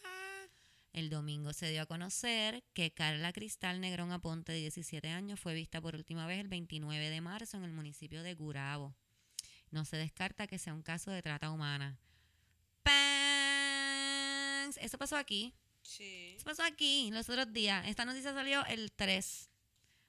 El 0.94 1.10
domingo 1.10 1.54
se 1.54 1.70
dio 1.70 1.84
a 1.84 1.86
conocer 1.86 2.64
que 2.74 2.92
Carla 2.92 3.32
Cristal 3.32 3.80
Negrón 3.80 4.12
Aponte, 4.12 4.54
de 4.54 4.60
17 4.60 5.08
años, 5.10 5.40
fue 5.40 5.54
vista 5.54 5.80
por 5.82 5.96
última 5.96 6.26
vez 6.26 6.40
el 6.40 6.48
29 6.48 7.10
de 7.10 7.22
marzo 7.22 7.58
en 7.58 7.64
el 7.64 7.72
municipio 7.72 8.24
de 8.24 8.34
Gurabo. 8.34 8.96
No 9.72 9.86
se 9.86 9.98
descarta 9.98 10.48
que 10.48 10.58
sea 10.58 10.74
un 10.74 10.82
caso 10.82 11.12
de 11.12 11.22
trata 11.22 11.52
humana. 11.52 11.98
¡Pangs! 12.84 14.78
Eso 14.78 14.98
pasó 14.98 15.16
aquí. 15.18 15.54
Sí. 15.82 16.34
Eso 16.36 16.46
pasó 16.46 16.64
aquí 16.64 17.10
los 17.12 17.30
otros 17.30 17.52
días. 17.54 17.88
Esta 17.88 18.06
noticia 18.06 18.34
salió 18.34 18.66
el 18.66 18.92
3. 18.92 19.50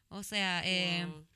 O 0.09 0.23
sea, 0.23 0.63
eh, 0.65 1.07
Wow. 1.07 1.27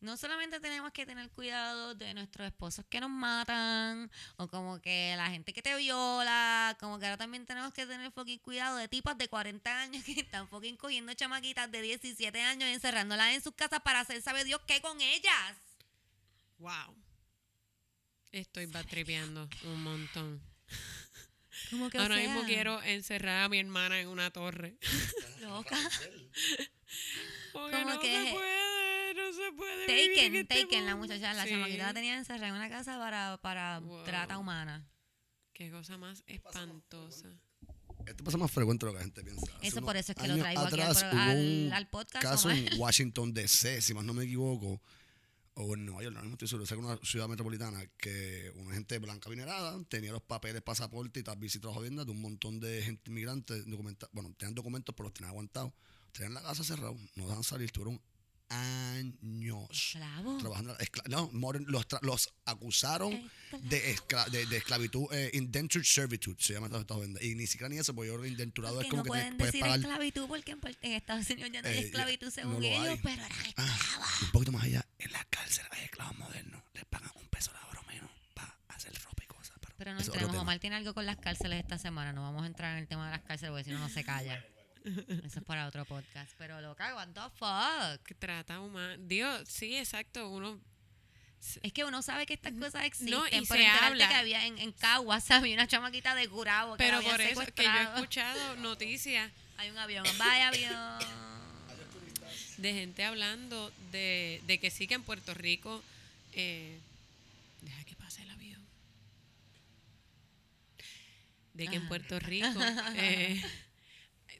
no 0.00 0.16
solamente 0.16 0.60
tenemos 0.60 0.92
que 0.92 1.06
tener 1.06 1.30
cuidado 1.30 1.94
de 1.94 2.12
nuestros 2.14 2.46
esposos 2.46 2.84
que 2.86 3.00
nos 3.00 3.08
matan, 3.10 4.10
o 4.36 4.46
como 4.48 4.80
que 4.80 5.14
la 5.16 5.30
gente 5.30 5.52
que 5.54 5.62
te 5.62 5.74
viola, 5.76 6.76
como 6.78 6.98
que 6.98 7.06
ahora 7.06 7.16
también 7.16 7.46
tenemos 7.46 7.72
que 7.72 7.86
tener 7.86 8.12
fucking 8.12 8.38
cuidado 8.40 8.76
de 8.76 8.88
tipas 8.88 9.16
de 9.16 9.28
40 9.28 9.80
años 9.80 10.04
que 10.04 10.12
están 10.20 10.48
fucking 10.48 10.76
cogiendo 10.76 11.14
chamaquitas 11.14 11.70
de 11.70 11.80
17 11.82 12.42
años 12.42 12.68
y 12.68 12.72
encerrándolas 12.74 13.34
en 13.34 13.40
sus 13.42 13.54
casas 13.54 13.80
para 13.80 14.00
hacer 14.00 14.20
sabe 14.22 14.44
Dios 14.44 14.60
qué 14.66 14.80
con 14.82 15.00
ellas. 15.00 15.56
Wow. 16.58 16.94
Estoy 18.32 18.66
batripeando 18.66 19.48
un 19.64 19.82
montón. 19.82 20.42
Como 21.70 21.90
que, 21.90 21.98
o 21.98 22.02
Ahora 22.02 22.16
sea, 22.16 22.24
mismo 22.28 22.44
quiero 22.46 22.82
encerrar 22.82 23.42
a 23.44 23.48
mi 23.48 23.58
hermana 23.58 24.00
en 24.00 24.08
una 24.08 24.30
torre. 24.30 24.76
loca. 25.40 25.76
Porque 27.52 27.76
Como 27.78 27.90
no 27.94 28.00
que 28.00 28.06
se 28.26 28.32
puede, 28.32 29.14
no 29.14 29.32
se 29.32 29.52
puede 29.52 29.86
Taken, 29.86 30.34
este 30.36 30.62
Taken, 30.62 30.86
la 30.86 30.96
muchacha, 30.96 31.32
la 31.34 31.44
Sí. 31.44 31.50
chamaquita 31.50 31.86
la 31.86 31.94
tenía 31.94 32.16
encerrada 32.16 32.48
en 32.48 32.54
una 32.54 32.68
casa 32.68 32.98
para, 32.98 33.38
para 33.42 33.80
Wow. 33.80 34.04
trata 34.04 34.38
humana. 34.38 34.86
Qué 35.52 35.70
cosa 35.70 35.96
más 35.98 36.22
espantosa. 36.26 37.28
Esto 38.06 38.24
pasa 38.24 38.38
más 38.38 38.50
frecuente 38.50 38.86
de 38.86 38.92
lo 38.92 38.96
que 38.96 38.98
la 39.00 39.04
gente 39.04 39.24
piensa. 39.24 39.46
Hace 39.56 39.66
Eso 39.66 39.82
por 39.82 39.96
eso 39.96 40.12
es 40.12 40.18
que 40.18 40.28
lo 40.28 40.38
traigo 40.38 40.62
aquí 40.62 40.74
al, 40.80 40.80
atrás 40.90 41.02
hubo 41.12 41.20
al- 41.20 41.36
un 41.66 41.72
al 41.72 41.88
podcast. 41.88 42.22
caso 42.24 42.50
en 42.50 42.68
Washington 42.78 43.34
DC, 43.34 43.80
si 43.82 43.92
más 43.92 44.04
no 44.04 44.14
me 44.14 44.24
equivoco, 44.24 44.80
o 45.60 45.74
en 45.74 45.84
Nueva 45.84 46.02
York, 46.04 46.16
no 46.22 46.30
estoy 46.32 46.46
seguro, 46.46 46.64
que 46.66 46.74
una 46.76 46.96
ciudad 47.02 47.26
metropolitana, 47.28 47.84
que 47.98 48.52
una 48.54 48.74
gente 48.74 48.98
blanca 48.98 49.28
vinerada 49.28 49.82
tenía 49.88 50.12
los 50.12 50.22
papeles, 50.22 50.62
pasaporte 50.62 51.18
y 51.18 51.22
tal, 51.24 51.36
visitas 51.36 51.72
jodiendas 51.74 52.06
de 52.06 52.12
un 52.12 52.20
montón 52.22 52.60
de 52.60 52.80
gente 52.82 53.10
inmigrante, 53.10 53.60
documenta, 53.64 54.08
bueno, 54.12 54.32
tenían 54.38 54.54
documentos, 54.54 54.94
pero 54.94 55.08
los 55.08 55.14
tenían 55.14 55.30
aguantados, 55.30 55.72
tenían 56.12 56.34
la 56.34 56.42
casa 56.42 56.62
cerrada, 56.62 56.94
no 57.16 57.26
dejan 57.28 57.42
salir, 57.42 57.72
tuvieron 57.72 58.00
años 58.50 59.68
Esclavo. 59.70 60.38
trabajando. 60.38 60.76
no, 61.08 61.30
modern- 61.32 61.66
los, 61.66 61.86
tra- 61.86 62.00
los 62.02 62.32
acusaron 62.46 63.12
Esclavo. 63.12 63.64
de, 63.68 63.94
escla- 63.96 64.28
de, 64.30 64.46
de 64.46 64.56
esclavitud, 64.56 65.06
eh, 65.12 65.30
indentured 65.34 65.84
servitude, 65.84 66.36
se 66.38 66.54
llama 66.54 66.66
esta 66.68 66.94
jodienda. 66.94 67.22
Y 67.22 67.34
ni 67.34 67.46
siquiera 67.46 67.68
ni 67.68 67.78
eso, 67.78 67.94
porque 67.94 68.08
yo 68.08 68.24
indenturado 68.24 68.76
Porque 68.76 68.86
es 68.86 68.90
como 68.90 69.00
no 69.00 69.04
que 69.04 69.08
pueden 69.08 69.36
puedes 69.36 69.52
decir 69.52 69.60
pagar 69.60 69.80
esclavitud 69.80 70.28
porque 70.28 70.52
en, 70.52 70.60
en 70.82 70.92
Estados 70.92 71.28
Unidos 71.30 71.50
ya 71.52 71.62
no 71.62 71.68
hay 71.68 71.74
Eh, 71.76 71.80
esclavitud 71.80 72.30
según 72.30 72.52
no 72.54 72.60
lo 72.60 72.66
ellos, 72.66 72.86
hay. 72.88 72.98
pero 73.02 73.14
eran 73.14 73.30
Ah, 73.56 73.76
esclavas. 73.78 74.22
un 74.22 74.30
poquito 74.30 74.52
más 74.52 74.64
allá, 74.64 74.86
en 75.08 75.12
la 75.12 75.24
cárcel 75.24 75.66
hay 75.70 75.84
esclavos 75.84 76.16
modernos. 76.18 76.62
Les 76.74 76.84
pagan 76.84 77.10
un 77.14 77.26
peso 77.28 77.50
la 77.52 77.66
hora 77.68 77.80
o 77.80 77.84
menos 77.84 78.10
para 78.34 78.54
hacer 78.68 78.92
ropa 79.02 79.24
y 79.24 79.26
cosas. 79.26 79.56
Pero, 79.60 79.74
Pero 79.78 79.94
no 79.94 80.00
entremos. 80.00 80.36
Omar 80.36 80.58
tiene 80.58 80.76
algo 80.76 80.94
con 80.94 81.06
las 81.06 81.16
cárceles 81.16 81.60
esta 81.60 81.78
semana. 81.78 82.12
No 82.12 82.22
vamos 82.22 82.44
a 82.44 82.46
entrar 82.46 82.72
en 82.72 82.78
el 82.78 82.88
tema 82.88 83.06
de 83.06 83.12
las 83.12 83.22
cárceles 83.22 83.50
porque 83.50 83.64
si 83.64 83.70
no, 83.70 83.78
no 83.78 83.88
se 83.88 84.04
calla. 84.04 84.44
Eso 85.24 85.40
es 85.40 85.44
para 85.44 85.66
otro 85.66 85.84
podcast. 85.84 86.32
Pero 86.38 86.60
loca, 86.60 86.94
what 86.94 87.08
the 87.08 87.20
fuck. 87.36 88.06
Que 88.06 88.14
trata 88.14 88.60
humana. 88.60 88.96
Dios, 88.98 89.48
sí, 89.48 89.76
exacto. 89.76 90.28
Uno. 90.28 90.60
Es 91.62 91.72
que 91.72 91.84
uno 91.84 92.02
sabe 92.02 92.26
que 92.26 92.34
estas 92.34 92.52
cosas 92.52 92.84
existen. 92.84 93.10
No, 93.10 93.26
y 93.26 93.30
pero 93.30 93.46
se 93.46 93.66
habla. 93.66 94.08
que 94.08 94.14
había 94.14 94.44
en, 94.46 94.58
en 94.58 94.72
Caguas 94.72 95.30
había 95.30 95.54
una 95.54 95.66
chamaquita 95.66 96.14
de 96.14 96.28
Curabo 96.28 96.76
que 96.76 96.84
Pero 96.84 97.00
la 97.00 97.10
por 97.10 97.20
eso 97.20 97.46
que 97.54 97.64
yo 97.64 97.70
he 97.70 97.82
escuchado 97.82 98.56
noticias 98.58 99.30
Hay 99.56 99.70
un 99.70 99.78
avión. 99.78 100.04
Vaya 100.18 100.48
avión. 100.48 101.37
De 102.58 102.72
gente 102.74 103.04
hablando 103.04 103.72
de, 103.92 104.40
de 104.46 104.58
que 104.60 104.70
sí 104.70 104.86
que 104.86 104.94
en 104.94 105.02
Puerto 105.02 105.34
Rico. 105.34 105.82
eh, 106.32 106.78
deja 107.62 107.84
que 107.84 107.96
pase 107.96 108.22
el 108.22 108.30
avión. 108.30 108.66
De 111.54 111.68
que 111.68 111.76
en 111.76 111.82
Ajá. 111.82 111.88
Puerto 111.88 112.18
Rico 112.20 112.60
eh, 112.94 113.42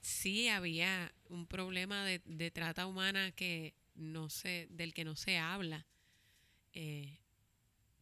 sí 0.02 0.48
había 0.48 1.12
un 1.28 1.46
problema 1.46 2.04
de, 2.04 2.20
de 2.24 2.50
trata 2.50 2.86
humana 2.86 3.32
que 3.32 3.74
no 3.94 4.30
sé, 4.30 4.68
del 4.70 4.94
que 4.94 5.04
no 5.04 5.16
se 5.16 5.38
habla. 5.38 5.86
Eh, 6.72 7.18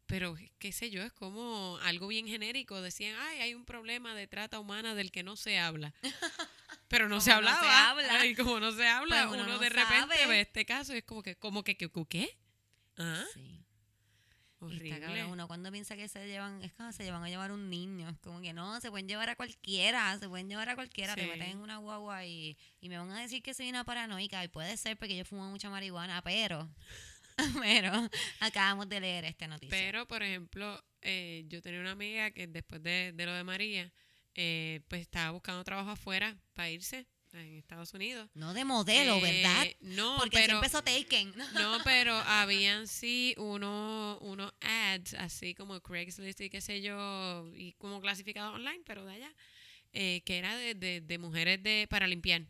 pero 0.06 0.36
qué 0.58 0.72
sé 0.72 0.90
yo, 0.90 1.02
es 1.02 1.12
como 1.12 1.78
algo 1.82 2.08
bien 2.08 2.26
genérico. 2.28 2.80
Decían, 2.80 3.16
ay, 3.18 3.40
hay 3.40 3.54
un 3.54 3.64
problema 3.64 4.14
de 4.14 4.26
trata 4.26 4.60
humana 4.60 4.94
del 4.94 5.10
que 5.10 5.22
no 5.22 5.36
se 5.36 5.58
habla. 5.58 5.94
Pero 6.88 7.08
no 7.08 7.20
se 7.20 7.30
Como 7.30 7.42
no 7.42 7.48
se 7.48 7.54
hablaba. 7.56 7.90
habla. 7.90 8.20
Ay, 8.20 8.34
como 8.36 8.60
no 8.60 8.72
se 8.72 8.86
habla, 8.86 9.26
Pues 9.28 9.34
uno 9.34 9.44
uno, 9.44 9.52
no 9.54 9.58
de 9.58 9.68
repente 9.70 10.16
sabe. 10.16 10.26
ve 10.26 10.40
este 10.40 10.64
caso 10.64 10.94
y 10.94 10.98
es 10.98 11.04
como 11.04 11.22
que, 11.22 11.36
como 11.36 11.62
que, 11.64 11.76
que- 11.76 11.90
¿qué? 12.08 12.38
¿Ah? 12.98 13.24
Sí. 13.34 13.40
Y 14.58 14.64
Horrible. 14.64 14.88
está 14.94 15.06
cabrón, 15.06 15.30
uno 15.30 15.46
cuando 15.48 15.70
piensa 15.70 15.96
que 15.96 16.08
se 16.08 16.26
llevan, 16.26 16.62
es 16.62 16.72
como 16.72 16.90
se 16.90 17.04
llevan 17.04 17.22
a 17.22 17.28
llevar 17.28 17.52
un 17.52 17.68
niño, 17.68 18.08
es 18.08 18.18
como 18.20 18.40
que 18.40 18.52
no, 18.54 18.80
se 18.80 18.90
pueden 18.90 19.06
llevar 19.06 19.28
a 19.28 19.36
cualquiera, 19.36 20.18
se 20.18 20.28
pueden 20.28 20.48
llevar 20.48 20.68
a 20.70 20.74
cualquiera, 20.74 21.14
te 21.14 21.26
meten 21.26 21.50
en 21.50 21.58
una 21.58 21.76
guagua 21.76 22.24
y, 22.24 22.56
y 22.80 22.88
me 22.88 22.96
van 22.98 23.10
a 23.10 23.20
decir 23.20 23.42
que 23.42 23.52
soy 23.52 23.68
una 23.68 23.84
paranoica, 23.84 24.42
y 24.42 24.48
puede 24.48 24.76
ser 24.78 24.96
porque 24.96 25.14
yo 25.16 25.24
fumo 25.26 25.50
mucha 25.50 25.68
marihuana, 25.68 26.22
pero, 26.22 26.70
pero, 27.62 28.08
acabamos 28.40 28.88
de 28.88 29.00
leer 29.00 29.24
esta 29.26 29.46
noticia. 29.46 29.76
Pero, 29.76 30.06
por 30.06 30.22
ejemplo, 30.22 30.82
eh, 31.02 31.44
yo 31.48 31.60
tenía 31.60 31.80
una 31.80 31.90
amiga 31.92 32.30
que 32.30 32.46
después 32.46 32.82
de, 32.82 33.12
de 33.12 33.26
lo 33.26 33.34
de 33.34 33.44
María, 33.44 33.92
eh, 34.36 34.80
pues 34.88 35.02
estaba 35.02 35.30
buscando 35.32 35.64
trabajo 35.64 35.90
afuera 35.90 36.36
para 36.54 36.70
irse 36.70 37.06
en 37.32 37.56
Estados 37.58 37.92
Unidos. 37.92 38.30
no 38.34 38.54
de 38.54 38.64
modelo, 38.64 39.16
Eh, 39.16 39.20
¿verdad? 39.42 39.66
No, 39.80 40.16
Porque 40.18 40.38
pero, 40.38 40.54
empezó 40.56 40.82
Taken. 40.82 41.34
no, 41.54 41.78
pero 41.84 42.14
habían 42.14 42.86
sí 42.86 43.34
unos 43.36 44.18
unos 44.22 44.52
ads, 44.60 45.14
así 45.14 45.54
como 45.54 45.80
Craigslist 45.80 46.40
y 46.40 46.48
qué 46.50 46.60
sé 46.60 46.80
yo, 46.80 47.46
y 47.54 47.72
como 47.74 48.00
clasificados 48.00 48.54
online, 48.54 48.82
pero 48.86 49.04
de 49.04 49.14
allá, 49.14 49.34
eh, 49.92 50.22
que 50.24 50.38
era 50.38 50.56
de, 50.56 50.74
de, 50.74 51.00
de 51.02 51.18
mujeres 51.18 51.62
de 51.62 51.86
para 51.90 52.06
limpiar. 52.06 52.42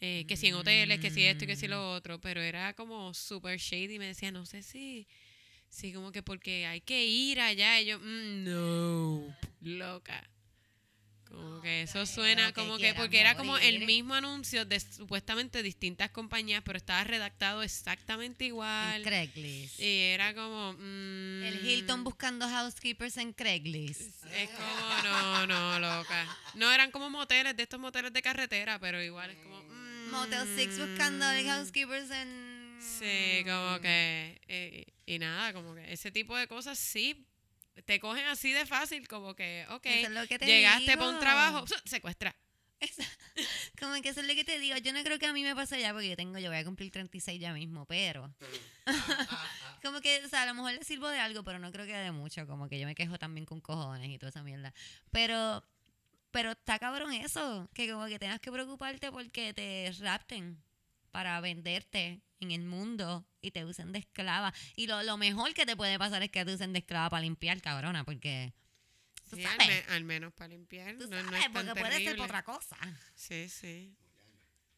Eh, 0.00 0.26
que 0.28 0.36
si 0.36 0.48
en 0.48 0.54
hoteles, 0.56 1.00
que 1.00 1.08
si 1.10 1.22
esto 1.24 1.44
y 1.44 1.46
que 1.46 1.56
si 1.56 1.68
Mm. 1.68 1.70
lo 1.70 1.92
otro, 1.92 2.20
pero 2.20 2.42
era 2.42 2.74
como 2.74 3.14
super 3.14 3.58
shady. 3.58 3.98
Me 3.98 4.06
decía, 4.08 4.30
no 4.30 4.44
sé 4.44 4.62
si, 4.62 5.08
si 5.70 5.90
como 5.94 6.12
que 6.12 6.22
porque 6.22 6.66
hay 6.66 6.82
que 6.82 7.06
ir 7.06 7.40
allá. 7.40 7.80
Y 7.80 7.86
yo, 7.86 7.98
mm, 7.98 8.44
no, 8.44 9.34
loca. 9.62 10.28
Como 11.28 11.60
que 11.60 11.82
eso 11.82 12.06
suena 12.06 12.52
como 12.52 12.78
que, 12.78 12.94
porque 12.94 13.20
era 13.20 13.36
como 13.36 13.58
el 13.58 13.84
mismo 13.84 14.14
anuncio 14.14 14.64
de 14.64 14.78
supuestamente 14.78 15.62
distintas 15.62 16.10
compañías, 16.10 16.62
pero 16.64 16.78
estaba 16.78 17.02
redactado 17.04 17.62
exactamente 17.62 18.44
En 18.44 18.48
igual. 18.48 19.02
Craigslist. 19.02 19.80
Y 19.80 20.00
era 20.02 20.34
como... 20.34 20.74
mm, 20.74 21.42
El 21.42 21.66
Hilton 21.66 22.04
buscando 22.04 22.48
housekeepers 22.48 23.16
en 23.16 23.32
Craigslist. 23.32 24.24
Es 24.34 24.50
como, 24.50 25.02
no, 25.02 25.46
no, 25.46 25.78
loca. 25.80 26.36
No 26.54 26.70
eran 26.72 26.90
como 26.90 27.10
moteles, 27.10 27.56
de 27.56 27.64
estos 27.64 27.80
moteles 27.80 28.12
de 28.12 28.22
carretera, 28.22 28.78
pero 28.78 29.02
igual 29.02 29.30
es 29.30 29.38
como... 29.38 29.62
mm, 29.62 30.10
Motel 30.10 30.48
6 30.54 30.78
buscando 30.78 31.24
housekeepers 31.24 32.10
en... 32.10 32.78
Sí, 32.80 33.42
como 33.44 33.80
que... 33.80 34.40
eh, 34.46 34.86
y 35.06 35.18
nada, 35.18 35.52
como 35.52 35.74
que 35.74 35.92
ese 35.92 36.10
tipo 36.12 36.36
de 36.36 36.46
cosas 36.46 36.78
sí 36.78 37.26
te 37.84 38.00
cogen 38.00 38.26
así 38.26 38.52
de 38.52 38.66
fácil, 38.66 39.06
como 39.08 39.34
que, 39.34 39.66
ok, 39.70 39.86
Eso 39.86 40.06
es 40.08 40.12
lo 40.12 40.26
que 40.26 40.38
te 40.38 40.46
llegaste 40.46 40.96
para 40.96 41.08
un 41.08 41.14
digo. 41.14 41.20
trabajo, 41.20 41.64
secuestra. 41.84 42.34
Como 43.80 43.94
que 44.02 44.10
eso 44.10 44.20
es 44.20 44.26
lo 44.26 44.34
que 44.34 44.44
te 44.44 44.58
digo. 44.58 44.76
Yo 44.78 44.92
no 44.92 45.02
creo 45.02 45.18
que 45.18 45.26
a 45.26 45.32
mí 45.32 45.42
me 45.42 45.54
pase 45.54 45.80
ya 45.80 45.92
porque 45.92 46.10
yo 46.10 46.16
tengo, 46.16 46.38
yo 46.38 46.50
voy 46.50 46.58
a 46.58 46.64
cumplir 46.64 46.90
36 46.90 47.40
ya 47.40 47.52
mismo, 47.52 47.86
pero. 47.86 48.34
como 49.82 50.00
que, 50.00 50.22
o 50.24 50.28
sea, 50.28 50.42
a 50.42 50.46
lo 50.46 50.54
mejor 50.54 50.72
le 50.72 50.84
sirvo 50.84 51.08
de 51.08 51.18
algo, 51.18 51.42
pero 51.42 51.58
no 51.58 51.72
creo 51.72 51.86
que 51.86 51.94
de 51.94 52.12
mucho. 52.12 52.46
Como 52.46 52.68
que 52.68 52.78
yo 52.78 52.86
me 52.86 52.94
quejo 52.94 53.18
también 53.18 53.46
con 53.46 53.60
cojones 53.60 54.10
y 54.10 54.18
toda 54.18 54.30
esa 54.30 54.42
mierda. 54.42 54.74
Pero, 55.10 55.64
pero 56.30 56.52
está 56.52 56.78
cabrón 56.78 57.12
eso. 57.12 57.68
Que 57.72 57.90
como 57.90 58.06
que 58.06 58.18
tengas 58.18 58.40
que 58.40 58.52
preocuparte 58.52 59.10
porque 59.10 59.54
te 59.54 59.90
rapten 60.00 60.62
para 61.10 61.40
venderte 61.40 62.20
en 62.40 62.50
el 62.50 62.64
mundo 62.64 63.26
y 63.40 63.50
te 63.50 63.64
usen 63.64 63.92
de 63.92 64.00
esclava. 64.00 64.52
Y 64.74 64.86
lo, 64.86 65.02
lo 65.02 65.16
mejor 65.16 65.54
que 65.54 65.66
te 65.66 65.76
puede 65.76 65.98
pasar 65.98 66.22
es 66.22 66.30
que 66.30 66.44
te 66.44 66.52
usen 66.54 66.72
de 66.72 66.80
esclava 66.80 67.10
para 67.10 67.22
limpiar, 67.22 67.60
cabrona, 67.60 68.04
porque. 68.04 68.52
Tú 69.28 69.36
Sí, 69.36 69.44
al, 69.44 69.58
sabes. 69.58 69.86
me- 69.88 69.94
al 69.94 70.04
menos 70.04 70.32
para 70.34 70.48
limpiar. 70.48 70.96
Tú 70.98 71.08
no, 71.08 71.16
no 71.16 71.22
sabes, 71.30 71.46
es 71.46 71.52
tan 71.52 71.66
porque 71.66 71.80
puede 71.80 72.04
ser 72.04 72.20
otra 72.20 72.42
cosa. 72.44 72.76
Sí, 73.14 73.48
sí. 73.48 73.96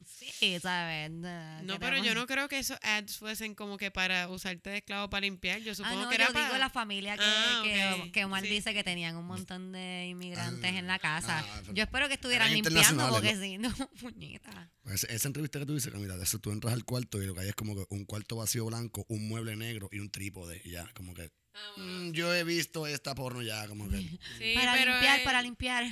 Sí, 0.08 0.58
¿sabes? 0.60 1.10
No, 1.10 1.78
pero 1.78 2.02
yo 2.02 2.14
no 2.14 2.26
creo 2.26 2.48
que 2.48 2.58
esos 2.58 2.78
ads 2.82 3.18
fuesen 3.18 3.54
como 3.54 3.76
que 3.76 3.90
para 3.90 4.28
usarte 4.28 4.70
de 4.70 4.76
esclavo 4.78 5.08
para 5.10 5.20
limpiar. 5.22 5.60
Yo 5.60 5.72
Ah, 5.72 5.74
supongo 5.74 6.02
no, 6.02 6.08
que 6.08 6.14
era 6.16 6.26
yo 6.28 6.32
digo 6.32 6.46
para... 6.46 6.58
la 6.58 6.70
familia 6.70 7.16
que, 7.16 7.22
Ah, 7.24 8.04
que, 8.12 8.24
Omar 8.24 8.42
sí. 8.42 8.48
dice 8.48 8.74
que 8.74 8.82
tenían 8.82 9.16
un 9.16 9.26
montón 9.26 9.70
de 9.72 10.06
inmigrantes 10.08 10.72
Ah, 10.72 10.78
en 10.78 10.86
la 10.86 10.98
casa. 10.98 11.38
ah, 11.40 11.58
pero 11.60 11.74
yo 11.74 11.82
espero 11.84 12.08
que 12.08 12.14
estuvieran 12.14 12.48
eran 12.48 12.54
limpiando 12.64 13.08
porque 13.10 13.28
internacionales, 13.30 13.74
si 13.76 13.80
no, 13.80 13.88
puñeta. 14.00 14.70
Esa, 14.86 15.06
esa 15.08 15.28
entrevista 15.28 15.58
que 15.60 15.66
tú 15.66 15.74
dices, 15.74 15.92
que 15.92 15.98
mira, 15.98 16.16
de 16.16 16.24
eso 16.24 16.38
tú 16.38 16.50
entras 16.50 16.72
al 16.74 16.84
cuarto 16.84 17.22
y 17.22 17.26
lo 17.26 17.34
que 17.34 17.42
hay 17.42 17.48
es 17.48 17.54
como 17.54 17.74
que 17.76 17.84
un 17.90 18.04
cuarto 18.04 18.36
vacío 18.36 18.64
blanco, 18.66 19.04
un 19.08 19.28
mueble 19.28 19.54
negro 19.56 19.88
y 19.92 19.98
un 20.00 20.10
trípode. 20.10 20.60
Y 20.64 20.70
ya, 20.70 20.88
como 20.94 21.14
que. 21.14 21.30
mm, 21.76 22.10
yo 22.12 22.34
he 22.34 22.44
visto 22.44 22.86
esta 22.86 23.14
porno 23.14 23.42
ya, 23.42 23.66
como 23.68 23.88
que. 23.88 23.98
Sí, 24.38 24.54
para 24.54 24.72
pero 24.74 24.92
limpiar, 24.92 25.18
es- 25.18 25.24
para 25.24 25.42
limpiar. 25.42 25.84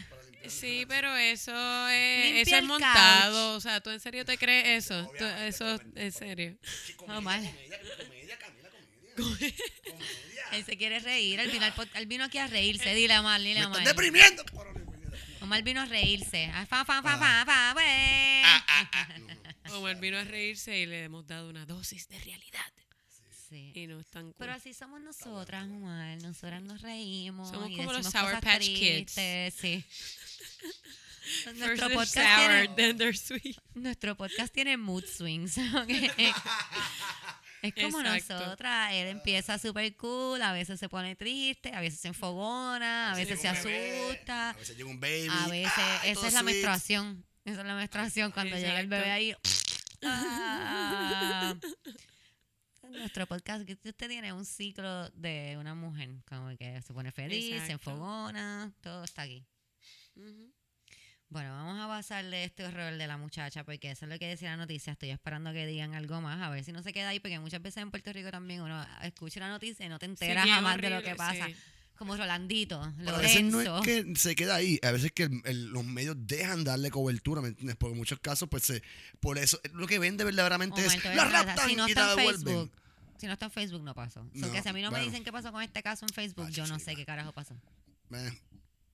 Sí, 0.50 0.84
pero 0.88 1.14
eso 1.16 1.88
es, 1.88 2.46
eso 2.48 2.56
es 2.56 2.64
montado. 2.64 3.54
O 3.56 3.60
sea, 3.60 3.80
¿tú 3.80 3.90
en 3.90 4.00
serio 4.00 4.24
te 4.24 4.36
crees 4.38 4.84
eso? 4.84 5.10
Tú- 5.18 5.24
eso 5.24 5.80
en 5.94 6.12
serio. 6.12 6.56
Omar. 7.08 7.40
Él 10.52 10.64
se 10.64 10.76
quiere 10.76 11.00
reír. 11.00 11.40
Al 11.40 11.50
pod- 11.74 11.88
él 11.94 12.06
vino 12.06 12.24
aquí 12.24 12.38
a 12.38 12.46
reírse. 12.46 12.94
Dile 12.94 13.14
a 13.14 13.20
Omar, 13.20 13.40
dile 13.40 13.54
¡Me 13.54 13.60
a 13.60 13.62
estás 13.64 13.76
Omar. 13.78 13.86
deprimiendo! 13.88 14.44
Omar 15.40 15.62
vino 15.62 15.80
a 15.80 15.86
reírse. 15.86 16.50
Fa, 16.68 16.84
fa, 16.84 17.02
fa, 17.02 17.18
fa, 17.18 17.44
fa, 17.46 17.72
güey. 17.72 18.42
Omar 19.76 19.96
vino 19.96 20.18
a 20.18 20.24
reírse 20.24 20.78
y 20.78 20.86
le 20.86 21.04
hemos 21.04 21.26
dado 21.26 21.50
una 21.50 21.66
dosis 21.66 22.08
de 22.08 22.18
realidad. 22.20 22.60
Sí. 23.48 23.70
Y 23.74 23.86
no 23.86 24.00
es 24.00 24.06
tan 24.08 24.24
cool. 24.24 24.34
Pero 24.38 24.52
así 24.54 24.74
somos 24.74 25.00
nosotras, 25.00 25.64
Omar. 25.66 26.20
Nosotras 26.22 26.62
nos 26.62 26.82
reímos. 26.82 27.48
Somos 27.50 27.70
y 27.70 27.76
como 27.76 27.92
los 27.92 28.06
Sour 28.06 28.40
Patch 28.40 28.64
Kids. 28.66 29.12
Sí. 29.54 29.84
Nuestro 31.56 31.90
podcast, 31.90 32.14
sour, 32.14 32.50
tiene, 32.50 32.68
then 32.76 32.98
they're 32.98 33.16
sweet. 33.16 33.56
nuestro 33.74 34.16
podcast 34.16 34.52
tiene 34.52 34.76
mood 34.76 35.04
swings. 35.04 35.56
Es 37.62 37.74
como 37.74 38.00
Exacto. 38.00 38.38
nosotras. 38.38 38.92
Él 38.92 39.08
empieza 39.08 39.58
súper 39.58 39.96
cool, 39.96 40.40
a 40.42 40.52
veces 40.52 40.78
se 40.78 40.88
pone 40.88 41.16
triste, 41.16 41.72
a 41.74 41.80
veces 41.80 41.98
se 41.98 42.08
enfogona, 42.08 43.12
a 43.12 43.16
veces 43.16 43.40
se 43.40 43.48
asusta. 43.48 44.50
A 44.50 44.52
veces 44.52 44.76
llega 44.76 44.88
un 44.88 45.00
baby. 45.00 45.26
A 45.28 45.48
veces, 45.48 45.72
ay, 45.76 46.10
esa 46.10 46.26
es 46.28 46.32
la 46.34 46.40
sweet. 46.40 46.52
menstruación. 46.52 47.24
Esa 47.44 47.60
es 47.62 47.66
la 47.66 47.74
menstruación 47.74 48.30
cuando 48.30 48.56
llega 48.56 48.78
el 48.78 48.86
bebé 48.86 49.10
ahí. 49.10 49.34
Ah. 50.02 51.56
Nuestro 52.90 53.26
podcast, 53.26 53.64
que 53.66 53.72
usted 53.72 53.94
tiene 54.08 54.32
un 54.32 54.44
ciclo 54.44 55.08
de 55.10 55.56
una 55.58 55.74
mujer, 55.74 56.10
como 56.28 56.56
que 56.56 56.80
se 56.82 56.92
pone 56.92 57.10
feliz, 57.10 57.46
se 57.46 57.54
Exacto. 57.56 57.72
enfogona, 57.90 58.72
todo 58.80 59.02
está 59.02 59.22
aquí. 59.22 59.44
Bueno, 61.28 61.50
vamos 61.54 61.78
a 61.80 61.86
basarle 61.86 62.44
este 62.44 62.64
horror 62.64 62.96
de 62.96 63.06
la 63.06 63.16
muchacha, 63.16 63.64
porque 63.64 63.90
eso 63.90 64.04
es 64.04 64.10
lo 64.12 64.18
que 64.18 64.28
decía 64.28 64.50
la 64.50 64.56
noticia. 64.58 64.92
Estoy 64.92 65.10
esperando 65.10 65.52
que 65.52 65.66
digan 65.66 65.94
algo 65.94 66.20
más, 66.20 66.40
a 66.40 66.50
ver 66.50 66.62
si 66.64 66.70
no 66.72 66.82
se 66.82 66.92
queda 66.92 67.08
ahí, 67.08 67.18
porque 67.20 67.38
muchas 67.40 67.60
veces 67.60 67.82
en 67.82 67.90
Puerto 67.90 68.12
Rico 68.12 68.30
también 68.30 68.60
uno 68.62 68.86
escucha 69.02 69.40
la 69.40 69.48
noticia 69.48 69.84
y 69.84 69.88
no 69.88 69.98
te 69.98 70.06
enteras 70.06 70.46
jamás 70.48 70.76
de 70.80 70.90
lo 70.90 71.02
que 71.02 71.14
pasa. 71.16 71.46
sí. 71.46 71.56
Como 71.96 72.14
Rolandito, 72.14 72.92
Pero 72.98 73.16
a 73.16 73.18
veces 73.18 73.42
no 73.44 73.62
es 73.62 73.82
que 73.86 74.12
se 74.16 74.34
queda 74.34 74.56
ahí, 74.56 74.78
a 74.82 74.90
veces 74.90 75.12
que 75.12 75.22
el- 75.24 75.40
el- 75.46 75.64
los 75.68 75.82
medios 75.82 76.14
dejan 76.18 76.62
darle 76.62 76.90
cobertura, 76.90 77.40
¿me 77.40 77.48
entiendes? 77.48 77.76
Porque 77.76 77.92
en 77.92 77.96
muchos 77.98 78.20
casos, 78.20 78.50
pues, 78.50 78.64
se, 78.64 78.82
por 79.18 79.38
eso, 79.38 79.58
lo 79.72 79.86
que 79.86 79.98
vende 79.98 80.22
verdaderamente 80.22 80.84
es, 80.84 81.02
la 81.14 81.24
raptan 81.24 81.70
si 81.70 81.74
no 81.74 81.88
y 81.88 81.92
está 81.92 82.04
la 82.04 82.10
en 82.12 82.16
devuelven. 82.18 82.44
Facebook, 82.44 82.72
si 83.18 83.26
no 83.26 83.32
está 83.32 83.46
en 83.46 83.50
Facebook 83.50 83.82
no 83.82 83.94
pasó. 83.94 84.20
So 84.34 84.46
No, 84.46 84.52
que 84.52 84.62
si 84.62 84.68
a 84.68 84.74
mí 84.74 84.82
no 84.82 84.90
me 84.90 85.00
dicen 85.00 85.24
qué 85.24 85.32
pasó 85.32 85.50
con 85.52 85.62
este 85.62 85.82
caso 85.82 86.04
en 86.06 86.12
Facebook, 86.14 86.44
Ah, 86.46 86.50
yo 86.50 86.66
no 86.66 86.78
sí, 86.78 86.84
sé 86.84 86.96
qué 86.96 87.06
carajo 87.06 87.32
pasó. 87.32 87.54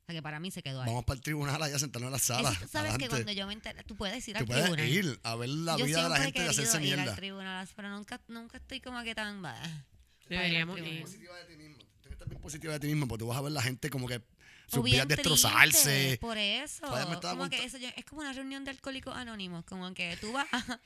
O 0.03 0.05
sea 0.07 0.15
que 0.17 0.23
para 0.23 0.41
mí 0.41 0.51
se 0.51 0.63
quedó 0.63 0.83
ahí. 0.83 0.89
vamos 0.89 1.05
para 1.05 1.17
el 1.17 1.21
tribunal 1.23 1.63
allá, 1.63 1.79
sentarnos 1.79 2.09
en 2.09 2.13
la 2.13 2.19
sala. 2.19 2.51
Eso 2.51 2.61
tú 2.63 2.69
sabes 2.69 2.91
que 2.99 3.05
adelante. 3.05 3.09
cuando 3.09 3.33
yo 3.33 3.47
me 3.47 3.53
enteré, 3.53 3.85
tú 3.85 3.95
puedes 3.97 4.27
ir 4.27 4.35
Tú 4.35 4.41
al 4.41 4.47
puedes 4.47 4.65
tribunal. 4.65 4.89
ir 4.89 5.21
a 5.23 5.35
ver 5.37 5.49
la 5.49 5.77
yo 5.79 5.85
vida 5.87 6.03
de 6.03 6.09
la 6.09 6.17
gente 6.17 6.33
querido 6.33 6.51
hacerse 6.51 6.71
ir 6.85 6.93
al 6.95 6.99
mierda. 6.99 7.15
tribunal, 7.17 7.69
pero 7.77 7.89
nunca, 7.91 8.21
nunca 8.29 8.57
estoy 8.59 8.81
como 8.81 9.01
que 9.03 9.15
tan... 9.15 9.45
al 9.47 9.85
Deberíamos 10.29 10.79
ir. 10.81 11.03
Positiva 11.03 11.37
de 11.39 11.45
ti 11.45 11.57
mismo. 11.57 11.77
Tienes 11.77 12.03
que 12.07 12.13
estar 12.15 12.29
bien 12.29 12.41
positiva 12.41 12.73
de 12.73 12.81
ti 12.81 12.87
mismo, 12.89 13.07
porque 13.07 13.21
tú 13.21 13.29
vas 13.29 13.39
a 13.39 13.43
ver 13.43 13.53
la 13.53 13.63
gente 13.63 13.91
como 13.91 14.09
que 14.09 14.21
sus 14.67 14.83
vidas 14.83 15.07
destrozarse. 15.07 16.19
Por 16.21 16.37
eso. 16.39 16.87
Como 17.21 17.49
que 17.49 17.63
eso 17.65 17.79
yo- 17.79 17.89
es 17.97 18.05
como 18.05 18.23
una 18.23 18.33
reunión 18.33 18.65
de 18.65 18.71
alcohólicos 18.73 19.15
anónimos. 19.17 19.65
Como 19.65 19.93
que 19.95 20.17
tú 20.21 20.33
vas 20.33 20.47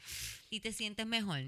y 0.51 0.61
te 0.61 0.73
sientes 0.73 1.07
mejor. 1.07 1.41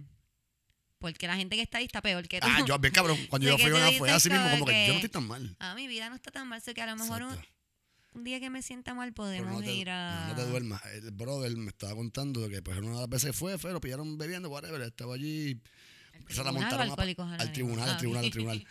Porque 0.99 1.27
la 1.27 1.36
gente 1.36 1.55
que 1.57 1.62
está 1.62 1.78
ahí 1.78 1.85
está 1.85 2.01
peor 2.01 2.27
que 2.28 2.40
tú. 2.40 2.47
Ah, 2.49 2.65
yo 2.66 2.78
bien 2.78 2.93
cabrón. 2.95 3.19
Cuando 3.28 3.47
yo 3.49 3.57
que 3.57 3.62
fui 3.65 3.70
tú 3.73 3.77
una 3.77 3.93
fue 3.93 4.11
así 4.11 4.31
mismo, 4.31 4.45
como 4.45 4.61
como 4.61 4.66
que, 4.66 4.73
yo 4.73 4.86
que- 4.86 4.89
no 4.89 4.95
estoy 4.97 5.11
tan 5.11 5.27
mal. 5.27 5.57
Ah, 5.61 5.74
mi 5.74 5.86
vida 5.86 6.09
no 6.09 6.16
está 6.16 6.31
tan 6.31 6.49
mal. 6.49 6.61
sé 6.62 6.74
que 6.74 6.82
a 6.82 6.86
lo 6.86 6.97
mejor 6.97 7.23
un. 7.23 7.36
Un 8.15 8.25
día 8.25 8.41
que 8.41 8.51
me 8.51 8.63
sienta 8.63 8.95
mal 8.95 9.13
podemos 9.13 9.53
no 9.53 9.61
te, 9.61 9.73
ir 9.73 9.91
a... 9.91 10.29
no, 10.29 10.35
te 10.35 10.45
duermas. 10.47 10.83
El 10.87 11.11
brother 11.13 11.57
me 11.57 11.69
estaba 11.71 11.95
contando 11.95 12.41
de 12.41 12.51
que 12.51 12.63
pues 12.63 12.79
una 12.79 12.93
de 12.95 13.01
las 13.01 13.09
veces 13.09 13.35
fue, 13.37 13.59
fue, 13.59 13.73
lo 13.73 13.81
pillaron 13.81 14.19
bebiendo, 14.19 14.49
whatever, 14.49 14.81
estaba 14.83 15.15
allí. 15.15 15.61
Se 16.29 16.37
la 16.43 16.51
tribunal 16.51 16.53
montaron 16.55 17.31
a 17.31 17.37
al 17.37 17.53
tribunal, 17.53 17.89
Ah, 17.89 17.93
al 17.93 17.97
tribunal, 17.97 18.19
ok. 18.21 18.25
al 18.25 18.31
tribunal. 18.33 18.67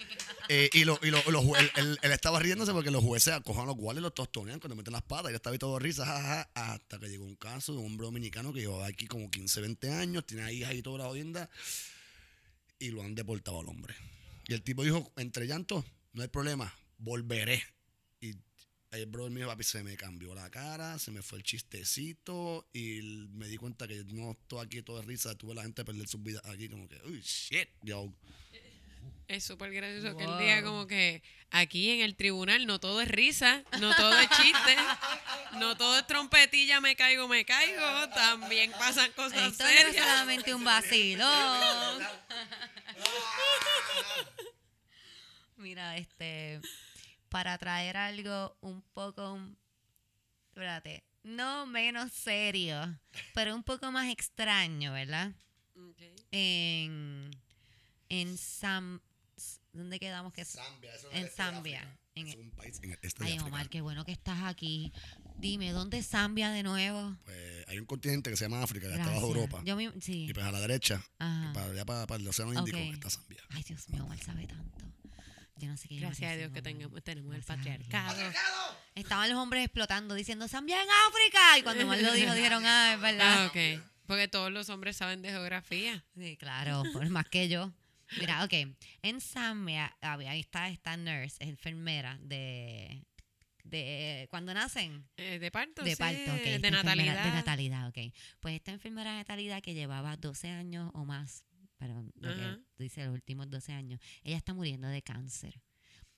Eh, 0.49 0.69
y 0.73 0.83
lo, 0.83 0.99
y 1.01 1.09
lo, 1.09 1.21
ju- 1.23 1.57
él, 1.57 1.71
él- 1.77 1.97
él 2.01 2.11
estaba 2.11 2.39
riéndose 2.39 2.71
porque 2.73 2.91
los 2.91 3.03
jueces 3.03 3.33
acojan 3.33 3.65
los 3.65 3.75
guardias 3.77 4.01
y 4.01 4.03
los 4.03 4.13
tostonean 4.13 4.59
cuando 4.59 4.75
meten 4.75 4.91
las 4.93 5.01
patas. 5.01 5.25
Y 5.25 5.29
él 5.29 5.35
estaba 5.37 5.53
ahí 5.53 5.57
todo 5.59 5.79
risa, 5.79 6.05
jajaja, 6.05 6.49
hasta 6.53 6.99
que 6.99 7.07
llegó 7.07 7.23
un 7.23 7.35
caso 7.35 7.71
de 7.73 7.79
un 7.79 7.85
hombre 7.85 8.05
dominicano 8.05 8.51
que 8.53 8.59
llevaba 8.59 8.85
aquí 8.85 9.07
como 9.07 9.31
15, 9.31 9.61
20 9.61 9.91
años, 9.91 10.25
tiene 10.25 10.51
hijas 10.53 10.73
y 10.75 10.81
toda 10.81 10.99
la 10.99 11.05
jodienda, 11.05 11.49
y 12.79 12.89
lo 12.91 13.01
han 13.01 13.15
deportado 13.15 13.61
al 13.61 13.67
hombre. 13.69 13.95
Y 14.47 14.53
el 14.53 14.61
tipo 14.61 14.83
dijo, 14.83 15.11
entre 15.15 15.47
llantos, 15.47 15.83
no 16.13 16.21
hay 16.21 16.27
problema, 16.27 16.71
volveré. 16.97 17.63
El 18.91 19.05
brother 19.07 19.31
mío, 19.31 19.47
papi, 19.47 19.63
se 19.63 19.83
me 19.83 19.97
cambió 19.97 20.33
la 20.33 20.49
cara, 20.49 20.97
se 20.97 21.11
me 21.11 21.21
fue 21.21 21.39
el 21.39 21.43
chistecito 21.43 22.65
y 22.71 23.01
me 23.33 23.47
di 23.47 23.57
cuenta 23.57 23.85
que 23.85 24.05
no 24.05 24.31
estoy 24.31 24.65
aquí 24.65 24.81
todo 24.81 25.01
de 25.01 25.03
risa, 25.03 25.35
tuve 25.35 25.53
la 25.53 25.63
gente 25.63 25.83
perder 25.83 26.07
sus 26.07 26.23
vidas 26.23 26.41
aquí 26.45 26.69
como 26.69 26.87
que, 26.87 26.95
uy, 27.05 27.19
shit, 27.21 27.67
yo. 27.81 28.13
Es 29.27 29.43
súper 29.43 29.73
gracioso 29.73 30.15
que 30.15 30.23
él 30.23 30.37
diga 30.39 30.63
como 30.63 30.87
que 30.87 31.21
aquí 31.51 31.89
en 31.91 31.99
el 31.99 32.15
tribunal 32.15 32.65
no 32.65 32.79
todo 32.79 33.01
es 33.01 33.09
risa, 33.09 33.61
no 33.81 33.93
todo 33.93 34.17
es 34.17 34.29
chiste, 34.29 34.77
no 35.59 35.75
todo 35.75 35.99
es 35.99 36.07
trompetilla, 36.07 36.79
me 36.79 36.95
caigo, 36.95 37.27
me 37.27 37.43
caigo, 37.43 38.07
también 38.15 38.71
pasan 38.71 39.11
cosas 39.11 39.51
Esto 39.51 39.65
no 39.65 39.69
es 39.69 39.85
serias. 39.85 40.07
solamente 40.07 40.55
un 40.55 40.63
vacilón. 40.63 41.27
Mira, 45.57 45.97
este, 45.97 46.61
para 47.29 47.57
traer 47.57 47.97
algo 47.97 48.55
un 48.61 48.81
poco, 48.93 49.39
espérate, 50.49 51.03
no 51.23 51.65
menos 51.65 52.11
serio, 52.11 52.99
pero 53.33 53.55
un 53.55 53.63
poco 53.63 53.91
más 53.91 54.09
extraño, 54.09 54.93
¿verdad? 54.93 55.33
Ok. 55.75 56.01
En, 56.31 57.29
en 58.09 58.37
Sam, 58.37 58.99
¿dónde 59.73 59.99
quedamos 59.99 60.33
que 60.33 60.41
es? 60.41 60.49
Zambia, 60.49 60.93
eso 60.95 61.09
En 61.11 61.27
Zambia. 61.29 61.81
En- 62.15 62.27
es 62.27 62.35
un 62.35 62.49
país 62.49 62.79
en 62.81 62.91
el 62.93 62.99
este 63.03 63.23
de 63.23 63.29
Ay, 63.29 63.35
África. 63.37 63.47
Omar, 63.47 63.69
qué 63.69 63.81
bueno 63.81 64.03
que 64.03 64.11
estás 64.11 64.41
aquí. 64.43 64.91
Dime, 65.37 65.71
¿dónde 65.71 65.99
es 65.99 66.07
Zambia 66.07 66.49
de 66.49 66.63
nuevo? 66.63 67.15
Pues 67.25 67.67
hay 67.67 67.77
un 67.77 67.85
continente 67.85 68.31
que 68.31 68.37
se 68.37 68.45
llama 68.45 68.63
África, 68.63 68.87
que 68.87 68.93
está 68.95 69.05
bajo. 69.11 69.27
Europa. 69.27 69.61
Yo 69.63 69.75
mi- 69.75 69.91
sí. 70.01 70.25
Y 70.27 70.33
pues 70.33 70.43
a 70.43 70.51
la 70.51 70.59
derecha, 70.59 71.03
Ajá. 71.19 71.53
para 71.53 71.67
allá 71.67 71.85
para, 71.85 72.07
para 72.07 72.19
el 72.19 72.27
Océano 72.27 72.53
Índico, 72.53 72.75
Ok. 72.79 72.93
está 72.95 73.09
Zambia. 73.11 73.43
Ay, 73.49 73.61
Dios 73.61 73.87
mío, 73.89 74.03
Omar 74.03 74.17
sabe 74.17 74.47
tanto. 74.47 74.83
Yo 75.57 75.67
no 75.67 75.77
sé 75.77 75.87
qué 75.87 75.95
Gracias 75.99 76.31
a 76.31 76.35
Dios 76.35 76.51
que 76.51 76.61
tengamos, 76.61 77.03
tenemos 77.03 77.35
el 77.35 77.43
patriarcado. 77.43 78.15
Estaban 78.95 79.29
los 79.29 79.37
hombres 79.39 79.63
explotando 79.65 80.15
diciendo 80.15 80.47
Zambia 80.47 80.81
en 80.81 80.87
África. 81.09 81.57
Y 81.59 81.63
cuando 81.63 81.83
Omar 81.83 81.99
lo 82.01 82.13
dijo, 82.13 82.33
dijeron, 82.33 82.63
ah, 82.65 82.93
es 82.95 83.01
verdad. 83.01 83.43
Ah, 83.43 83.47
ok. 83.47 83.83
Porque 84.05 84.27
todos 84.27 84.51
los 84.51 84.69
hombres 84.69 84.95
saben 84.97 85.21
de 85.21 85.29
geografía. 85.29 86.03
Sí, 86.17 86.37
claro, 86.37 86.83
por 86.93 87.07
más 87.09 87.27
que 87.27 87.49
yo. 87.49 87.73
Mira, 88.19 88.43
ok. 88.45 88.53
En 89.01 89.19
Zambia, 89.19 89.95
había- 90.01 90.31
ahí 90.31 90.39
está 90.39 90.69
esta 90.69 90.95
nurse, 90.95 91.35
es 91.39 91.49
enfermera 91.49 92.17
de. 92.21 93.03
de 93.65 94.27
cuando 94.29 94.53
nacen. 94.53 95.05
Eh, 95.17 95.39
de 95.39 95.51
parto, 95.51 95.83
De 95.83 95.91
sí, 95.91 95.95
parto, 95.97 96.33
ok. 96.33 96.61
de 96.61 96.71
natalidad. 96.71 97.23
De 97.25 97.31
natalidad, 97.31 97.87
ok. 97.89 97.97
Pues 98.39 98.55
esta 98.55 98.71
enfermera 98.71 99.11
de 99.11 99.17
natalidad 99.17 99.61
que 99.61 99.73
llevaba 99.73 100.15
12 100.15 100.49
años 100.49 100.89
o 100.93 101.03
más, 101.03 101.43
pero 101.77 102.03
lo 102.15 102.35
que 102.35 102.83
dice 102.83 103.05
los 103.05 103.13
últimos 103.13 103.49
12 103.49 103.71
años, 103.73 103.99
ella 104.23 104.37
está 104.37 104.53
muriendo 104.53 104.87
de 104.87 105.01
cáncer. 105.01 105.61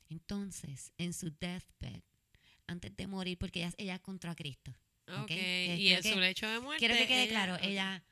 Entonces, 0.09 0.91
en 0.97 1.13
su 1.13 1.31
deathbed, 1.39 2.01
antes 2.67 2.95
de 2.95 3.07
morir, 3.07 3.37
porque 3.37 3.59
ella, 3.59 3.73
ella 3.77 3.99
contra 3.99 4.35
Cristo. 4.35 4.73
Ok, 5.07 5.27
Que 5.27 5.75
Y 5.77 5.87
quiero 5.87 6.07
en 6.07 6.13
su 6.13 6.19
lecho 6.19 6.47
de 6.47 6.59
muerte. 6.59 6.79
Quiero 6.79 6.95
que 6.95 7.07
quede 7.07 7.23
ella- 7.23 7.31
claro, 7.31 7.57
ella 7.61 8.03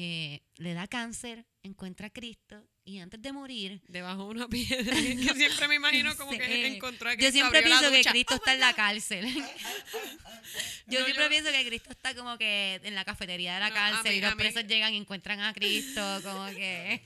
eh, 0.00 0.42
le 0.58 0.74
da 0.74 0.86
cáncer, 0.86 1.44
encuentra 1.64 2.06
a 2.06 2.10
Cristo 2.10 2.62
y 2.84 3.00
antes 3.00 3.20
de 3.20 3.32
morir, 3.32 3.82
Debajo 3.88 4.24
de 4.24 4.30
una 4.30 4.48
piedra. 4.48 4.94
que 4.96 5.34
siempre 5.34 5.66
me 5.66 5.74
imagino 5.74 6.16
como 6.16 6.30
que 6.30 6.36
eh, 6.44 6.66
encontró 6.68 7.08
a 7.10 7.14
yo 7.14 7.18
Cristo, 7.18 7.32
siempre 7.32 7.58
abrió 7.58 7.74
la 7.74 7.80
pienso 7.80 7.96
que. 8.04 8.10
Cristo 8.10 8.34
Oh 8.34 8.36
está 8.36 8.54
en 8.54 8.60
la 8.60 8.72
cárcel. 8.74 9.26
yo 10.86 10.98
No, 11.00 11.04
siempre 11.04 11.24
yo- 11.24 11.28
pienso 11.30 11.50
que 11.50 11.66
Cristo 11.66 11.90
está 11.90 12.14
como 12.14 12.38
que 12.38 12.80
en 12.84 12.94
la 12.94 13.04
cafetería 13.04 13.54
de 13.54 13.60
la 13.60 13.68
No, 13.70 13.74
cárcel 13.74 14.12
mí- 14.12 14.18
y 14.18 14.20
los 14.20 14.36
mí- 14.36 14.38
presos 14.38 14.64
llegan 14.66 14.94
y 14.94 14.98
encuentran 14.98 15.40
a 15.40 15.52
Cristo, 15.52 16.20
como 16.22 16.46
que, 16.50 17.02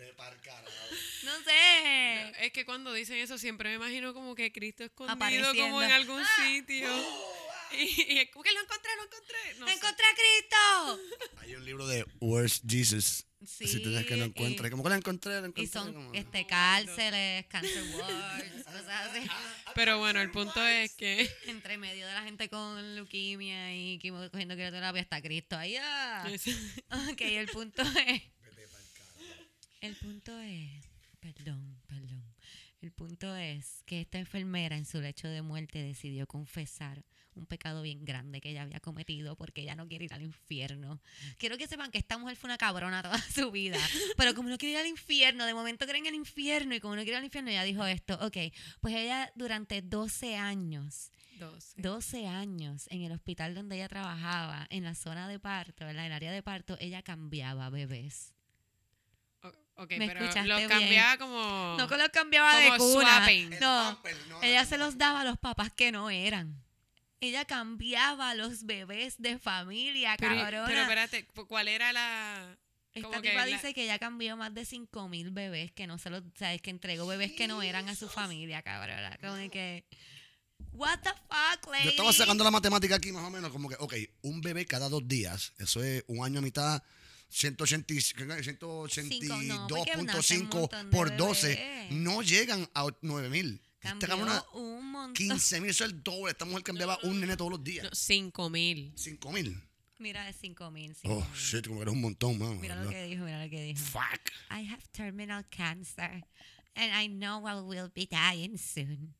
No 1.24 1.32
sé. 1.44 2.44
Es 2.46 2.52
que 2.52 2.64
cuando 2.64 2.92
dicen 2.92 3.16
eso 3.18 3.38
siempre 3.38 3.68
me 3.70 3.76
imagino 3.76 4.12
como 4.14 4.34
que 4.34 4.52
Cristo 4.52 4.84
escondido 4.84 5.54
como 5.54 5.82
en 5.82 5.90
algún 5.90 6.22
sitio. 6.44 6.88
Y, 7.74 7.84
y 8.20 8.26
como 8.26 8.42
que 8.42 8.52
lo 8.52 8.60
encontré, 8.60 8.90
lo 8.98 9.04
encontré. 9.04 9.54
No 9.58 9.66
sé. 9.66 9.72
¡Encontré 9.72 10.04
a 10.04 10.14
Cristo! 10.14 11.38
Hay 11.40 11.54
un 11.54 11.64
libro 11.64 11.86
de 11.86 12.04
Where's 12.20 12.60
Jesus. 12.68 13.24
Sí, 13.46 13.66
si 13.66 13.80
tienes 13.80 14.04
que 14.04 14.18
lo 14.18 14.26
encuentres. 14.26 14.66
y- 14.66 14.70
Como 14.70 14.82
que 14.82 14.90
lo 14.90 14.94
encontré, 14.94 15.32
lo 15.40 15.46
encontré. 15.46 15.64
Y 15.64 15.66
son 15.68 15.90
como- 15.94 16.12
este, 16.12 16.46
cárceles, 16.46 17.46
cancer 17.46 17.82
wards, 17.94 18.64
cosas 18.66 19.08
así. 19.10 19.26
Pero 19.74 19.98
bueno, 19.98 20.20
el 20.20 20.30
punto 20.30 20.62
es 20.66 20.94
que. 20.96 21.26
Entre 21.46 21.78
medio 21.78 22.06
de 22.06 22.12
la 22.12 22.22
gente 22.24 22.50
con 22.50 22.94
leuquimia 22.94 23.74
y 23.74 23.98
quimo- 24.00 24.30
cogiendo 24.30 24.54
quimioterapia 24.54 25.00
está 25.00 25.22
Cristo 25.22 25.56
ahí. 25.56 25.76
ah. 25.80 26.26
Ok, 27.10 27.20
el 27.22 27.46
punto 27.48 27.80
es. 28.06 28.22
El 29.80 29.96
punto 29.96 30.38
es. 30.40 30.91
Perdón, 31.22 31.80
perdón. 31.86 32.24
El 32.80 32.90
punto 32.90 33.36
es 33.36 33.84
que 33.86 34.00
esta 34.00 34.18
enfermera 34.18 34.76
en 34.76 34.84
su 34.84 35.00
lecho 35.00 35.28
de 35.28 35.40
muerte 35.40 35.80
decidió 35.80 36.26
confesar 36.26 37.04
un 37.36 37.46
pecado 37.46 37.80
bien 37.82 38.04
grande 38.04 38.40
que 38.40 38.50
ella 38.50 38.62
había 38.62 38.80
cometido 38.80 39.36
porque 39.36 39.62
ella 39.62 39.76
no 39.76 39.86
quiere 39.86 40.06
ir 40.06 40.14
al 40.14 40.22
infierno. 40.22 41.00
Quiero 41.38 41.56
que 41.56 41.68
sepan 41.68 41.92
que 41.92 41.98
esta 41.98 42.18
mujer 42.18 42.34
fue 42.34 42.48
una 42.48 42.58
cabrona 42.58 43.00
toda 43.00 43.18
su 43.34 43.52
vida, 43.52 43.78
pero 44.16 44.34
como 44.34 44.48
no 44.48 44.58
quiere 44.58 44.72
ir 44.72 44.78
al 44.80 44.88
infierno, 44.88 45.46
de 45.46 45.54
momento 45.54 45.86
creen 45.86 46.06
en 46.06 46.14
el 46.14 46.18
infierno 46.18 46.74
y 46.74 46.80
como 46.80 46.96
no 46.96 47.02
quiere 47.02 47.12
ir 47.12 47.18
al 47.18 47.24
infierno, 47.24 47.50
ella 47.50 47.62
dijo 47.62 47.86
esto, 47.86 48.14
ok, 48.20 48.36
pues 48.80 48.96
ella 48.96 49.30
durante 49.36 49.80
12 49.80 50.34
años 50.34 51.12
12. 51.38 51.80
12 51.80 52.26
años 52.26 52.88
en 52.90 53.02
el 53.02 53.12
hospital 53.12 53.54
donde 53.54 53.76
ella 53.76 53.88
trabajaba, 53.88 54.66
en 54.70 54.82
la 54.82 54.96
zona 54.96 55.28
de 55.28 55.38
parto, 55.38 55.88
en 55.88 55.98
el 55.98 56.12
área 56.12 56.32
de 56.32 56.42
parto, 56.42 56.76
ella 56.80 57.02
cambiaba 57.02 57.70
bebés. 57.70 58.34
Ok, 59.74 59.92
¿Me 59.98 60.06
pero 60.06 60.20
escuchaste 60.20 60.48
lo 60.48 60.56
bien? 60.56 60.68
cambiaba 60.68 61.18
como. 61.18 61.76
No 61.78 61.88
que 61.88 61.96
los 61.96 62.08
cambiaba 62.10 62.56
de 62.58 62.76
cuna. 62.76 63.20
No, 63.60 64.00
pamper, 64.00 64.16
no, 64.28 64.42
ella 64.42 64.62
no, 64.62 64.68
se 64.68 64.78
los 64.78 64.98
daba 64.98 65.22
a 65.22 65.24
los 65.24 65.38
papás 65.38 65.72
que 65.74 65.90
no 65.92 66.10
eran. 66.10 66.62
Ella 67.20 67.44
cambiaba 67.44 68.30
a 68.30 68.34
los 68.34 68.64
bebés 68.66 69.14
de 69.22 69.38
familia, 69.38 70.16
pero, 70.18 70.34
cabrona. 70.36 70.66
pero 70.66 70.80
espérate, 70.82 71.26
¿cuál 71.48 71.68
era 71.68 71.92
la. 71.92 72.56
Esta 72.94 73.08
como 73.08 73.22
que 73.22 73.30
tipa 73.30 73.46
la- 73.46 73.52
dice 73.52 73.72
que 73.72 73.84
ella 73.84 73.98
cambió 73.98 74.36
más 74.36 74.52
de 74.52 74.66
5 74.66 75.08
mil 75.08 75.30
bebés 75.30 75.72
que 75.72 75.86
no 75.86 75.96
se 75.98 76.10
los, 76.10 76.20
o 76.22 76.32
sea, 76.36 76.52
es 76.52 76.60
que 76.60 76.68
entregó 76.70 77.06
bebés 77.06 77.32
que 77.32 77.48
no 77.48 77.62
eran 77.62 77.88
a 77.88 77.94
su 77.94 78.08
familia, 78.08 78.60
cabrona. 78.60 79.16
Como 79.18 79.34
de 79.34 79.48
que, 79.48 79.84
what 80.72 80.98
the 81.02 81.08
fuck, 81.10 81.70
lady? 81.72 81.84
Yo 81.84 81.90
estaba 81.90 82.12
sacando 82.12 82.44
la 82.44 82.50
matemática 82.50 82.96
aquí 82.96 83.10
más 83.12 83.24
o 83.24 83.30
menos, 83.30 83.50
como 83.50 83.70
que, 83.70 83.76
ok, 83.78 83.94
un 84.22 84.42
bebé 84.42 84.66
cada 84.66 84.90
dos 84.90 85.08
días, 85.08 85.54
eso 85.58 85.82
es 85.82 86.04
un 86.06 86.22
año 86.22 86.40
a 86.40 86.42
mitad, 86.42 86.82
180 87.32 87.94
Cinco, 89.09 89.42
no, 89.42 89.66
porque 89.66 89.96
nacen 90.02 90.42
un 90.42 90.50
182.5 90.50 90.54
montón 90.54 90.90
de 90.90 90.96
por 90.96 91.16
12, 91.16 91.48
bebés. 91.48 91.92
no 91.92 92.22
llegan 92.22 92.68
a 92.74 92.86
9 93.00 93.28
mil. 93.30 93.60
Esta 93.80 94.06
cabrona, 94.06 94.44
un 94.52 94.90
montón. 94.92 95.14
15 95.14 95.60
mil, 95.60 95.70
eso 95.70 95.84
es 95.84 95.90
el 95.90 96.02
doble. 96.02 96.30
Esta 96.30 96.44
mujer 96.44 96.62
cambiaba 96.62 96.98
un 97.02 97.20
nene 97.20 97.36
todos 97.36 97.52
los 97.52 97.64
días. 97.64 97.84
No, 97.84 97.90
5 97.92 98.50
mil. 98.50 98.92
5 98.94 99.32
mil. 99.32 99.60
Mira, 99.98 100.24
de 100.26 100.32
5 100.32 100.70
mil. 100.70 100.94
Oh, 101.04 101.26
shit, 101.34 101.66
como 101.66 101.78
que 101.78 101.82
eres 101.82 101.94
un 101.94 102.00
montón, 102.02 102.38
man. 102.38 102.60
Mira 102.60 102.76
lo 102.76 102.90
que 102.90 103.04
dijo, 103.04 103.24
mira 103.24 103.42
lo 103.42 103.50
que 103.50 103.62
dijo. 103.62 103.80
Fuck. 103.80 104.30
I 104.50 104.68
have 104.70 104.82
terminal 104.92 105.42
cancer, 105.50 106.22
and 106.76 106.92
I 106.92 107.09
know 107.09 107.46
I 107.46 107.60
will 107.60 107.90
be 107.92 108.06
dying 108.06 108.59
soon. 108.59 109.14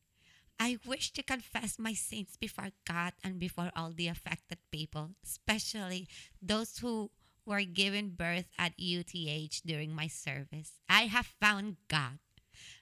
I 0.59 0.77
wish 0.85 1.11
to 1.13 1.23
confess 1.23 1.79
my 1.79 1.95
sins 1.95 2.37
before 2.39 2.71
God 2.85 3.13
and 3.23 3.39
before 3.39 3.71
all 3.75 3.91
the 3.91 4.07
affected 4.07 4.59
people, 4.71 5.15
especially 5.23 6.07
those 6.41 6.77
who 6.77 7.09
were 7.45 7.63
given 7.63 8.15
birth 8.15 8.47
at 8.57 8.73
UTH 8.77 9.61
during 9.65 9.93
my 9.93 10.07
service. 10.07 10.79
I 10.89 11.03
have 11.03 11.27
found 11.39 11.77
God. 11.87 12.19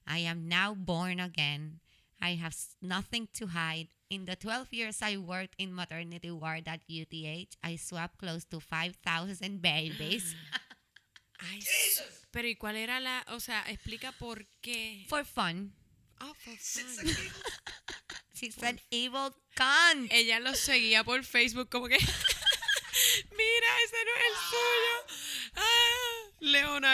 I 0.08 0.20
am 0.20 0.48
now 0.48 0.74
born 0.74 1.20
again. 1.20 1.80
I 2.22 2.36
have 2.36 2.56
nothing 2.82 3.28
to 3.34 3.48
hide. 3.48 3.88
In 4.10 4.26
the 4.26 4.36
12 4.36 4.74
years 4.74 5.02
I 5.02 5.18
worked 5.18 5.56
in 5.58 5.74
maternity 5.74 6.32
ward 6.32 6.68
at 6.68 6.82
UTH, 6.88 7.56
I 7.64 7.76
swapped 7.78 8.20
close 8.20 8.44
to 8.52 8.60
5,000 8.60 9.62
babies. 9.62 10.36
Ay, 11.42 11.60
pero 12.32 12.48
¿y 12.48 12.56
cuál 12.56 12.76
era 12.76 13.00
la. 13.00 13.24
O 13.30 13.40
sea, 13.40 13.64
explica 13.68 14.12
por 14.12 14.46
qué. 14.62 15.06
For 15.08 15.24
fun. 15.26 15.74
Oh, 16.22 16.34
for 16.38 16.56
fun. 16.60 17.16
She's 18.34 18.62
an 18.62 18.80
evil 18.92 19.34
cunt. 19.56 20.12
Ella 20.12 20.40
lo 20.40 20.54
seguía 20.54 21.04
por 21.04 21.24
Facebook 21.24 21.70
como 21.70 21.88
que. 21.88 21.98
Mira, 23.32 23.70
ese 23.86 24.01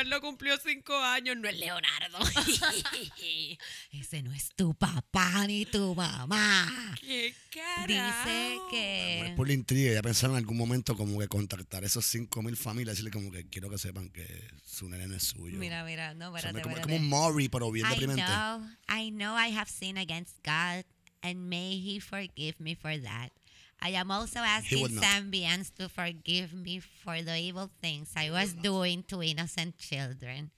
Leonardo 0.03 0.21
cumplió 0.21 0.57
cinco 0.63 0.95
años. 0.97 1.37
No 1.37 1.47
es 1.49 1.57
Leonardo. 1.57 2.17
Ese 3.91 4.21
no 4.21 4.31
es 4.33 4.49
tu 4.55 4.73
papá 4.75 5.45
ni 5.47 5.65
tu 5.65 5.95
mamá. 5.95 6.95
¿Qué 7.01 7.33
carajo? 7.51 7.87
Dice 7.87 8.55
Bueno, 8.55 8.67
que. 8.69 9.33
por 9.35 9.47
la 9.47 9.53
intriga, 9.53 9.93
ya 9.93 10.01
pensaron 10.01 10.35
en 10.35 10.39
algún 10.43 10.57
momento 10.57 10.95
como 10.95 11.19
que 11.19 11.27
contactar 11.27 11.83
esos 11.83 12.05
5 12.05 12.41
mil 12.41 12.55
familias 12.57 12.99
y 12.99 13.03
decirle 13.03 13.11
como 13.11 13.31
que 13.31 13.47
quiero 13.49 13.69
que 13.69 13.77
sepan 13.77 14.09
que 14.09 14.25
su 14.65 14.87
nene 14.89 15.07
no 15.07 15.15
es 15.15 15.23
suyo. 15.23 15.57
Mira, 15.57 15.83
mira, 15.83 16.13
no, 16.13 16.29
O 16.31 16.37
sea, 16.37 16.49
espérate, 16.49 16.61
como, 16.63 16.75
es 16.75 16.81
espérate. 16.81 16.99
como 16.99 17.03
un 17.03 17.09
Maury, 17.09 17.49
pero 17.49 17.71
bien 17.71 17.85
I 17.87 17.89
deprimente. 17.91 18.23
know, 18.23 18.61
I 18.89 19.09
know 19.11 19.35
I 19.37 19.49
have 19.55 19.69
sinned 19.69 19.97
against 19.97 20.35
God, 20.43 20.85
and 21.21 21.49
may 21.49 21.73
He 21.79 21.99
forgive 21.99 22.55
me 22.59 22.75
for 22.75 22.91
that. 23.01 23.31
I 23.81 23.89
am 23.89 24.11
also 24.11 24.39
asking. 24.39 24.87
Zambians 24.87 25.73
to 25.75 25.89
forgive 25.89 26.53
me 26.53 26.79
for 26.79 27.21
the 27.21 27.37
evil 27.37 27.69
things 27.81 28.11
I 28.15 28.31
was 28.31 28.53
doing 28.53 29.03
to 29.09 29.21
innocent 29.21 29.77
children. 29.77 30.51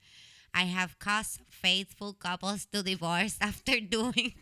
I 0.54 0.64
have 0.64 0.98
caused 0.98 1.40
faithful 1.48 2.14
couples 2.14 2.66
to 2.72 2.82
divorce 2.82 3.36
after 3.40 3.80
doing 3.80 4.34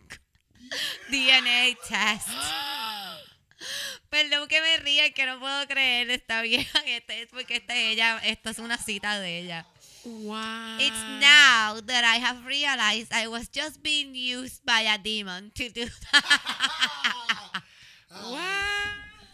DNA 1.12 1.76
tests. 1.86 2.32
Perdón 4.10 4.48
que 4.48 4.60
me 4.62 4.78
ría, 4.78 5.12
que 5.12 5.26
no 5.26 5.38
puedo 5.38 5.66
creer 5.66 6.10
esta 6.10 6.40
vieja. 6.42 6.78
Este 6.86 7.22
es 7.22 7.28
porque 7.30 7.56
esta 7.56 7.74
es 7.74 7.92
ella, 7.92 8.18
esto 8.24 8.50
es 8.50 8.58
una 8.58 8.78
cita 8.78 9.18
de 9.20 9.40
ella. 9.40 9.66
Wow. 10.04 10.78
It's 10.78 11.02
now 11.20 11.80
that 11.84 12.04
I 12.04 12.18
have 12.18 12.46
realized 12.46 13.12
I 13.12 13.26
was 13.26 13.48
just 13.50 13.82
being 13.82 14.14
used 14.14 14.64
by 14.64 14.82
a 14.82 14.96
demon 14.96 15.50
to 15.56 15.68
do 15.68 15.86
that. 16.12 17.27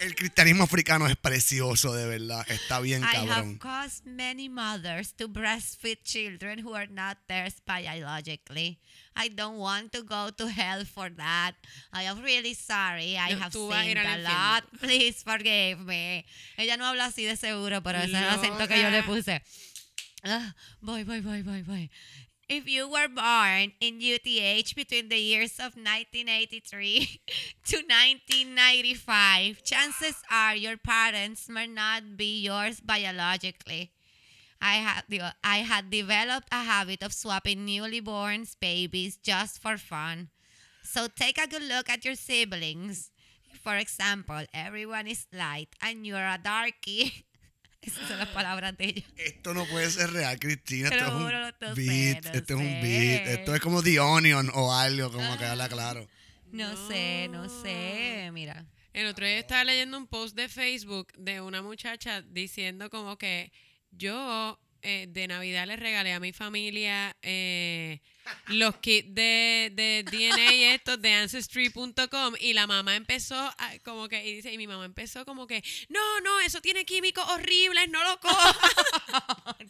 El 0.01 0.15
cristianismo 0.17 0.65
africano 0.65 1.07
es 1.07 1.17
precioso, 1.17 1.95
de 1.95 2.07
verdad. 2.07 2.45
Está 2.51 2.81
bien 2.81 3.03
I 3.03 3.17
have 3.17 3.27
cabrón. 3.29 3.59
caused 3.59 4.05
many 4.05 4.49
mothers 4.51 5.15
to 5.15 5.29
breastfeed 5.29 6.03
children 6.03 6.59
who 6.59 6.75
are 6.75 6.89
not 6.89 7.17
theirs 7.27 7.55
biologically. 7.65 8.81
I 9.17 9.29
don't 9.31 9.57
want 9.57 9.93
to 9.93 10.03
go 10.03 10.31
to 10.33 10.49
hell 10.49 10.85
for 10.85 11.09
that. 11.17 11.55
I 11.93 12.03
am 12.03 12.21
really 12.23 12.55
sorry. 12.55 13.17
I 13.17 13.35
No, 13.35 13.39
have 13.45 13.53
tú 13.53 13.69
vas 13.69 13.79
a 13.79 13.87
ir 13.87 13.97
sinned 13.97 14.07
al 14.07 14.07
a 14.07 14.19
infierno. 14.19 14.55
lot. 14.55 14.65
Please 14.81 15.23
forgive 15.23 15.79
me. 15.81 16.27
Ella 16.59 16.77
no 16.77 16.85
habla 16.87 17.07
así 17.07 17.25
de 17.25 17.37
seguro, 17.37 17.81
pero 17.83 17.99
ese 17.99 18.13
es 18.13 18.19
el 18.19 18.29
acento 18.29 18.67
que 18.69 18.83
yo 18.83 18.91
le 18.91 18.99
Loca. 19.01 19.07
puse. 19.09 19.43
Ah, 20.25 20.55
voy, 20.81 21.05
voy, 21.05 21.21
voy, 21.21 21.43
voy, 21.43 21.63
voy. 21.63 21.91
If 22.49 22.69
you 22.69 22.89
were 22.89 23.09
born 23.09 23.73
in 23.81 24.01
UTH 24.01 24.75
between 24.77 25.09
the 25.09 25.19
years 25.19 25.57
of 25.59 25.77
1983 25.77 27.21
to 27.67 27.77
1995, 27.77 29.63
chances 29.63 30.23
are 30.31 30.55
your 30.55 30.77
parents 30.77 31.49
may 31.49 31.67
not 31.67 32.17
be 32.17 32.43
yours 32.43 32.81
biologically. 32.81 33.93
I 34.61 34.75
had 34.77 35.05
I 35.43 35.59
had 35.59 35.91
developed 35.91 36.49
a 36.53 36.65
habit 36.65 37.03
of 37.03 37.13
swapping 37.13 37.65
newly 37.65 38.01
born 38.01 38.47
babies 38.61 39.17
just 39.17 39.61
for 39.61 39.77
fun. 39.77 40.29
So 40.83 41.09
take 41.09 41.39
a 41.39 41.49
good 41.49 41.63
look 41.63 41.89
at 41.89 42.05
your 42.05 42.15
siblings. 42.15 43.11
For 43.63 43.77
example, 43.77 44.45
everyone 44.53 45.07
is 45.07 45.27
light 45.33 45.69
and 45.81 46.07
you're 46.07 46.19
a 46.19 46.39
darkie. 46.43 47.25
Esas 47.87 48.09
son 48.09 48.19
las 48.19 48.29
palabras 48.29 48.77
de 48.77 48.85
ella. 48.87 49.07
Esto 49.17 49.55
no 49.55 49.67
puede 49.67 49.91
ser 49.91 50.13
real, 50.13 50.39
Cristina. 50.39 50.89
Esto 50.89 51.05
es 51.05 51.13
un 51.13 51.75
beat. 51.75 52.25
sé, 52.25 52.39
esto 52.39 52.55
es 52.55 52.61
un 52.61 52.81
beat. 52.81 53.27
Esto 53.27 53.55
es 53.55 53.61
como 53.61 53.83
The 53.83 54.01
Onion 54.01 54.51
o 54.55 54.73
algo, 54.73 55.11
como 55.13 55.37
que 55.39 55.45
habla 55.45 55.69
claro. 55.69 56.09
No, 56.53 56.89
sé, 56.89 57.29
no 57.31 57.49
sé. 57.63 58.31
Mira. 58.33 58.65
El 58.93 59.07
otro 59.07 59.27
día 59.27 59.39
estaba 59.39 59.65
leyendo 59.65 59.99
un 59.99 60.07
post 60.07 60.37
de 60.37 60.49
Facebook 60.49 61.09
de 61.19 61.41
una 61.41 61.63
muchacha 61.63 62.23
diciendo 62.23 62.91
como 62.91 63.19
que 63.19 63.51
yo 63.91 64.61
eh, 64.83 65.07
de 65.09 65.27
Navidad 65.27 65.67
le 65.67 65.77
regalé 65.77 66.13
a 66.13 66.21
mi 66.21 66.33
familia 66.33 67.17
eh, 67.23 68.01
los 68.47 68.77
kits 68.77 69.15
de, 69.15 69.71
de 69.75 70.05
DNA 70.11 70.75
estos 70.75 71.01
de 71.01 71.13
Ancestry.com 71.13 72.35
y 72.41 72.53
la 72.53 72.67
mamá 72.67 72.97
empezó 72.97 73.37
a- 73.37 73.79
como 73.85 74.09
que, 74.09 74.25
y 74.27 74.35
dice, 74.37 74.53
y 74.53 74.59
mi 74.59 74.67
mamá 74.67 74.85
empezó 74.85 75.25
como 75.25 75.47
que, 75.47 75.63
no, 75.89 76.21
no, 76.21 76.41
eso 76.41 76.61
tiene 76.61 76.85
químicos 76.85 77.25
horribles, 77.29 77.89
no 77.91 78.03
lo 78.05 78.19
cojas. 78.21 78.57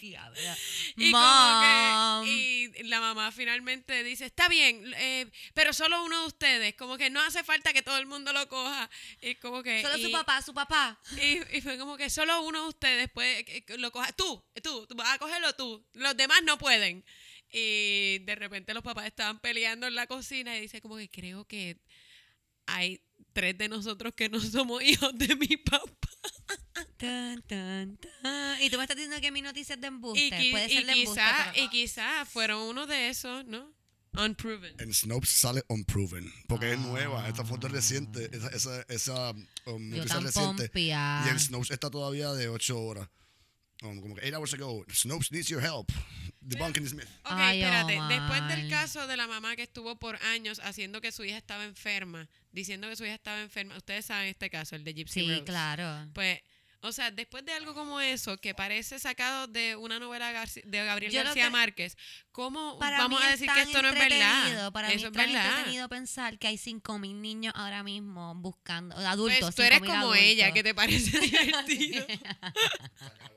Y, 0.96 1.10
Mom. 1.10 1.22
como 1.22 2.24
que, 2.24 2.72
y 2.80 2.82
la 2.84 3.00
mamá 3.00 3.32
finalmente 3.32 4.02
dice, 4.04 4.26
está 4.26 4.48
bien, 4.48 4.92
eh, 4.96 5.26
pero 5.54 5.72
solo 5.72 6.02
uno 6.04 6.20
de 6.22 6.26
ustedes, 6.26 6.74
como 6.74 6.96
que 6.98 7.10
no 7.10 7.20
hace 7.22 7.42
falta 7.44 7.72
que 7.72 7.82
todo 7.82 7.96
el 7.98 8.06
mundo 8.06 8.32
lo 8.32 8.48
coja. 8.48 8.88
Y 9.20 9.34
como 9.36 9.62
que, 9.62 9.82
Solo 9.82 9.98
su 9.98 10.10
papá, 10.10 10.42
su 10.42 10.54
papá. 10.54 10.98
y, 11.20 11.56
y 11.56 11.60
fue 11.60 11.78
como 11.78 11.96
que 11.96 12.10
solo 12.10 12.42
uno 12.42 12.62
de 12.62 12.68
ustedes 12.68 13.10
puede 13.10 13.44
que- 13.44 13.62
que 13.64 13.78
lo 13.78 13.90
coja. 13.92 14.12
Tú, 14.12 14.42
tú, 14.62 14.86
tú 14.86 14.94
vas 14.94 15.08
a 15.14 15.18
cogerlo 15.18 15.52
tú. 15.54 15.84
Los 15.94 16.16
demás 16.16 16.42
no 16.44 16.58
pueden. 16.58 17.04
Y 17.56 18.18
de 18.20 18.34
repente 18.34 18.74
los 18.74 18.82
papás 18.82 19.06
estaban 19.06 19.38
peleando 19.38 19.86
en 19.86 19.94
la 19.94 20.08
cocina 20.08 20.56
y 20.58 20.62
dice 20.62 20.80
como 20.80 20.96
que 20.96 21.08
creo 21.08 21.44
que 21.44 21.78
hay 22.66 23.00
tres 23.32 23.56
de 23.56 23.68
nosotros 23.68 24.12
que 24.16 24.28
no 24.28 24.40
somos 24.40 24.82
hijos 24.82 25.16
de 25.16 25.36
mi 25.36 25.56
papá. 25.58 26.08
Tan, 26.96 27.42
tan, 27.42 27.96
tan. 27.98 28.62
Y 28.62 28.70
tú 28.70 28.76
me 28.76 28.82
estás 28.84 28.96
diciendo 28.96 29.20
que 29.20 29.30
mi 29.30 29.42
noticia 29.42 29.74
es 29.76 29.80
de 29.80 29.86
embuste. 29.86 30.20
Y, 30.26 30.30
qui- 30.30 30.50
Puede 30.50 30.66
y 30.72 30.76
ser 30.76 30.86
de 30.86 30.92
embuste. 30.92 31.20
quizá, 31.20 31.50
pero- 31.52 31.64
y 31.64 31.68
quizá 31.68 32.24
fueron 32.26 32.62
uno 32.62 32.86
de 32.86 33.08
esos, 33.08 33.44
¿no? 33.46 33.72
Unproven. 34.16 34.74
En 34.78 34.94
Snopes 34.94 35.30
sale 35.30 35.62
unproven. 35.68 36.32
Porque 36.48 36.72
es 36.72 36.78
Ah. 36.78 36.82
nueva. 36.82 37.28
Esta 37.28 37.44
foto 37.44 37.66
es 37.66 37.72
reciente. 37.72 38.30
Esa, 38.32 38.48
esa, 38.50 38.82
esa 38.88 39.30
um, 39.66 39.88
noticia 39.90 40.20
reciente. 40.20 40.64
pompeada. 40.68 41.26
Y 41.26 41.30
en 41.30 41.38
Snopes 41.40 41.70
está 41.72 41.90
todavía 41.90 42.32
de 42.32 42.48
8 42.48 42.80
horas. 42.80 43.08
Como 43.88 44.14
que 44.14 44.22
8 44.26 44.36
hours 44.36 44.54
ago. 44.54 44.84
Snopes 44.92 45.30
needs 45.32 45.48
your 45.48 45.62
help. 45.62 45.90
Debunking 46.40 46.86
Smith. 46.88 47.08
Ok, 47.24 47.32
Ay, 47.36 47.62
espérate. 47.62 47.96
Omar. 47.98 48.08
Después 48.12 48.48
del 48.56 48.68
caso 48.70 49.06
de 49.06 49.16
la 49.16 49.26
mamá 49.26 49.56
que 49.56 49.62
estuvo 49.62 49.96
por 49.96 50.16
años 50.24 50.60
haciendo 50.62 51.00
que 51.00 51.10
su 51.12 51.24
hija 51.24 51.38
estaba 51.38 51.64
enferma, 51.64 52.28
diciendo 52.52 52.88
que 52.88 52.96
su 52.96 53.04
hija 53.04 53.14
estaba 53.14 53.40
enferma, 53.40 53.76
ustedes 53.76 54.04
saben 54.06 54.28
este 54.28 54.50
caso, 54.50 54.76
el 54.76 54.84
de 54.84 54.92
Gypsy 54.94 55.20
Sí, 55.20 55.28
Rose. 55.30 55.44
claro. 55.44 56.06
Pues, 56.12 56.40
o 56.80 56.92
sea, 56.92 57.10
después 57.10 57.46
de 57.46 57.54
algo 57.54 57.72
como 57.72 57.98
eso, 57.98 58.36
que 58.36 58.54
parece 58.54 58.98
sacado 58.98 59.46
de 59.46 59.74
una 59.74 59.98
novela 59.98 60.30
Garci- 60.34 60.62
de 60.64 60.84
Gabriel 60.84 61.10
Yo 61.12 61.20
lo 61.20 61.28
García 61.28 61.44
que- 61.44 61.50
Márquez, 61.50 61.96
¿cómo 62.30 62.78
Para 62.78 62.98
vamos 62.98 63.20
mí 63.20 63.26
a 63.26 63.30
decir 63.30 63.48
que 63.48 63.54
tan 63.54 63.66
esto 63.68 63.80
no 63.80 63.88
es 63.88 63.94
verdad? 63.94 64.70
Para 64.70 64.88
mí 64.88 64.94
eso 64.96 65.06
es 65.06 65.12
es 65.12 65.16
tan 65.16 65.26
verdad. 65.32 65.48
entretenido 65.48 65.88
pensar 65.88 66.38
que 66.38 66.48
hay 66.48 66.58
5.000 66.58 67.22
niños 67.22 67.54
ahora 67.56 67.82
mismo 67.82 68.34
buscando, 68.34 68.94
adultos. 68.98 69.40
Pues 69.40 69.54
tú 69.54 69.62
eres 69.62 69.78
5.000 69.78 69.86
como 69.86 69.98
adultos. 70.12 70.18
ella, 70.24 70.52
que 70.52 70.62
te 70.62 70.74
parece 70.74 71.18
divertido. 71.20 72.06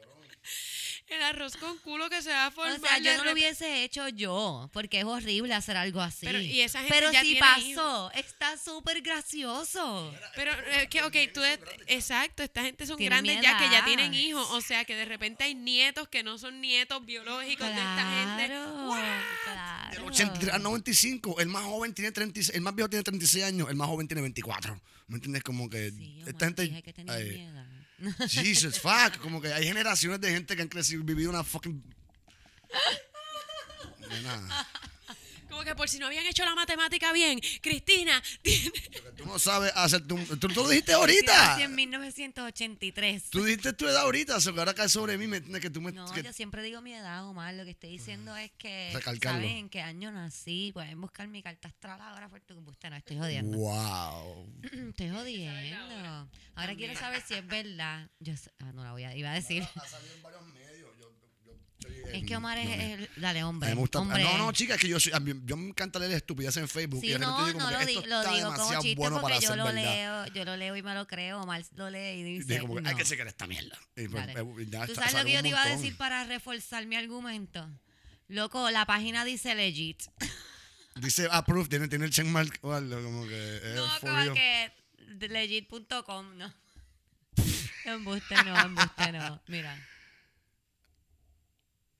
El 1.09 1.23
arroz 1.23 1.55
con 1.55 1.77
culo 1.79 2.09
que 2.09 2.21
se 2.21 2.29
va 2.31 2.47
a 2.47 2.51
formar. 2.51 2.77
O 2.77 2.79
sea, 2.81 2.97
yo 2.97 3.11
de 3.11 3.17
no 3.17 3.23
lo 3.23 3.31
hubiese 3.31 3.83
hecho 3.85 4.09
yo, 4.09 4.69
porque 4.73 4.99
es 4.99 5.05
horrible 5.05 5.53
hacer 5.53 5.77
algo 5.77 6.01
así. 6.01 6.25
Pero, 6.25 6.39
y 6.41 6.59
esa 6.59 6.79
gente 6.79 6.93
Pero 6.93 7.11
ya 7.13 7.21
si 7.21 7.27
tiene 7.27 7.39
pasó, 7.39 8.11
está 8.13 8.57
súper 8.57 9.01
gracioso. 9.01 10.13
Pero 10.35 10.51
es 10.51 10.89
que, 10.89 11.03
ok, 11.03 11.15
tú, 11.33 11.41
es- 11.43 11.59
exacto, 11.87 12.43
esta 12.43 12.61
gente 12.63 12.85
son 12.85 12.97
Tienen 12.97 13.23
grandes 13.23 13.37
mi 13.37 13.41
ya 13.43 13.57
que 13.57 13.65
ya 13.69 13.77
edad. 13.79 13.85
tienen 13.85 14.13
hijos, 14.13 14.45
o 14.51 14.59
sea 14.59 14.83
que 14.83 14.95
de 14.95 15.05
repente 15.05 15.45
hay 15.45 15.55
nietos 15.55 16.09
que 16.09 16.23
no 16.23 16.37
son 16.37 16.59
nietos 16.59 17.05
biológicos 17.05 17.67
de 17.67 17.73
esta 17.73 18.11
gente. 18.25 18.47
Claro, 18.47 18.93
Del 18.95 19.99
claro. 19.99 20.07
83 20.07 20.53
al 20.53 20.63
95, 20.63 21.39
el 21.39 21.47
más 21.47 21.63
joven 21.63 21.93
tiene 21.93 22.11
36, 22.11 22.53
el 22.55 22.61
más 22.61 22.75
viejo 22.75 22.89
tiene 22.89 23.03
36 23.03 23.45
años, 23.45 23.69
el 23.69 23.75
más 23.75 23.87
joven 23.87 24.07
tiene 24.09 24.21
24. 24.21 24.79
¿Me 25.07 25.15
entiendes? 25.15 25.41
Como 25.43 25.69
que 25.69 25.89
Sí, 25.91 26.21
esta 26.27 26.45
gente. 26.45 26.63
dije 26.63 26.83
que 26.83 26.91
tenía 26.91 27.15
miedo. 27.15 27.63
Jesus, 28.27 28.79
fuck. 28.79 29.17
Como 29.21 29.41
que 29.41 29.51
hay 29.51 29.65
generaciones 29.65 30.21
de 30.21 30.31
gente 30.31 30.55
que 30.55 30.61
han 30.61 30.67
crecido, 30.67 31.03
vivido 31.03 31.29
una 31.29 31.43
fucking. 31.43 31.83
Nena, 34.09 34.67
Como 35.57 35.65
que 35.65 35.75
por 35.75 35.89
si 35.89 35.97
no 35.97 36.05
habían 36.05 36.23
hecho 36.27 36.45
la 36.45 36.53
matemática 36.53 37.11
bien, 37.13 37.39
Cristina 37.63 38.21
tiene... 38.43 38.71
tú 39.17 39.25
no 39.25 39.39
sabes 39.39 39.71
hacer. 39.73 40.05
Tú, 40.05 40.15
tú, 40.15 40.37
tú 40.37 40.49
lo 40.49 40.69
dijiste 40.69 40.91
Nací 40.91 40.99
ahorita. 41.01 41.63
en 41.63 41.73
1983. 41.73 43.29
Tú 43.31 43.43
dijiste 43.43 43.73
tu 43.73 43.87
edad 43.87 44.03
ahorita, 44.03 44.37
que 44.39 44.59
ahora 44.59 44.75
cae 44.75 44.87
sobre 44.87 45.17
mí, 45.17 45.25
¿me 45.25 45.37
entiendes? 45.37 45.63
Que 45.63 45.71
tú 45.71 45.81
me. 45.81 45.91
No, 45.91 46.11
que- 46.11 46.21
yo 46.21 46.31
siempre 46.31 46.61
digo 46.61 46.79
mi 46.81 46.93
edad, 46.93 47.27
Omar. 47.27 47.55
Lo 47.55 47.65
que 47.65 47.71
estoy 47.71 47.89
diciendo 47.89 48.37
es 48.37 48.51
que, 48.51 48.91
Recalcarlo. 48.93 49.39
¿saben 49.41 49.57
en 49.57 49.69
qué 49.69 49.81
año 49.81 50.11
nací? 50.11 50.69
Pueden 50.75 51.01
buscar 51.01 51.27
mi 51.27 51.41
carta 51.41 51.69
astral 51.69 51.99
ahora 52.01 52.29
por 52.29 52.39
tu 52.41 52.53
combustión. 52.53 52.91
No, 52.91 52.97
estoy 52.97 53.17
jodiendo. 53.17 53.57
wow. 53.57 54.47
Estoy 54.89 55.09
jodiendo. 55.09 56.29
Ahora 56.53 56.75
quiero 56.75 56.93
saber 56.99 57.23
si 57.27 57.33
es 57.33 57.47
verdad. 57.47 58.07
Yo 58.19 58.35
ah, 58.59 58.71
no 58.73 58.83
la 58.83 58.91
voy 58.91 59.05
a, 59.05 59.15
iba 59.15 59.31
a 59.31 59.33
decir. 59.33 59.63
Ha 59.63 59.87
salido 59.87 60.13
en 60.17 60.21
varios 60.21 60.45
medios. 60.53 60.66
Es 62.13 62.23
que 62.25 62.35
Omar 62.37 62.57
es, 62.57 62.69
el- 62.69 63.09
dale, 63.17 63.41
A 63.41 63.47
hombre. 63.47 63.69
mí 63.69 63.75
me 63.75 63.81
gusta- 63.81 63.99
hombre. 63.99 64.23
no, 64.23 64.37
no, 64.37 64.51
chica, 64.53 64.75
es 64.75 64.81
que 64.81 64.87
yo, 64.87 64.99
soy, 64.99 65.11
a 65.13 65.19
mí- 65.19 65.39
yo 65.43 65.57
me 65.57 65.69
encanta 65.69 65.99
leer 65.99 66.11
estupideces 66.13 66.61
en 66.61 66.69
Facebook. 66.69 66.99
y 67.03 67.07
Sí, 67.07 67.13
de 67.13 67.17
repente 67.19 67.37
no, 67.39 67.45
digo 67.47 67.59
como 67.59 67.71
no 67.71 67.77
que 67.79 67.83
lo, 67.85 67.89
esto 67.91 68.07
lo 68.07 68.21
está 68.21 68.33
digo 68.33 68.45
como 68.45 68.51
demasiado 68.57 68.81
chiste 68.83 68.95
bueno 68.97 69.15
para 69.21 69.21
porque 69.35 69.39
yo 69.41 69.47
ser 69.49 69.57
lo 69.57 69.63
verdad. 69.65 69.83
leo, 69.83 70.33
yo 70.33 70.45
lo 70.45 70.57
leo 70.57 70.75
y 70.77 70.81
me 70.83 70.93
lo 70.93 71.07
creo. 71.07 71.41
Omar 71.41 71.63
lo 71.75 71.89
lee 71.89 71.97
y 71.99 72.19
Y 72.19 72.23
dice. 72.23 72.45
dije 72.47 72.61
como 72.61 72.73
que 72.75 72.87
hay 72.87 72.93
no. 72.95 72.97
que 72.97 73.03
esta 73.27 73.47
mierda. 73.47 73.77
Y 73.95 74.07
pues, 74.07 74.25
Dale. 74.27 74.39
eh, 74.39 74.67
ya 74.69 74.85
¿Tú 74.85 74.91
está- 74.93 75.09
sabes 75.09 75.13
lo 75.19 75.25
que 75.25 75.31
yo 75.33 75.37
un 75.39 75.43
te 75.43 75.49
iba 75.49 75.61
a 75.61 75.63
montón. 75.65 75.81
decir 75.81 75.97
para 75.97 76.23
reforzar 76.23 76.85
mi 76.85 76.95
argumento? 76.95 77.69
Loco, 78.29 78.69
la 78.71 78.85
página 78.85 79.23
dice 79.25 79.53
legit. 79.55 80.03
Dice 80.95 81.27
approved, 81.31 81.69
tiene, 81.69 81.87
tiene 81.87 82.05
el 82.05 82.11
checkmark 82.11 82.57
o 82.63 82.73
algo, 82.73 83.03
como 83.03 83.27
que 83.27 83.61
no, 83.75 83.87
for 83.87 83.99
como 83.99 84.13
real. 84.15 84.33
que 84.33 85.27
legit.com, 85.27 86.37
no. 86.37 86.51
embuste 87.85 88.35
no, 88.43 88.59
embuste 88.59 89.11
no. 89.11 89.41
Mira. 89.47 89.87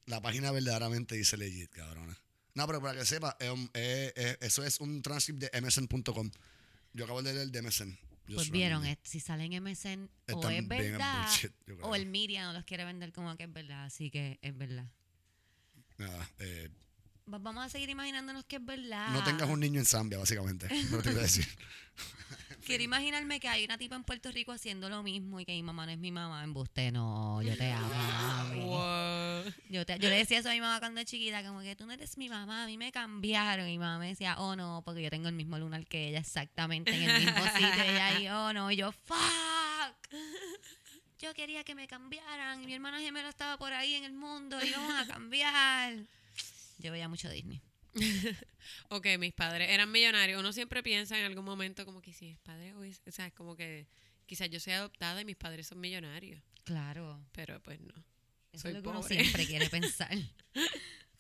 La 0.08 0.22
página 0.22 0.52
verdaderamente 0.52 1.16
dice 1.16 1.38
legit, 1.38 1.70
cabrona. 1.70 2.18
No, 2.56 2.66
pero 2.66 2.82
para 2.82 2.98
que 2.98 3.06
sepa, 3.06 3.38
es 3.40 3.52
eh, 3.76 4.14
eh, 4.16 4.38
eso 4.42 4.64
es 4.64 4.80
un 4.80 5.02
transcript 5.02 5.40
de 5.44 5.62
msn.com. 5.62 6.32
Yo 6.94 7.04
acabo 7.04 7.22
de 7.22 7.34
leer 7.34 7.44
el 7.44 7.52
de 7.52 7.62
MSN. 7.62 7.98
Pues 8.34 8.50
vieron, 8.50 8.86
eh, 8.86 8.98
si 9.04 9.20
salen 9.20 9.52
MSN 9.64 10.10
o 10.30 10.32
Están 10.32 10.52
es 10.52 10.68
bien 10.68 10.68
verdad 10.68 11.24
bullshit, 11.24 11.52
o 11.82 11.96
el 11.96 12.06
media 12.08 12.46
no 12.46 12.54
los 12.54 12.66
quiere 12.66 12.84
vender 12.84 13.14
como 13.14 13.36
que 13.38 13.44
es 13.44 13.54
verdad, 13.54 13.86
así 13.86 14.10
que 14.10 14.38
es 14.42 14.58
verdad. 14.58 14.90
Nada, 15.98 16.30
eh, 16.40 16.70
Vamos 17.28 17.66
a 17.66 17.70
seguir 17.70 17.90
imaginándonos 17.90 18.46
que 18.46 18.56
es 18.56 18.66
verdad. 18.66 19.10
no 19.10 19.24
tengas 19.24 19.50
un 19.50 19.60
niño 19.60 19.80
en 19.80 19.86
Zambia, 19.86 20.18
básicamente. 20.18 20.68
No 20.92 21.02
te 21.02 21.10
voy 21.10 21.20
a 21.20 21.22
decir. 21.24 21.46
Quiero 22.66 22.84
imaginarme 22.84 23.40
que 23.40 23.48
hay 23.48 23.64
una 23.64 23.78
tipa 23.78 23.96
en 23.96 24.04
Puerto 24.04 24.30
Rico 24.32 24.52
haciendo 24.52 24.90
lo 24.90 25.02
mismo 25.02 25.40
y 25.40 25.46
que 25.46 25.54
mi 25.54 25.64
mamá 25.64 25.86
no 25.86 25.92
es 25.94 25.98
mi 25.98 26.12
mamá. 26.12 26.44
Embuste, 26.44 26.92
no, 26.92 27.42
yo 27.42 27.56
te 27.56 27.72
amo, 27.72 27.88
mami. 27.94 29.54
Yo, 29.70 29.86
te- 29.86 29.98
yo 30.00 30.10
le 30.10 30.18
decía 30.18 30.40
eso 30.40 30.50
a 30.50 30.54
mi 30.54 30.60
mamá 30.60 30.80
cuando 30.80 31.00
era 31.00 31.06
chiquita, 31.10 31.44
como 31.44 31.62
que 31.62 31.78
tú 31.78 31.86
no 31.86 31.94
eres 31.94 32.18
mi 32.18 32.28
mamá, 32.28 32.64
a 32.64 32.66
mí 32.68 32.78
me 32.78 32.92
cambiaron. 32.92 33.68
Y 33.68 33.72
mi 33.74 33.78
mamá 33.80 34.00
me 34.00 34.08
decía, 34.10 34.36
oh 34.40 34.56
no, 34.58 34.82
porque 34.84 35.02
yo 35.02 35.10
tengo 35.10 35.30
el 35.30 35.36
mismo 35.36 35.58
lunar 35.58 35.86
que 35.86 36.10
ella, 36.10 36.20
exactamente 36.20 36.92
en 36.94 37.10
el 37.10 37.24
mismo 37.26 37.42
sitio. 37.56 37.86
Y 37.86 37.90
ella 37.90 38.08
ahí, 38.08 38.28
oh 38.28 38.52
no, 38.54 38.70
y 38.70 38.76
yo, 38.76 38.92
fuck. 38.92 39.18
Yo 41.20 41.34
quería 41.34 41.64
que 41.64 41.74
me 41.74 41.88
cambiaran. 41.88 42.62
Y 42.64 42.66
mi 42.68 42.74
hermana 42.74 43.00
gemela 43.00 43.30
estaba 43.30 43.58
por 43.58 43.72
ahí 43.74 43.94
en 43.96 44.04
el 44.04 44.14
mundo 44.14 44.58
y 44.64 44.72
vamos 44.72 44.94
a 44.94 45.08
cambiar. 45.08 45.96
Yo 46.78 46.92
veía 46.92 47.08
mucho 47.08 47.30
Disney. 47.30 47.62
Ok, 48.90 49.08
mis 49.18 49.34
padres 49.34 49.70
eran 49.70 49.92
millonarios. 49.92 50.40
Uno 50.40 50.52
siempre 50.54 50.84
piensa 50.84 51.18
en 51.18 51.26
algún 51.26 51.46
momento 51.46 51.86
como 51.86 52.02
que 52.02 52.14
si 52.14 52.28
es 52.28 52.38
padre 52.40 52.74
o 52.74 52.84
es, 52.84 53.02
o 53.08 53.12
sea, 53.12 53.32
como 53.32 53.56
que 53.56 53.88
quizás 54.26 54.50
yo 54.50 54.60
soy 54.60 54.74
adoptada 54.74 55.22
y 55.22 55.26
mis 55.26 55.36
padres 55.38 55.68
son 55.68 55.80
millonarios, 55.80 56.42
Claro. 56.64 57.26
pero 57.32 57.62
pues 57.64 57.80
no. 57.80 57.94
Eso 58.52 58.64
Soy 58.64 58.72
es 58.72 58.78
lo 58.78 58.84
que 58.84 58.90
uno 58.90 59.04
siempre 59.04 59.46
quiere 59.48 59.70
pensar. 59.70 60.16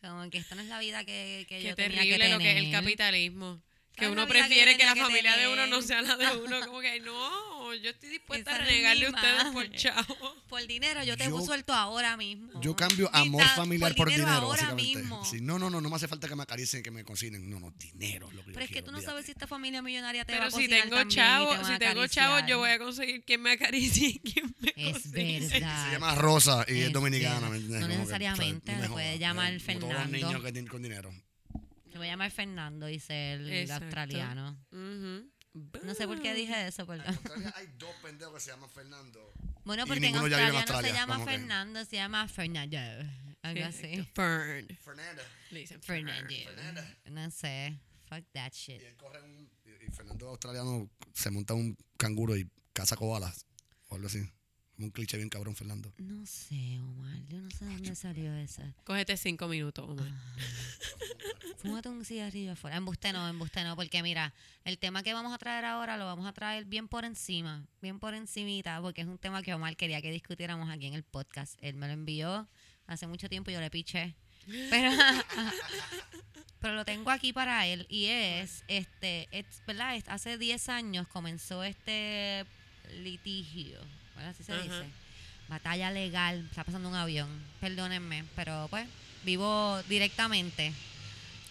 Como 0.02 0.30
que 0.30 0.38
esta 0.38 0.56
no 0.56 0.62
es 0.62 0.68
la 0.68 0.80
vida 0.80 1.04
que, 1.06 1.46
que 1.48 1.60
Qué 1.60 1.64
yo 1.70 1.76
tenía 1.76 2.02
terrible 2.02 2.26
que 2.26 2.30
lo 2.32 2.38
que 2.40 2.52
es 2.52 2.58
el 2.58 2.64
tener. 2.66 2.80
capitalismo. 2.82 3.62
Que 3.98 4.06
¿Sabes 4.06 4.11
uno 4.11 4.28
que 4.28 4.34
yo 4.34 4.40
prefiere 4.40 4.72
que, 4.74 4.78
tenía 4.78 4.86
la 4.86 4.94
que 4.94 5.02
familia 5.02 5.38
de 5.38 5.48
uno 5.48 5.65
no 5.68 5.80
tener? 5.80 5.84
sea 5.88 6.02
la 6.03 6.18
de 6.18 6.38
uno. 6.38 6.60
Como 6.68 6.82
que 6.82 6.99
no, 6.99 7.74
yo 7.74 7.90
estoy 7.90 8.10
dispuesta 8.10 8.52
Esa 8.52 8.60
a 8.60 8.64
es 8.64 8.68
renegarle 8.69 9.06
a 9.07 9.10
ustedes 9.10 9.44
por 9.53 9.72
chavo. 9.72 10.36
Por 10.48 10.68
dinero, 10.68 11.03
yo 11.03 11.18
te 11.18 11.26
Yo- 11.28 11.41
suelto 11.41 11.74
ahora 11.74 12.15
mismo. 12.15 12.61
Yo 12.61 12.76
cambio 12.76 13.10
amor 13.11 13.44
familiar 13.56 13.95
por 13.95 14.07
dinero, 14.10 14.30
ahora 14.30 14.49
básicamente. 14.49 14.99
mismo. 14.99 15.26
Sí, 15.26 15.41
no, 15.41 15.57
no, 15.57 15.72
no, 15.72 15.82
no 15.82 15.90
me 15.90 15.95
hace 15.95 16.07
falta 16.07 16.28
que 16.28 16.36
me 16.36 16.44
acaricien, 16.44 16.84
que 16.84 16.91
me 16.91 17.03
cocinen. 17.03 17.49
No, 17.49 17.60
no, 17.60 17.72
dinero 17.72 18.28
es 18.30 18.36
lo 18.36 18.41
que 18.44 18.48
yo 18.49 18.53
Pero 18.53 18.60
es 18.65 18.68
que 18.68 18.74
quiero, 18.74 18.86
tú 18.86 18.91
no 18.91 19.02
sabes 19.02 19.26
si 19.26 19.32
esta 19.32 19.48
familia 19.48 19.82
millonaria 19.82 20.24
te 20.26 20.34
va 20.34 20.38
Pero 20.38 20.48
a 20.48 20.52
si 20.52 20.56
cocinar 20.57 20.82
tengo 20.84 20.95
también 20.98 21.10
y 21.10 21.15
chavo, 21.28 21.49
te 21.57 21.65
si 21.65 21.72
a 21.74 21.80
tengo 21.80 22.07
chavo, 22.07 22.48
yo 22.48 22.57
voy 22.60 22.69
a 22.69 22.78
conseguir 22.80 23.24
quien 23.26 23.41
me 23.41 23.52
acaricie 23.53 24.07
y 24.10 24.19
quien 24.19 24.56
me 24.60 24.74
Es 24.76 24.94
cocine. 24.94 25.40
verdad. 25.49 25.86
Se 25.88 25.91
llama 25.94 26.14
Rosa 26.15 26.65
y 26.68 26.74
es, 26.82 26.86
Es 26.88 26.94
dominicana. 26.94 27.49
¿me 27.49 27.57
entiendes? 27.57 27.82
No 27.82 27.88
que, 27.88 27.98
necesariamente, 27.98 28.72
o 28.72 28.76
sea, 28.76 28.82
le 28.84 28.88
me 28.90 28.94
puede 28.94 29.18
llamar 29.19 29.53
como 29.60 29.80
Todos 29.80 29.94
los 29.94 30.02
Fernando. 30.03 30.28
niños 30.28 30.44
que 30.44 30.52
tienen 30.52 30.69
con 30.69 30.84
dinero. 30.84 31.11
Se 31.98 31.99
voy 31.99 32.10
a 32.10 32.11
llamar 32.11 32.30
Fernando, 32.30 32.86
dice 32.86 33.34
el 33.34 33.52
Exacto. 33.52 33.86
australiano. 33.86 34.56
Ujú. 34.72 35.32
No 35.84 35.95
sé 35.95 36.06
por 36.07 36.22
qué 36.22 36.36
dije 36.36 36.68
eso. 36.68 36.84
Australia 36.84 37.53
hay 37.56 37.65
dos 37.80 37.90
pendejos 38.03 38.36
que 38.36 38.40
se 38.40 38.52
llaman 38.52 38.69
Fernando. 38.69 39.34
Bueno, 39.65 39.88
porque 39.88 40.06
en 40.06 40.14
vive 40.14 40.45
en 40.45 40.52
se 40.52 40.57
Australia, 40.57 40.94
llama 40.94 41.14
como 41.15 41.26
que- 41.26 41.32
Fernando, 41.32 41.86
se 41.86 41.95
llama 41.95 42.28
Fernando. 42.28 42.78
Algo 43.41 43.65
así. 43.65 44.03
Fern. 44.14 44.68
Fernanda. 44.80 45.24
Le 45.49 45.60
dicen 45.61 45.82
Fern. 45.82 46.06
Fernando. 46.07 46.36
Fernanda. 46.45 46.98
No 47.10 47.32
sé. 47.32 47.80
Fuck 48.07 48.26
that 48.34 48.52
shit. 48.53 48.80
Y 48.80 48.86
él 48.86 48.95
corre 48.95 49.19
un. 49.24 49.49
Y 49.65 49.86
y 49.88 49.91
Fernando 49.91 50.30
australiano 50.30 50.88
se 51.14 51.32
monta 51.32 51.56
un 51.56 51.76
canguro 51.98 52.38
y 52.38 52.48
caza 52.74 52.95
koalas. 52.95 53.48
O 53.90 53.95
algo 53.95 54.06
así. 54.06 54.19
Un 54.80 54.91
cliché 54.91 55.18
bien 55.18 55.30
cabrón, 55.30 55.56
Fernando. 55.56 55.91
No 55.98 56.24
sé, 56.26 56.80
Omar. 56.80 57.18
Yo 57.30 57.40
no 57.41 57.49
sé 57.49 57.66
dónde 57.66 57.95
salió 57.95 58.34
esa. 58.36 58.74
Cógete 58.84 59.18
cinco 59.18 59.48
minutos, 59.48 59.90
Omar. 59.90 60.08
Fúmate 61.58 61.90
un 61.90 62.06
cigarrillo 62.06 62.52
afuera. 62.52 62.78
Embuste 62.78 63.12
no, 63.12 63.28
embuste 63.28 63.64
no, 63.64 63.76
porque 63.76 64.04
mira, 64.04 64.34
el 64.66 64.78
tema 64.78 65.02
que 65.02 65.14
vamos 65.14 65.34
a 65.34 65.38
traer 65.40 65.66
ahora 65.66 65.98
lo 65.98 66.06
vamos 66.06 66.28
a 66.28 66.32
traer 66.34 66.66
bien 66.66 66.88
por 66.88 67.06
encima, 67.06 67.66
bien 67.82 67.98
por 67.99 68.14
encimita, 68.14 68.80
porque 68.82 69.02
es 69.02 69.08
un 69.08 69.18
tema 69.18 69.41
que 69.41 69.54
Omar 69.56 69.76
quería 69.76 69.99
que 70.02 70.12
discutiéramos 70.12 70.70
aquí 70.70 70.86
en 70.86 70.94
el 70.94 71.04
podcast. 71.04 71.56
Él 71.62 71.74
me 71.76 71.88
lo 71.88 71.94
envió 71.94 72.48
hace 72.86 73.08
mucho 73.08 73.28
tiempo 73.30 73.49
y 73.49 73.56
yo 73.56 73.60
le 73.62 73.72
piché. 73.72 74.14
Pero, 74.70 74.91
pero 76.60 76.76
lo 76.76 76.86
tengo 76.86 77.10
aquí 77.10 77.34
para 77.34 77.66
él 77.66 77.86
y 77.90 78.06
es, 78.06 78.64
este, 78.68 79.28
es, 79.32 79.45
¿verdad? 79.66 79.95
Es- 79.95 80.08
hace 80.08 80.38
10 80.38 80.70
años 80.70 81.08
comenzó 81.08 81.64
este 81.64 82.45
litigio, 83.02 83.80
¿verdad? 84.18 84.31
Así 84.31 84.44
se 84.44 84.52
Ajá. 84.52 84.61
dice. 84.64 84.85
Batalla 85.48 85.91
legal, 85.91 86.45
está 86.49 86.65
pasando 86.65 86.89
un 86.89 86.95
avión, 86.95 87.30
perdónenme, 87.61 88.26
pero 88.35 88.68
pues 88.69 88.85
vivo 89.23 89.81
directamente 89.88 90.73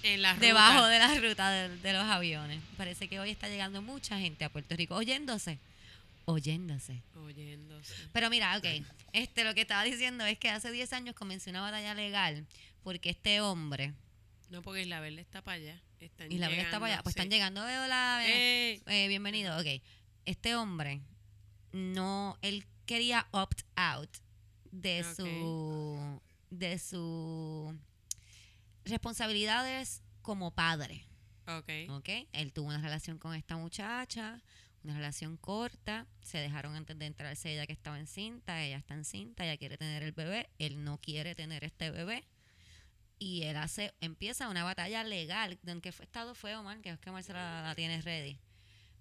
En 0.02 0.20
la 0.20 0.34
ruta. 0.34 0.44
debajo 0.46 0.86
de 0.86 0.98
la 0.98 1.14
ruta 1.18 1.50
de, 1.50 1.76
de 1.78 1.92
los 1.94 2.04
aviones. 2.04 2.60
Parece 2.76 3.08
que 3.08 3.18
hoy 3.20 3.30
está 3.30 3.48
llegando 3.48 3.80
mucha 3.80 4.18
gente 4.18 4.44
a 4.44 4.50
Puerto 4.50 4.76
Rico 4.76 4.94
oyéndose. 4.96 5.58
Oyéndose. 6.26 7.00
Oyéndose. 7.24 7.94
Pero 8.12 8.28
mira, 8.28 8.56
ok, 8.58 8.66
este, 9.14 9.44
lo 9.44 9.54
que 9.54 9.62
estaba 9.62 9.82
diciendo 9.84 10.26
es 10.26 10.36
que 10.38 10.50
hace 10.50 10.70
10 10.70 10.92
años 10.92 11.14
comenzó 11.14 11.48
una 11.50 11.62
batalla 11.62 11.94
legal 11.94 12.44
porque 12.82 13.10
este 13.10 13.40
hombre, 13.40 13.94
No, 14.50 14.60
porque 14.62 14.82
Isla 14.82 15.00
Verde 15.00 15.22
está 15.22 15.40
para 15.40 15.56
allá. 15.56 15.80
Están 16.00 16.30
y 16.30 16.36
la 16.38 16.50
está 16.50 16.78
para 16.78 16.94
allá, 16.94 17.02
pues 17.02 17.14
están 17.16 17.30
llegando, 17.30 17.66
eh, 17.66 18.80
eh, 18.86 19.08
bienvenido, 19.08 19.56
ok. 19.58 19.80
Este 20.26 20.54
hombre, 20.54 21.00
no, 21.76 22.38
él 22.42 22.66
quería 22.86 23.28
opt 23.32 23.62
out 23.76 24.10
de 24.70 25.02
Ok. 25.04 25.14
su, 25.16 26.20
de 26.50 26.78
su 26.78 27.78
responsabilidades 28.84 30.02
como 30.22 30.54
padre. 30.54 31.04
Ok. 31.46 31.70
¿ok? 31.90 32.08
Él 32.32 32.52
tuvo 32.52 32.68
una 32.68 32.80
relación 32.80 33.18
con 33.18 33.34
esta 33.34 33.56
muchacha, 33.56 34.42
una 34.82 34.94
relación 34.94 35.36
corta, 35.36 36.06
se 36.22 36.38
dejaron 36.38 36.74
antes 36.74 36.98
de 36.98 37.06
entrarse 37.06 37.52
ella 37.52 37.66
que 37.66 37.72
estaba 37.72 37.98
encinta, 37.98 38.62
ella 38.64 38.78
está 38.78 38.94
encinta, 38.94 39.44
ella 39.44 39.56
quiere 39.56 39.76
tener 39.78 40.02
el 40.02 40.12
bebé, 40.12 40.48
él 40.58 40.82
no 40.84 40.98
quiere 40.98 41.34
tener 41.34 41.64
este 41.64 41.90
bebé. 41.90 42.24
Y 43.18 43.44
él 43.44 43.56
hace, 43.56 43.94
empieza 44.00 44.48
una 44.48 44.62
batalla 44.64 45.02
legal, 45.02 45.58
¿en 45.66 45.80
qué 45.80 45.90
fue 45.92 46.04
estado 46.04 46.34
fue 46.34 46.54
Omar? 46.54 46.80
Que 46.82 46.90
es 46.90 46.98
que 46.98 47.22
se 47.22 47.32
la, 47.32 47.62
la 47.62 47.74
tiene 47.74 48.00
ready. 48.02 48.38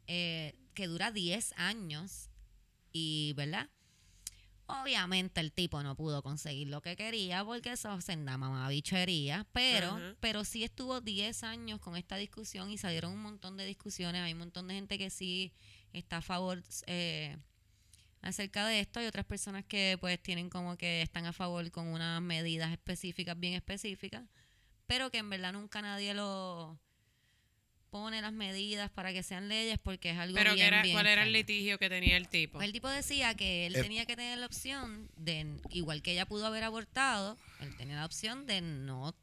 Eh, 0.07 0.53
que 0.73 0.87
dura 0.87 1.11
10 1.11 1.53
años 1.57 2.29
y, 2.95 3.33
¿verdad? 3.33 3.69
Obviamente 4.67 5.41
el 5.41 5.51
tipo 5.51 5.83
no 5.83 5.95
pudo 5.95 6.23
conseguir 6.23 6.69
lo 6.69 6.81
que 6.81 6.95
quería 6.95 7.43
porque 7.43 7.73
eso 7.73 7.93
es 7.93 8.05
senda 8.05 8.37
mamabichería, 8.37 9.45
pero, 9.51 9.99
pero 10.21 10.45
sí 10.45 10.63
estuvo 10.63 11.01
10 11.01 11.43
años 11.43 11.81
con 11.81 11.97
esta 11.97 12.15
discusión 12.15 12.71
y 12.71 12.77
salieron 12.77 13.11
un 13.11 13.21
montón 13.21 13.57
de 13.57 13.65
discusiones. 13.65 14.21
Hay 14.21 14.31
un 14.31 14.39
montón 14.39 14.69
de 14.69 14.75
gente 14.75 14.97
que 14.97 15.09
sí 15.09 15.51
está 15.91 16.17
a 16.17 16.21
favor 16.21 16.63
eh, 16.87 17.37
acerca 18.21 18.65
de 18.65 18.79
esto 18.79 19.01
y 19.01 19.05
otras 19.05 19.25
personas 19.25 19.65
que 19.65 19.97
pues 19.99 20.17
tienen 20.23 20.49
como 20.49 20.77
que 20.77 21.01
están 21.01 21.25
a 21.25 21.33
favor 21.33 21.69
con 21.71 21.87
unas 21.87 22.21
medidas 22.21 22.71
específicas, 22.71 23.37
bien 23.37 23.55
específicas, 23.55 24.23
pero 24.87 25.11
que 25.11 25.17
en 25.17 25.29
verdad 25.29 25.51
nunca 25.51 25.81
nadie 25.81 26.13
lo 26.13 26.79
pone 27.95 28.21
las 28.21 28.33
medidas 28.33 28.91
para 28.91 29.13
que 29.13 29.23
sean 29.23 29.47
leyes 29.47 29.79
porque 29.81 30.09
es 30.09 30.17
algo 30.17 30.35
Pero 30.35 30.53
bien, 30.53 30.65
¿qué 30.65 30.67
era, 30.67 30.81
bien 30.81 30.93
¿cuál 30.97 31.07
era 31.07 31.23
el 31.23 31.31
litigio 31.31 31.77
que 31.79 31.87
tenía 31.87 32.17
el 32.17 32.27
tipo? 32.27 32.61
El 32.61 32.73
tipo 32.73 32.89
decía 32.89 33.35
que 33.35 33.65
él 33.67 33.73
Eh. 33.77 33.81
tenía 33.81 34.05
que 34.05 34.17
tener 34.17 34.37
la 34.37 34.45
opción 34.47 35.09
de, 35.15 35.47
igual 35.69 36.01
que 36.01 36.11
ella 36.11 36.25
pudo 36.25 36.45
haber 36.45 36.65
abortado, 36.65 37.37
él 37.61 37.73
tenía 37.77 37.95
la 37.95 38.05
opción 38.05 38.45
de 38.47 38.59
no 38.59 39.15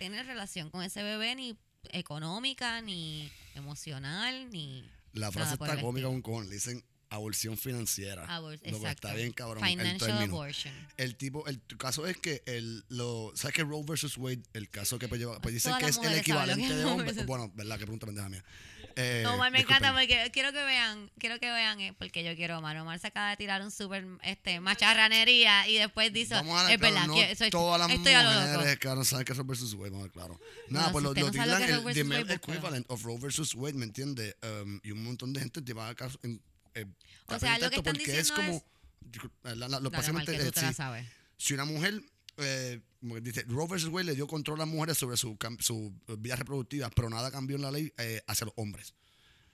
tener 0.00 0.26
relación 0.26 0.70
con 0.70 0.82
ese 0.82 1.04
bebé 1.04 1.36
ni 1.36 1.56
económica, 1.92 2.80
ni 2.80 3.30
emocional, 3.54 4.50
ni 4.50 4.84
La 5.12 5.30
frase 5.30 5.44
nada 5.50 5.56
por 5.56 5.68
está 5.68 5.78
el 5.78 5.84
cómica 5.86 6.08
estilo. 6.08 6.10
un 6.16 6.22
cojón. 6.22 6.48
Le 6.48 6.54
dicen 6.56 6.84
aborción 7.10 7.56
financiera. 7.56 8.26
Abor- 8.26 8.58
Lo 8.70 8.80
que 8.80 8.88
está 8.88 9.14
bien 9.14 9.32
cabrón. 9.32 9.64
el 9.64 9.70
Financial 9.70 10.18
abortion. 10.22 10.74
El 10.96 11.16
tipo, 11.16 11.46
el 11.46 11.60
caso 11.78 12.06
es 12.06 12.16
que 12.16 12.42
el, 12.46 12.84
lo, 12.88 13.32
¿sabes 13.34 13.54
que 13.54 13.62
Roe 13.64 13.84
versus 13.86 14.16
Wade, 14.18 14.42
el 14.52 14.68
caso 14.68 14.98
que 14.98 15.08
pues, 15.08 15.20
lleva, 15.20 15.40
pues 15.40 15.54
dicen 15.54 15.74
que 15.78 15.86
es 15.86 15.96
el 15.98 16.02
que 16.12 16.18
equivalente 16.18 16.74
de 16.74 16.84
hombre. 16.84 17.12
Bueno, 17.24 17.50
verdad, 17.54 17.78
qué 17.78 17.84
pregunta 17.84 18.06
pendeja 18.06 18.28
mía. 18.28 18.44
Eh, 18.98 19.20
No, 19.24 19.34
Omar, 19.34 19.52
me 19.52 19.58
disculpen. 19.58 19.84
encanta 19.84 20.00
porque 20.00 20.30
quiero 20.32 20.52
que 20.52 20.64
vean, 20.64 21.10
quiero 21.18 21.38
que 21.38 21.50
vean, 21.50 21.78
eh, 21.80 21.92
porque 21.98 22.24
yo 22.24 22.34
quiero 22.34 22.58
Omar. 22.58 22.78
Omar 22.78 22.98
se 22.98 23.08
acaba 23.08 23.28
de 23.30 23.36
tirar 23.36 23.60
un 23.60 23.70
súper 23.70 24.06
este, 24.22 24.58
macharranería 24.60 25.68
y 25.68 25.76
después 25.76 26.12
dice, 26.14 26.34
Vamos 26.34 26.58
a 26.58 26.62
dar 26.62 26.72
es 26.72 26.80
verdad, 26.80 27.06
no 27.06 27.14
que 27.14 27.36
soy, 27.36 27.50
todas 27.50 27.78
las 27.78 27.90
estoy 27.90 28.14
mujeres, 28.14 28.78
claro, 28.78 29.04
saben 29.04 29.24
que 29.26 29.32
es 29.32 29.38
Roe 29.38 29.46
versus 29.46 29.74
Wade, 29.74 29.90
ver, 29.90 30.10
claro. 30.10 30.40
Nada, 30.70 30.86
No, 30.86 30.92
pues 30.92 31.02
si 31.02 31.04
lo, 31.04 31.10
lo 31.10 31.14
no 31.14 31.30
que 31.32 31.38
es 31.92 31.96
el 31.98 32.26
the 32.26 32.32
equivalent 32.34 32.86
of 32.90 33.02
Roe 33.04 33.18
versus 33.18 33.54
Wade, 33.54 33.74
¿me 33.74 33.84
entiendes? 33.84 34.34
Um, 34.42 34.80
y 34.82 34.90
un 34.92 35.04
montón 35.04 35.32
de 35.34 35.40
gente 35.40 35.60
lleva 35.60 35.88
a 35.90 35.94
caso 35.94 36.18
en, 36.22 36.40
eh, 36.76 36.86
O 37.26 37.38
sea, 37.38 37.58
lo 37.58 37.70
que 37.70 37.76
están 37.76 37.94
porque 37.96 38.18
es 38.18 38.28
diciendo 38.28 38.34
como, 38.34 38.64
es- 39.52 39.56
la- 39.58 39.68
la- 39.68 39.80
lo- 39.80 39.90
Dale, 39.90 40.24
que 40.26 40.50
tú 40.52 40.60
eh, 40.60 40.62
la 40.62 40.72
sabes. 40.72 41.06
si 41.36 41.54
una 41.54 41.64
mujer, 41.64 42.02
eh, 42.38 42.80
como 43.00 43.18
dice, 43.20 43.42
Roe 43.48 43.66
Wade 43.66 44.04
le 44.04 44.14
dio 44.14 44.26
control 44.26 44.60
a 44.60 44.64
las 44.64 44.68
mujeres 44.74 44.98
sobre 44.98 45.16
su, 45.16 45.36
cam- 45.36 45.60
su 45.60 45.92
vida 46.18 46.36
reproductiva, 46.36 46.90
pero 46.90 47.08
nada 47.10 47.30
cambió 47.30 47.56
en 47.56 47.62
la 47.62 47.70
ley 47.70 47.92
eh, 47.98 48.22
hacia 48.26 48.44
los 48.46 48.54
hombres. 48.56 48.94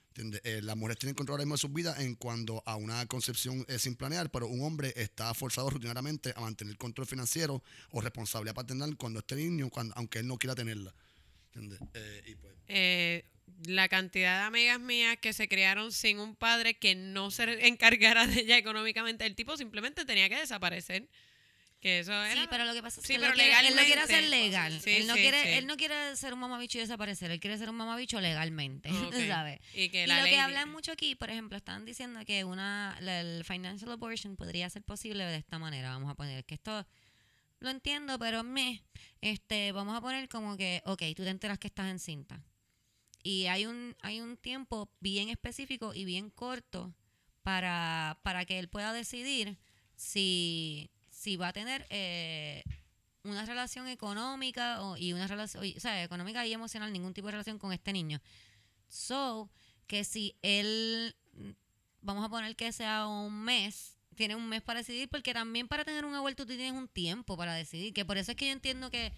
¿Entiendes? 0.09 0.41
Eh, 0.43 0.61
las 0.61 0.77
mujeres 0.77 0.99
tienen 0.99 1.15
control 1.15 1.35
ahora 1.35 1.45
mismo 1.45 1.55
de 1.55 1.59
sus 1.59 1.73
vidas 1.73 1.99
en 1.99 2.13
cuanto 2.13 2.61
a 2.67 2.75
una 2.75 3.03
concepción 3.07 3.65
eh, 3.67 3.79
sin 3.79 3.95
planear, 3.95 4.29
pero 4.29 4.45
un 4.47 4.61
hombre 4.63 4.93
está 4.95 5.33
forzado 5.33 5.71
rutinariamente 5.71 6.33
a 6.35 6.41
mantener 6.41 6.77
control 6.77 7.07
financiero 7.07 7.63
o 7.89 7.99
responsabilidad 7.99 8.53
paternal 8.53 8.95
cuando 8.95 9.19
esté 9.21 9.35
niño, 9.35 9.69
cuando, 9.71 9.95
aunque 9.97 10.19
él 10.19 10.27
no 10.27 10.37
quiera 10.37 10.53
tenerla. 10.53 10.93
¿Entiendes? 11.55 11.79
Eh, 11.95 12.23
y 12.27 12.35
pues, 12.35 12.53
Eh, 12.67 13.25
la 13.65 13.87
cantidad 13.89 14.39
de 14.41 14.45
amigas 14.45 14.79
mías 14.79 15.17
que 15.17 15.33
se 15.33 15.47
criaron 15.47 15.91
sin 15.91 16.19
un 16.19 16.35
padre 16.35 16.75
que 16.75 16.95
no 16.95 17.31
se 17.31 17.43
encargara 17.67 18.27
de 18.27 18.41
ella 18.41 18.57
económicamente, 18.57 19.25
el 19.25 19.35
tipo 19.35 19.57
simplemente 19.57 20.05
tenía 20.05 20.29
que 20.29 20.37
desaparecer. 20.37 21.07
Que 21.79 21.99
eso 21.99 22.13
era. 22.13 22.41
Sí, 22.43 22.47
pero 22.49 22.63
lo 22.63 22.73
que 22.73 22.81
pasa 22.81 23.01
es 23.01 23.05
Sí, 23.05 23.11
que 23.11 23.15
él, 23.17 23.21
lo 23.27 23.33
quiere, 23.33 23.49
él 23.67 23.75
legalmente. 23.75 24.29
legal. 24.29 24.79
Sí, 24.79 24.91
él, 24.91 25.05
no 25.07 25.15
sí, 25.15 25.19
quiere, 25.21 25.57
él 25.57 25.67
no 25.67 25.75
quiere 25.75 26.15
ser 26.15 26.33
un 26.33 26.39
mamabicho 26.39 26.77
y 26.77 26.81
desaparecer. 26.81 27.29
Él 27.29 27.41
quiere 27.41 27.57
ser 27.57 27.69
un 27.69 27.75
mamabicho 27.75 28.21
legalmente. 28.21 28.89
¿Sabes? 29.27 29.59
Y 29.73 29.89
que 29.89 30.05
Y 30.05 30.07
la 30.07 30.19
lo 30.19 30.23
ley. 30.23 30.31
que 30.31 30.39
hablan 30.39 30.71
mucho 30.71 30.93
aquí, 30.93 31.15
por 31.15 31.29
ejemplo, 31.29 31.57
están 31.57 31.83
diciendo 31.83 32.21
que 32.25 32.45
una 32.45 32.95
la- 33.01 33.19
el 33.19 33.43
financial 33.43 33.91
abortion 33.91 34.37
podría 34.37 34.69
ser 34.69 34.81
posible 34.83 35.25
de 35.25 35.35
esta 35.35 35.59
manera. 35.59 35.89
Vamos 35.89 36.09
a 36.09 36.15
poner 36.15 36.45
que 36.45 36.53
esto 36.55 36.87
lo 37.59 37.69
entiendo, 37.69 38.17
pero 38.17 38.43
me 38.45 38.81
este 39.19 39.73
vamos 39.73 39.97
a 39.97 39.99
poner 39.99 40.29
como 40.29 40.55
que, 40.55 40.81
ok, 40.85 41.01
tú 41.17 41.23
te 41.25 41.29
enteras 41.31 41.59
que 41.59 41.67
estás 41.67 41.91
encinta. 41.91 42.41
Y 43.23 43.47
hay 43.47 43.65
un 43.65 43.95
hay 44.01 44.19
un 44.21 44.37
tiempo 44.37 44.89
bien 44.99 45.29
específico 45.29 45.93
y 45.93 46.03
bien 46.05 46.29
corto 46.29 46.93
para, 47.43 48.19
para 48.23 48.45
que 48.45 48.57
él 48.57 48.69
pueda 48.69 48.93
decidir 48.93 49.57
si, 49.95 50.89
si 51.09 51.37
va 51.37 51.49
a 51.49 51.53
tener 51.53 51.85
eh, 51.89 52.63
una 53.23 53.45
relación 53.45 53.87
económica 53.87 54.81
o, 54.81 54.97
y 54.97 55.13
una 55.13 55.27
relación, 55.27 55.63
o 55.63 55.79
sea, 55.79 56.03
económica 56.03 56.45
y 56.45 56.53
emocional, 56.53 56.91
ningún 56.91 57.13
tipo 57.13 57.27
de 57.27 57.33
relación 57.33 57.59
con 57.59 57.71
este 57.73 57.93
niño. 57.93 58.21
So, 58.87 59.49
que 59.87 60.03
si 60.03 60.35
él, 60.41 61.15
vamos 62.01 62.25
a 62.25 62.29
poner 62.29 62.55
que 62.55 62.71
sea 62.71 63.07
un 63.07 63.43
mes, 63.43 63.97
tiene 64.15 64.35
un 64.35 64.47
mes 64.47 64.61
para 64.61 64.79
decidir, 64.79 65.09
porque 65.09 65.33
también 65.33 65.67
para 65.67 65.85
tener 65.85 66.05
un 66.05 66.15
aborto 66.15 66.45
tú 66.45 66.55
tienes 66.55 66.73
un 66.73 66.87
tiempo 66.87 67.37
para 67.37 67.53
decidir, 67.53 67.93
que 67.93 68.05
por 68.05 68.17
eso 68.17 68.31
es 68.31 68.37
que 68.37 68.47
yo 68.47 68.53
entiendo 68.53 68.89
que, 68.89 69.11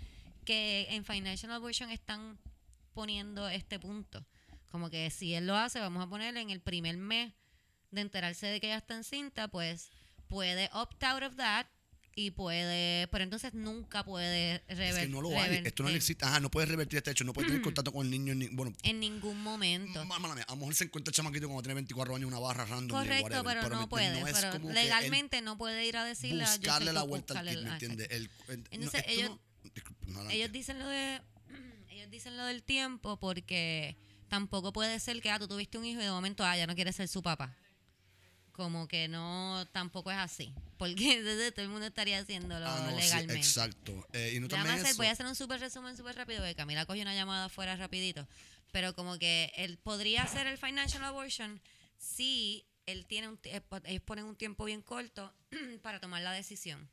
que 0.46 0.88
en 0.90 1.04
Financial 1.06 1.52
Abortion 1.52 1.90
están 1.90 2.40
poniendo 2.96 3.48
este 3.48 3.80
punto. 3.80 4.26
Como 4.72 4.90
que 4.90 5.12
si 5.12 5.36
él 5.36 5.46
lo 5.46 5.56
hace, 5.56 5.80
vamos 5.80 6.04
a 6.04 6.10
ponerle 6.10 6.42
en 6.42 6.50
el 6.50 6.62
primer 6.62 6.98
mes 6.98 7.34
de 7.92 8.02
enterarse 8.02 8.48
de 8.48 8.60
que 8.60 8.68
ella 8.68 8.78
está 8.78 8.96
encinta, 8.96 9.48
pues 9.48 9.92
puede 10.28 10.70
opt 10.74 11.04
out 11.04 11.22
of 11.24 11.36
that 11.36 11.68
y 12.18 12.32
puede, 12.32 13.08
pero 13.10 13.24
entonces 13.26 13.54
nunca 13.54 14.04
puede 14.06 14.56
es 14.68 14.78
rever- 14.78 15.02
que 15.02 15.08
no 15.10 15.22
lo 15.22 15.30
hay. 15.38 15.62
Esto 15.66 15.84
no 15.84 15.90
existe. 15.90 16.24
Ajá, 16.26 16.40
no 16.40 16.50
puedes 16.50 16.70
revertir 16.70 16.98
este 16.98 17.12
hecho, 17.12 17.26
no 17.26 17.34
puedes 17.34 17.50
tener 17.50 17.62
contacto 17.62 17.92
con 17.92 18.06
el 18.06 18.12
niño. 18.12 18.34
Ni, 18.34 18.48
bueno, 18.48 18.74
en 18.84 19.00
ningún 19.02 19.42
momento. 19.44 20.04
ma- 20.06 20.18
mala 20.20 20.34
mía, 20.36 20.46
a 20.48 20.52
lo 20.54 20.58
mejor 20.58 20.76
se 20.76 20.86
encuentra 20.86 21.12
el 21.12 21.16
chamaquito 21.16 21.48
cuando 21.48 21.62
tiene 21.64 21.74
24 21.76 22.16
años, 22.16 22.28
una 22.28 22.40
barra 22.40 22.66
random. 22.66 22.98
Correcto, 22.98 23.24
whatever, 23.26 23.58
pero, 23.62 23.76
¿me 23.76 23.82
no 23.82 23.90
puede. 23.90 24.20
No 24.22 24.28
es 24.28 24.34
pero 24.42 24.74
legalmente 24.74 25.42
no 25.42 25.58
puede 25.58 25.86
ir 25.86 25.98
a 25.98 26.06
decirle 26.06 26.44
a 26.46 26.56
buscarle 26.56 26.94
la 26.94 27.04
vuelta 27.04 27.38
al 27.40 27.48
kid, 27.50 27.60
¿me 27.62 27.70
entiendes? 27.72 28.10
No, 28.50 28.54
Entonces, 28.72 29.04
ellos- 29.08 29.32
no-. 30.08 30.30
Ellos 30.30 30.52
dicen 30.54 30.80
lo 30.80 30.88
de 30.88 31.22
ellos 31.96 32.10
dicen 32.10 32.38
lo 32.38 32.46
del 32.46 32.64
tiempo 32.64 33.18
porque 33.18 33.96
tampoco 34.28 34.72
puede 34.74 35.00
ser 35.00 35.22
que 35.22 35.30
ah, 35.30 35.40
tú 35.40 35.48
tuviste 35.48 35.78
un 35.78 35.86
hijo 35.86 36.02
y 36.02 36.04
de 36.04 36.12
momento 36.12 36.44
ah, 36.44 36.56
ya 36.58 36.68
no 36.68 36.76
quieres 36.76 36.96
ser 36.96 37.08
su 37.08 37.22
papá. 37.22 37.56
Como 38.52 38.88
que 38.88 39.08
no, 39.10 39.68
tampoco 39.74 40.12
es 40.12 40.18
así. 40.18 40.54
Porque 40.78 41.14
entonces 41.18 41.54
todo 41.54 41.64
el 41.66 41.72
mundo 41.72 41.86
estaría 41.88 42.20
haciéndolo 42.20 42.66
Ah, 42.68 42.88
no, 42.90 42.98
sí, 42.98 43.04
legalmente. 43.04 43.36
exacto. 43.38 44.08
Eh, 44.14 44.34
y 44.36 44.40
no 44.40 44.48
también 44.48 44.76
hacer- 44.76 44.88
eso. 44.92 44.98
voy 44.98 45.08
a 45.08 45.12
hacer 45.12 45.26
un 45.26 45.36
súper 45.36 45.60
resumen 45.60 45.98
súper 45.98 46.16
rápido 46.16 46.40
porque 46.40 46.56
Camila 46.56 46.86
cogió 46.86 47.02
una 47.02 47.14
llamada 47.16 47.46
afuera 47.46 47.76
rapidito. 47.76 48.28
Pero 48.72 48.94
como 48.96 49.18
que 49.20 49.52
él 49.58 49.78
podría 49.78 50.24
hacer 50.24 50.48
el 50.48 50.58
financial 50.58 51.04
abortion 51.04 51.62
si 51.98 52.66
él 52.86 53.06
tiene 53.08 53.28
un, 53.30 53.38
tie- 53.42 53.62
ellos 53.86 54.04
ponen 54.04 54.26
un 54.26 54.36
tiempo 54.36 54.66
bien 54.66 54.82
corto 54.82 55.34
para 55.82 56.00
tomar 56.00 56.22
la 56.22 56.32
decisión. 56.32 56.90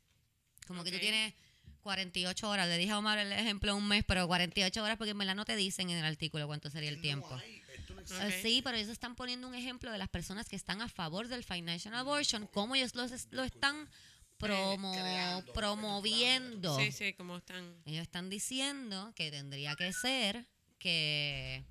Como 0.67 0.83
que 0.83 0.91
tú 0.91 0.99
tienes 0.99 1.33
48 1.83 2.49
horas. 2.49 2.67
Le 2.67 2.77
dije 2.77 2.91
a 2.91 2.97
Omar 2.97 3.19
el 3.19 3.31
ejemplo 3.31 3.75
un 3.75 3.87
mes, 3.87 4.03
pero 4.07 4.25
48 4.27 4.83
horas 4.83 4.97
porque 4.97 5.11
en 5.11 5.17
verdad 5.19 5.35
no 5.35 5.45
te 5.45 5.55
dicen 5.55 5.89
en 5.89 5.97
el 5.99 6.05
artículo 6.05 6.47
cuánto 6.47 6.69
sería 6.69 6.89
el 6.89 6.99
tiempo. 7.01 7.29
No 7.29 7.35
hay, 7.37 7.61
esto 7.75 7.93
no 7.93 8.01
existe. 8.01 8.27
Eh. 8.27 8.41
Sí, 8.41 8.61
pero 8.63 8.77
ellos 8.77 8.89
están 8.89 9.15
poniendo 9.15 9.47
un 9.47 9.53
ejemplo 9.55 9.91
de 9.91 9.97
las 9.97 10.09
personas 10.09 10.49
que 10.49 10.55
están 10.55 10.81
a 10.81 10.89
favor 10.89 11.27
del 11.27 11.43
financial 11.43 11.93
abortion, 11.93 12.47
cómo 12.47 12.75
ellos 12.75 12.95
los 12.95 13.11
lo 13.31 13.43
están 13.43 13.87
promo- 14.39 14.93
creando, 14.93 15.53
promoviendo. 15.53 16.77
Sí, 16.79 16.91
sí, 16.91 17.13
como 17.13 17.37
están. 17.37 17.75
Ellos 17.85 18.01
están 18.01 18.29
diciendo 18.29 19.13
que 19.15 19.29
tendría 19.31 19.75
que 19.75 19.91
ser 19.93 20.47
que, 20.79 21.63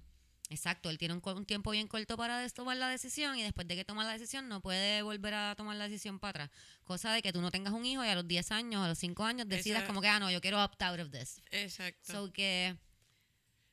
exacto, 0.48 0.88
él 0.90 0.96
tiene 0.98 1.14
un, 1.14 1.22
un 1.24 1.44
tiempo 1.44 1.70
bien 1.70 1.86
corto 1.86 2.16
para 2.16 2.48
tomar 2.50 2.76
la 2.78 2.88
decisión 2.88 3.38
y 3.38 3.42
después 3.42 3.66
de 3.68 3.76
que 3.76 3.84
toma 3.84 4.04
la 4.04 4.12
decisión 4.12 4.48
no 4.48 4.60
puede 4.62 5.02
volver 5.02 5.34
a 5.34 5.54
tomar 5.54 5.76
la 5.76 5.84
decisión 5.88 6.18
para 6.18 6.44
atrás. 6.44 6.50
Cosa 6.92 7.14
de 7.14 7.22
que 7.22 7.32
tú 7.32 7.40
no 7.40 7.50
tengas 7.50 7.72
un 7.72 7.86
hijo 7.86 8.04
y 8.04 8.08
a 8.08 8.14
los 8.14 8.28
10 8.28 8.52
años, 8.52 8.84
a 8.84 8.88
los 8.88 8.98
5 8.98 9.24
años 9.24 9.48
decidas 9.48 9.84
como 9.84 10.02
que, 10.02 10.08
ah, 10.08 10.20
no, 10.20 10.30
yo 10.30 10.42
quiero 10.42 10.62
opt 10.62 10.82
out 10.82 11.00
of 11.00 11.10
this. 11.10 11.40
Exacto. 11.50 12.12
So 12.12 12.30
que 12.34 12.76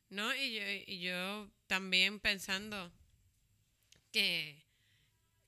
No, 0.09 0.33
y 0.33 0.53
yo, 0.53 0.61
y 0.87 0.99
yo 1.01 1.51
también 1.67 2.21
pensando 2.21 2.93
que, 4.13 4.63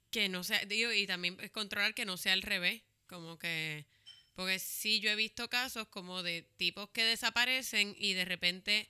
que 0.10 0.28
no 0.28 0.44
sea, 0.44 0.66
digo, 0.66 0.92
y 0.92 1.08
también 1.08 1.38
es 1.40 1.50
controlar 1.50 1.94
que 1.94 2.04
no 2.04 2.18
sea 2.18 2.34
al 2.34 2.42
revés, 2.42 2.82
como 3.08 3.40
que, 3.40 3.86
porque 4.34 4.60
sí 4.60 5.00
yo 5.00 5.10
he 5.10 5.16
visto 5.16 5.50
casos 5.50 5.88
como 5.88 6.24
de 6.24 6.42
tipos 6.58 6.90
que 6.90 7.06
desaparecen 7.06 7.96
y 7.98 8.16
de 8.16 8.26
repente 8.26 8.90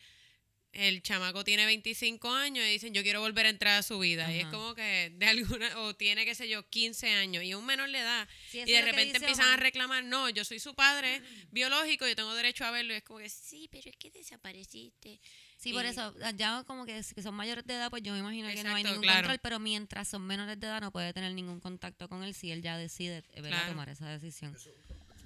el 0.73 1.01
chamaco 1.01 1.43
tiene 1.43 1.65
25 1.65 2.31
años 2.31 2.65
y 2.65 2.69
dicen 2.69 2.93
yo 2.93 3.03
quiero 3.03 3.19
volver 3.19 3.45
a 3.45 3.49
entrar 3.49 3.79
a 3.79 3.83
su 3.83 3.99
vida 3.99 4.33
y 4.33 4.39
es 4.39 4.47
como 4.47 4.73
que 4.73 5.11
de 5.15 5.25
alguna 5.25 5.79
o 5.81 5.95
tiene 5.95 6.25
qué 6.25 6.33
sé 6.33 6.47
yo 6.47 6.67
15 6.69 7.09
años 7.09 7.43
y 7.43 7.53
un 7.53 7.65
menor 7.65 7.89
le 7.89 8.01
da 8.01 8.27
Sí, 8.49 8.59
eso 8.59 8.69
y 8.69 8.73
de 8.73 8.79
que 8.79 8.85
repente 8.85 9.17
empiezan 9.17 9.47
a 9.49 9.57
reclamar 9.57 10.03
no 10.03 10.29
yo 10.29 10.45
soy 10.45 10.59
su 10.59 10.73
padre 10.73 11.21
biológico 11.51 12.07
yo 12.07 12.15
tengo 12.15 12.33
derecho 12.35 12.65
a 12.65 12.71
verlo 12.71 12.93
y 12.93 12.97
es 12.97 13.03
como 13.03 13.19
que 13.19 13.29
sí 13.29 13.67
pero 13.71 13.89
es 13.89 13.97
que 13.97 14.11
desapareciste 14.11 15.19
Sí, 15.61 15.73
por 15.73 15.85
eso, 15.85 16.11
ya 16.37 16.63
como 16.63 16.87
que 16.87 17.03
si 17.03 17.21
son 17.21 17.35
mayores 17.35 17.63
de 17.67 17.75
edad, 17.75 17.91
pues 17.91 18.01
yo 18.01 18.13
me 18.13 18.17
imagino 18.17 18.47
que 18.49 18.63
no 18.63 18.73
hay 18.73 18.83
ningún 18.83 19.03
claro. 19.03 19.19
control, 19.19 19.37
pero 19.43 19.59
mientras 19.59 20.07
son 20.07 20.23
menores 20.25 20.59
de 20.59 20.65
edad 20.65 20.81
no 20.81 20.91
puede 20.91 21.13
tener 21.13 21.35
ningún 21.35 21.59
contacto 21.59 22.09
con 22.09 22.23
él 22.23 22.33
si 22.33 22.49
él 22.49 22.63
ya 22.63 22.79
decide 22.79 23.17
eh. 23.35 23.41
Claro. 23.43 23.69
tomar 23.69 23.87
esa 23.87 24.09
decisión. 24.09 24.57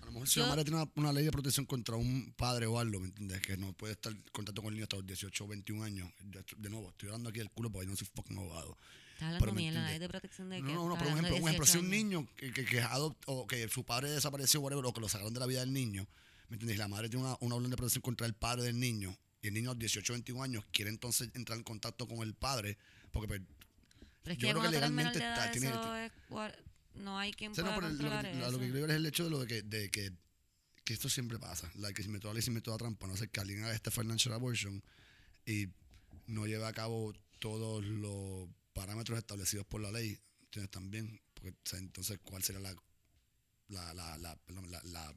A 0.05 0.09
lo 0.09 0.11
mejor 0.13 0.27
si 0.29 0.39
la 0.39 0.47
madre 0.47 0.63
tiene 0.63 0.81
una, 0.81 0.91
una 0.95 1.11
ley 1.11 1.25
de 1.25 1.31
protección 1.31 1.65
contra 1.65 1.95
un 1.95 2.31
padre 2.37 2.67
o 2.67 2.79
algo, 2.79 2.99
¿me 2.99 3.07
entiendes? 3.07 3.41
Que 3.41 3.57
no 3.57 3.73
puede 3.73 3.93
estar 3.93 4.11
en 4.13 4.21
contacto 4.31 4.61
con 4.61 4.69
el 4.69 4.75
niño 4.75 4.83
hasta 4.83 4.97
los 4.97 5.05
18 5.07 5.43
o 5.43 5.47
21 5.47 5.83
años. 5.83 6.11
De 6.57 6.69
nuevo, 6.69 6.89
estoy 6.89 7.09
hablando 7.09 7.29
aquí 7.29 7.39
del 7.39 7.49
culo 7.49 7.71
porque 7.71 7.87
yo 7.87 7.91
no 7.91 7.97
soy 7.97 8.07
fucking 8.13 8.37
abogado. 8.37 8.77
Estás 9.13 9.27
hablando 9.35 9.53
mierda, 9.53 9.79
entiende. 9.79 9.93
es 9.95 9.99
de 10.01 10.09
protección 10.09 10.49
de 10.49 10.61
No, 10.61 10.67
que 10.67 10.73
no, 10.73 10.87
no, 10.87 10.93
estás 10.93 11.03
pero 11.07 11.13
un 11.13 11.25
ejemplo, 11.25 11.35
de 11.35 11.41
un 11.41 11.47
ejemplo, 11.49 11.65
si 11.65 11.77
un 11.77 11.89
18 11.89 11.95
años. 11.95 12.21
niño 12.21 12.35
que, 12.35 12.53
que, 12.53 12.65
que, 12.65 12.83
o 13.27 13.47
que 13.47 13.67
su 13.69 13.83
padre 13.83 14.09
desapareció 14.11 14.59
whatever, 14.61 14.85
o 14.85 14.93
que 14.93 15.01
lo 15.01 15.09
sacaron 15.09 15.33
de 15.33 15.39
la 15.39 15.45
vida 15.47 15.61
del 15.61 15.73
niño, 15.73 16.07
¿me 16.49 16.55
entiendes? 16.55 16.75
Y 16.75 16.79
la 16.79 16.87
madre 16.87 17.09
tiene 17.09 17.25
una, 17.25 17.37
una 17.39 17.55
orden 17.55 17.71
de 17.71 17.77
protección 17.77 18.01
contra 18.01 18.27
el 18.27 18.33
padre 18.35 18.63
del 18.63 18.79
niño, 18.79 19.17
y 19.41 19.47
el 19.47 19.53
niño 19.53 19.71
a 19.71 19.73
los 19.73 19.79
18 19.79 20.11
o 20.11 20.15
21 20.15 20.43
años 20.43 20.65
quiere 20.71 20.91
entonces 20.91 21.29
entrar 21.33 21.57
en 21.57 21.63
contacto 21.63 22.07
con 22.07 22.19
el 22.19 22.33
padre, 22.35 22.77
porque 23.11 23.27
pues, 23.27 23.41
Pero 24.23 24.33
es 24.33 24.37
yo 24.39 24.49
creo 24.49 24.61
que 24.61 24.69
legalmente 24.69 25.17
está- 25.19 25.49
tiene- 25.51 25.67
eso 25.69 25.95
es 25.95 26.11
gua- 26.29 26.53
no 26.95 27.17
hay 27.19 27.31
quien 27.33 27.51
o 27.51 27.55
sea, 27.55 27.63
pueda 27.63 27.75
no, 27.75 27.81
pero 27.81 27.89
lo, 27.93 27.97
controlar 27.97 28.25
que, 28.31 28.39
eso. 28.39 28.51
lo 28.51 28.59
que 28.59 28.65
quiero 28.65 28.81
ver 28.81 28.89
es 28.91 28.95
el 28.97 29.05
hecho 29.05 29.23
de 29.25 29.29
lo 29.29 29.39
de 29.39 29.47
que, 29.47 29.61
de 29.63 29.89
que, 29.91 30.11
que 30.83 30.93
esto 30.93 31.09
siempre 31.09 31.39
pasa. 31.39 31.71
La 31.75 31.91
que 31.93 32.03
si 32.03 32.09
me 32.09 32.19
toda 32.19 32.33
ley, 32.33 32.41
si 32.43 32.51
me 32.51 32.61
toda 32.61 32.77
trampa, 32.77 33.07
no 33.07 33.15
sé, 33.17 33.27
que 33.27 33.39
alguien 33.39 33.63
haga 33.63 33.73
este 33.73 33.91
financial 33.91 34.33
abortion 34.33 34.83
y 35.45 35.67
no 36.27 36.45
lleve 36.47 36.65
a 36.65 36.73
cabo 36.73 37.13
todos 37.39 37.83
los 37.83 38.47
parámetros 38.73 39.17
establecidos 39.17 39.65
por 39.67 39.81
la 39.81 39.91
ley, 39.91 40.19
¿entiendes? 40.43 40.71
También, 40.71 41.21
porque 41.33 41.51
o 41.51 41.55
sea, 41.63 41.79
entonces, 41.79 42.19
¿cuál 42.23 42.43
sería 42.43 42.61
la, 42.61 42.75
la, 43.69 43.93
la, 43.93 44.17
la, 44.17 44.35
perdón, 44.37 44.69
la, 44.71 44.81
la 44.83 45.13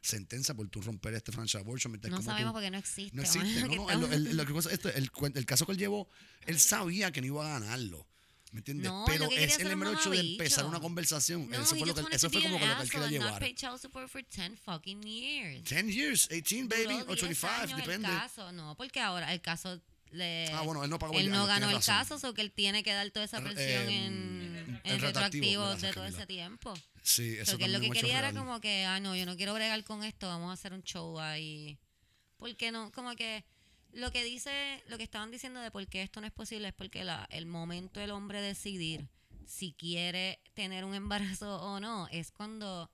sentencia 0.00 0.54
por 0.54 0.68
tú 0.68 0.80
romper 0.82 1.14
este 1.14 1.30
financial 1.32 1.62
abortion? 1.62 1.92
¿Mientras 1.92 2.10
no 2.10 2.16
como 2.16 2.24
tú- 2.28 2.30
sabemos 2.32 2.52
porque 2.52 2.70
no 2.70 2.78
existe. 2.78 3.16
no 3.16 3.22
existe. 3.22 3.60
No, 3.68 3.74
no, 3.74 3.90
el, 3.90 4.12
el- 4.12 4.40
el, 4.40 5.36
el 5.36 5.46
caso 5.46 5.66
que 5.66 5.72
él 5.72 5.78
llevó, 5.78 6.08
él 6.46 6.58
sabía 6.58 7.12
que 7.12 7.20
no 7.20 7.26
iba 7.28 7.46
a 7.46 7.60
ganarlo. 7.60 8.06
¿Me 8.52 8.58
entiendes? 8.58 8.90
No, 8.90 9.04
Pero 9.06 9.28
que 9.30 9.44
es 9.44 9.58
el 9.58 9.72
hecho 9.72 10.10
de 10.10 10.20
empezar 10.20 10.66
una 10.66 10.78
conversación. 10.78 11.48
No, 11.48 11.56
eso 11.62 11.74
fue, 11.74 11.86
lo 11.86 11.94
que, 11.94 12.02
wanted 12.02 12.16
eso 12.16 12.30
fue 12.30 12.42
como 12.42 12.58
que 12.58 12.66
lo 12.66 12.76
que 12.76 12.82
él 12.82 12.90
quería 12.90 13.08
llevar. 13.08 13.40
Pay 13.40 13.54
child 13.54 13.78
support 13.80 14.08
for 14.08 14.22
10 14.22 14.60
fucking 14.60 15.02
years. 15.02 15.64
10 15.64 15.86
years, 15.94 16.28
18 16.30 16.68
baby, 16.68 17.00
o 17.08 17.14
10 17.14 17.22
25, 17.22 17.48
años 17.48 17.76
depende. 17.78 18.08
El 18.08 18.14
caso, 18.14 18.52
no, 18.52 18.76
porque 18.76 19.00
ahora 19.00 19.32
el 19.32 19.40
caso 19.40 19.80
le. 20.10 20.48
Ah, 20.52 20.60
bueno, 20.60 20.84
él 20.84 20.90
no 20.90 20.98
pagó 20.98 21.14
él 21.18 21.26
el 21.26 21.30
no 21.32 21.46
ganó 21.46 21.68
el 21.70 21.76
razón. 21.76 21.94
caso, 22.18 22.28
o 22.28 22.34
que 22.34 22.42
él 22.42 22.52
tiene 22.52 22.82
que 22.82 22.92
dar 22.92 23.10
toda 23.10 23.24
esa 23.24 23.38
Eh, 23.38 23.42
presión 23.42 23.88
em, 23.88 23.90
en, 24.58 24.68
en 24.68 24.80
en 24.84 25.00
retroactivo, 25.00 25.74
de 25.76 25.92
todo 25.94 26.04
ese 26.04 26.26
tiempo. 26.26 26.74
Sí, 27.02 27.36
eso 27.38 27.52
él 27.52 27.58
también 27.58 27.72
lo 27.72 27.80
que 27.80 27.90
quería 27.90 28.18
era 28.18 28.30
real. 28.32 28.44
como 28.44 28.60
que, 28.60 28.84
ah, 28.84 29.00
no, 29.00 29.16
yo 29.16 29.24
no 29.24 29.34
quiero 29.36 29.54
bregar 29.54 29.82
con 29.84 30.04
esto, 30.04 30.26
vamos 30.28 30.50
a 30.50 30.52
hacer 30.52 30.74
un 30.74 30.82
show 30.82 31.18
ahí. 31.18 31.78
Porque 32.36 32.70
no, 32.70 32.92
como 32.92 33.14
que 33.16 33.44
lo 33.92 34.10
que 34.10 34.24
dice, 34.24 34.82
lo 34.88 34.96
que 34.96 35.04
estaban 35.04 35.30
diciendo 35.30 35.60
de 35.60 35.70
por 35.70 35.86
qué 35.86 36.02
esto 36.02 36.20
no 36.20 36.26
es 36.26 36.32
posible 36.32 36.68
es 36.68 36.74
porque 36.74 37.04
la, 37.04 37.26
el 37.30 37.46
momento 37.46 38.00
del 38.00 38.10
hombre 38.10 38.40
decidir 38.40 39.08
si 39.46 39.72
quiere 39.72 40.40
tener 40.54 40.84
un 40.84 40.94
embarazo 40.94 41.60
o 41.62 41.80
no 41.80 42.08
es 42.10 42.30
cuando 42.32 42.90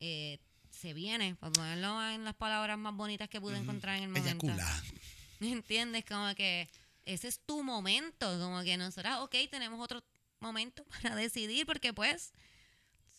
eh, 0.00 0.38
se 0.70 0.94
viene, 0.94 1.34
para 1.34 1.52
ponerlo 1.52 2.08
en 2.10 2.24
las 2.24 2.34
palabras 2.34 2.78
más 2.78 2.94
bonitas 2.94 3.28
que 3.28 3.40
pude 3.40 3.56
encontrar 3.56 3.96
en 3.96 4.04
el 4.04 4.08
momento. 4.10 4.46
Eyacula. 4.46 4.82
¿Entiendes? 5.40 6.04
Como 6.04 6.34
que 6.34 6.68
ese 7.04 7.28
es 7.28 7.40
tu 7.40 7.62
momento, 7.62 8.38
como 8.38 8.62
que 8.62 8.76
nosotras, 8.76 9.18
ok, 9.20 9.34
tenemos 9.50 9.80
otro 9.80 10.02
momento 10.40 10.84
para 11.02 11.16
decidir, 11.16 11.66
porque 11.66 11.92
pues 11.92 12.32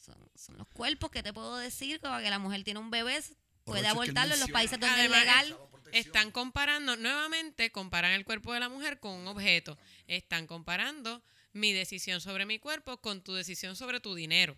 son, 0.05 0.15
son 0.35 0.57
los 0.57 0.67
cuerpos 0.69 1.11
que 1.11 1.23
te 1.23 1.33
puedo 1.33 1.57
decir, 1.57 1.99
como 1.99 2.17
que 2.19 2.29
la 2.29 2.39
mujer 2.39 2.63
tiene 2.63 2.79
un 2.79 2.91
bebé, 2.91 3.21
puede 3.65 3.87
abortarlo 3.87 4.35
en 4.35 4.39
los 4.39 4.51
países 4.51 4.79
donde 4.79 4.95
Además, 4.95 5.19
es 5.19 5.25
legal. 5.25 5.57
Están 5.94 6.32
comparando, 6.32 6.95
nuevamente, 6.98 7.72
comparan 7.72 8.11
el 8.11 8.26
cuerpo 8.26 8.53
de 8.53 8.60
la 8.60 8.70
mujer 8.70 8.99
con 8.99 9.11
un 9.11 9.28
objeto. 9.28 9.78
Están 10.07 10.48
comparando 10.48 11.24
mi 11.53 11.74
decisión 11.74 12.22
sobre 12.22 12.45
mi 12.45 12.60
cuerpo 12.60 12.98
con 12.98 13.22
tu 13.22 13.34
decisión 13.34 13.76
sobre 13.76 13.99
tu 13.99 14.16
dinero. 14.16 14.57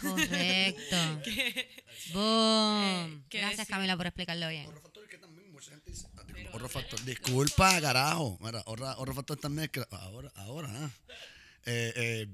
Correcto. 0.00 0.96
Boom. 2.12 3.24
¿qué 3.28 3.38
Gracias 3.38 3.58
decir? 3.58 3.74
Camila 3.74 3.96
por 3.96 4.06
explicarlo 4.06 4.48
bien. 4.48 4.66
Horror 4.66 4.82
factor 4.82 5.08
que 5.08 5.18
también 5.18 5.52
mucha 5.52 5.70
gente 5.70 5.90
dice, 5.90 6.06
ah, 6.16 6.22
disculpa, 6.24 6.56
horror 6.56 6.70
factor. 6.70 7.04
Disculpa, 7.04 7.80
carajo. 7.80 8.38
Mira, 8.40 8.62
horror, 8.66 8.94
horror 8.98 9.14
factor 9.14 9.36
también 9.38 9.64
es 9.64 9.70
que 9.70 9.84
ahora, 9.90 10.32
ahora, 10.36 10.68
ah. 10.72 10.90
Eh, 11.66 11.92
eh, 11.96 12.28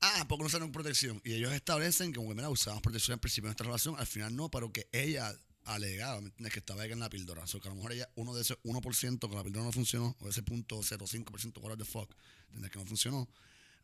ah, 0.00 0.24
porque 0.28 0.42
no 0.42 0.46
usaron 0.46 0.72
protección. 0.72 1.20
Y 1.24 1.34
ellos 1.34 1.52
establecen 1.52 2.12
que, 2.12 2.20
que, 2.20 2.34
mira, 2.34 2.48
usamos 2.48 2.82
protección 2.82 3.14
al 3.14 3.20
principio 3.20 3.46
de 3.46 3.50
nuestra 3.50 3.66
relación, 3.66 3.96
al 3.98 4.06
final 4.06 4.34
no, 4.34 4.50
pero 4.50 4.72
que 4.72 4.88
ella 4.92 5.32
alegaba, 5.74 6.20
¿me 6.20 6.26
entiendes? 6.28 6.52
Que 6.52 6.58
estaba 6.60 6.82
ahí 6.82 6.92
en 6.92 7.00
la 7.00 7.08
píldora. 7.10 7.42
O 7.42 7.46
sea, 7.46 7.60
que 7.60 7.68
a 7.68 7.70
lo 7.70 7.76
mejor 7.76 7.92
ella, 7.92 8.08
uno 8.16 8.34
de 8.34 8.42
ese 8.42 8.56
1% 8.62 9.28
que 9.28 9.34
la 9.36 9.42
píldora 9.44 9.64
no 9.64 9.72
funcionó, 9.72 10.16
o 10.20 10.28
ese 10.28 10.42
punto 10.42 10.80
0.5%, 10.82 11.56
whatever 11.60 11.78
the 11.78 11.84
fuck, 11.84 12.14
¿entiendes? 12.46 12.70
Que 12.70 12.78
no 12.78 12.86
funcionó. 12.86 13.28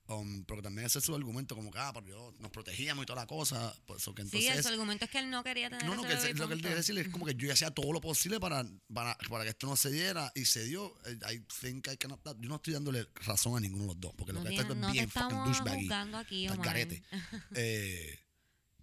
Um, 0.09 0.45
pero 0.45 0.63
también 0.63 0.87
ese 0.87 1.01
es 1.01 1.05
su 1.05 1.17
argumento, 1.17 1.57
como 1.57 1.69
que, 1.73 1.79
ah, 1.81 1.91
pero 1.93 2.07
yo 2.07 2.33
nos 2.39 2.53
protegíamos 2.53 3.03
y 3.03 3.07
toda 3.07 3.23
la 3.23 3.27
cosa. 3.27 3.75
Pues, 3.87 4.01
so 4.05 4.15
que 4.15 4.23
Sí, 4.23 4.29
entonces, 4.37 4.57
el- 4.59 4.63
su 4.63 4.69
argumento 4.69 5.05
es 5.05 5.11
que 5.11 5.19
él 5.19 5.31
no 5.31 5.43
quería 5.43 5.69
tener 5.69 5.85
no, 5.85 5.97
no, 5.97 6.03
que 6.05 6.15
lo 6.35 6.47
que 6.47 6.55
él 6.55 6.61
quiere 6.61 6.77
decir 6.77 6.97
es 6.97 7.09
como 7.09 7.27
que 7.27 7.35
yo 7.35 7.53
hacía 7.53 7.73
todo 7.73 7.93
lo 7.93 8.01
posible 8.01 8.39
para, 8.39 8.65
para, 8.95 9.19
para 9.29 9.43
que 9.43 9.51
esto 9.51 9.67
no 9.67 9.75
se 9.75 9.91
diera 9.91 10.31
y 10.37 10.45
se 10.45 10.63
dio. 10.63 10.97
Eh, 11.07 11.19
I 11.35 11.41
think 11.61 11.89
I 11.89 11.97
cannot- 11.97 12.21
yo 12.41 12.49
no 12.49 12.55
estoy 12.55 12.75
dándole 12.75 13.05
razón 13.17 13.57
a 13.57 13.61
ninguno 13.61 13.83
de 13.83 13.89
los 13.89 14.01
dos, 14.01 14.15
porque 14.17 14.33
No, 14.33 14.39
lo 14.45 14.47
que 14.49 14.55
está 14.55 14.73
es 14.73 14.77
no 14.77 14.93
bien 14.93 15.11
fucking 15.11 15.39
douchebaggy. 15.45 15.89
aquí, 16.15 16.47
al 16.47 16.53
Omar. 16.53 16.67
garete. 16.67 17.03
Eh, 17.57 18.21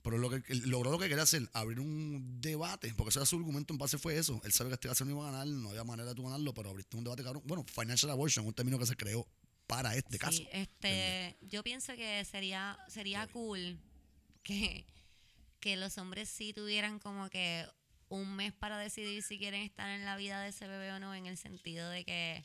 pero 0.03 0.17
lo 0.17 0.29
que, 0.29 0.43
él 0.51 0.63
logró 0.65 0.91
lo 0.91 0.99
que 0.99 1.07
quería 1.07 1.23
hacer, 1.23 1.49
abrir 1.53 1.79
un 1.79 2.41
debate, 2.41 2.93
porque 2.95 3.09
ese 3.09 3.19
era 3.19 3.25
su 3.25 3.37
argumento 3.37 3.73
en 3.73 3.77
base 3.77 3.97
fue 3.97 4.17
eso. 4.17 4.41
Él 4.43 4.51
sabe 4.51 4.69
que 4.69 4.73
este 4.75 4.89
caso 4.89 5.05
no 5.05 5.11
iba 5.11 5.27
a 5.27 5.31
ganar, 5.31 5.47
no 5.47 5.69
había 5.69 5.85
manera 5.85 6.09
de 6.09 6.15
tú 6.15 6.23
ganarlo, 6.23 6.53
pero 6.53 6.69
abriste 6.69 6.97
un 6.97 7.05
debate 7.05 7.23
cabrón. 7.23 7.41
Bueno, 7.45 7.63
financial 7.63 8.11
abortion, 8.11 8.45
un 8.45 8.53
término 8.53 8.77
que 8.77 8.85
se 8.85 8.97
creó 8.97 9.25
para 9.65 9.95
este 9.95 10.19
caso. 10.19 10.37
Sí, 10.39 10.47
este, 10.51 11.37
yo 11.41 11.63
pienso 11.63 11.95
que 11.95 12.23
sería 12.25 12.77
sería 12.89 13.27
cool 13.27 13.79
que, 14.43 14.85
que 15.61 15.77
los 15.77 15.97
hombres 15.97 16.27
sí 16.27 16.51
tuvieran 16.51 16.99
como 16.99 17.29
que 17.29 17.65
un 18.09 18.35
mes 18.35 18.51
para 18.51 18.77
decidir 18.77 19.23
si 19.23 19.37
quieren 19.37 19.63
estar 19.63 19.89
en 19.89 20.03
la 20.03 20.17
vida 20.17 20.41
de 20.41 20.49
ese 20.49 20.67
bebé 20.67 20.91
o 20.91 20.99
no, 20.99 21.15
en 21.15 21.27
el 21.27 21.37
sentido 21.37 21.89
de 21.89 22.03
que 22.03 22.43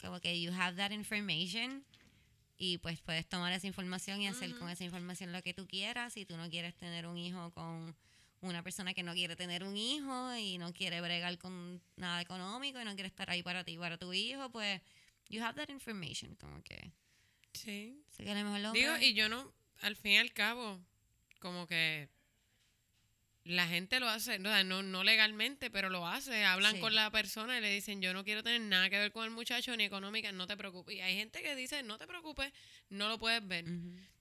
como 0.00 0.20
que 0.20 0.40
you 0.40 0.52
have 0.52 0.76
that 0.76 0.92
information 0.92 1.84
y 2.58 2.78
pues 2.78 3.00
puedes 3.00 3.26
tomar 3.28 3.52
esa 3.52 3.66
información 3.66 4.20
y 4.22 4.28
hacer 4.28 4.54
con 4.58 4.68
esa 4.70 4.84
información 4.84 5.32
lo 5.32 5.42
que 5.42 5.54
tú 5.54 5.66
quieras. 5.66 6.14
Si 6.14 6.24
tú 6.24 6.36
no 6.36 6.48
quieres 6.48 6.74
tener 6.76 7.06
un 7.06 7.18
hijo 7.18 7.50
con 7.52 7.94
una 8.40 8.62
persona 8.62 8.94
que 8.94 9.02
no 9.02 9.12
quiere 9.14 9.36
tener 9.36 9.64
un 9.64 9.76
hijo 9.76 10.34
y 10.36 10.58
no 10.58 10.72
quiere 10.72 11.00
bregar 11.00 11.36
con 11.38 11.82
nada 11.96 12.20
económico 12.20 12.80
y 12.80 12.84
no 12.84 12.94
quiere 12.94 13.08
estar 13.08 13.28
ahí 13.30 13.42
para 13.42 13.64
ti 13.64 13.72
y 13.72 13.78
para 13.78 13.98
tu 13.98 14.12
hijo, 14.12 14.50
pues 14.50 14.80
you 15.28 15.42
have 15.42 15.54
that 15.60 15.72
information, 15.72 16.34
como 16.36 16.62
que 16.62 16.92
Sí. 17.52 18.02
sé 18.10 18.24
que 18.24 18.30
a 18.30 18.34
lo 18.34 18.44
mejor 18.44 18.60
los 18.60 18.72
Digo, 18.72 18.96
y 18.98 19.14
yo 19.14 19.28
no, 19.28 19.52
al 19.80 19.96
fin 19.96 20.12
y 20.12 20.16
al 20.18 20.32
cabo, 20.32 20.80
como 21.40 21.66
que 21.66 22.08
la 23.46 23.66
gente 23.68 24.00
lo 24.00 24.08
hace, 24.08 24.38
no, 24.38 24.62
no, 24.64 24.82
no 24.82 25.04
legalmente, 25.04 25.70
pero 25.70 25.88
lo 25.88 26.06
hace. 26.06 26.44
Hablan 26.44 26.74
Sí. 26.74 26.80
con 26.80 26.94
la 26.94 27.10
persona 27.10 27.56
y 27.58 27.60
le 27.60 27.70
dicen, 27.70 28.02
yo 28.02 28.12
no 28.12 28.24
quiero 28.24 28.42
tener 28.42 28.60
nada 28.60 28.90
que 28.90 28.98
ver 28.98 29.12
con 29.12 29.24
el 29.24 29.30
muchacho 29.30 29.76
ni 29.76 29.84
económica, 29.84 30.32
no 30.32 30.46
te 30.46 30.56
preocupes. 30.56 30.96
Y 30.96 31.00
hay 31.00 31.16
gente 31.16 31.42
que 31.42 31.54
dice, 31.54 31.82
no 31.82 31.98
te 31.98 32.06
preocupes, 32.06 32.52
no 32.88 33.08
lo 33.08 33.18
puedes 33.18 33.46
ver. 33.46 33.64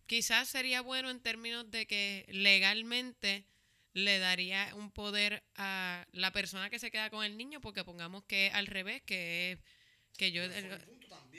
Quizás 0.06 0.48
sería 0.48 0.82
bueno 0.82 1.10
en 1.10 1.20
términos 1.20 1.70
de 1.72 1.88
que 1.88 2.26
legalmente 2.30 3.46
le 3.94 4.20
daría 4.20 4.76
un 4.76 4.92
poder 4.92 5.44
a 5.56 6.06
la 6.12 6.32
persona 6.32 6.70
que 6.70 6.80
se 6.80 6.92
queda 6.92 7.10
con 7.10 7.24
el 7.26 7.38
niño, 7.38 7.62
porque 7.62 7.84
pongamos 7.84 8.24
que 8.26 8.52
al 8.54 8.68
revés, 8.68 9.02
que, 9.04 9.58
que 10.18 10.32
yo... 10.32 10.44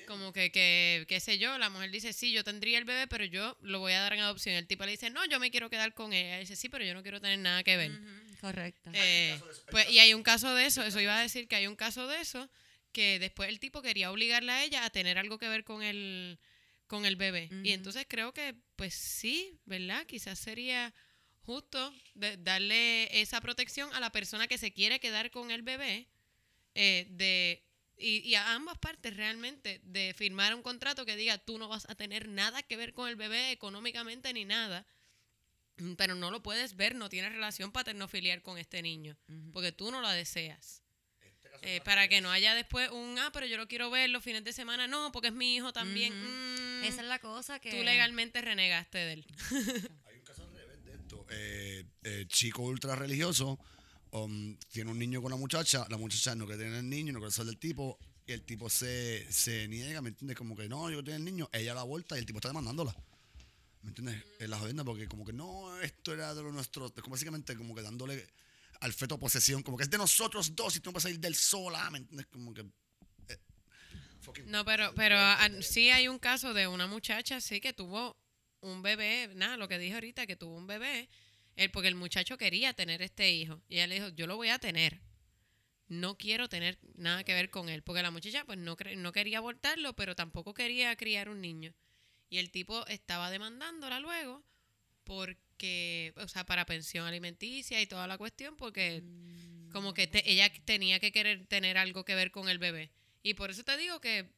Como 0.06 0.32
que, 0.32 0.50
que, 0.52 1.04
qué 1.08 1.20
sé 1.20 1.38
yo, 1.38 1.56
la 1.58 1.70
mujer 1.70 1.90
dice, 1.90 2.12
sí, 2.12 2.32
yo 2.32 2.44
tendría 2.44 2.78
el 2.78 2.84
bebé, 2.84 3.06
pero 3.06 3.24
yo 3.24 3.56
lo 3.62 3.80
voy 3.80 3.92
a 3.92 4.00
dar 4.00 4.12
en 4.12 4.20
adopción. 4.20 4.54
El 4.56 4.66
tipo 4.66 4.84
le 4.84 4.92
dice, 4.92 5.10
no, 5.10 5.24
yo 5.26 5.38
me 5.40 5.50
quiero 5.50 5.70
quedar 5.70 5.94
con 5.94 6.12
ella. 6.12 6.28
Ella 6.30 6.38
dice, 6.40 6.56
sí, 6.56 6.68
pero 6.68 6.84
yo 6.84 6.94
no 6.94 7.02
quiero 7.02 7.20
tener 7.20 7.38
nada 7.38 7.62
que 7.64 7.76
ver. 7.76 7.90
Ujú, 7.90 8.36
Correcto. 8.40 8.90
Eh, 8.92 9.40
pues, 9.70 9.90
y 9.90 9.98
hay 9.98 10.14
un 10.14 10.22
caso 10.22 10.54
de 10.54 10.66
eso, 10.66 10.82
eso 10.82 11.00
iba 11.00 11.16
a 11.18 11.22
decir 11.22 11.48
que 11.48 11.56
hay 11.56 11.66
un 11.66 11.76
caso 11.76 12.06
de 12.06 12.20
eso, 12.20 12.48
que 12.92 13.18
después 13.18 13.48
el 13.48 13.58
tipo 13.60 13.82
quería 13.82 14.10
obligarla 14.10 14.56
a 14.56 14.64
ella 14.64 14.84
a 14.84 14.90
tener 14.90 15.18
algo 15.18 15.38
que 15.38 15.48
ver 15.48 15.64
con 15.64 15.82
el, 15.82 16.38
con 16.86 17.04
el 17.06 17.16
bebé. 17.16 17.48
Y 17.64 17.72
entonces 17.72 18.06
creo 18.08 18.32
que, 18.32 18.54
pues 18.76 18.94
sí, 18.94 19.58
¿verdad? 19.64 20.06
Quizás 20.06 20.38
sería 20.38 20.94
justo 21.42 21.92
de- 22.14 22.36
darle 22.38 23.20
esa 23.20 23.40
protección 23.40 23.92
a 23.94 24.00
la 24.00 24.10
persona 24.10 24.46
que 24.48 24.58
se 24.58 24.72
quiere 24.72 24.98
quedar 25.00 25.30
con 25.30 25.50
el 25.50 25.62
bebé 25.62 26.06
eh, 26.74 27.06
de 27.10 27.62
y, 27.98 28.18
y 28.18 28.34
a 28.34 28.54
ambas 28.54 28.78
partes 28.78 29.16
realmente 29.16 29.80
de 29.84 30.14
firmar 30.14 30.54
un 30.54 30.62
contrato 30.62 31.06
que 31.06 31.16
diga 31.16 31.38
tú 31.38 31.58
no 31.58 31.68
vas 31.68 31.88
a 31.88 31.94
tener 31.94 32.28
nada 32.28 32.62
que 32.62 32.76
ver 32.76 32.92
con 32.92 33.08
el 33.08 33.16
bebé 33.16 33.52
económicamente 33.52 34.32
ni 34.32 34.44
nada, 34.44 34.86
mm, 35.78 35.94
pero 35.94 36.14
no 36.14 36.30
lo 36.30 36.42
puedes 36.42 36.76
ver, 36.76 36.94
no 36.94 37.08
tienes 37.08 37.32
relación 37.32 37.72
paterno-filial 37.72 38.42
con 38.42 38.58
este 38.58 38.82
niño, 38.82 39.16
porque 39.52 39.72
tú 39.72 39.90
no 39.90 40.00
lo 40.00 40.08
deseas. 40.08 40.82
Eh, 41.62 41.80
para 41.84 42.06
que 42.06 42.20
no 42.20 42.30
haya 42.30 42.54
después 42.54 42.90
un, 42.90 43.18
ah, 43.18 43.30
pero 43.32 43.46
yo 43.46 43.56
lo 43.56 43.66
quiero 43.66 43.90
ver 43.90 44.10
los 44.10 44.22
fines 44.22 44.44
de 44.44 44.52
semana, 44.52 44.86
no, 44.86 45.10
porque 45.10 45.28
es 45.28 45.34
mi 45.34 45.56
hijo 45.56 45.72
también. 45.72 46.12
Mm, 46.12 46.84
Esa 46.84 47.00
es 47.00 47.08
la 47.08 47.18
cosa 47.18 47.58
que... 47.60 47.70
tú 47.70 47.82
legalmente 47.82 48.42
renegaste 48.42 48.98
de 48.98 49.12
él. 49.14 49.26
Hay 50.06 50.18
un 50.18 50.24
caso 50.24 50.44
al 50.44 50.52
revés 50.52 50.84
de 50.84 50.94
esto. 50.94 51.26
Eh, 51.30 51.86
eh, 52.02 52.24
chico 52.28 52.62
ultra 52.62 52.94
religioso 52.94 53.58
um, 54.24 54.56
tiene 54.70 54.90
un 54.90 54.98
niño 54.98 55.20
con 55.22 55.30
la 55.30 55.36
muchacha, 55.36 55.86
la 55.88 55.96
muchacha 55.96 56.34
no 56.34 56.46
quiere 56.46 56.64
tener 56.64 56.78
el 56.78 56.88
niño, 56.88 57.12
no 57.12 57.18
quiere 57.18 57.32
ser 57.32 57.44
del 57.44 57.58
tipo, 57.58 57.98
y 58.26 58.32
el 58.32 58.42
tipo 58.42 58.68
se, 58.68 59.30
se 59.30 59.68
niega, 59.68 60.02
¿me 60.02 60.08
entiendes? 60.08 60.36
Como 60.36 60.56
que 60.56 60.68
no, 60.68 60.82
yo 60.90 60.96
quiero 60.96 61.04
tener 61.04 61.20
el 61.20 61.24
niño, 61.24 61.48
ella 61.52 61.74
la 61.74 61.84
vuelta 61.84 62.16
y 62.16 62.20
el 62.20 62.26
tipo 62.26 62.38
está 62.38 62.48
demandándola. 62.48 62.94
¿Me 63.82 63.90
entiendes? 63.90 64.24
En 64.40 64.50
la 64.50 64.58
jodienda, 64.58 64.82
porque 64.82 65.06
como 65.06 65.24
que 65.24 65.32
no, 65.32 65.80
esto 65.80 66.12
era 66.12 66.34
de 66.34 66.42
lo 66.42 66.50
nuestro, 66.50 66.92
como 66.94 67.14
básicamente 67.14 67.54
como 67.56 67.74
que 67.74 67.82
dándole 67.82 68.26
al 68.80 68.92
feto 68.92 69.18
posesión, 69.18 69.62
como 69.62 69.76
que 69.76 69.84
es 69.84 69.90
de 69.90 69.98
nosotros 69.98 70.54
dos 70.56 70.74
y 70.76 70.80
tú 70.80 70.88
no 70.90 70.94
puedes 70.94 71.04
salir 71.04 71.20
del 71.20 71.36
sola, 71.36 71.88
¿me 71.90 71.98
entiendes? 71.98 72.26
Como 72.26 72.52
que... 72.52 72.62
eh, 73.28 73.38
No, 74.46 74.64
pero, 74.64 74.92
pero 74.96 75.14
ah, 75.16 75.48
sí 75.60 75.90
hay 75.90 76.08
un 76.08 76.18
caso 76.18 76.52
de 76.52 76.66
una 76.66 76.86
muchacha, 76.86 77.40
sí, 77.40 77.60
que 77.60 77.72
tuvo 77.72 78.16
un 78.60 78.82
bebé, 78.82 79.30
nada, 79.36 79.56
lo 79.56 79.68
que 79.68 79.78
dije 79.78 79.94
ahorita, 79.94 80.26
que 80.26 80.36
tuvo 80.36 80.56
un 80.56 80.66
bebé, 80.66 81.08
él, 81.56 81.70
porque 81.70 81.88
el 81.88 81.94
muchacho 81.94 82.38
quería 82.38 82.72
tener 82.74 83.02
este 83.02 83.30
hijo. 83.32 83.60
Y 83.68 83.76
ella 83.76 83.86
le 83.88 83.94
dijo, 83.96 84.08
yo 84.10 84.26
lo 84.26 84.36
voy 84.36 84.48
a 84.50 84.58
tener. 84.58 85.00
No 85.88 86.16
quiero 86.18 86.48
tener 86.48 86.78
nada 86.96 87.24
que 87.24 87.34
ver 87.34 87.50
con 87.50 87.68
él. 87.68 87.82
Porque 87.82 88.02
la 88.02 88.10
muchacha, 88.10 88.44
pues, 88.44 88.58
no, 88.58 88.76
cre- 88.76 88.96
no 88.96 89.12
quería 89.12 89.38
abortarlo, 89.38 89.94
pero 89.94 90.14
tampoco 90.16 90.54
quería 90.54 90.94
criar 90.96 91.28
un 91.28 91.40
niño. 91.40 91.74
Y 92.28 92.38
el 92.38 92.50
tipo 92.50 92.86
estaba 92.88 93.30
demandándola 93.30 94.00
luego 94.00 94.44
porque, 95.04 96.12
o 96.16 96.26
sea, 96.26 96.44
para 96.44 96.66
pensión 96.66 97.06
alimenticia 97.06 97.80
y 97.80 97.86
toda 97.86 98.08
la 98.08 98.18
cuestión, 98.18 98.56
porque 98.56 99.04
como 99.70 99.94
que 99.94 100.10
ella 100.24 100.50
tenía 100.64 100.98
que 100.98 101.12
querer 101.12 101.46
tener 101.46 101.78
algo 101.78 102.04
que 102.04 102.16
ver 102.16 102.32
con 102.32 102.48
el 102.48 102.58
bebé. 102.58 102.90
Y 103.22 103.34
por 103.34 103.50
eso 103.50 103.62
te 103.62 103.76
digo 103.76 104.00
que 104.00 104.28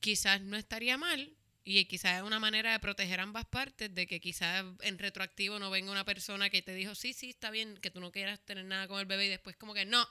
quizás 0.00 0.40
no 0.42 0.56
estaría 0.56 0.96
mal 0.98 1.34
y 1.70 1.84
quizás 1.84 2.16
es 2.18 2.22
una 2.22 2.38
manera 2.38 2.72
de 2.72 2.78
proteger 2.80 3.20
ambas 3.20 3.44
partes, 3.44 3.94
de 3.94 4.06
que 4.06 4.20
quizás 4.20 4.64
en 4.80 4.98
retroactivo 4.98 5.58
no 5.58 5.70
venga 5.70 5.92
una 5.92 6.04
persona 6.04 6.48
que 6.48 6.62
te 6.62 6.74
dijo, 6.74 6.94
sí, 6.94 7.12
sí, 7.12 7.28
está 7.30 7.50
bien 7.50 7.76
que 7.78 7.90
tú 7.90 8.00
no 8.00 8.10
quieras 8.10 8.40
tener 8.40 8.64
nada 8.64 8.88
con 8.88 8.98
el 9.00 9.06
bebé 9.06 9.26
y 9.26 9.28
después 9.28 9.56
como 9.56 9.74
que 9.74 9.84
no, 9.84 10.08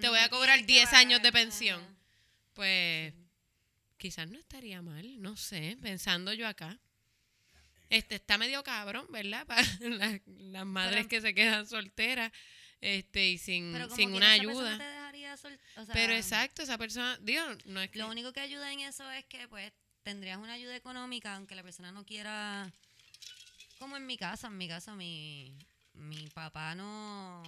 te 0.00 0.08
voy 0.08 0.18
a 0.18 0.28
cobrar 0.28 0.56
tienes 0.66 0.66
que 0.66 0.72
10 0.90 0.92
años 0.92 1.22
de 1.22 1.32
pensión. 1.32 1.80
ajá. 1.80 1.94
Pues 2.54 3.14
quizás 3.96 4.28
no 4.28 4.38
estaría 4.38 4.82
mal, 4.82 5.22
no 5.22 5.36
sé, 5.36 5.78
pensando 5.80 6.32
yo 6.34 6.46
acá. 6.46 6.78
Este 7.88 8.16
está 8.16 8.38
medio 8.38 8.62
cabrón, 8.62 9.06
¿verdad? 9.10 9.46
Para 9.46 9.62
las, 9.80 10.20
las 10.26 10.66
madres 10.66 10.96
Pero- 10.98 11.08
que 11.08 11.20
se 11.20 11.34
quedan 11.34 11.66
solteras 11.66 12.30
este 12.80 13.28
y 13.30 13.38
sin, 13.38 13.72
Pero 13.72 13.84
como 13.86 13.96
sin 13.96 14.12
una 14.12 14.32
ayuda. 14.32 14.78
te 14.78 14.84
dejaría 14.84 15.36
sol- 15.36 15.58
o 15.76 15.84
sea, 15.84 15.94
Pero 15.94 16.12
exacto, 16.14 16.62
esa 16.62 16.78
persona, 16.78 17.18
digo, 17.22 17.42
no 17.66 17.80
es 17.80 17.90
que 17.90 17.98
Lo 17.98 18.08
único 18.08 18.32
que 18.32 18.40
ayuda 18.40 18.72
en 18.72 18.80
eso 18.80 19.10
es 19.10 19.24
que 19.26 19.48
pues 19.48 19.72
tendrías 20.10 20.38
una 20.38 20.54
ayuda 20.54 20.74
económica, 20.74 21.36
aunque 21.36 21.54
la 21.54 21.62
persona 21.62 21.92
no 21.92 22.04
quiera, 22.04 22.70
como 23.78 23.96
en 23.96 24.06
mi 24.06 24.16
casa, 24.16 24.48
en 24.48 24.56
mi 24.58 24.66
casa 24.66 24.94
mi, 24.96 25.56
mi 25.94 26.26
papá 26.34 26.74
no, 26.74 27.42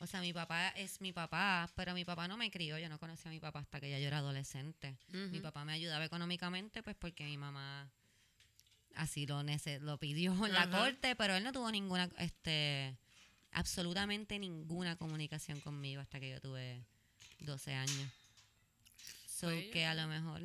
o 0.00 0.06
sea, 0.06 0.20
mi 0.22 0.32
papá 0.32 0.68
es 0.70 1.00
mi 1.02 1.12
papá, 1.12 1.68
pero 1.76 1.92
mi 1.94 2.04
papá 2.04 2.26
no 2.28 2.36
me 2.38 2.50
crió, 2.50 2.78
yo 2.78 2.88
no 2.88 2.98
conocí 2.98 3.28
a 3.28 3.30
mi 3.30 3.40
papá 3.40 3.58
hasta 3.60 3.78
que 3.78 3.90
ya 3.90 3.98
yo 3.98 4.06
era 4.06 4.18
adolescente. 4.18 4.96
Mi 5.32 5.40
papá 5.40 5.64
me 5.66 5.72
ayudaba 5.74 6.04
económicamente 6.04 6.82
pues 6.82 6.96
porque 6.96 7.24
mi 7.24 7.36
mamá 7.36 7.90
así 8.94 9.26
lo, 9.26 9.42
nece- 9.42 9.80
lo 9.80 9.98
pidió 9.98 10.32
en 10.46 10.52
la 10.54 10.64
corte, 10.78 11.14
pero 11.16 11.36
él 11.36 11.44
no 11.44 11.52
tuvo 11.52 11.70
ninguna, 11.70 12.08
este, 12.18 12.96
absolutamente 13.52 14.38
ninguna 14.38 14.96
comunicación 14.96 15.60
conmigo 15.60 16.00
hasta 16.00 16.18
que 16.20 16.30
yo 16.30 16.40
tuve 16.40 16.82
12 17.40 17.74
años. 17.74 18.10
So 19.26 19.48
Pues, 19.48 19.66
que 19.72 19.84
a 19.86 19.94
lo 19.94 20.06
mejor, 20.06 20.40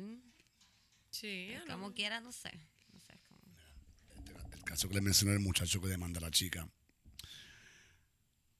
Sí, 1.10 1.52
lo 1.66 1.72
como 1.72 1.92
quiera, 1.94 2.20
no 2.20 2.32
sé. 2.32 2.50
No 2.92 3.00
sé 3.00 3.12
es 3.14 3.20
como- 3.28 4.52
El 4.54 4.62
caso 4.64 4.88
que 4.88 4.94
le 4.94 5.00
mencioné 5.00 5.32
el 5.34 5.40
muchacho 5.40 5.80
que 5.80 5.88
demanda 5.88 6.18
a 6.18 6.22
la 6.22 6.30
chica. 6.30 6.68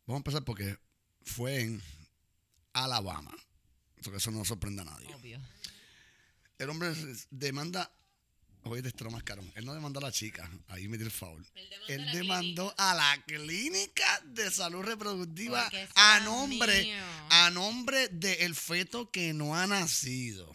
Vamos 0.07 0.19
a 0.20 0.23
empezar 0.23 0.45
porque 0.45 0.79
fue 1.23 1.61
en 1.61 1.83
Alabama. 2.73 3.35
Porque 4.03 4.19
eso 4.19 4.31
no 4.31 4.45
sorprende 4.45 4.83
a 4.83 4.85
nadie. 4.87 5.15
obvio. 5.15 5.41
El 6.59 6.70
hombre 6.70 6.93
demanda. 7.31 7.93
Oye, 8.65 8.79
este 8.79 8.89
es 8.97 9.01
lo 9.05 9.11
más 9.11 9.23
caro. 9.23 9.43
Él 9.55 9.65
no 9.65 9.75
demandó 9.75 10.01
a 10.01 10.03
la 10.03 10.12
chica. 10.12 10.51
Ahí 10.69 10.89
me 10.89 10.97
dio 10.97 11.07
el 11.07 11.12
foul. 11.12 11.47
Él 11.55 11.69
demandó 11.70 11.95
a 11.95 12.05
la 12.07 12.12
demandó 12.12 12.75
a 12.77 12.95
la 12.95 13.25
clínica 13.27 14.20
de 14.27 14.51
salud 14.51 14.83
reproductiva 14.83 15.70
a 15.95 16.20
nombre, 16.20 16.83
mío. 16.85 16.97
a 17.31 17.51
nombre 17.51 18.09
del 18.09 18.55
feto 18.55 19.11
que 19.11 19.33
no 19.33 19.55
ha 19.57 19.66
nacido. 19.66 20.53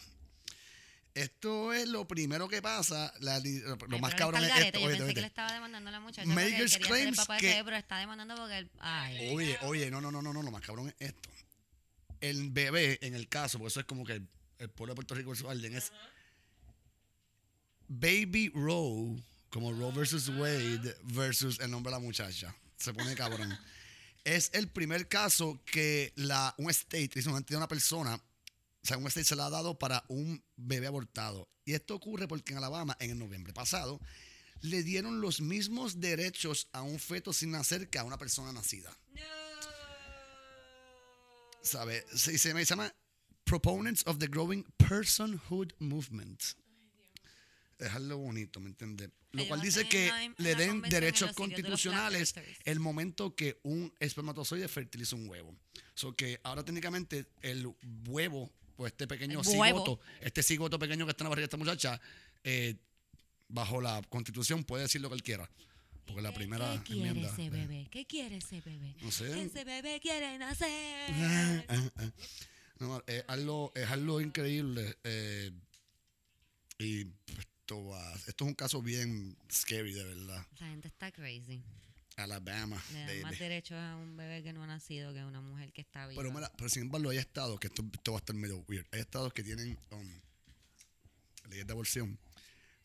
Esto 1.15 1.73
es 1.73 1.88
lo 1.88 2.07
primero 2.07 2.48
que 2.48 2.61
pasa. 2.61 3.14
la 3.19 3.40
lo 3.40 3.45
Ay, 3.91 4.02
más 4.02 4.15
cabrón 4.15 4.44
es 4.44 4.49
garete, 4.49 4.68
esto. 4.68 4.80
Yo 4.80 4.85
oye, 4.88 4.94
pensé 4.95 5.03
oye, 5.06 5.14
que 5.14 5.22
le 5.22 5.27
estaba 5.27 5.53
demandando 5.53 5.90
a 5.90 5.91
la 5.91 5.99
muchacha 5.99 6.27
Makers 6.27 6.76
el 6.76 6.81
claims 6.81 7.18
papá 7.18 7.38
que- 7.38 7.52
ese 7.52 7.64
pero 7.64 7.76
está 7.77 7.98
demandando 7.99 8.35
porque. 8.35 8.68
Ay, 8.80 9.30
Oye, 9.31 9.57
oye, 9.61 9.91
no, 9.91 10.02
no, 10.02 10.11
no, 10.11 10.22
no, 10.23 10.34
no, 10.34 10.41
lo 10.41 10.49
más 10.52 10.61
cabrón 10.64 10.88
es 10.90 10.95
esto. 10.99 11.30
El 12.19 12.49
bebé, 12.49 12.98
en 13.02 13.14
el 13.14 13.27
caso, 13.30 13.60
porque 13.60 13.69
eso 13.69 13.80
es 13.81 13.85
como 13.85 14.03
que 14.06 14.14
el, 14.14 14.27
el 14.57 14.69
pueblo 14.69 14.94
de 14.94 14.95
Puerto 14.95 15.14
Rico 15.14 15.35
su 15.35 15.45
orden, 15.45 15.76
es 15.76 15.91
Baby 17.88 18.52
Roe, 18.56 19.22
como 19.49 19.72
Roe 19.72 19.91
versus 19.91 20.30
Wade 20.30 20.95
versus 21.03 21.60
el 21.60 21.69
nombre 21.69 21.91
de 21.91 21.99
la 21.99 22.03
muchacha. 22.03 22.56
Se 22.77 22.94
pone 22.94 23.14
cabrón. 23.15 23.57
es 24.23 24.49
el 24.53 24.68
primer 24.69 25.07
caso 25.07 25.61
que 25.65 26.11
la, 26.15 26.56
un 26.57 26.69
state, 26.72 27.10
dice 27.14 27.30
una 27.30 27.44
una 27.57 27.68
persona, 27.68 28.19
un 28.91 29.07
state 29.07 29.23
se 29.23 29.35
la 29.35 29.47
ha 29.47 29.49
dado 29.49 29.80
para 29.80 30.03
un 30.07 30.43
bebé 30.55 30.88
abortado. 30.88 31.49
Y 31.65 31.73
esto 31.73 31.95
ocurre 31.95 32.27
porque 32.27 32.51
en 32.51 32.57
Alabama, 32.57 32.97
en 32.99 33.11
el 33.11 33.19
noviembre 33.19 33.53
pasado, 33.53 33.99
le 34.61 34.84
dieron 34.84 35.22
los 35.22 35.41
mismos 35.41 35.99
derechos 35.99 36.68
a 36.73 36.81
un 36.81 36.99
feto 36.99 37.34
sin 37.34 37.51
nacer 37.51 37.89
que 37.89 37.99
a 37.99 38.03
una 38.03 38.18
persona 38.18 38.51
nacida. 38.51 38.95
¿Sabe? 41.61 42.05
Se, 42.14 42.38
se 42.38 42.53
me 42.53 42.65
llama 42.65 42.93
Proponents 43.45 44.03
of 44.05 44.19
the 44.19 44.27
Growing 44.27 44.65
Personhood 44.77 45.72
Movement. 45.80 46.41
Dejarlo 47.77 48.18
bonito, 48.18 48.60
¿me 48.60 48.69
entiendes? 48.69 49.10
Lo 49.31 49.47
cual 49.47 49.61
dice 49.61 49.89
que 49.89 50.11
le 50.38 50.55
den 50.55 50.81
derechos 50.84 51.34
constitucionales 51.34 52.35
el 52.65 52.80
momento 52.80 53.35
que 53.35 53.60
un 53.64 53.91
espermatozoide 53.99 54.68
fertiliza 54.68 55.15
un 55.15 55.27
huevo. 55.27 55.55
So 55.95 56.15
que 56.15 56.39
ahora 56.43 56.64
técnicamente 56.64 57.26
el 57.41 57.73
huevo, 58.07 58.51
o 58.77 58.87
este 58.87 59.07
pequeño 59.07 59.43
cigoto, 59.43 59.99
este 60.21 60.41
cigoto 60.43 60.77
pequeño 60.79 61.05
que 61.05 61.11
está 61.11 61.23
en 61.23 61.25
la 61.25 61.29
barriga 61.29 61.43
de 61.43 61.45
esta 61.45 61.57
muchacha, 61.57 62.01
eh, 62.43 62.75
bajo 63.47 63.81
la 63.81 64.01
constitución 64.09 64.63
puede 64.63 64.83
decir 64.83 65.01
lo 65.01 65.09
que 65.09 65.15
él 65.15 65.23
quiera. 65.23 65.49
Porque 66.05 66.21
la 66.21 66.33
primera 66.33 66.73
¿Qué 66.83 66.93
quiere 66.95 67.09
enmienda. 67.09 67.31
ese 67.31 67.49
bebé? 67.49 67.87
¿Qué 67.89 68.05
quiere 68.05 68.37
ese 68.37 68.59
bebé? 68.61 68.93
No 69.01 69.09
sé. 69.11 69.41
Ese 69.43 69.63
bebé 69.63 69.99
quiere 70.01 70.37
nacer. 70.37 71.65
No, 72.79 73.01
es, 73.07 73.23
algo, 73.27 73.71
es 73.75 73.89
algo 73.89 74.19
increíble. 74.19 74.97
eh, 75.05 75.51
y 76.79 77.01
esto, 77.37 77.85
va- 77.85 78.13
esto 78.27 78.43
es 78.43 78.47
un 78.49 78.53
caso 78.55 78.81
bien 78.81 79.37
scary, 79.49 79.93
de 79.93 80.03
verdad. 80.03 80.45
La 80.59 80.67
gente 80.67 80.87
está 80.89 81.11
crazy. 81.11 81.63
Alabama, 82.15 82.81
Le 82.91 82.99
dan 82.99 83.22
más 83.22 83.31
baby. 83.31 83.40
derechos 83.40 83.77
a 83.77 83.95
un 83.95 84.15
bebé 84.15 84.44
que 84.44 84.53
no 84.53 84.64
ha 84.64 84.68
nacido 84.68 85.14
que 85.14 85.19
a 85.19 85.26
una 85.26 85.41
mujer 85.41 85.72
que 85.73 85.81
está 85.81 86.07
viva. 86.07 86.22
Pero, 86.22 86.34
mira, 86.34 86.52
pero 86.56 86.69
sin 86.69 86.84
embargo, 86.84 87.10
hay 87.10 87.18
estados 87.18 87.60
que 87.60 87.68
esto, 87.68 87.84
esto 87.91 88.11
va 88.11 88.18
a 88.18 88.19
estar 88.19 88.35
medio 88.35 88.64
weird. 88.68 88.85
Hay 88.91 88.99
estados 88.99 89.34
que 89.34 89.44
tienen 89.44 89.77
um, 89.91 90.22
leyes 91.49 91.65
de 91.65 91.73
aborción. 91.73 92.18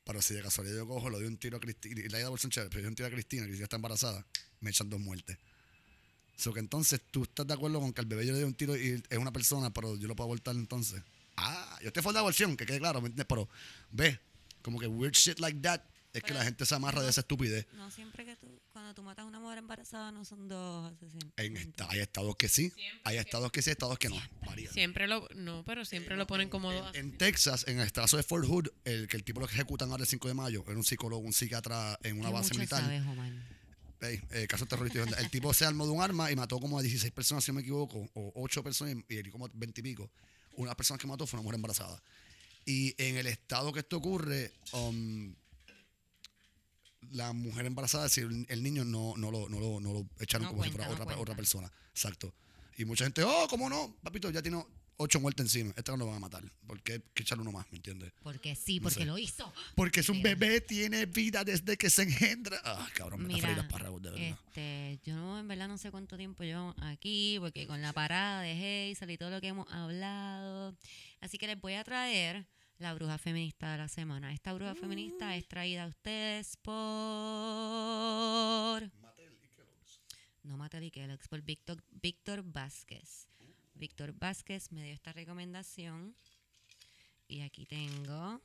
Pero 0.05 0.23
si 0.23 0.33
de 0.33 0.43
casualidad 0.43 0.77
yo 0.77 0.87
cojo, 0.87 1.11
le 1.11 1.19
doy 1.19 1.27
un 1.27 1.37
tiro 1.37 1.59
a 1.59 1.61
Cristina, 1.61 2.01
y 2.01 2.05
la 2.05 2.13
ley 2.13 2.21
de 2.21 2.27
aborción 2.27 2.51
chévere, 2.51 2.71
pero 2.71 2.81
yo 2.81 2.85
doy 2.85 2.89
un 2.91 2.97
tiro 2.97 3.09
a 3.09 3.11
Cristina, 3.11 3.43
Cristina 3.45 3.65
está 3.65 3.77
embarazada, 3.77 4.25
me 4.61 4.71
echan 4.71 4.89
dos 4.89 4.99
muertes. 5.01 5.37
So 6.37 6.55
que 6.55 6.61
entonces 6.61 7.01
tú 7.11 7.25
estás 7.25 7.47
de 7.47 7.53
acuerdo 7.53 7.81
con 7.81 7.93
que 7.93 8.01
al 8.01 8.07
bebé 8.07 8.25
yo 8.25 8.33
le 8.33 8.39
doy 8.39 8.49
un 8.49 8.55
tiro 8.55 8.75
y 8.75 9.03
es 9.11 9.19
una 9.19 9.33
persona, 9.33 9.71
pero 9.71 9.97
yo 9.99 10.09
lo 10.09 10.17
puedo 10.17 10.29
abortar 10.29 10.55
entonces. 10.57 11.03
Ah, 11.37 11.79
yo 11.83 11.89
estoy 11.89 12.03
fuera 12.03 12.15
de 12.15 12.21
aborción, 12.21 12.57
que 12.57 12.65
quede 12.65 12.79
claro, 12.79 13.03
¿me 13.03 13.09
entiendes? 13.09 13.27
Pero 13.29 13.49
ve, 13.91 14.19
como 14.63 14.79
que 14.79 14.87
weird 14.87 15.15
shit 15.15 15.41
like 15.41 15.61
that, 15.61 15.83
es 16.13 16.23
que 16.23 16.33
la 16.35 16.43
gente 16.45 16.65
se 16.67 16.75
amarra 16.75 17.03
de 17.03 17.11
esa 17.11 17.21
estupidez. 17.21 17.67
No 17.75 17.91
siempre 17.91 18.25
que 18.25 18.35
tú, 18.37 18.47
cuando 18.73 18.95
tú 18.95 19.03
matas 19.03 19.25
a 19.25 19.29
una 19.29 19.39
mujer 19.41 19.59
embarazada, 19.59 20.11
no 20.11 20.25
son 20.25 20.49
dos 20.49 20.93
asesinos. 20.93 21.33
En 21.37 21.57
esta- 21.57 21.89
hay 21.91 22.01
estados 22.01 22.35
que 22.37 22.49
sí, 22.49 22.73
hay 23.05 23.19
estados 23.19 23.53
que 23.53 23.63
sí, 23.63 23.71
estados 23.71 23.99
que 23.99 24.09
no. 24.09 24.17
Varía. 24.47 24.73
Siempre 24.73 25.07
lo, 25.07 25.29
no, 25.35 25.65
pero 25.65 25.85
siempre 25.85 26.17
lo 26.17 26.27
ponen 26.27 26.49
como 26.49 26.73
dos. 26.73 26.95
En 26.97 27.17
Texas, 27.19 27.65
en 27.69 27.79
el 27.81 27.93
caso 27.93 28.17
de 28.17 28.23
Fort 28.23 28.47
Hood, 28.47 28.69
el 28.85 29.07
que 29.09 29.17
el 29.17 29.25
tipo 29.25 29.41
lo 29.41 29.47
ejecutan 29.47 29.91
ahora 29.91 30.03
el 30.03 30.09
5 30.09 30.29
de 30.29 30.35
mayo, 30.35 30.65
era 30.67 30.77
un 30.77 30.85
psicólogo, 30.85 31.23
un 31.25 31.33
psiquiatra 31.33 31.99
en 32.03 32.19
una 32.19 32.29
¿Qué 32.29 32.35
base 32.35 32.55
militar. 32.55 32.81
sabes, 32.83 33.03
Omar? 33.03 33.33
Ey, 34.01 34.21
eh, 34.31 34.47
caso 34.47 34.65
terrorista. 34.65 35.03
El 35.21 35.29
tipo 35.29 35.53
se 35.53 35.65
armó 35.65 35.85
de 35.85 35.91
un 35.93 36.01
arma 36.01 36.31
y 36.31 36.37
mató 36.37 36.61
como 36.61 36.79
a 36.79 36.83
16 36.83 37.13
personas, 37.13 37.43
si 37.45 37.51
no 37.51 37.57
me 37.57 37.63
equivoco, 37.63 38.09
o 38.15 38.33
8 38.37 38.63
personas 38.63 38.97
y 39.09 39.23
como 39.31 39.49
20 39.53 39.81
y 39.81 39.83
pico. 39.83 40.11
Una 40.53 40.67
de 40.67 40.71
las 40.71 40.77
personas 40.77 41.01
que 41.01 41.07
mató 41.09 41.27
fue 41.27 41.39
una 41.39 41.43
mujer 41.43 41.57
embarazada. 41.57 42.01
Y 42.65 42.95
en 43.03 43.17
el 43.17 43.27
estado 43.27 43.73
que 43.73 43.81
esto 43.81 43.97
ocurre, 43.97 44.53
um, 44.73 45.35
la 47.13 47.33
mujer 47.33 47.67
embarazada, 47.67 48.09
si 48.09 48.21
el, 48.21 48.47
el 48.49 48.63
niño 48.63 48.85
no, 48.85 49.15
no, 49.17 49.31
lo, 49.31 49.49
no, 49.49 49.61
lo, 49.61 49.81
no 49.81 49.93
lo 49.93 50.07
echaron 50.21 50.47
No 50.47 50.51
como 50.51 50.65
si 50.65 50.71
fuera 50.71 50.89
otra, 50.91 51.19
otra 51.19 51.35
persona. 51.35 51.71
Exacto. 51.91 52.35
Y 52.77 52.85
mucha 52.85 53.05
gente, 53.05 53.23
oh, 53.23 53.47
¿cómo 53.49 53.69
no? 53.69 53.97
Papito, 54.03 54.31
ya 54.31 54.41
tiene 54.41 54.63
ocho 54.99 55.21
muertes 55.21 55.47
encima. 55.47 55.73
Esta 55.77 55.93
no 55.93 55.99
lo 55.99 56.07
van 56.07 56.17
a 56.17 56.21
matar. 56.21 56.43
¿Por 56.67 56.83
qué 56.83 57.03
que 57.15 57.23
echarle 57.23 57.43
uno 57.43 57.53
más? 57.53 57.67
¿Me 57.71 57.77
entiendes? 57.77 58.13
Porque 58.23 58.55
sí, 58.55 58.81
porque 58.81 59.01
sé. 59.01 59.05
lo 59.05 59.17
hizo. 59.17 59.53
Porque 59.75 60.01
es 60.01 60.09
un 60.09 60.19
Mira. 60.19 60.35
bebé, 60.35 60.61
tiene 60.61 61.07
vida 61.07 61.45
desde 61.45 61.77
que 61.77 61.89
se 61.89 62.03
engendra. 62.03 62.61
Ah, 62.65 62.89
cabrón, 62.95 63.23
me 63.23 63.35
Mira, 63.35 63.57
las 63.57 63.67
párragos, 63.67 64.03
de 64.03 64.11
verdad. 64.11 64.39
este, 64.49 65.01
yo 65.05 65.17
no, 65.17 65.39
en 65.39 65.49
verdad 65.49 65.69
no 65.69 65.79
sé 65.79 65.91
cuánto 65.91 66.17
tiempo 66.17 66.43
llevo 66.45 66.75
aquí, 66.79 67.39
porque 67.41 67.67
con 67.67 67.81
la 67.81 67.93
parada 67.93 68.43
de 68.43 68.53
Hazel 68.93 69.11
y 69.11 69.19
todo 69.19 69.31
lo 69.31 69.41
que 69.41 69.49
hemos 69.49 69.71
hablado. 69.73 70.77
Así 71.21 71.39
que 71.39 71.47
les 71.47 71.61
voy 71.61 71.75
a 71.75 71.85
traer 71.85 72.47
la 72.79 72.95
bruja 72.95 73.19
feminista 73.19 73.73
de 73.73 73.79
la 73.79 73.89
semana. 73.89 74.33
Esta 74.33 74.53
bruja 74.53 74.75
feminista 74.75 75.35
es 75.37 75.49
traída 75.49 75.85
a 75.85 75.89
ustedes 75.89 76.57
por... 76.59 76.75
No 80.45 80.57
Mattel 80.57 80.85
y 80.85 80.91
Kellogg's, 80.91 81.29
por 81.29 81.43
Víctor, 81.43 81.83
Víctor 81.91 82.43
Vázquez. 82.45 83.29
Víctor 83.75 84.13
Vázquez 84.13 84.73
me 84.73 84.85
dio 84.85 84.95
esta 84.95 85.13
recomendación. 85.13 86.15
Y 87.27 87.41
aquí 87.41 87.67
tengo... 87.67 88.41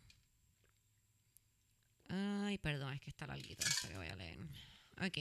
Ay, 2.09 2.57
perdón, 2.57 2.93
es 2.93 3.01
que 3.01 3.09
está 3.09 3.25
larguito 3.27 3.65
esto 3.65 3.87
que 3.87 3.97
voy 3.97 4.07
a 4.07 4.15
leer. 4.15 4.39
Ok. 5.01 5.17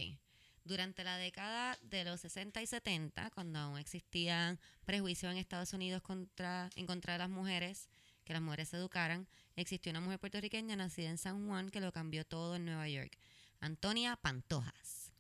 Durante 0.65 1.05
la 1.05 1.17
década 1.17 1.79
de 1.83 2.05
los 2.05 2.21
60 2.21 2.63
y 2.63 2.67
70, 2.67 3.31
cuando 3.31 3.59
aún 3.59 3.79
existían 3.79 4.59
prejuicios 4.85 5.33
en 5.33 5.39
Estados 5.39 5.73
Unidos 5.73 6.03
contra, 6.03 6.71
en 6.77 6.87
contra 6.87 7.15
de 7.15 7.19
las 7.19 7.31
mujeres, 7.31 7.89
que 8.25 8.33
las 8.33 8.43
mujeres 8.43 8.69
se 8.69 8.77
educaran, 8.77 9.27
existió 9.57 9.91
una 9.91 10.01
mujer 10.01 10.19
puertorriqueña 10.19 10.77
nacida 10.77 11.11
en 11.11 11.19
San 11.19 11.47
Juan 11.47 11.71
que 11.71 11.81
lo 11.81 11.93
cambió 11.93 12.25
todo 12.25 12.57
en 12.57 12.65
Nueva 12.65 12.89
York. 12.89 13.17
Antonia 13.61 14.17
Pantojas. 14.17 15.13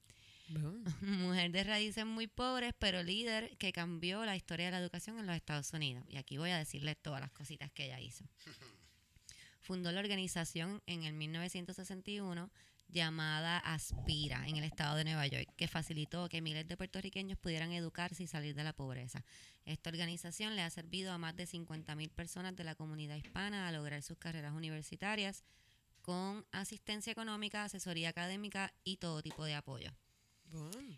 Boom. 0.48 0.84
Mujer 1.00 1.50
de 1.52 1.64
raíces 1.64 2.04
muy 2.04 2.26
pobres, 2.26 2.74
pero 2.78 3.02
líder 3.02 3.56
que 3.58 3.72
cambió 3.72 4.24
la 4.24 4.36
historia 4.36 4.66
de 4.66 4.72
la 4.72 4.78
educación 4.78 5.18
en 5.18 5.26
los 5.26 5.36
Estados 5.36 5.72
Unidos. 5.72 6.04
Y 6.08 6.16
aquí 6.16 6.38
voy 6.38 6.50
a 6.50 6.58
decirles 6.58 6.96
todas 7.00 7.20
las 7.20 7.30
cositas 7.32 7.70
que 7.72 7.86
ella 7.86 8.00
hizo. 8.00 8.24
Fundó 9.60 9.92
la 9.92 10.00
organización 10.00 10.82
en 10.86 11.04
el 11.04 11.14
1961 11.14 12.50
llamada 12.92 13.58
Aspira 13.58 14.46
en 14.46 14.56
el 14.56 14.64
estado 14.64 14.96
de 14.96 15.04
Nueva 15.04 15.26
York, 15.26 15.48
que 15.56 15.66
facilitó 15.66 16.28
que 16.28 16.40
miles 16.42 16.68
de 16.68 16.76
puertorriqueños 16.76 17.38
pudieran 17.38 17.72
educarse 17.72 18.22
y 18.22 18.26
salir 18.26 18.54
de 18.54 18.62
la 18.62 18.72
pobreza. 18.72 19.24
Esta 19.64 19.90
organización 19.90 20.54
le 20.54 20.62
ha 20.62 20.70
servido 20.70 21.12
a 21.12 21.18
más 21.18 21.34
de 21.34 21.46
50.000 21.46 22.10
personas 22.10 22.54
de 22.54 22.64
la 22.64 22.74
comunidad 22.74 23.16
hispana 23.16 23.66
a 23.66 23.72
lograr 23.72 24.02
sus 24.02 24.18
carreras 24.18 24.54
universitarias 24.54 25.42
con 26.02 26.44
asistencia 26.52 27.12
económica, 27.12 27.64
asesoría 27.64 28.10
académica 28.10 28.72
y 28.84 28.98
todo 28.98 29.22
tipo 29.22 29.44
de 29.44 29.54
apoyo. 29.54 29.92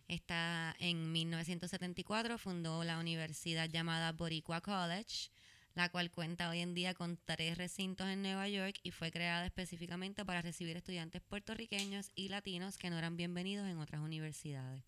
Está 0.09 0.75
en 0.81 1.12
1974 1.12 2.39
fundó 2.39 2.83
la 2.83 2.99
universidad 2.99 3.69
llamada 3.69 4.11
Boricua 4.11 4.61
College, 4.61 5.31
la 5.75 5.89
cual 5.89 6.11
cuenta 6.11 6.49
hoy 6.49 6.61
en 6.61 6.75
día 6.75 6.95
con 6.95 7.19
tres 7.25 7.59
recintos 7.59 8.07
en 8.09 8.23
Nueva 8.23 8.49
York 8.49 8.79
y 8.83 8.91
fue 8.91 9.11
creada 9.11 9.45
específicamente 9.45 10.25
para 10.25 10.43
recibir 10.43 10.77
estudiantes 10.77 11.21
puertorriqueños 11.23 12.11
y 12.15 12.29
latinos 12.29 12.79
que 12.79 12.91
no 12.91 12.99
eran 12.99 13.17
bienvenidos 13.17 13.69
en 13.69 13.79
otras 13.79 14.01
universidades. 14.01 14.85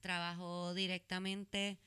Trabajó 0.00 0.74
directamente 0.74 1.78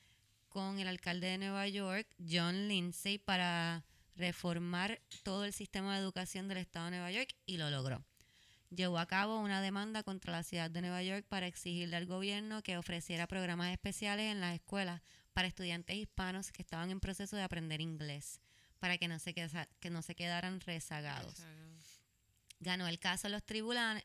con 0.48 0.78
el 0.78 0.88
alcalde 0.88 1.28
de 1.28 1.38
Nueva 1.38 1.66
York, 1.68 2.06
John 2.30 2.68
Lindsay, 2.68 3.18
para 3.18 3.84
reformar 4.16 5.00
todo 5.22 5.44
el 5.44 5.52
sistema 5.52 5.94
de 5.94 6.02
educación 6.02 6.48
del 6.48 6.58
estado 6.58 6.86
de 6.86 6.90
Nueva 6.92 7.12
York 7.12 7.34
y 7.46 7.56
lo 7.56 7.70
logró 7.70 8.04
llevó 8.74 8.98
a 8.98 9.06
cabo 9.06 9.38
una 9.38 9.60
demanda 9.60 10.02
contra 10.02 10.32
la 10.32 10.42
ciudad 10.42 10.70
de 10.70 10.80
Nueva 10.80 11.02
York 11.02 11.26
para 11.28 11.46
exigirle 11.46 11.96
al 11.96 12.06
gobierno 12.06 12.62
que 12.62 12.78
ofreciera 12.78 13.26
programas 13.26 13.72
especiales 13.72 14.32
en 14.32 14.40
las 14.40 14.54
escuelas 14.54 15.02
para 15.32 15.48
estudiantes 15.48 15.96
hispanos 15.96 16.52
que 16.52 16.62
estaban 16.62 16.90
en 16.90 17.00
proceso 17.00 17.36
de 17.36 17.42
aprender 17.42 17.80
inglés, 17.80 18.40
para 18.78 18.98
que 18.98 19.08
no 19.08 19.18
se, 19.18 19.32
queda- 19.34 19.68
que 19.80 19.90
no 19.90 20.02
se 20.02 20.14
quedaran 20.14 20.60
rezagados. 20.60 21.40
Ganó 22.60 22.86
el 22.86 22.98
caso 23.00 23.26
en 23.26 23.32
los 23.32 23.42
tribunales, 23.44 24.04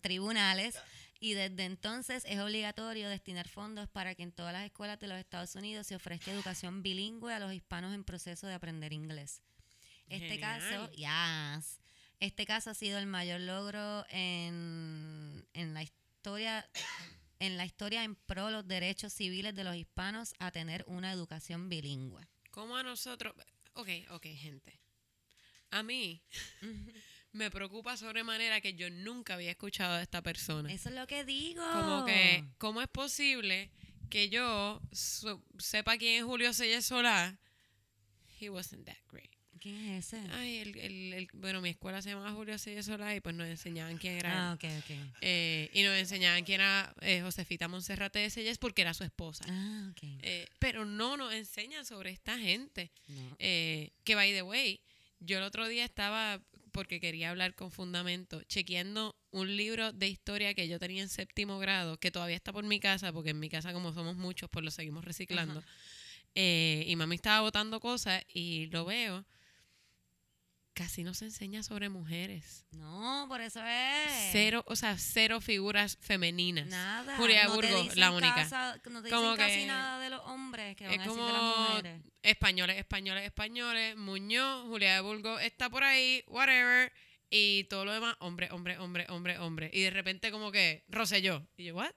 tribunales 0.00 0.76
y 1.20 1.34
desde 1.34 1.64
entonces 1.66 2.24
es 2.26 2.40
obligatorio 2.40 3.08
destinar 3.08 3.46
fondos 3.48 3.88
para 3.88 4.14
que 4.16 4.22
en 4.24 4.32
todas 4.32 4.52
las 4.52 4.64
escuelas 4.64 4.98
de 4.98 5.06
los 5.06 5.18
Estados 5.18 5.54
Unidos 5.54 5.86
se 5.86 5.94
ofrezca 5.94 6.32
educación 6.32 6.82
bilingüe 6.82 7.32
a 7.32 7.38
los 7.38 7.52
hispanos 7.52 7.94
en 7.94 8.02
proceso 8.02 8.46
de 8.48 8.54
aprender 8.54 8.92
inglés. 8.92 9.42
Este 10.08 10.40
caso, 10.40 10.90
yes, 10.92 11.78
este 12.18 12.44
caso 12.44 12.70
ha 12.70 12.74
sido 12.74 12.98
el 12.98 13.06
mayor 13.06 13.40
logro 13.40 14.04
en, 14.08 15.46
en 15.52 15.72
la 15.74 15.84
historia 15.84 16.68
en 17.40 17.56
la 17.56 17.64
historia 17.64 18.04
en 18.04 18.14
pro 18.14 18.46
de 18.46 18.52
los 18.52 18.68
derechos 18.68 19.12
civiles 19.12 19.54
de 19.54 19.64
los 19.64 19.74
hispanos 19.74 20.34
a 20.38 20.52
tener 20.52 20.84
una 20.86 21.10
educación 21.12 21.68
bilingüe. 21.68 22.28
¿Cómo 22.50 22.76
a 22.76 22.82
nosotros? 22.82 23.34
Ok, 23.74 23.88
ok, 24.10 24.26
gente. 24.36 24.80
A 25.70 25.82
mí 25.82 26.22
me 27.32 27.50
preocupa 27.50 27.96
sobremanera 27.96 28.60
que 28.60 28.74
yo 28.74 28.90
nunca 28.90 29.34
había 29.34 29.50
escuchado 29.50 29.96
de 29.96 30.02
esta 30.02 30.22
persona. 30.22 30.72
Eso 30.72 30.90
es 30.90 30.94
lo 30.94 31.06
que 31.06 31.24
digo. 31.24 31.64
Como 31.72 32.04
que, 32.04 32.44
¿cómo 32.58 32.82
es 32.82 32.88
posible 32.88 33.70
que 34.10 34.28
yo 34.28 34.80
sepa 35.58 35.96
quién 35.96 36.22
es 36.22 36.24
Julio 36.24 36.52
César 36.52 36.82
Solá? 36.82 37.38
He 38.40 38.50
wasn't 38.50 38.84
that 38.86 38.98
great. 39.08 39.39
¿Quién 39.60 39.76
es 39.90 40.06
ese? 40.14 40.22
Ay, 40.32 40.58
el, 40.58 40.78
el- 40.78 41.12
el- 41.12 41.28
bueno, 41.34 41.60
mi 41.60 41.68
escuela 41.68 42.00
se 42.00 42.08
llamaba 42.10 42.32
Julio 42.32 42.56
César 42.58 42.82
Solá 42.82 43.14
y 43.14 43.20
pues 43.20 43.34
nos 43.34 43.46
enseñaban 43.46 43.98
quién 43.98 44.14
era. 44.14 44.50
Ah, 44.50 44.54
ok, 44.54 44.64
ok. 44.78 44.90
Eh, 45.20 45.70
y 45.74 45.82
nos 45.82 45.96
enseñaban 45.98 46.44
quién 46.44 46.60
era 46.62 46.94
eh, 47.02 47.20
Josefita 47.20 47.68
Monserrate 47.68 48.20
de 48.20 48.30
Selles 48.30 48.56
porque 48.58 48.80
era 48.82 48.94
su 48.94 49.04
esposa. 49.04 49.44
Ah, 49.48 49.88
ok. 49.92 49.98
Eh, 50.22 50.46
pero 50.58 50.84
no 50.86 51.16
nos 51.18 51.34
enseñan 51.34 51.84
sobre 51.84 52.10
esta 52.10 52.38
gente. 52.38 52.90
No. 53.08 53.36
Eh, 53.38 53.90
que 54.04 54.14
by 54.14 54.32
the 54.32 54.42
way, 54.42 54.80
yo 55.20 55.36
el 55.36 55.44
otro 55.44 55.68
día 55.68 55.84
estaba, 55.84 56.40
porque 56.72 56.98
quería 56.98 57.28
hablar 57.28 57.54
con 57.54 57.70
fundamento, 57.70 58.42
chequeando 58.44 59.14
un 59.30 59.54
libro 59.58 59.92
de 59.92 60.08
historia 60.08 60.54
que 60.54 60.68
yo 60.68 60.78
tenía 60.78 61.02
en 61.02 61.10
séptimo 61.10 61.58
grado, 61.58 61.98
que 61.98 62.10
todavía 62.10 62.36
está 62.36 62.50
por 62.52 62.64
mi 62.64 62.80
casa, 62.80 63.12
porque 63.12 63.30
en 63.30 63.38
mi 63.40 63.50
casa 63.50 63.74
como 63.74 63.92
somos 63.92 64.16
muchos, 64.16 64.48
pues 64.48 64.64
lo 64.64 64.70
seguimos 64.70 65.04
reciclando. 65.04 65.62
Eh, 66.34 66.84
y 66.86 66.96
mami 66.96 67.16
estaba 67.16 67.40
botando 67.42 67.78
cosas 67.80 68.24
y 68.32 68.66
lo 68.68 68.86
veo. 68.86 69.26
Casi 70.80 71.04
no 71.04 71.12
se 71.12 71.26
enseña 71.26 71.62
sobre 71.62 71.90
mujeres. 71.90 72.64
No, 72.70 73.26
por 73.28 73.42
eso 73.42 73.60
es. 73.62 74.30
Cero, 74.32 74.64
o 74.66 74.74
sea, 74.76 74.96
cero 74.96 75.42
figuras 75.42 75.98
femeninas. 76.00 76.68
Nada. 76.68 77.18
Julia 77.18 77.44
no 77.44 77.50
te 77.50 77.66
Burgos, 77.66 77.82
dicen 77.82 78.00
la 78.00 78.10
única. 78.12 78.34
casa- 78.34 78.80
no 78.90 79.02
te 79.02 79.10
Como 79.10 79.32
dicen 79.32 79.46
casi 79.46 79.66
nada 79.66 79.98
de 80.02 80.08
los 80.08 80.20
hombres 80.24 80.74
que 80.76 80.84
van 80.86 80.94
Es 80.94 81.00
a 81.00 81.02
decir 81.02 81.22
de 81.22 81.32
las 81.32 81.38
como 81.42 81.68
mujeres. 81.68 82.02
españoles, 82.22 82.78
españoles, 82.78 83.24
españoles, 83.26 83.96
Muñoz, 83.98 84.64
Julia 84.68 84.94
de 84.94 85.00
Burgos 85.02 85.42
está 85.42 85.68
por 85.68 85.84
ahí, 85.84 86.24
whatever, 86.28 86.90
y 87.28 87.64
todo 87.64 87.84
lo 87.84 87.92
demás, 87.92 88.16
hombre, 88.20 88.48
hombre, 88.50 88.78
hombre, 88.78 89.04
hombre, 89.10 89.36
hombre. 89.38 89.70
Y 89.74 89.82
de 89.82 89.90
repente 89.90 90.30
como 90.30 90.50
que, 90.50 90.84
Rosselló. 90.88 91.46
Y 91.58 91.64
yo, 91.64 91.74
¿what? 91.76 91.92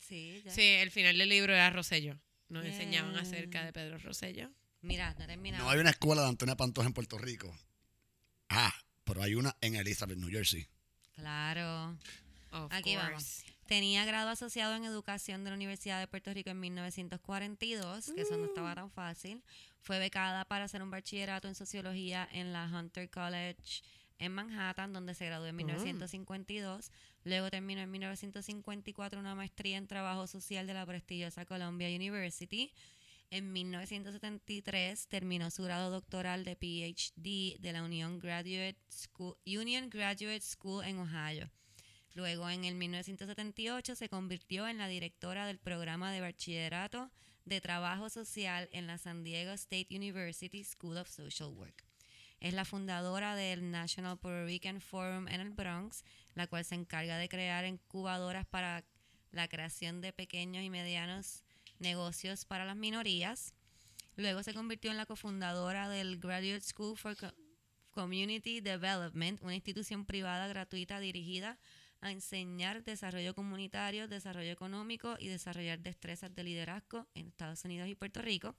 Sí, 0.00 0.40
ya. 0.42 0.50
Sí, 0.52 0.62
el 0.62 0.90
final 0.90 1.18
del 1.18 1.28
libro 1.28 1.52
era 1.52 1.68
Rosselló. 1.68 2.18
Nos 2.48 2.64
enseñaban 2.64 3.12
Yeah. 3.12 3.20
acerca 3.20 3.62
de 3.66 3.74
Pedro 3.74 3.98
Rosselló. 3.98 4.50
Mira, 4.80 5.12
no 5.18 5.24
he 5.24 5.26
terminado. 5.26 5.64
No 5.64 5.70
hay 5.70 5.80
una 5.80 5.90
escuela 5.90 6.22
de 6.22 6.28
Antonia 6.30 6.56
Pantoja 6.56 6.86
en 6.88 6.94
Puerto 6.94 7.18
Rico. 7.18 7.54
Ah, 8.54 8.74
pero 9.04 9.22
hay 9.22 9.34
una 9.34 9.56
en 9.60 9.76
Elizabeth, 9.76 10.18
New 10.18 10.30
Jersey. 10.30 10.66
Claro. 11.14 11.96
Of 12.50 12.70
Aquí 12.70 12.94
course. 12.94 12.96
vamos. 12.96 13.44
Tenía 13.66 14.04
grado 14.04 14.28
asociado 14.28 14.74
en 14.74 14.84
educación 14.84 15.44
de 15.44 15.50
la 15.50 15.56
Universidad 15.56 15.98
de 15.98 16.06
Puerto 16.06 16.34
Rico 16.34 16.50
en 16.50 16.60
1942, 16.60 18.12
que 18.14 18.20
eso 18.20 18.36
no 18.36 18.44
estaba 18.44 18.74
tan 18.74 18.90
fácil. 18.90 19.42
Fue 19.80 19.98
becada 19.98 20.44
para 20.44 20.64
hacer 20.64 20.82
un 20.82 20.90
bachillerato 20.90 21.48
en 21.48 21.54
sociología 21.54 22.28
en 22.32 22.52
la 22.52 22.66
Hunter 22.66 23.08
College 23.08 23.82
en 24.18 24.32
Manhattan, 24.32 24.92
donde 24.92 25.14
se 25.14 25.26
graduó 25.26 25.46
en 25.46 25.56
1952. 25.56 26.90
Luego 27.24 27.50
terminó 27.50 27.80
en 27.80 27.90
1954 27.90 29.18
una 29.18 29.34
maestría 29.34 29.78
en 29.78 29.86
trabajo 29.86 30.26
social 30.26 30.66
de 30.66 30.74
la 30.74 30.84
prestigiosa 30.84 31.46
Columbia 31.46 31.88
University. 31.88 32.72
En 33.32 33.50
1973 33.50 35.08
terminó 35.08 35.50
su 35.50 35.62
grado 35.62 35.90
doctoral 35.90 36.44
de 36.44 36.54
PhD 36.54 37.58
de 37.62 37.72
la 37.72 37.82
Union 37.82 38.18
Graduate 38.18 38.76
School, 38.90 39.38
Union 39.46 39.88
Graduate 39.88 40.42
School 40.42 40.84
en 40.84 40.98
Ohio. 40.98 41.50
Luego, 42.12 42.50
en 42.50 42.66
el 42.66 42.74
1978, 42.74 43.94
se 43.94 44.10
convirtió 44.10 44.68
en 44.68 44.76
la 44.76 44.86
directora 44.86 45.46
del 45.46 45.58
programa 45.58 46.12
de 46.12 46.20
bachillerato 46.20 47.10
de 47.46 47.62
trabajo 47.62 48.10
social 48.10 48.68
en 48.70 48.86
la 48.86 48.98
San 48.98 49.24
Diego 49.24 49.52
State 49.52 49.96
University 49.96 50.62
School 50.62 50.98
of 50.98 51.08
Social 51.08 51.48
Work. 51.54 51.86
Es 52.38 52.52
la 52.52 52.66
fundadora 52.66 53.34
del 53.34 53.70
National 53.70 54.18
Puerto 54.18 54.44
Rican 54.44 54.82
Forum 54.82 55.26
en 55.28 55.40
el 55.40 55.52
Bronx, 55.52 56.04
la 56.34 56.48
cual 56.48 56.66
se 56.66 56.74
encarga 56.74 57.16
de 57.16 57.30
crear 57.30 57.64
incubadoras 57.64 58.44
para 58.44 58.84
la 59.30 59.48
creación 59.48 60.02
de 60.02 60.12
pequeños 60.12 60.62
y 60.62 60.68
medianos 60.68 61.44
negocios 61.82 62.44
para 62.46 62.64
las 62.64 62.76
minorías. 62.76 63.54
Luego 64.16 64.42
se 64.42 64.54
convirtió 64.54 64.90
en 64.90 64.96
la 64.96 65.06
cofundadora 65.06 65.88
del 65.88 66.18
Graduate 66.18 66.60
School 66.62 66.96
for 66.96 67.16
Co- 67.16 67.32
Community 67.90 68.60
Development, 68.60 69.40
una 69.42 69.54
institución 69.54 70.06
privada 70.06 70.46
gratuita 70.48 70.98
dirigida 71.00 71.58
a 72.00 72.10
enseñar 72.10 72.82
desarrollo 72.84 73.34
comunitario, 73.34 74.08
desarrollo 74.08 74.50
económico 74.50 75.16
y 75.18 75.28
desarrollar 75.28 75.78
destrezas 75.80 76.34
de 76.34 76.42
liderazgo 76.44 77.06
en 77.14 77.28
Estados 77.28 77.64
Unidos 77.64 77.88
y 77.88 77.94
Puerto 77.94 78.20
Rico. 78.22 78.56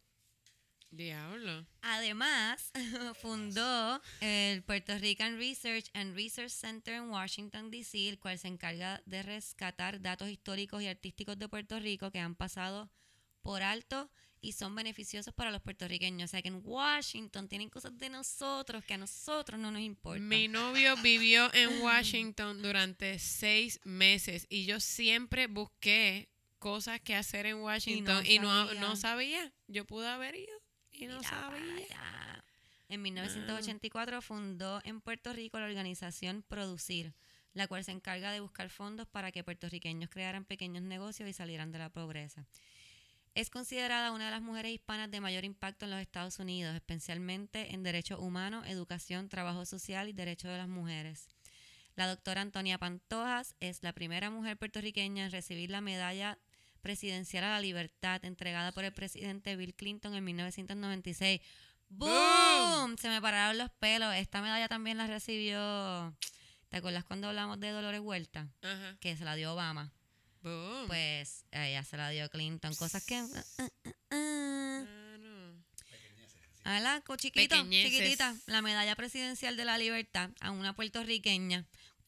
Diablo. 0.92 1.66
Además, 1.82 2.72
fundó 3.22 4.00
el 4.22 4.62
Puerto 4.64 4.96
Rican 5.00 5.38
Research 5.40 5.90
and 5.96 6.16
Research 6.16 6.52
Center 6.52 6.94
en 6.94 7.10
Washington, 7.10 7.72
D.C., 7.72 8.10
el 8.10 8.20
cual 8.20 8.38
se 8.38 8.48
encarga 8.48 9.02
de 9.08 9.24
rescatar 9.24 10.00
datos 10.02 10.30
históricos 10.30 10.84
y 10.84 10.88
artísticos 10.88 11.38
de 11.40 11.50
Puerto 11.50 11.80
Rico 11.80 12.12
que 12.12 12.20
han 12.20 12.36
pasado 12.36 12.92
por 13.44 13.62
alto 13.62 14.10
y 14.42 14.52
son 14.52 14.76
beneficiosos 14.76 15.34
para 15.34 15.52
los 15.52 15.62
puertorriqueños. 15.62 16.30
O 16.30 16.32
sea 16.32 16.42
que 16.42 16.50
en 16.50 16.62
Washington 16.64 17.48
tienen 17.48 17.70
cosas 17.70 17.98
de 17.98 18.10
nosotros 18.10 18.84
que 18.84 18.96
a 18.96 18.98
nosotros 18.98 19.60
no 19.60 19.72
nos 19.72 19.82
importan. 19.82 20.28
Mi 20.28 20.48
novio 20.48 20.96
vivió 21.04 21.54
en 21.54 21.82
Washington 21.82 22.62
durante 22.62 23.20
seis 23.20 23.80
meses 23.84 24.46
y 24.50 24.66
yo 24.66 24.80
siempre 24.80 25.48
busqué 25.48 26.30
cosas 26.60 27.00
que 27.00 27.16
hacer 27.16 27.46
en 27.46 27.58
Washington 27.58 28.26
y 28.26 28.40
no, 28.40 28.66
sabía. 28.66 28.82
no 28.82 28.96
sabía. 28.96 29.54
Yo 29.68 29.86
pude 29.86 30.08
haber 30.08 30.36
ido 30.36 30.62
y 30.92 31.08
no 31.08 31.20
Mira 31.20 31.30
sabía. 31.30 32.44
En 32.90 33.02
1984 33.02 34.22
fundó 34.22 34.82
en 34.84 35.02
Puerto 35.02 35.34
Rico 35.34 35.58
la 35.58 35.66
organización 35.66 36.44
Producir, 36.48 37.14
la 37.54 37.68
cual 37.68 37.84
se 37.84 37.92
encarga 37.92 38.32
de 38.32 38.40
buscar 38.40 38.70
fondos 38.70 39.08
para 39.08 39.32
que 39.32 39.44
puertorriqueños 39.44 40.10
crearan 40.10 40.46
pequeños 40.46 40.84
negocios 40.84 41.28
y 41.30 41.34
salieran 41.34 41.72
de 41.72 41.80
la 41.80 41.90
pobreza. 41.90 42.46
Es 43.36 43.50
considerada 43.50 44.12
una 44.12 44.26
de 44.26 44.32
las 44.32 44.44
mujeres 44.44 44.72
hispanas 44.72 45.10
de 45.10 45.20
mayor 45.20 45.44
impacto 45.44 45.86
en 45.86 45.92
los 45.92 46.00
Estados 46.00 46.38
Unidos, 46.38 46.76
especialmente 46.76 47.74
en 47.74 47.82
derechos 47.82 48.20
humanos, 48.20 48.68
educación, 48.68 49.28
trabajo 49.28 49.66
social 49.66 50.08
y 50.08 50.14
derechos 50.14 50.52
de 50.52 50.58
las 50.58 50.68
mujeres. 50.68 51.30
La 51.96 52.08
doctora 52.08 52.42
Antonia 52.42 52.78
Pantojas 52.78 53.56
es 53.60 53.82
la 53.82 53.94
primera 53.94 54.30
mujer 54.30 54.58
puertorriqueña 54.58 55.26
en 55.26 55.32
recibir 55.32 55.72
la 55.72 55.82
medalla 55.82 56.38
presidencial 56.82 57.44
a 57.46 57.52
la 57.52 57.62
libertad 57.62 58.24
entregada 58.24 58.72
por 58.72 58.84
el 58.84 58.94
presidente 58.94 59.56
Bill 59.56 59.74
Clinton 59.74 60.14
en 60.14 60.24
1996. 60.24 61.42
¡Boom! 61.90 62.98
Se 63.00 63.10
me 63.10 63.20
pararon 63.20 63.58
los 63.58 63.72
pelos. 63.72 64.14
Esta 64.14 64.44
medalla 64.44 64.68
también 64.68 64.98
la 64.98 65.08
recibió. 65.08 66.16
¿Te 66.70 66.78
acuerdas 66.78 67.04
cuando 67.04 67.30
hablamos 67.30 67.60
de 67.60 67.72
Dolores 67.72 68.02
Huerta? 68.02 68.48
Ajá. 68.62 68.98
Que 69.00 69.16
se 69.16 69.26
la 69.26 69.34
dio 69.36 69.54
Obama. 69.54 69.92
Boom. 70.44 70.88
Pues 70.88 71.46
ella 71.52 71.84
se 71.84 71.98
la 71.98 72.10
dio 72.10 72.30
Clinton. 72.30 72.76
Cosas 72.76 73.04
que. 73.06 73.24
A 76.66 76.80
la 76.80 77.02
co- 77.02 77.18
chiquito, 77.18 77.56
chiquitita, 77.70 78.36
la 78.46 78.62
medalla 78.62 78.96
presidencial 78.96 79.58
de 79.58 79.66
la 79.66 79.78
libertad 79.78 80.30
a 80.40 80.52
una 80.52 80.74
puertorriqueña. 80.74 81.66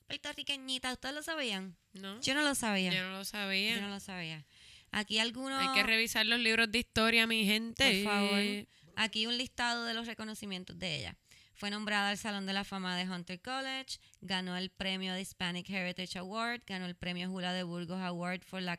Puertorriqueñita, 0.07 0.93
¿ustedes 0.93 1.13
lo 1.15 1.23
sabían? 1.23 1.75
No, 1.93 2.21
Yo 2.21 2.33
no 2.35 2.41
lo 2.41 2.55
sabía. 2.55 2.93
yo 2.93 3.01
no 3.03 3.17
lo 3.17 3.25
sabía. 3.25 3.75
Yo 3.75 3.81
no 3.81 3.89
lo 3.89 3.99
sabía. 3.99 4.45
Aquí 4.91 5.19
algunos. 5.19 5.61
Hay 5.61 5.73
que 5.73 5.83
revisar 5.83 6.25
los 6.25 6.39
libros 6.39 6.71
de 6.71 6.79
historia, 6.79 7.27
mi 7.27 7.43
gente. 7.45 8.03
Por 8.03 8.13
favor. 8.13 8.65
Aquí 8.95 9.27
un 9.27 9.37
listado 9.37 9.83
de 9.83 9.93
los 9.93 10.07
reconocimientos 10.07 10.79
de 10.79 10.99
ella. 10.99 11.17
Fue 11.55 11.69
nombrada 11.71 12.09
al 12.09 12.17
Salón 12.17 12.45
de 12.45 12.53
la 12.53 12.63
Fama 12.65 12.97
de 12.97 13.09
Hunter 13.09 13.41
College, 13.41 13.97
ganó 14.21 14.57
el 14.57 14.69
premio 14.69 15.13
de 15.13 15.21
Hispanic 15.21 15.69
Heritage 15.69 16.19
Award, 16.19 16.61
ganó 16.67 16.85
el 16.85 16.95
premio 16.95 17.29
Jula 17.29 17.53
de 17.53 17.63
Burgos 17.63 18.01
Award 18.01 18.41
for 18.43 18.61
la 18.61 18.77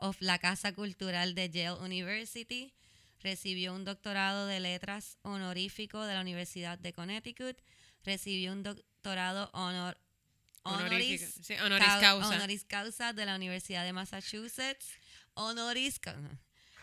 of 0.00 0.16
la 0.20 0.38
Casa 0.38 0.72
Cultural 0.74 1.34
de 1.34 1.48
Yale 1.50 1.80
University, 1.82 2.72
recibió 3.20 3.74
un 3.74 3.84
doctorado 3.84 4.46
de 4.46 4.60
letras 4.60 5.16
honorífico 5.22 6.04
de 6.04 6.14
la 6.14 6.20
Universidad 6.20 6.78
de 6.78 6.92
Connecticut, 6.92 7.56
recibió 8.04 8.52
un 8.52 8.62
doctorado 8.62 9.50
honor, 9.54 9.98
honoris, 10.62 11.40
Sí, 11.42 11.54
honoris 11.54 11.88
cau- 11.88 12.00
causa. 12.00 12.28
honoris 12.28 12.64
causa 12.64 13.12
de 13.12 13.24
la 13.26 13.34
Universidad 13.34 13.84
de 13.84 13.92
Massachusetts, 13.92 14.86
honoris 15.34 15.98
causa. 15.98 16.38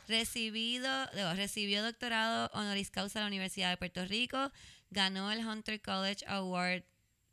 Recibido, 0.07 1.06
recibió 1.36 1.84
doctorado 1.84 2.49
honoris 2.53 2.91
causa 2.91 3.19
de 3.19 3.23
la 3.23 3.27
Universidad 3.27 3.69
de 3.72 3.77
Puerto 3.77 4.06
Rico, 4.06 4.52
ganó 4.90 5.32
el 5.32 5.45
Hunter 5.45 5.82
College 5.82 6.26
Award 6.28 6.84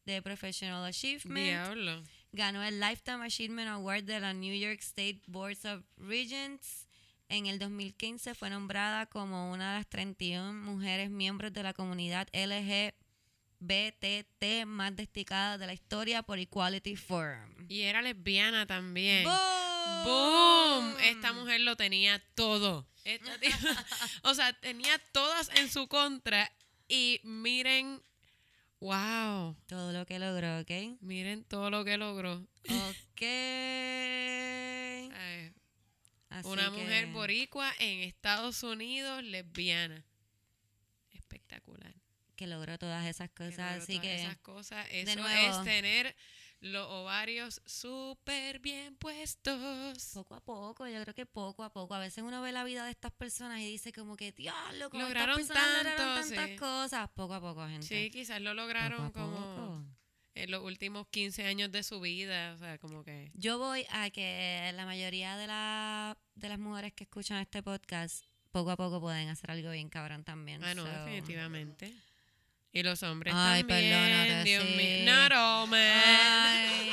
de 0.04 0.20
Professional 0.22 0.84
Achievement, 0.84 1.46
Diablo. 1.46 2.02
ganó 2.32 2.62
el 2.64 2.80
Lifetime 2.80 3.24
Achievement 3.24 3.68
Award 3.68 4.04
de 4.04 4.20
la 4.20 4.32
New 4.32 4.54
York 4.54 4.80
State 4.80 5.20
Boards 5.26 5.64
of 5.64 5.82
Regents. 5.96 6.86
En 7.28 7.46
el 7.46 7.58
2015 7.58 8.34
fue 8.34 8.50
nombrada 8.50 9.06
como 9.06 9.52
una 9.52 9.72
de 9.72 9.78
las 9.78 9.88
31 9.88 10.52
mujeres 10.52 11.08
miembros 11.08 11.52
de 11.52 11.62
la 11.62 11.72
comunidad 11.72 12.28
LGBTT 13.60 14.66
más 14.66 14.94
destacadas 14.96 15.58
de 15.60 15.66
la 15.66 15.72
historia 15.72 16.22
por 16.22 16.38
Equality 16.38 16.96
Forum. 16.96 17.66
Y 17.68 17.82
era 17.82 18.02
lesbiana 18.02 18.66
también. 18.66 19.24
¡Boom! 19.24 20.04
¡Boom! 20.04 20.94
Esta 21.04 21.32
mujer 21.32 21.60
lo 21.60 21.76
tenía 21.76 22.22
todo. 22.34 22.86
Esta 23.04 23.38
tía- 23.38 23.56
o 24.24 24.34
sea, 24.34 24.52
tenía 24.54 24.98
todas 25.12 25.48
en 25.56 25.70
su 25.70 25.88
contra. 25.88 26.50
Y 26.94 27.20
miren, 27.24 28.02
wow. 28.80 29.56
Todo 29.66 29.92
lo 29.92 30.04
que 30.04 30.18
logró, 30.18 30.60
¿ok? 30.60 30.98
Miren 31.00 31.42
todo 31.44 31.70
lo 31.70 31.86
que 31.86 31.96
logró. 31.96 32.34
Ok. 32.68 33.22
Ay, 35.14 35.52
Así 36.28 36.48
Una 36.48 36.70
mujer 36.70 37.06
que- 37.06 37.12
boricua 37.12 37.72
en 37.78 38.00
Estados 38.00 38.62
Unidos, 38.62 39.22
lesbiana. 39.24 40.04
Espectacular. 41.12 41.94
que 42.36 42.46
logró 42.48 42.76
todas 42.76 43.06
esas 43.06 43.28
Que 43.30 43.36
cosas. 43.44 43.56
logró 43.58 43.82
Así 43.84 43.92
todas 43.94 44.02
que 44.02 44.14
esas 44.22 44.36
cosas. 44.38 44.86
Eso 44.90 45.16
nuevo. 45.20 45.58
es 45.58 45.64
tener 45.64 46.16
los 46.62 46.86
ovarios 46.88 47.60
súper 47.66 48.60
bien 48.60 48.94
puestos. 48.96 49.98
poco 50.14 50.34
a 50.36 50.40
poco, 50.40 50.86
yo 50.88 51.02
creo 51.02 51.14
que 51.14 51.26
poco 51.26 51.64
a 51.64 51.70
poco. 51.72 51.92
A 51.94 51.98
veces 51.98 52.22
uno 52.24 52.40
ve 52.40 52.52
la 52.52 52.62
vida 52.64 52.84
de 52.84 52.92
estas 52.92 53.10
personas 53.12 53.60
y 53.60 53.66
dice 53.70 53.92
como 53.92 54.16
que, 54.16 54.32
diablo, 54.32 54.88
como 54.88 55.02
Lograron 55.02 55.38
estas 55.40 55.56
personas 55.58 55.84
lograron 55.84 56.14
tanto, 56.14 56.28
tantas 56.30 56.50
sí. 56.50 56.56
cosas. 56.56 57.10
Poco 57.14 57.34
a 57.34 57.40
poco, 57.40 57.66
gente. 57.66 57.86
Sí, 57.86 58.10
quizás 58.10 58.40
lo 58.40 58.54
lograron 58.54 59.10
como 59.10 59.36
poco. 59.36 59.84
en 60.36 60.50
los 60.52 60.62
últimos 60.62 61.08
15 61.08 61.44
años 61.46 61.72
de 61.72 61.82
su 61.82 62.00
vida. 62.00 62.52
O 62.54 62.58
sea, 62.58 62.78
como 62.78 63.02
que. 63.04 63.32
Yo 63.34 63.58
voy 63.58 63.84
a 63.90 64.10
que 64.10 64.70
la 64.74 64.86
mayoría 64.86 65.36
de, 65.36 65.48
la, 65.48 66.16
de 66.36 66.48
las 66.48 66.58
mujeres 66.60 66.92
que 66.92 67.04
escuchan 67.04 67.38
este 67.38 67.62
podcast 67.62 68.24
poco 68.52 68.70
a 68.70 68.76
poco 68.76 69.00
pueden 69.00 69.28
hacer 69.28 69.50
algo 69.50 69.72
bien 69.72 69.88
cabrón 69.88 70.22
también. 70.24 70.62
Ah, 70.62 70.74
no, 70.74 70.84
so- 70.86 70.88
definitivamente. 70.92 71.92
Y 72.72 72.82
los 72.82 73.02
hombres 73.02 73.34
Ay, 73.36 73.64
también. 73.64 73.90
perdónate, 73.90 74.44
Dios 74.44 74.64
sí. 74.66 74.74
mío. 74.74 75.12
Not 75.12 75.32
all 75.32 75.68
men. 75.68 76.02
Ay, 76.04 76.90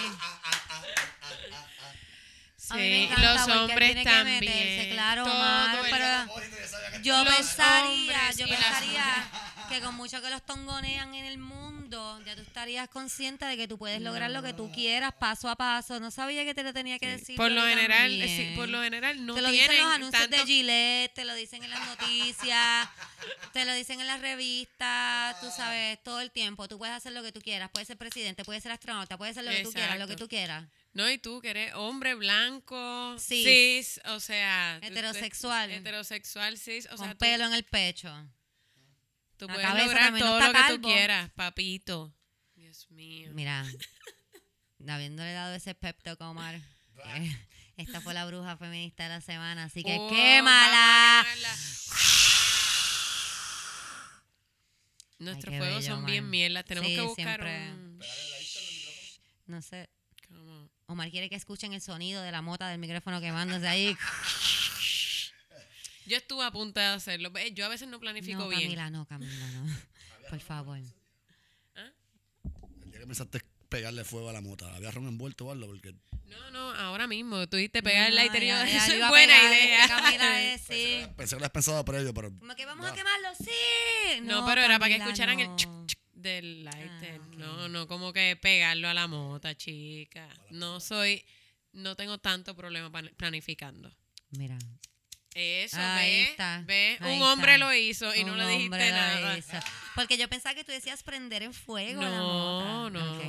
Sí, 2.57 2.73
a 2.73 2.77
mí 2.77 2.81
me 2.89 3.03
encanta 3.05 3.33
los 3.47 3.55
hombres 3.57 3.79
tiene 3.95 4.03
que 4.03 4.09
también. 4.11 4.39
meterse, 4.41 4.89
claro, 4.91 5.23
Todo 5.23 5.33
Omar, 5.33 5.85
el- 5.85 5.89
pero 5.89 7.01
yo 7.01 7.25
pensaría, 7.25 8.31
yo 8.37 8.47
pensaría 8.47 9.27
que 9.69 9.79
con 9.81 9.95
mucho 9.95 10.21
que 10.21 10.29
los 10.29 10.45
tongonean 10.45 11.15
en 11.15 11.25
el 11.25 11.37
mundo, 11.39 11.58
ya 11.89 12.35
tú 12.35 12.41
estarías 12.41 12.87
consciente 12.89 13.45
de 13.45 13.57
que 13.57 13.67
tú 13.67 13.77
puedes 13.77 14.01
lograr 14.01 14.31
lo 14.31 14.41
que 14.41 14.53
tú 14.53 14.71
quieras 14.71 15.13
paso 15.19 15.49
a 15.49 15.55
paso. 15.55 15.99
No 15.99 16.11
sabía 16.11 16.45
que 16.45 16.53
te 16.53 16.63
lo 16.63 16.73
tenía 16.73 16.99
que 16.99 17.07
decir. 17.07 17.35
Por 17.35 17.51
lo 17.51 17.61
general, 17.63 18.11
sí, 18.11 18.53
por 18.55 18.69
lo 18.69 18.81
general 18.81 19.25
no 19.25 19.35
te 19.35 19.41
lo 19.41 19.51
dicen 19.51 19.77
los 19.77 19.93
anuncios 19.93 20.21
tanto 20.21 20.37
de 20.37 20.45
Gillette, 20.45 21.13
te 21.13 21.25
lo 21.25 21.33
dicen 21.35 21.63
en 21.63 21.69
las 21.69 21.85
noticias, 21.87 22.89
te 23.53 23.65
lo 23.65 23.73
dicen 23.73 23.99
en 24.01 24.07
las 24.07 24.21
revistas, 24.21 25.39
tú 25.41 25.47
sabes, 25.55 26.01
todo 26.03 26.21
el 26.21 26.31
tiempo. 26.31 26.67
Tú 26.67 26.77
puedes 26.77 26.95
hacer 26.95 27.13
lo 27.13 27.23
que 27.23 27.31
tú 27.31 27.41
quieras, 27.41 27.69
puedes 27.71 27.87
ser 27.87 27.97
presidente, 27.97 28.43
puedes 28.43 28.63
ser 28.63 28.71
astronauta, 28.71 29.17
puedes 29.17 29.37
hacer 29.37 29.49
lo 29.49 29.55
que 29.55 29.63
tú 29.63 29.71
quieras, 29.71 29.99
lo 29.99 30.07
que 30.07 30.15
tú 30.15 30.27
quieras. 30.27 30.67
No, 30.93 31.09
y 31.09 31.17
tú 31.17 31.39
que 31.41 31.51
eres 31.51 31.73
hombre 31.75 32.15
blanco, 32.15 33.15
Cis. 33.19 33.45
cis, 33.45 34.01
o 34.05 34.19
sea, 34.19 34.79
Heterosexual. 34.81 35.71
heterosexual, 35.71 36.57
cis, 36.57 36.87
o 36.87 36.95
con 36.95 37.05
sea, 37.05 37.11
tú, 37.11 37.19
pelo 37.19 37.45
en 37.45 37.53
el 37.53 37.63
pecho. 37.63 38.11
Tú 39.39 39.47
la 39.47 39.53
puedes 39.53 39.67
cabeza 39.69 39.85
lograr 39.85 40.03
también 40.05 40.25
no 40.25 40.31
todo 40.31 40.39
está 40.47 40.59
lo 40.61 40.67
que 40.67 40.73
tú 40.75 40.81
quieras, 40.87 41.29
papito. 41.31 42.13
Dios 42.55 42.91
mío. 42.91 43.31
Mira, 43.33 43.65
habiéndole 44.87 45.31
dado 45.33 45.55
ese 45.55 45.73
pep 45.73 45.99
talk 46.03 46.21
a 46.21 46.29
Omar, 46.29 46.55
eh, 47.05 47.47
esta 47.77 48.01
fue 48.01 48.13
la 48.13 48.25
bruja 48.25 48.57
feminista 48.57 49.03
de 49.03 49.09
la 49.09 49.21
semana, 49.21 49.63
así 49.63 49.83
que 49.83 49.97
Oh, 49.99 50.09
quémala. 50.09 51.25
Nuestros 55.19 55.51
qué 55.51 55.57
fuegos 55.59 55.83
bello, 55.83 55.95
son 55.95 56.05
bien 56.05 56.23
Omar. 56.25 56.31
mierdas. 56.31 56.65
Tenemos 56.65 56.89
Sí, 56.89 56.95
que 56.95 57.01
buscar 57.01 57.25
siempre. 57.41 57.71
un... 57.71 57.99
No 59.47 59.61
sé, 59.61 59.89
Omar 60.85 61.09
quiere 61.11 61.29
que 61.29 61.35
escuchen 61.35 61.73
el 61.73 61.81
sonido 61.81 62.21
de 62.21 62.31
la 62.31 62.41
mota 62.41 62.67
del 62.69 62.79
micrófono 62.79 63.19
quemándose 63.19 63.67
ahí. 63.67 63.97
Yo 66.09 66.17
estuve 66.17 66.43
a 66.43 66.49
punto 66.51 66.79
de 66.79 66.87
hacerlo. 66.87 67.29
Ve, 67.29 67.51
Yo 67.53 67.65
a 67.65 67.69
veces 67.69 67.87
no 67.87 67.99
planifico 67.99 68.39
No, 68.39 68.47
bien. 68.49 68.63
Camila, 68.63 68.89
no, 68.89 69.05
Camila, 69.05 69.47
no. 69.51 69.65
Por 70.29 70.39
favor. 70.39 70.79
El 70.79 72.91
día 72.91 72.99
que 72.99 73.05
pensaste 73.05 73.41
pegarle 73.69 74.03
fuego 74.03 74.29
a 74.29 74.33
la 74.33 74.41
mota. 74.41 74.75
¿Había 74.75 74.89
ron 74.89 75.07
envuelto 75.07 75.45
o 75.45 75.51
algo? 75.51 75.67
Porque 75.67 75.93
No, 76.25 76.49
no, 76.51 76.73
ahora 76.73 77.05
mismo. 77.05 77.47
Tú 77.47 77.57
dijiste 77.57 77.83
pegar 77.83 78.09
el 78.09 78.15
lighter 78.15 78.41
y 78.41 78.47
yo, 78.47 78.55
ya- 78.65 79.09
buena 79.09 79.33
pegar, 79.33 79.53
idea. 79.53 79.87
Camila 79.87 80.41
es, 80.41 80.61
sí. 80.67 81.05
pensé 81.15 81.35
que 81.35 81.39
lo 81.39 81.45
has 81.45 81.51
pensado 81.51 81.85
previo, 81.85 82.11
pero 82.13 82.31
Como 82.39 82.55
que 82.55 82.65
vamos 82.65 82.87
a 82.87 82.93
quemarlo, 82.95 83.27
sí. 83.37 84.19
No, 84.23 84.45
pero 84.47 84.61
era 84.61 84.79
para 84.79 84.89
que 84.89 84.95
escucharan 85.03 85.39
el 85.39 85.55
chuc, 85.55 85.85
chuc 85.85 85.99
del 86.13 86.65
lighter. 86.65 87.21
Ah. 87.23 87.27
No, 87.37 87.69
no, 87.69 87.87
como 87.87 88.11
que 88.13 88.35
pegarlo 88.35 88.87
a 88.89 88.95
la 88.95 89.05
mota, 89.07 89.55
chica. 89.55 90.27
No 90.49 90.79
soy, 90.79 91.23
no 91.71 91.95
tengo 91.95 92.17
tanto 92.17 92.55
problema 92.55 92.91
planificando. 93.15 93.95
Mira. 94.31 94.57
Eso, 95.39 95.77
Ahí 95.79 96.11
ve, 96.11 96.23
está, 96.31 96.63
ve, 96.65 96.97
ahí 97.01 97.17
un 97.17 97.23
hombre 97.23 97.53
está. 97.55 97.65
lo 97.65 97.73
hizo 97.73 98.13
y 98.15 98.23
no 98.23 98.33
Un 98.33 98.37
le 98.39 98.47
dijiste 98.47 98.65
hombre 98.65 98.89
lo 98.89 98.95
nada. 98.95 99.37
hizo. 99.37 99.57
Porque 99.95 100.17
yo 100.17 100.27
pensaba 100.27 100.53
que 100.55 100.63
tú 100.63 100.71
decías 100.71 101.01
prender 101.03 101.43
en 101.43 101.53
fuego 101.53 102.01
la 102.01 102.09
No, 102.09 102.89
mota. 102.89 102.99
no. 102.99 103.17
Ok. 103.17 103.23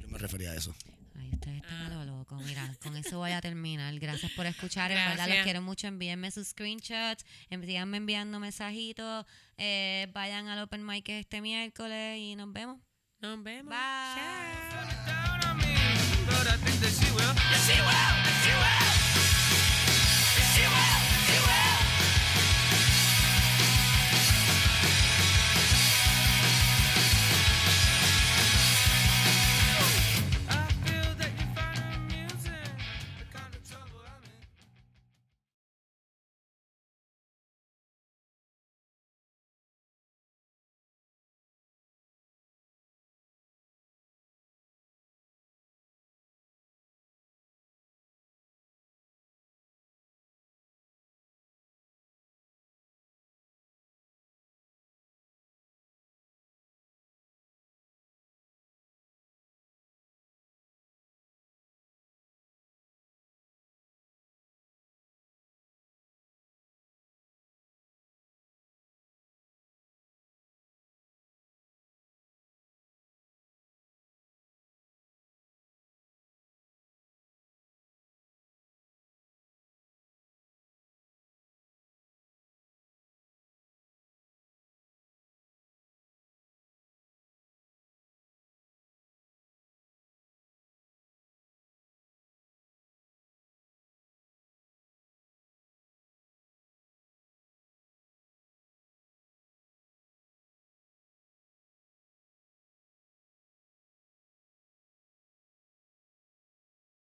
yo 0.00 0.08
me 0.08 0.18
refería 0.18 0.50
a 0.52 0.54
eso. 0.56 0.74
Ay, 1.18 1.30
ustedes 1.34 1.56
están 1.62 1.74
a 1.82 1.86
Ah. 1.86 1.88
lo 1.90 2.04
loco. 2.04 2.36
Mira, 2.36 2.74
con 2.82 2.96
eso 2.96 3.18
voy 3.18 3.32
a 3.32 3.40
terminar. 3.40 3.94
Gracias 3.98 4.32
por 4.32 4.46
escuchar. 4.46 4.90
En 4.90 4.96
verdad 5.08 5.28
los 5.28 5.38
quiero 5.44 5.60
mucho. 5.62 5.86
Envíenme 5.86 6.30
sus 6.30 6.48
screenshots. 6.48 7.24
en- 7.50 7.64
Síganme 7.66 7.96
enviando 7.98 8.38
mensajitos. 8.40 9.26
eh, 9.58 10.08
vayan 10.12 10.48
al 10.48 10.58
Open 10.60 10.84
Mic 10.84 11.08
este 11.10 11.40
miércoles 11.40 12.18
y 12.18 12.34
nos 12.36 12.52
vemos. 12.52 12.80
Nos 13.20 13.42
vemos. 13.42 13.70
Bye. 13.70 13.78
Chao. 14.16 15.42